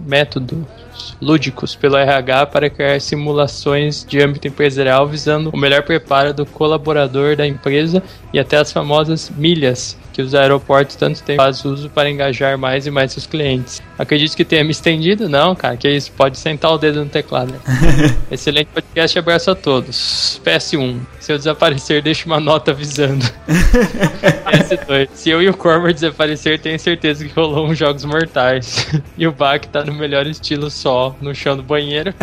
lúdicos 1.22 1.76
pelo 1.76 1.98
RH 1.98 2.48
para 2.48 2.70
criar 2.70 3.00
simulações 3.02 4.06
de 4.08 4.22
âmbito 4.22 4.48
empresarial 4.48 5.08
visando 5.08 5.50
o 5.52 5.58
melhor 5.58 5.84
preparo 5.84 6.34
do 6.34 6.46
colaborador 6.46 7.36
da 7.36 7.46
empresa 7.48 8.02
e 8.34 8.40
até 8.40 8.58
as 8.58 8.72
famosas 8.72 9.30
milhas 9.30 9.98
que 10.12 10.22
os 10.22 10.36
aeroportos 10.36 10.96
tanto 10.96 11.22
tempo 11.24 11.42
fazem 11.42 11.72
uso 11.72 11.90
para 11.90 12.10
engajar 12.10 12.58
mais 12.58 12.86
e 12.86 12.92
mais 12.92 13.12
seus 13.14 13.26
clientes. 13.26 13.82
Acredito 13.98 14.36
que 14.36 14.44
tenha 14.44 14.64
me 14.64 14.72
estendido, 14.72 15.30
não, 15.30 15.56
cara, 15.56 15.78
que 15.78 15.90
isso, 15.90 16.12
pode 16.12 16.38
sentar 16.38 16.72
o 16.72 16.78
dedo 16.78 17.04
no 17.04 17.10
teclado. 17.10 17.54
né? 17.54 17.60
Excelente 18.32 18.68
podcast, 18.68 19.18
abraço 19.18 19.52
a 19.52 19.56
todos. 19.56 20.42
PS1, 20.44 21.00
se 21.20 21.32
eu 21.32 21.38
desaparecer, 21.38 22.02
deixa 22.02 22.26
uma 22.26 22.40
nota 22.40 22.72
avisando. 22.72 23.26
PS2, 24.52 25.10
se 25.14 25.30
eu 25.30 25.42
e 25.42 25.50
o 25.50 25.54
Corber 25.54 25.94
desaparecer, 25.94 26.60
tenho 26.60 26.80
certeza 26.80 27.24
que 27.26 27.34
rolou 27.34 27.68
uns 27.68 27.78
jogos 27.78 28.06
mortais. 28.06 28.88
E 29.18 29.28
o 29.28 29.32
Bach 29.32 29.62
tá 29.68 29.84
no 29.84 29.94
melhor 29.94 30.26
estilo 30.26 30.72
só, 30.72 31.16
no 31.22 31.36
chão 31.36 31.56
do 31.56 31.62
banheiro. 31.62 32.14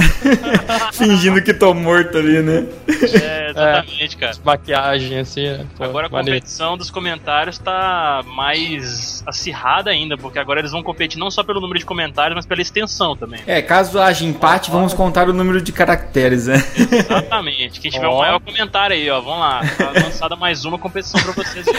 Fingindo 0.93 1.41
que 1.41 1.55
tô 1.55 1.73
morto 1.73 2.19
ali, 2.19 2.43
né? 2.43 2.67
É, 3.23 3.48
É, 3.49 3.51
exatamente, 3.51 4.17
cara. 4.17 4.33
Maquiagem, 4.45 5.19
assim, 5.19 5.45
né? 5.49 5.67
Pô, 5.77 5.85
Agora 5.85 6.07
a 6.07 6.11
maneiro. 6.11 6.39
competição 6.41 6.77
dos 6.77 6.91
comentários 6.91 7.59
tá 7.59 8.23
mais 8.27 9.23
acirrada 9.27 9.91
ainda, 9.91 10.17
porque 10.17 10.39
agora 10.39 10.61
eles 10.61 10.73
vão 10.73 10.83
competir 10.83 11.19
não 11.19 11.31
só 11.31 11.43
pelo 11.43 11.61
número 11.61 11.79
de 11.79 11.85
comentários, 11.85 12.35
mas 12.35 12.47
pela 12.47 12.61
extensão 12.63 13.17
também. 13.17 13.41
É, 13.47 13.61
caso 13.63 13.99
haja 14.01 14.25
empate, 14.25 14.71
vamos 14.71 14.93
contar 14.95 15.29
o 15.29 15.33
número 15.33 15.61
de 15.61 15.73
caracteres, 15.73 16.47
né? 16.47 16.63
Exatamente. 16.77 17.81
Quem 17.81 17.91
tiver 17.91 18.07
o 18.07 18.13
Ó. 18.13 18.19
maior 18.21 18.41
comentário 18.41 18.95
aí, 18.97 19.09
ó, 19.11 19.21
vamos 19.21 19.41
lá. 19.41 19.61
Tá 19.77 19.91
lançada 20.05 20.37
mais 20.37 20.65
uma 20.65 20.79
competição 20.79 21.21
pra 21.23 21.33
vocês. 21.33 21.67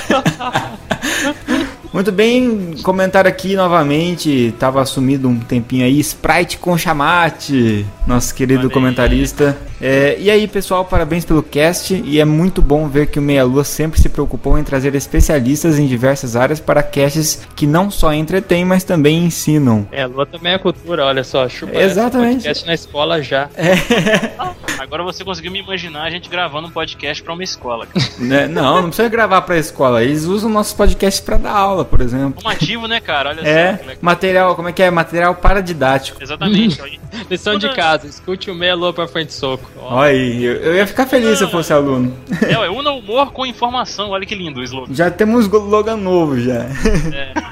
Muito 1.91 2.11
bem, 2.11 2.75
comentário 2.83 3.27
aqui 3.29 3.55
novamente, 3.55 4.53
tava 4.59 4.85
sumido 4.85 5.27
um 5.27 5.39
tempinho 5.39 5.85
aí, 5.85 5.99
Sprite 5.99 6.57
com 6.57 6.77
chamate, 6.77 7.85
nosso 8.05 8.33
querido 8.35 8.67
aí. 8.67 8.73
comentarista. 8.73 9.57
É, 9.81 10.17
e 10.19 10.29
aí, 10.29 10.47
pessoal, 10.47 10.83
parabéns 10.85 11.25
pelo 11.25 11.41
cast, 11.41 11.93
e 11.93 12.19
é 12.19 12.25
muito 12.25 12.61
bom 12.61 12.87
ver 12.87 13.07
que 13.07 13.19
o 13.19 13.21
Meia 13.21 13.43
Lua 13.43 13.63
sempre 13.63 13.99
se 13.99 14.09
preocupou 14.09 14.57
em 14.57 14.63
trazer 14.63 14.93
especialistas 14.95 15.79
em 15.79 15.87
diversas 15.87 16.35
áreas 16.35 16.59
para 16.59 16.83
casts 16.83 17.47
que 17.55 17.65
não 17.65 17.89
só 17.89 18.13
entretêm, 18.13 18.65
mas 18.65 18.83
também 18.83 19.23
ensinam. 19.23 19.87
É, 19.91 20.05
Lua 20.05 20.25
também 20.25 20.53
é 20.53 20.57
cultura, 20.57 21.05
olha 21.05 21.23
só. 21.23 21.47
Chupa 21.47 21.77
Exatamente. 21.79 22.37
essa 22.47 22.61
podcast 22.61 22.67
na 22.67 22.73
escola 22.73 23.21
já. 23.21 23.49
Agora 24.79 25.03
você 25.03 25.23
conseguiu 25.23 25.51
me 25.51 25.59
imaginar 25.59 26.03
a 26.03 26.09
gente 26.09 26.29
gravando 26.29 26.67
um 26.67 26.71
podcast 26.71 27.21
pra 27.21 27.33
uma 27.33 27.43
escola. 27.43 27.85
cara. 27.85 27.99
Né? 28.19 28.47
Não, 28.47 28.81
não 28.81 28.89
precisa 28.89 29.07
gravar 29.07 29.41
pra 29.41 29.57
escola, 29.57 30.03
eles 30.03 30.25
usam 30.25 30.49
nossos 30.49 30.73
podcasts 30.73 31.21
para 31.21 31.37
dar 31.37 31.51
aula, 31.51 31.85
por 31.85 32.01
exemplo. 32.01 32.41
Formativo, 32.41 32.87
né, 32.87 32.99
cara? 32.99 33.29
Olha 33.29 33.41
só. 33.41 33.47
É, 33.47 33.73
que 33.77 33.81
legal. 33.83 33.97
material, 34.01 34.55
como 34.55 34.67
é 34.67 34.73
que 34.73 34.83
é? 34.83 34.91
Material 34.91 35.33
paradidático. 35.35 36.21
Exatamente. 36.21 36.81
Lição 37.29 37.57
de 37.57 37.69
casa, 37.73 38.07
escute 38.07 38.51
o 38.51 38.55
meia 38.55 38.75
Lua 38.75 38.93
pra 38.93 39.07
frente 39.07 39.33
soco. 39.33 39.68
Olha 39.81 40.11
aí, 40.11 40.43
eu, 40.43 40.75
ia 40.75 40.85
ficar 40.85 41.05
feliz 41.07 41.37
se 41.37 41.43
eu 41.43 41.49
fosse 41.49 41.73
aluno. 41.73 42.13
É, 42.47 42.69
una 42.69 42.91
humor 42.91 43.31
com 43.31 43.45
informação. 43.45 44.11
Olha 44.11 44.25
que 44.25 44.35
lindo 44.35 44.59
o 44.59 44.63
slogan. 44.63 44.93
Já 44.93 45.09
temos 45.09 45.47
logo 45.47 45.95
novo 45.95 46.39
já. 46.39 46.67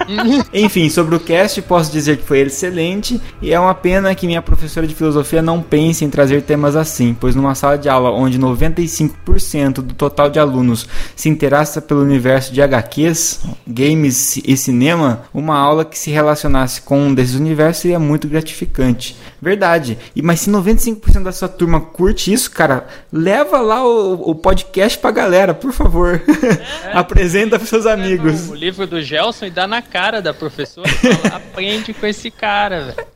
Enfim, 0.53 0.89
sobre 0.89 1.15
o 1.15 1.19
cast, 1.19 1.61
posso 1.63 1.91
dizer 1.91 2.17
que 2.17 2.23
foi 2.23 2.39
excelente 2.39 3.19
e 3.41 3.53
é 3.53 3.59
uma 3.59 3.73
pena 3.73 4.13
que 4.13 4.27
minha 4.27 4.41
professora 4.41 4.85
de 4.85 4.93
filosofia 4.93 5.41
não 5.41 5.61
pense 5.61 6.05
em 6.05 6.09
trazer 6.09 6.41
temas 6.43 6.75
assim, 6.75 7.15
pois 7.19 7.35
numa 7.35 7.55
sala 7.55 7.77
de 7.77 7.89
aula 7.89 8.11
onde 8.11 8.39
95% 8.39 9.73
do 9.75 9.93
total 9.93 10.29
de 10.29 10.39
alunos 10.39 10.87
se 11.15 11.29
interessa 11.29 11.81
pelo 11.81 12.01
universo 12.01 12.53
de 12.53 12.61
HQs, 12.61 13.41
games 13.65 14.37
e 14.37 14.55
cinema, 14.55 15.23
uma 15.33 15.57
aula 15.57 15.83
que 15.83 15.97
se 15.97 16.11
relacionasse 16.11 16.81
com 16.81 16.99
um 16.99 17.13
desses 17.13 17.35
universos 17.35 17.81
seria 17.81 17.99
muito 17.99 18.27
gratificante. 18.27 19.17
Verdade. 19.41 19.97
E 20.15 20.21
mas 20.21 20.41
se 20.41 20.51
95% 20.51 21.23
da 21.23 21.31
sua 21.31 21.47
turma 21.47 21.79
curte 21.81 22.06
isso, 22.15 22.51
cara, 22.51 22.87
leva 23.11 23.59
lá 23.59 23.83
o, 23.85 24.31
o 24.31 24.35
podcast 24.35 24.97
pra 24.99 25.11
galera, 25.11 25.53
por 25.53 25.71
favor. 25.71 26.21
Apresenta 26.93 27.57
pros 27.57 27.69
seus 27.69 27.85
amigos. 27.85 28.49
O 28.49 28.55
livro 28.55 28.85
do 28.87 29.01
Gelson 29.01 29.45
e 29.45 29.49
dá 29.51 29.67
na 29.67 29.81
cara 29.81 30.21
da 30.21 30.33
professora. 30.33 30.87
fala, 30.89 31.35
Aprende 31.37 31.93
com 31.93 32.05
esse 32.05 32.29
cara, 32.31 32.81
velho. 32.85 33.07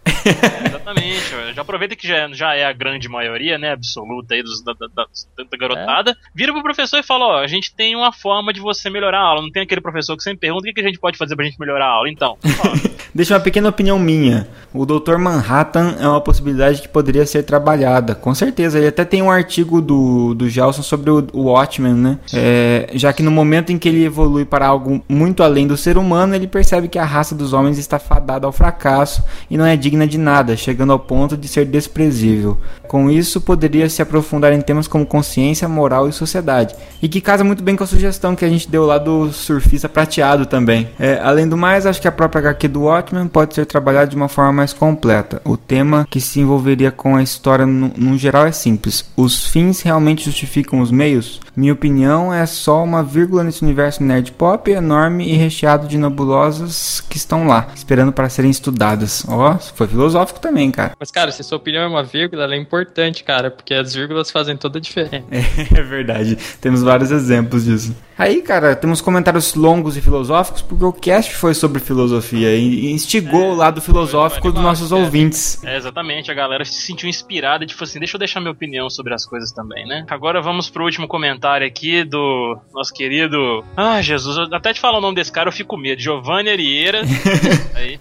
Exatamente. 0.65 1.33
ué. 1.35 1.53
Já 1.53 1.61
aproveita 1.61 1.95
que 1.95 2.07
já, 2.07 2.27
já 2.31 2.53
é 2.53 2.65
a 2.65 2.73
grande 2.73 3.09
maioria, 3.09 3.57
né, 3.57 3.71
absoluta 3.71 4.33
aí 4.35 4.43
dos, 4.43 4.63
da, 4.63 4.73
da, 4.73 4.87
da- 4.87 5.05
da 5.49 5.57
garotada. 5.57 6.15
Vira 6.33 6.53
pro 6.53 6.61
professor 6.63 6.99
e 6.99 7.03
fala, 7.03 7.25
ó, 7.25 7.39
a 7.39 7.47
gente 7.47 7.73
tem 7.75 7.95
uma 7.95 8.11
forma 8.11 8.53
de 8.53 8.59
você 8.59 8.89
melhorar 8.89 9.19
a 9.19 9.23
aula. 9.23 9.41
Não 9.41 9.51
tem 9.51 9.63
aquele 9.63 9.81
professor 9.81 10.15
que 10.15 10.23
sempre 10.23 10.39
pergunta 10.41 10.61
o 10.61 10.65
que, 10.65 10.73
que 10.73 10.81
a 10.81 10.87
gente 10.87 10.99
pode 10.99 11.17
fazer 11.17 11.35
pra 11.35 11.45
gente 11.45 11.59
melhorar 11.59 11.85
a 11.85 11.89
aula. 11.89 12.09
Então, 12.09 12.37
ó, 12.45 12.91
Deixa 13.13 13.33
uma 13.33 13.39
pequena 13.41 13.67
opinião 13.69 13.99
minha. 13.99 14.47
O 14.73 14.85
Dr. 14.85 15.17
Manhattan 15.17 15.97
é 15.99 16.07
uma 16.07 16.21
possibilidade 16.21 16.81
que 16.81 16.87
poderia 16.87 17.25
ser 17.25 17.43
trabalhada. 17.43 18.15
Com 18.15 18.33
certeza. 18.33 18.79
Ele 18.81 18.89
até 18.89 19.05
tem 19.05 19.21
um 19.21 19.31
artigo 19.31 19.81
do, 19.81 20.33
do 20.33 20.49
Gelson 20.49 20.81
sobre 20.81 21.09
o, 21.09 21.27
o 21.33 21.43
Watchmen, 21.43 21.93
né? 21.93 22.19
É, 22.33 22.89
já 22.93 23.13
que 23.13 23.23
no 23.23 23.31
momento 23.31 23.71
em 23.71 23.77
que 23.77 23.87
ele 23.87 24.03
evolui 24.03 24.45
para 24.45 24.67
algo 24.67 25.01
muito 25.07 25.43
além 25.43 25.67
do 25.67 25.77
ser 25.77 25.97
humano, 25.97 26.35
ele 26.35 26.47
percebe 26.47 26.87
que 26.87 26.99
a 26.99 27.05
raça 27.05 27.35
dos 27.35 27.53
homens 27.53 27.77
está 27.77 27.99
fadada 27.99 28.45
ao 28.45 28.51
fracasso 28.51 29.23
e 29.49 29.57
não 29.57 29.65
é 29.65 29.75
digna 29.75 30.07
de 30.07 30.17
nada, 30.17 30.55
chegando 30.57 30.91
ao 30.91 30.99
ponto 30.99 31.37
de 31.37 31.47
ser 31.47 31.65
desprezível. 31.65 32.57
Com 32.87 33.09
isso, 33.09 33.39
poderia 33.39 33.89
se 33.89 34.01
aprofundar 34.01 34.51
em 34.53 34.61
temas 34.61 34.87
como 34.87 35.05
consciência, 35.05 35.67
moral 35.67 36.09
e 36.09 36.13
sociedade. 36.13 36.75
E 37.01 37.07
que 37.07 37.21
casa 37.21 37.43
muito 37.43 37.63
bem 37.63 37.75
com 37.75 37.83
a 37.83 37.87
sugestão 37.87 38.35
que 38.35 38.45
a 38.45 38.49
gente 38.49 38.69
deu 38.69 38.85
lá 38.85 38.97
do 38.97 39.31
surfista 39.31 39.87
prateado 39.87 40.45
também. 40.45 40.89
É, 40.99 41.19
além 41.23 41.47
do 41.47 41.57
mais, 41.57 41.85
acho 41.85 42.01
que 42.01 42.07
a 42.07 42.11
própria 42.11 42.39
HQ 42.39 42.67
do 42.67 42.81
Watchmen 42.81 43.27
pode 43.27 43.55
ser 43.55 43.65
trabalhada 43.65 44.07
de 44.07 44.15
uma 44.15 44.27
forma 44.27 44.51
mais 44.51 44.73
completa. 44.73 45.41
O 45.45 45.55
tema 45.57 46.05
que 46.09 46.19
se 46.19 46.39
envolveria 46.39 46.91
com 46.91 47.15
a 47.15 47.23
história 47.23 47.65
no, 47.65 47.91
no 47.95 48.17
geral 48.17 48.45
é 48.45 48.51
simples. 48.71 49.05
Os 49.15 49.45
fins 49.47 49.81
realmente 49.81 50.25
justificam 50.25 50.79
os 50.79 50.91
meios? 50.91 51.39
Minha 51.55 51.73
opinião 51.73 52.33
é 52.33 52.45
só 52.45 52.81
uma 52.81 53.03
vírgula 53.03 53.43
nesse 53.43 53.61
universo 53.61 54.01
nerd 54.01 54.31
pop 54.31 54.71
enorme 54.71 55.29
e 55.29 55.33
recheado 55.33 55.85
de 55.85 55.97
nebulosas 55.97 57.01
que 57.01 57.17
estão 57.17 57.45
lá, 57.45 57.67
esperando 57.75 58.13
para 58.13 58.29
serem 58.29 58.49
estudadas. 58.49 59.25
Ó, 59.27 59.57
foi 59.57 59.87
filosófico 59.87 60.39
também, 60.39 60.71
cara. 60.71 60.93
Mas, 60.97 61.11
cara, 61.11 61.31
se 61.31 61.43
sua 61.43 61.57
opinião 61.57 61.83
é 61.83 61.87
uma 61.87 62.03
vírgula, 62.03 62.43
ela 62.43 62.55
é 62.55 62.57
importante, 62.57 63.23
cara, 63.23 63.51
porque 63.51 63.73
as 63.73 63.93
vírgulas 63.93 64.31
fazem 64.31 64.55
toda 64.55 64.77
a 64.77 64.81
diferença. 64.81 65.25
É 65.71 65.81
verdade, 65.81 66.37
temos 66.59 66.81
vários 66.81 67.11
exemplos 67.11 67.65
disso. 67.65 67.95
Aí, 68.17 68.41
cara, 68.41 68.75
temos 68.75 69.01
comentários 69.01 69.55
longos 69.55 69.97
e 69.97 70.01
filosóficos, 70.01 70.61
porque 70.61 70.83
o 70.83 70.93
cast 70.93 71.35
foi 71.35 71.53
sobre 71.53 71.79
filosofia 71.79 72.55
e 72.55 72.91
instigou 72.91 73.51
o 73.51 73.55
lado 73.55 73.81
filosófico 73.81 74.51
dos 74.51 74.61
nossos 74.61 74.91
é. 74.91 74.95
ouvintes. 74.95 75.63
É, 75.63 75.77
exatamente, 75.77 76.29
a 76.29 76.33
galera 76.33 76.63
se 76.63 76.81
sentiu 76.81 77.09
inspirada 77.09 77.63
e 77.63 77.67
tipo 77.67 77.83
assim, 77.83 77.99
deixa 77.99 78.15
eu 78.15 78.19
deixar 78.19 78.39
minha 78.39 78.51
opinião 78.51 78.89
sobre 78.89 79.13
as 79.13 79.25
coisas 79.25 79.51
também, 79.51 79.87
né? 79.87 80.05
Agora 80.09 80.41
vamos 80.41 80.69
pro 80.69 80.83
último 80.83 81.07
comentário 81.07 81.40
aqui 81.47 82.03
do 82.03 82.57
nosso 82.73 82.93
querido. 82.93 83.63
Ah, 83.75 84.01
Jesus, 84.01 84.37
eu 84.37 84.55
até 84.55 84.73
te 84.73 84.79
falar 84.79 84.97
o 84.97 85.01
nome 85.01 85.15
desse 85.15 85.31
cara 85.31 85.49
eu 85.49 85.53
fico 85.53 85.69
com 85.69 85.77
medo. 85.77 86.01
Giovanni 86.01 86.49
Arieira. 86.49 87.01
Aí. 87.75 87.97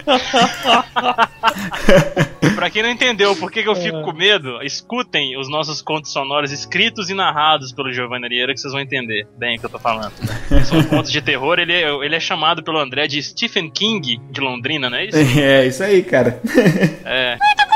pra 2.55 2.69
quem 2.69 2.83
não 2.83 2.89
entendeu 2.89 3.35
por 3.35 3.51
que, 3.51 3.63
que 3.63 3.69
eu 3.69 3.75
fico 3.75 4.01
com 4.01 4.13
medo, 4.13 4.61
escutem 4.61 5.37
os 5.37 5.49
nossos 5.49 5.81
contos 5.81 6.11
sonoros 6.11 6.51
escritos 6.51 7.09
e 7.09 7.13
narrados 7.13 7.71
pelo 7.71 7.91
Giovanni 7.91 8.25
Arieira 8.25 8.53
que 8.53 8.59
vocês 8.59 8.73
vão 8.73 8.81
entender 8.81 9.27
bem 9.37 9.57
o 9.57 9.59
que 9.59 9.65
eu 9.65 9.69
tô 9.69 9.79
falando. 9.79 10.13
São 10.65 10.83
contos 10.89 11.11
de 11.11 11.21
terror, 11.21 11.59
ele 11.59 11.73
é, 11.73 11.89
ele 11.89 12.15
é 12.15 12.19
chamado 12.19 12.63
pelo 12.63 12.77
André 12.77 13.07
de 13.07 13.21
Stephen 13.23 13.69
King 13.69 14.21
de 14.29 14.41
Londrina, 14.41 14.89
não 14.89 14.97
é 14.97 15.05
isso? 15.05 15.17
É, 15.39 15.65
isso 15.65 15.83
aí, 15.83 16.03
cara. 16.03 16.39
É. 17.05 17.37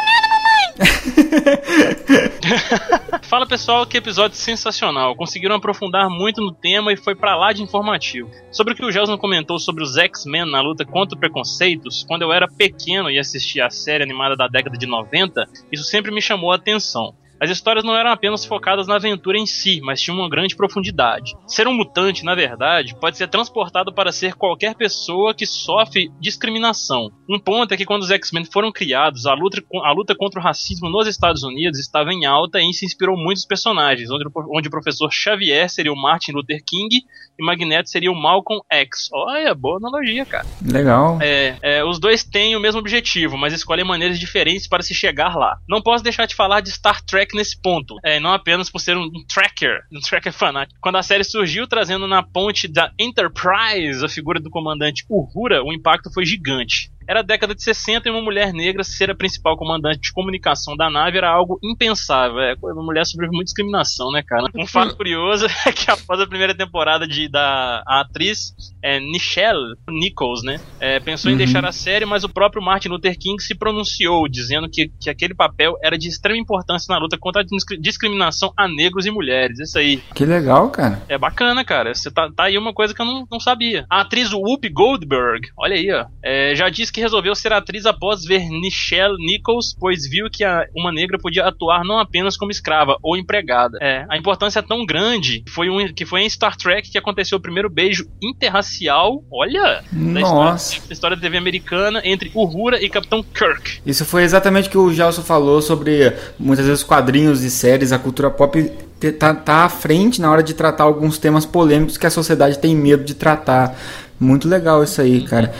Fala 3.23 3.47
pessoal, 3.47 3.85
que 3.85 3.97
episódio 3.97 4.37
sensacional. 4.37 5.15
Conseguiram 5.15 5.55
aprofundar 5.55 6.09
muito 6.09 6.41
no 6.41 6.51
tema 6.51 6.91
e 6.91 6.97
foi 6.97 7.15
pra 7.15 7.35
lá 7.35 7.53
de 7.53 7.63
informativo. 7.63 8.29
Sobre 8.51 8.73
o 8.73 8.75
que 8.75 8.85
o 8.85 8.91
Gelson 8.91 9.17
comentou 9.17 9.57
sobre 9.57 9.83
os 9.83 9.97
X-Men 9.97 10.51
na 10.51 10.61
luta 10.61 10.85
contra 10.85 11.17
preconceitos, 11.17 12.03
quando 12.07 12.23
eu 12.23 12.33
era 12.33 12.47
pequeno 12.47 13.09
e 13.09 13.17
assistia 13.17 13.65
a 13.65 13.69
série 13.69 14.03
animada 14.03 14.35
da 14.35 14.47
década 14.47 14.77
de 14.77 14.85
90, 14.85 15.45
isso 15.71 15.83
sempre 15.83 16.11
me 16.11 16.21
chamou 16.21 16.51
a 16.51 16.55
atenção. 16.55 17.15
As 17.41 17.49
histórias 17.49 17.83
não 17.83 17.95
eram 17.95 18.11
apenas 18.11 18.45
focadas 18.45 18.87
na 18.87 18.95
aventura 18.95 19.37
em 19.37 19.45
si, 19.45 19.81
mas 19.83 20.01
tinham 20.01 20.17
uma 20.19 20.29
grande 20.29 20.55
profundidade. 20.55 21.33
Ser 21.47 21.67
um 21.67 21.73
mutante, 21.73 22.23
na 22.23 22.33
verdade, 22.35 22.95
pode 22.99 23.17
ser 23.17 23.27
transportado 23.27 23.93
para 23.93 24.11
ser 24.11 24.35
qualquer 24.35 24.75
pessoa 24.75 25.33
que 25.33 25.45
sofre 25.45 26.09
discriminação. 26.19 27.11
Um 27.29 27.39
ponto 27.39 27.73
é 27.73 27.77
que 27.77 27.85
quando 27.85 28.03
os 28.03 28.11
X-Men 28.11 28.45
foram 28.45 28.71
criados, 28.71 29.25
a 29.25 29.33
luta, 29.33 29.61
a 29.83 29.91
luta 29.91 30.15
contra 30.15 30.39
o 30.39 30.43
racismo 30.43 30.89
nos 30.89 31.07
Estados 31.07 31.43
Unidos 31.43 31.79
estava 31.79 32.13
em 32.13 32.25
alta 32.25 32.59
e 32.59 32.69
isso 32.69 32.85
inspirou 32.85 33.17
muitos 33.17 33.45
personagens, 33.45 34.09
onde, 34.11 34.25
o- 34.27 34.57
onde 34.57 34.67
o 34.67 34.71
professor 34.71 35.11
Xavier 35.11 35.69
seria 35.69 35.91
o 35.91 35.95
Martin 36.01 36.31
Luther 36.33 36.61
King 36.65 37.03
e 37.37 37.43
Magneto 37.43 37.89
seria 37.89 38.11
o 38.11 38.15
Malcolm 38.15 38.61
X. 38.71 39.09
Olha, 39.13 39.53
boa 39.53 39.77
analogia, 39.77 40.25
cara. 40.25 40.45
Legal. 40.65 41.17
É, 41.21 41.57
é, 41.61 41.83
os 41.83 41.99
dois 41.99 42.23
têm 42.23 42.55
o 42.55 42.59
mesmo 42.59 42.79
objetivo, 42.79 43.37
mas 43.37 43.53
escolhem 43.53 43.83
maneiras 43.85 44.19
diferentes 44.19 44.67
para 44.67 44.83
se 44.83 44.93
chegar 44.93 45.35
lá. 45.35 45.57
Não 45.67 45.81
posso 45.81 46.03
deixar 46.03 46.25
de 46.27 46.35
falar 46.35 46.61
de 46.61 46.71
Star 46.71 47.03
Trek 47.03 47.24
nesse 47.33 47.59
ponto, 47.59 47.95
é, 48.03 48.19
não 48.19 48.33
apenas 48.33 48.69
por 48.69 48.79
ser 48.79 48.97
um 48.97 49.09
tracker, 49.27 49.81
um 49.91 49.99
tracker 49.99 50.33
fanático. 50.33 50.79
Quando 50.81 50.97
a 50.97 51.03
série 51.03 51.23
surgiu, 51.23 51.67
trazendo 51.67 52.07
na 52.07 52.21
ponte 52.21 52.67
da 52.67 52.91
Enterprise 52.99 54.03
a 54.03 54.09
figura 54.09 54.39
do 54.39 54.49
comandante 54.49 55.05
Uhura, 55.09 55.63
o 55.63 55.73
impacto 55.73 56.11
foi 56.13 56.25
gigante. 56.25 56.91
Era 57.07 57.19
a 57.19 57.23
década 57.23 57.53
de 57.55 57.63
60 57.63 58.07
e 58.07 58.11
uma 58.11 58.21
mulher 58.21 58.51
negra 58.53 58.83
ser 58.83 59.09
a 59.11 59.15
principal 59.15 59.55
comandante 59.57 59.99
de 60.01 60.11
comunicação 60.13 60.75
da 60.75 60.89
nave 60.89 61.17
era 61.17 61.29
algo 61.29 61.59
impensável. 61.63 62.39
É, 62.39 62.55
uma 62.63 62.83
mulher 62.83 63.05
sofreu 63.05 63.29
muita 63.31 63.45
discriminação, 63.45 64.11
né, 64.11 64.23
cara? 64.25 64.45
Um 64.55 64.65
fato 64.67 64.95
curioso 64.95 65.45
é 65.65 65.71
que 65.71 65.89
após 65.89 66.19
a 66.19 66.27
primeira 66.27 66.55
temporada 66.55 67.07
de, 67.07 67.27
da 67.29 67.83
atriz 67.85 68.53
é, 68.81 68.99
Nichelle 68.99 69.75
Nichols, 69.89 70.43
né, 70.43 70.59
é, 70.79 70.99
pensou 70.99 71.29
em 71.29 71.33
Uhum. 71.35 71.37
deixar 71.39 71.65
a 71.65 71.71
série, 71.71 72.05
mas 72.05 72.23
o 72.23 72.29
próprio 72.29 72.63
Martin 72.63 72.87
Luther 72.89 73.17
King 73.19 73.41
se 73.43 73.53
pronunciou, 73.55 74.27
dizendo 74.29 74.69
que, 74.69 74.89
que 75.01 75.09
aquele 75.09 75.33
papel 75.35 75.75
era 75.83 75.97
de 75.97 76.07
extrema 76.07 76.39
importância 76.39 76.93
na 76.93 76.99
luta 76.99 77.17
contra 77.17 77.41
a 77.41 77.45
discri- 77.45 77.77
discriminação 77.77 78.53
a 78.55 78.67
negros 78.67 79.05
e 79.05 79.11
mulheres. 79.11 79.59
Isso 79.59 79.77
aí. 79.77 79.97
Que 80.13 80.25
legal, 80.25 80.69
cara. 80.69 81.01
É 81.09 81.17
bacana, 81.17 81.63
cara. 81.65 81.93
Você 81.93 82.09
tá, 82.09 82.29
tá 82.33 82.45
aí 82.45 82.57
uma 82.57 82.73
coisa 82.73 82.93
que 82.93 83.01
eu 83.01 83.05
não, 83.05 83.27
não 83.29 83.39
sabia. 83.39 83.85
A 83.89 84.01
atriz 84.01 84.31
Whoopi 84.31 84.69
Goldberg, 84.69 85.49
olha 85.57 85.75
aí, 85.75 85.91
ó, 85.91 86.05
é, 86.23 86.55
já 86.55 86.69
disse 86.69 86.91
que 86.95 87.01
resolveu 87.01 87.35
ser 87.35 87.51
atriz 87.51 87.85
após 87.85 88.23
ver 88.23 88.47
Nichelle 88.49 89.17
Nichols, 89.17 89.75
pois 89.77 90.09
viu 90.09 90.29
que 90.31 90.43
a- 90.45 90.65
uma 90.73 90.91
negra 90.93 91.17
podia 91.19 91.45
atuar 91.45 91.83
não 91.83 91.99
apenas 91.99 92.37
como 92.37 92.51
escrava 92.51 92.97
ou 93.03 93.17
empregada. 93.17 93.77
É, 93.81 94.05
a 94.09 94.17
importância 94.17 94.59
é 94.59 94.61
tão 94.61 94.85
grande 94.85 95.41
que 95.41 95.51
foi, 95.51 95.69
um, 95.69 95.93
que 95.93 96.05
foi 96.05 96.21
em 96.21 96.29
Star 96.29 96.55
Trek 96.55 96.89
que 96.89 96.97
aconteceu 96.97 97.37
o 97.37 97.41
primeiro 97.41 97.69
beijo 97.69 98.05
interracial, 98.23 99.23
olha, 99.31 99.83
Nossa. 99.91 100.71
história, 100.75 100.87
da 100.87 100.93
história 100.93 101.15
da 101.17 101.21
TV 101.21 101.37
americana 101.37 102.01
entre 102.05 102.31
Uhura 102.33 102.81
e 102.81 102.89
Capitão 102.89 103.21
Kirk. 103.21 103.79
Isso 103.85 104.05
foi 104.05 104.23
exatamente 104.23 104.67
o 104.69 104.71
que 104.71 104.77
o 104.77 104.93
Gelson 104.93 105.21
falou 105.21 105.61
sobre 105.61 106.13
muitas 106.39 106.65
vezes 106.65 106.83
quadrinhos 106.83 107.43
e 107.43 107.49
séries, 107.51 107.91
a 107.91 107.99
cultura 107.99 108.29
pop 108.31 108.71
tá, 109.19 109.33
tá 109.33 109.65
à 109.65 109.69
frente 109.69 110.21
na 110.21 110.31
hora 110.31 110.41
de 110.41 110.53
tratar 110.53 110.85
alguns 110.85 111.17
temas 111.17 111.45
polêmicos 111.45 111.97
que 111.97 112.07
a 112.07 112.09
sociedade 112.09 112.57
tem 112.59 112.73
medo 112.75 113.03
de 113.03 113.13
tratar. 113.15 113.75
Muito 114.19 114.47
legal 114.47 114.81
isso 114.81 115.01
aí, 115.01 115.21
cara. 115.25 115.53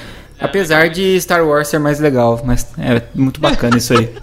Apesar 0.46 0.90
de 0.90 1.20
Star 1.20 1.46
Wars 1.46 1.68
ser 1.68 1.80
mais 1.80 2.00
legal, 2.00 2.42
mas 2.44 2.74
é 2.78 3.02
muito 3.14 3.40
bacana 3.40 3.78
isso 3.78 3.98
aí. 3.98 4.08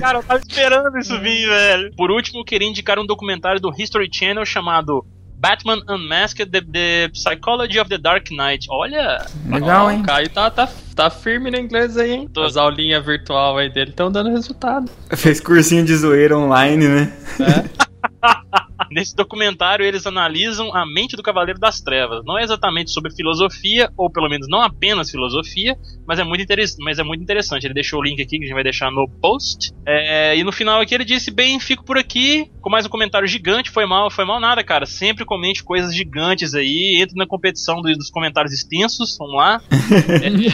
Cara, 0.00 0.18
eu 0.18 0.22
tava 0.22 0.40
esperando 0.40 0.98
isso 0.98 1.18
vir, 1.20 1.48
velho. 1.48 1.90
Por 1.96 2.10
último, 2.10 2.40
eu 2.40 2.44
queria 2.44 2.68
indicar 2.68 2.98
um 2.98 3.06
documentário 3.06 3.60
do 3.60 3.72
History 3.76 4.08
Channel 4.12 4.44
chamado 4.44 5.04
Batman 5.42 5.82
Unmasked: 5.88 6.46
The, 6.46 6.60
the 6.60 7.08
Psychology 7.12 7.80
of 7.80 7.88
the 7.88 7.98
Dark 7.98 8.30
Knight. 8.30 8.68
Olha, 8.70 9.26
Legal, 9.46 9.86
Ó, 9.86 9.90
hein? 9.90 10.00
O 10.00 10.04
Caio 10.04 10.30
tá, 10.30 10.48
tá, 10.50 10.68
tá 10.94 11.10
firme 11.10 11.50
no 11.50 11.58
inglês 11.58 11.96
aí, 11.96 12.12
hein? 12.12 12.30
As 12.36 12.56
aulinhas 12.56 13.04
virtual 13.04 13.58
aí 13.58 13.68
dele 13.68 13.90
estão 13.90 14.10
dando 14.10 14.30
resultado. 14.30 14.88
Fez 15.16 15.40
cursinho 15.40 15.84
de 15.84 15.96
zoeira 15.96 16.38
online, 16.38 16.86
né? 16.86 17.12
Nesse 18.90 19.16
documentário, 19.16 19.84
eles 19.84 20.06
analisam 20.06 20.74
a 20.74 20.84
mente 20.84 21.16
do 21.16 21.22
Cavaleiro 21.22 21.58
das 21.58 21.80
Trevas. 21.80 22.22
Não 22.24 22.38
é 22.38 22.42
exatamente 22.42 22.90
sobre 22.90 23.14
filosofia, 23.14 23.90
ou 23.96 24.10
pelo 24.10 24.28
menos 24.28 24.46
não 24.48 24.60
apenas 24.60 25.10
filosofia, 25.10 25.76
mas 26.06 26.18
é 26.18 26.24
muito, 26.24 26.42
interess 26.42 26.76
mas 26.78 26.98
é 26.98 27.02
muito 27.02 27.22
interessante. 27.22 27.64
Ele 27.66 27.74
deixou 27.74 28.00
o 28.00 28.02
link 28.02 28.20
aqui 28.20 28.36
que 28.38 28.44
a 28.44 28.46
gente 28.46 28.54
vai 28.54 28.62
deixar 28.62 28.90
no 28.90 29.08
post. 29.20 29.72
É, 29.86 30.36
e 30.36 30.44
no 30.44 30.52
final 30.52 30.80
aqui 30.80 30.94
ele 30.94 31.04
disse: 31.04 31.30
Bem, 31.30 31.58
fico 31.58 31.84
por 31.84 31.96
aqui 31.96 32.50
com 32.60 32.68
mais 32.68 32.84
um 32.84 32.90
comentário 32.90 33.26
gigante. 33.26 33.70
Foi 33.70 33.86
mal, 33.86 34.10
foi 34.10 34.24
mal 34.24 34.38
nada, 34.40 34.62
cara. 34.62 34.84
Sempre 34.84 35.24
comente 35.24 35.64
coisas 35.64 35.94
gigantes 35.94 36.54
aí. 36.54 36.98
Entre 37.00 37.16
na 37.16 37.26
competição 37.26 37.80
do- 37.80 37.92
dos 37.96 38.10
comentários 38.10 38.52
extensos. 38.52 39.16
Vamos 39.18 39.36
lá. 39.36 39.60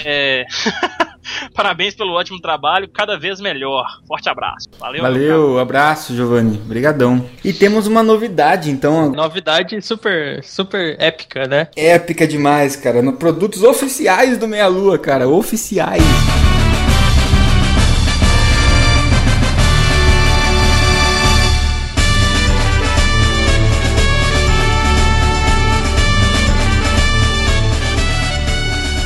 É, 0.05 0.41
é, 0.41 0.47
Parabéns 1.55 1.95
pelo 1.95 2.13
ótimo 2.13 2.41
trabalho, 2.41 2.89
cada 2.89 3.19
vez 3.19 3.41
melhor. 3.41 3.87
Forte 4.07 4.29
abraço. 4.29 4.69
Valeu. 4.79 5.03
Valeu, 5.03 5.59
abraço, 5.59 6.15
Giovanni. 6.15 6.59
Obrigadão. 6.65 7.25
E 7.45 7.53
temos 7.53 7.87
uma 7.87 8.03
novidade, 8.03 8.71
então, 8.71 9.11
Novidade 9.11 9.81
super, 9.83 10.43
super 10.45 10.97
épica, 11.01 11.47
né? 11.47 11.69
épica 11.77 12.27
demais, 12.27 12.77
cara. 12.77 13.03
No 13.03 13.15
produtos 13.15 13.63
oficiais 13.63 14.39
do 14.39 14.49
Meia 14.49 14.69
Lua, 14.69 14.99
cara. 14.99 15.29
Oficiais. 15.29 16.03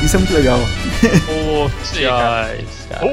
Isso 0.03 0.17
é 0.17 0.19
muito 0.19 0.33
legal. 0.33 0.59
Oficiais, 1.81 2.65
cara. 2.89 3.05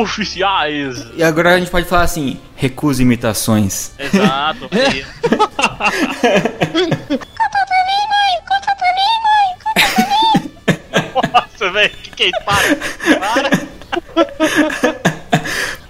Oficiais! 0.00 1.06
E 1.16 1.22
agora 1.22 1.54
a 1.54 1.58
gente 1.58 1.70
pode 1.70 1.86
falar 1.86 2.02
assim: 2.02 2.38
recusa 2.56 3.02
imitações. 3.02 3.92
Exato. 3.98 4.68
aí. 4.72 5.04
Nossa, 11.32 11.70
velho, 11.70 11.90
que 12.02 12.10
que 12.10 12.22
é 12.24 12.26
isso? 12.28 12.40
Para! 12.44 12.76
Para! 13.18 13.50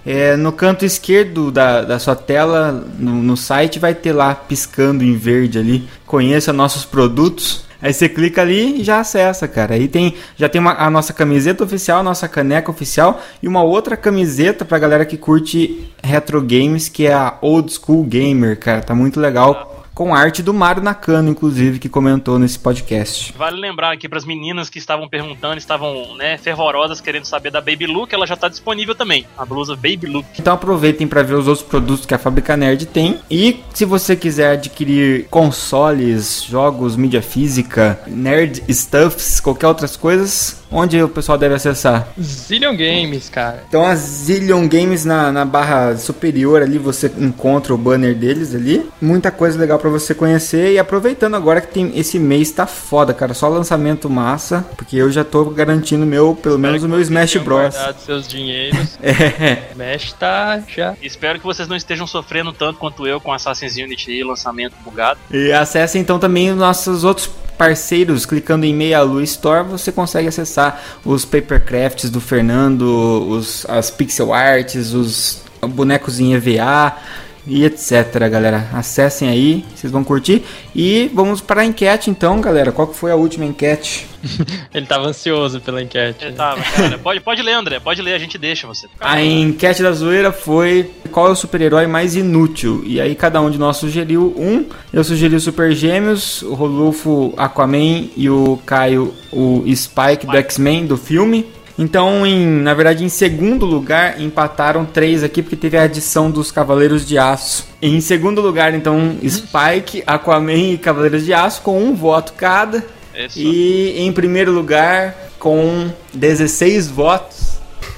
É, 0.06 0.36
no 0.36 0.52
canto 0.52 0.84
esquerdo 0.84 1.51
da, 1.51 1.80
da 1.80 1.98
sua 1.98 2.14
tela, 2.14 2.70
no, 2.98 3.22
no 3.22 3.38
site, 3.38 3.78
vai 3.78 3.94
ter 3.94 4.12
lá 4.12 4.34
piscando 4.34 5.02
em 5.02 5.16
verde 5.16 5.59
ali. 5.59 5.88
Conheça 6.06 6.52
nossos 6.52 6.84
produtos. 6.84 7.64
Aí 7.85 7.93
você 7.93 8.09
clica 8.09 8.40
ali 8.40 8.81
e 8.81 8.82
já 8.82 9.01
acessa, 9.01 9.47
cara. 9.47 9.74
Aí 9.74 9.86
tem, 9.89 10.15
já 10.39 10.48
tem 10.48 10.59
uma- 10.59 10.73
a 10.73 10.89
nossa 10.89 11.12
camiseta 11.12 11.62
oficial, 11.62 12.02
nossa 12.02 12.27
caneca 12.27 12.70
oficial 12.70 13.20
e 13.43 13.47
uma 13.47 13.62
outra 13.62 13.94
camiseta 13.94 14.65
pra 14.65 14.78
galera 14.78 15.05
que 15.05 15.19
curte 15.19 15.86
retro 16.02 16.40
games, 16.40 16.89
que 16.89 17.06
é 17.06 17.12
a 17.12 17.36
Old 17.43 17.70
School 17.70 18.05
Gamer, 18.05 18.59
cara. 18.59 18.81
Tá 18.81 18.94
muito 18.94 19.20
legal. 19.20 19.73
Com 19.94 20.12
arte 20.12 20.42
do 20.42 20.52
Mário 20.52 20.82
Nakano, 20.82 21.30
inclusive, 21.30 21.78
que 21.78 21.88
comentou 21.88 22.36
nesse 22.36 22.58
podcast. 22.58 23.32
Vale 23.38 23.60
lembrar 23.60 23.92
aqui 23.92 24.08
pras 24.08 24.24
meninas 24.24 24.68
que 24.68 24.80
estavam 24.80 25.08
perguntando, 25.08 25.56
estavam 25.56 26.16
né, 26.16 26.36
fervorosas 26.36 27.00
querendo 27.00 27.26
saber 27.26 27.52
da 27.52 27.60
Baby 27.60 27.86
Look, 27.86 28.12
ela 28.12 28.26
já 28.26 28.36
tá 28.36 28.48
disponível 28.48 28.96
também. 28.96 29.24
A 29.38 29.44
blusa 29.44 29.76
Baby 29.76 30.06
Look. 30.06 30.26
Então 30.36 30.54
aproveitem 30.54 31.06
para 31.06 31.22
ver 31.22 31.34
os 31.34 31.46
outros 31.46 31.64
produtos 31.64 32.06
que 32.06 32.12
a 32.12 32.18
Fábrica 32.18 32.56
Nerd 32.56 32.86
tem. 32.86 33.20
E 33.30 33.60
se 33.72 33.84
você 33.84 34.16
quiser 34.16 34.54
adquirir 34.54 35.28
consoles, 35.30 36.42
jogos, 36.42 36.96
mídia 36.96 37.22
física, 37.22 38.00
nerd 38.08 38.64
stuffs, 38.68 39.38
qualquer 39.38 39.68
outras 39.68 39.96
coisas, 39.96 40.64
onde 40.70 41.03
o 41.03 41.09
pessoal 41.09 41.39
deve 41.39 41.55
acessar? 41.55 42.09
Zillion 42.20 42.77
Games, 42.77 43.28
cara. 43.28 43.65
Então 43.69 43.85
a 43.85 43.95
Zillion 43.95 44.66
Games 44.69 45.05
na, 45.05 45.32
na 45.32 45.45
barra 45.45 45.97
superior 45.97 46.62
ali 46.62 46.78
você 46.78 47.11
encontra 47.19 47.74
o 47.74 47.78
banner 47.78 48.15
deles 48.15 48.55
ali. 48.55 48.89
Muita 49.01 49.31
coisa 49.31 49.59
legal 49.59 49.78
pra 49.78 49.91
você 49.91 50.15
conhecer. 50.15 50.73
E 50.73 50.78
aproveitando 50.78 51.35
agora 51.35 51.61
que 51.61 51.73
tem 51.73 51.93
esse 51.99 52.19
mês 52.19 52.51
tá 52.51 52.66
foda, 52.66 53.12
cara. 53.15 53.35
Só 53.35 53.49
lançamento 53.49 54.09
massa. 54.11 54.65
Porque 54.77 54.97
eu 54.97 55.11
já 55.11 55.24
tô 55.24 55.45
garantindo 55.47 56.07
meu, 56.07 56.35
pelo 56.35 56.59
menos 56.59 56.82
o 56.82 56.89
meu 56.89 57.01
Smash 57.01 57.36
Bros. 57.36 57.74
seus 58.05 58.27
dinheiros. 58.27 58.99
É. 59.05 59.70
Smash 59.73 60.12
tá 60.15 60.62
já. 60.66 60.95
Espero 61.03 61.39
que 61.39 61.45
vocês 61.45 61.69
não 61.69 61.77
estejam 61.77 62.07
sofrendo 62.07 62.53
tanto 62.53 62.78
quanto 62.78 63.07
eu 63.07 63.20
com 63.20 63.32
Assassin's 63.32 63.77
Unity 63.77 64.12
e 64.12 64.24
lançamento 64.24 64.74
bugado. 64.85 65.20
E 65.31 65.53
acesse 65.53 65.99
então 65.99 66.19
também 66.19 66.51
os 66.51 66.57
nossos 66.57 67.05
outros 67.05 67.31
parceiros, 67.57 68.27
clicando 68.27 68.66
em 68.66 68.74
Meia 68.74 69.01
Lua 69.03 69.23
Store, 69.23 69.66
você 69.66 69.93
consegue 69.93 70.28
acessar 70.28 70.64
os 71.05 71.24
papercrafts 71.24 72.11
do 72.11 72.20
Fernando, 72.20 72.82
os, 73.28 73.66
as 73.69 73.91
pixel 73.91 74.32
arts, 74.32 74.93
os 74.93 75.43
bonecos 75.62 76.20
em 76.20 76.35
EVA 76.35 76.97
e 77.46 77.64
etc, 77.64 78.28
galera. 78.30 78.68
Acessem 78.72 79.28
aí, 79.28 79.64
vocês 79.74 79.92
vão 79.92 80.02
curtir. 80.02 80.42
E 80.74 81.10
vamos 81.14 81.40
para 81.40 81.62
a 81.62 81.64
enquete 81.64 82.10
então, 82.10 82.40
galera. 82.40 82.72
Qual 82.72 82.88
que 82.88 82.96
foi 82.96 83.10
a 83.10 83.16
última 83.16 83.44
enquete? 83.44 84.06
Ele 84.72 84.86
tava 84.86 85.06
ansioso 85.06 85.60
pela 85.60 85.82
enquete. 85.82 86.24
Eu 86.24 86.34
tava, 86.34 86.62
cara. 86.62 86.98
Pode, 86.98 87.20
pode 87.20 87.42
ler, 87.42 87.52
André. 87.52 87.78
Pode 87.80 88.00
ler, 88.00 88.14
a 88.14 88.18
gente 88.18 88.38
deixa 88.38 88.66
você. 88.66 88.86
A 89.00 89.22
enquete 89.22 89.82
da 89.82 89.92
zoeira 89.92 90.32
foi 90.32 90.90
qual 91.10 91.28
é 91.28 91.30
o 91.30 91.36
super-herói 91.36 91.86
mais 91.86 92.16
inútil? 92.16 92.82
E 92.84 93.00
aí 93.00 93.14
cada 93.14 93.40
um 93.40 93.50
de 93.50 93.58
nós 93.58 93.76
sugeriu 93.76 94.34
um. 94.36 94.66
Eu 94.92 95.04
sugeri 95.04 95.34
o 95.34 95.40
Super 95.40 95.72
Gêmeos, 95.72 96.42
o 96.42 96.54
Rodolfo 96.54 97.34
Aquaman 97.36 98.08
e 98.16 98.30
o 98.30 98.58
Caio 98.64 99.14
o 99.34 99.64
Spike 99.74 100.26
do 100.26 100.36
X-Men 100.36 100.86
do 100.86 100.96
filme. 100.96 101.46
Então, 101.78 102.24
em, 102.24 102.46
na 102.46 102.72
verdade, 102.72 103.05
em 103.05 103.09
segundo 103.09 103.66
lugar, 103.66 104.20
empataram 104.20 104.84
três 104.84 105.24
aqui, 105.24 105.42
porque 105.42 105.56
teve 105.56 105.76
a 105.76 105.82
adição 105.82 106.30
dos 106.30 106.52
Cavaleiros 106.52 107.06
de 107.06 107.18
Aço. 107.18 107.66
Em 107.82 108.01
segundo 108.01 108.40
lugar, 108.40 108.74
então, 108.74 109.16
Spike, 109.28 110.02
Aquaman 110.06 110.72
e 110.72 110.78
Cavaleiros 110.78 111.24
de 111.24 111.32
Aço, 111.32 111.62
com 111.62 111.82
um 111.82 111.94
voto 111.94 112.34
cada. 112.34 112.84
Isso. 113.14 113.38
E 113.38 113.98
em 113.98 114.12
primeiro 114.12 114.52
lugar, 114.52 115.16
com 115.38 115.90
16 116.12 116.88
votos, 116.88 117.53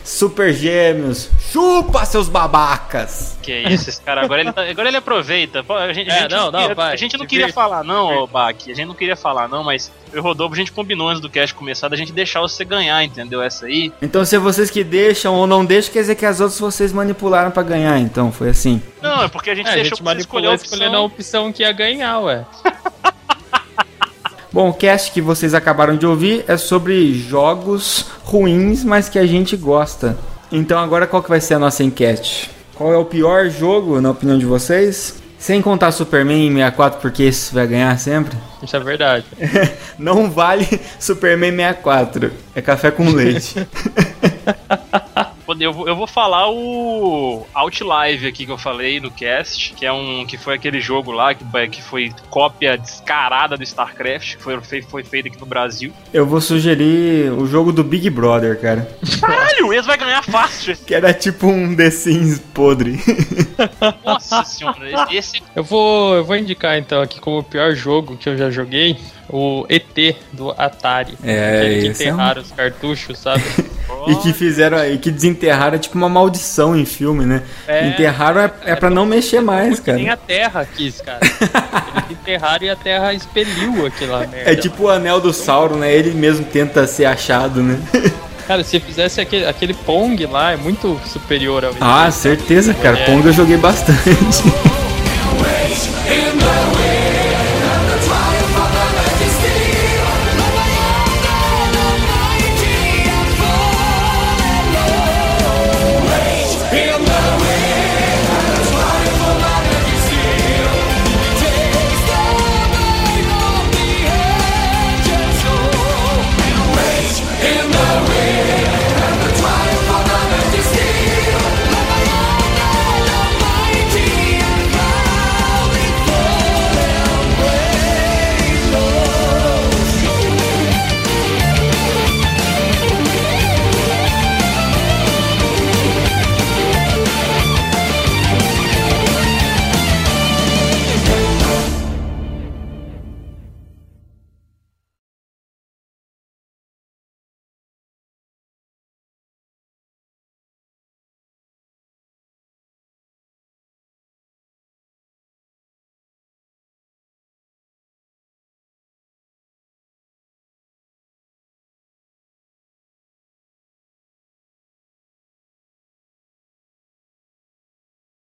Super 0.06 0.52
Gêmeos. 0.52 1.28
Chupa, 1.50 2.04
seus 2.04 2.28
babacas! 2.28 3.36
Que 3.42 3.50
é 3.52 3.72
isso, 3.72 3.88
esse 3.90 4.00
cara. 4.00 4.22
Agora 4.24 4.40
ele, 4.40 4.52
tá- 4.52 4.62
agora 4.62 4.88
ele 4.88 4.96
aproveita. 4.96 5.62
Pô, 5.64 5.74
a 5.74 5.92
gente, 5.92 6.10
a 6.10 6.14
É, 6.16 6.20
gente 6.22 6.30
não, 6.30 6.50
não, 6.50 6.60
queria, 6.60 6.74
vai, 6.74 6.92
a 6.92 6.96
gente 6.96 7.16
não 7.16 7.26
queria 7.26 7.52
falar, 7.52 7.82
não, 7.84 8.18
ô 8.22 8.26
Baki. 8.26 8.70
A 8.70 8.74
gente 8.74 8.86
não 8.86 8.94
queria 8.94 9.16
falar, 9.16 9.48
não, 9.48 9.64
mas 9.64 9.90
eu 10.12 10.18
e 10.18 10.22
Rodolfo, 10.22 10.54
a 10.54 10.56
gente 10.56 10.70
combinou 10.72 11.08
antes 11.08 11.20
do 11.20 11.28
cast 11.28 11.54
começar 11.54 11.88
da 11.88 11.96
gente 11.96 12.12
deixar 12.12 12.40
você 12.40 12.64
ganhar, 12.64 13.02
entendeu? 13.04 13.42
Essa 13.42 13.66
aí. 13.66 13.92
Então, 14.00 14.24
se 14.24 14.36
é 14.36 14.38
vocês 14.38 14.70
que 14.70 14.82
deixam 14.84 15.34
ou 15.34 15.46
não 15.46 15.64
deixam, 15.64 15.92
quer 15.92 16.00
dizer 16.00 16.14
que 16.14 16.24
as 16.26 16.40
outras 16.40 16.58
vocês 16.60 16.92
manipularam 16.92 17.50
pra 17.50 17.62
ganhar. 17.64 17.98
Então, 17.98 18.30
foi 18.32 18.48
assim. 18.50 18.80
Não, 19.02 19.22
é 19.24 19.28
porque 19.28 19.50
a 19.50 19.54
gente 19.54 19.66
É, 19.68 19.70
a 19.70 19.74
deixou 19.74 19.96
gente 19.96 20.02
pra 20.04 20.12
você 20.14 20.20
escolher 20.20 20.46
a 20.46 20.50
manipulou 20.50 20.54
escolhendo 20.76 20.96
a 20.96 21.00
opção. 21.00 21.40
opção 21.46 21.52
que 21.52 21.62
ia 21.62 21.72
ganhar, 21.72 22.18
ué. 22.20 22.44
Bom, 24.56 24.70
o 24.70 24.72
cast 24.72 25.12
que 25.12 25.20
vocês 25.20 25.52
acabaram 25.52 25.98
de 25.98 26.06
ouvir 26.06 26.42
é 26.48 26.56
sobre 26.56 27.12
jogos 27.12 28.06
ruins, 28.24 28.84
mas 28.84 29.06
que 29.06 29.18
a 29.18 29.26
gente 29.26 29.54
gosta. 29.54 30.16
Então, 30.50 30.78
agora 30.78 31.06
qual 31.06 31.22
que 31.22 31.28
vai 31.28 31.42
ser 31.42 31.52
a 31.52 31.58
nossa 31.58 31.84
enquete? 31.84 32.50
Qual 32.74 32.90
é 32.90 32.96
o 32.96 33.04
pior 33.04 33.50
jogo, 33.50 34.00
na 34.00 34.12
opinião 34.12 34.38
de 34.38 34.46
vocês? 34.46 35.22
Sem 35.38 35.60
contar 35.60 35.92
Superman 35.92 36.50
64, 36.50 37.00
porque 37.02 37.24
esse 37.24 37.52
vai 37.52 37.66
ganhar 37.66 37.98
sempre. 37.98 38.34
Isso 38.64 38.74
é 38.74 38.80
verdade. 38.80 39.26
Não 39.98 40.30
vale 40.30 40.66
Superman 40.98 41.54
64. 41.54 42.32
É 42.54 42.62
café 42.62 42.90
com 42.90 43.10
leite. 43.10 43.56
eu, 45.60 45.72
vou- 45.72 45.88
eu 45.88 45.96
vou 45.96 46.06
falar 46.06 46.50
o 46.50 47.46
Outlive 47.54 48.26
aqui 48.26 48.46
que 48.46 48.52
eu 48.52 48.58
falei 48.58 49.00
no 49.00 49.10
cast, 49.10 49.74
que 49.74 49.84
é 49.86 49.92
um 49.92 50.24
que 50.26 50.36
foi 50.36 50.54
aquele 50.54 50.80
jogo 50.80 51.10
lá 51.12 51.34
que, 51.34 51.44
que 51.68 51.82
foi 51.82 52.12
cópia 52.30 52.76
descarada 52.76 53.56
do 53.56 53.62
StarCraft, 53.62 54.36
que 54.36 54.42
foi, 54.42 54.60
foi, 54.60 54.82
foi 54.82 55.04
feito 55.04 55.28
aqui 55.28 55.38
no 55.38 55.46
Brasil. 55.46 55.92
Eu 56.12 56.26
vou 56.26 56.40
sugerir 56.40 57.30
o 57.32 57.46
jogo 57.46 57.72
do 57.72 57.82
Big 57.84 58.08
Brother, 58.10 58.60
cara. 58.60 58.88
Caralho, 59.20 59.72
esse 59.72 59.86
vai 59.86 59.96
ganhar 59.98 60.22
fácil. 60.22 60.76
Que 60.86 60.94
era 60.94 61.12
tipo 61.12 61.46
um 61.48 61.74
The 61.74 61.90
Sims 61.90 62.38
podre. 62.54 62.98
Nossa 64.04 64.44
senhora, 64.44 64.88
esse, 65.10 65.16
esse 65.16 65.42
Eu 65.54 65.64
vou, 65.64 66.14
eu 66.16 66.24
vou 66.24 66.36
indicar 66.36 66.78
então 66.78 67.00
aqui 67.02 67.18
como 67.20 67.38
o 67.38 67.42
pior 67.44 67.74
jogo 67.74 68.16
que 68.16 68.28
eu 68.28 68.36
já 68.36 68.50
joguei, 68.50 68.96
o 69.28 69.66
ET 69.68 70.16
do 70.32 70.50
Atari. 70.56 71.16
É, 71.24 71.58
Aquele 71.58 71.80
que 71.82 71.86
esse 71.88 72.04
é 72.04 72.06
um- 72.06 72.14
enterraram 72.14 72.42
os 72.42 72.52
cartuchos, 72.52 73.18
sabe? 73.18 73.42
E 74.08 74.14
que 74.16 74.32
fizeram, 74.32 74.84
e 74.84 74.98
que 74.98 75.10
desenterraram 75.12 75.78
tipo 75.78 75.96
uma 75.96 76.08
maldição 76.08 76.76
em 76.76 76.84
filme, 76.84 77.24
né? 77.24 77.42
É. 77.68 77.86
Enterraram 77.88 78.40
é, 78.42 78.50
é 78.64 78.74
pra 78.76 78.90
não 78.90 79.06
mexer 79.06 79.40
mais, 79.40 79.80
Nem 79.84 80.04
cara. 80.06 80.12
a 80.12 80.16
Terra 80.16 80.68
quis, 80.76 81.00
cara. 81.00 81.20
Eles 81.22 82.10
enterraram 82.10 82.64
e 82.66 82.70
a 82.70 82.76
Terra 82.76 83.12
expeliu 83.14 83.86
aquela 83.86 84.20
merda. 84.26 84.50
É 84.50 84.54
tipo 84.56 84.84
o 84.84 84.88
anel 84.90 85.20
do 85.20 85.32
Sauron, 85.32 85.76
né? 85.76 85.92
Ele 85.92 86.10
mesmo 86.12 86.44
tenta 86.44 86.84
ser 86.86 87.04
achado, 87.04 87.62
né? 87.62 87.78
Cara, 88.46 88.62
se 88.62 88.78
fizesse 88.78 89.20
aquele, 89.20 89.44
aquele 89.46 89.74
Pong 89.74 90.24
lá, 90.26 90.52
é 90.52 90.56
muito 90.56 91.00
superior 91.06 91.64
ao. 91.64 91.72
Ah, 91.80 92.08
certeza, 92.12 92.74
cara. 92.74 92.96
É. 92.98 93.04
Pong 93.06 93.26
eu 93.26 93.32
joguei 93.32 93.56
bastante. 93.56 94.42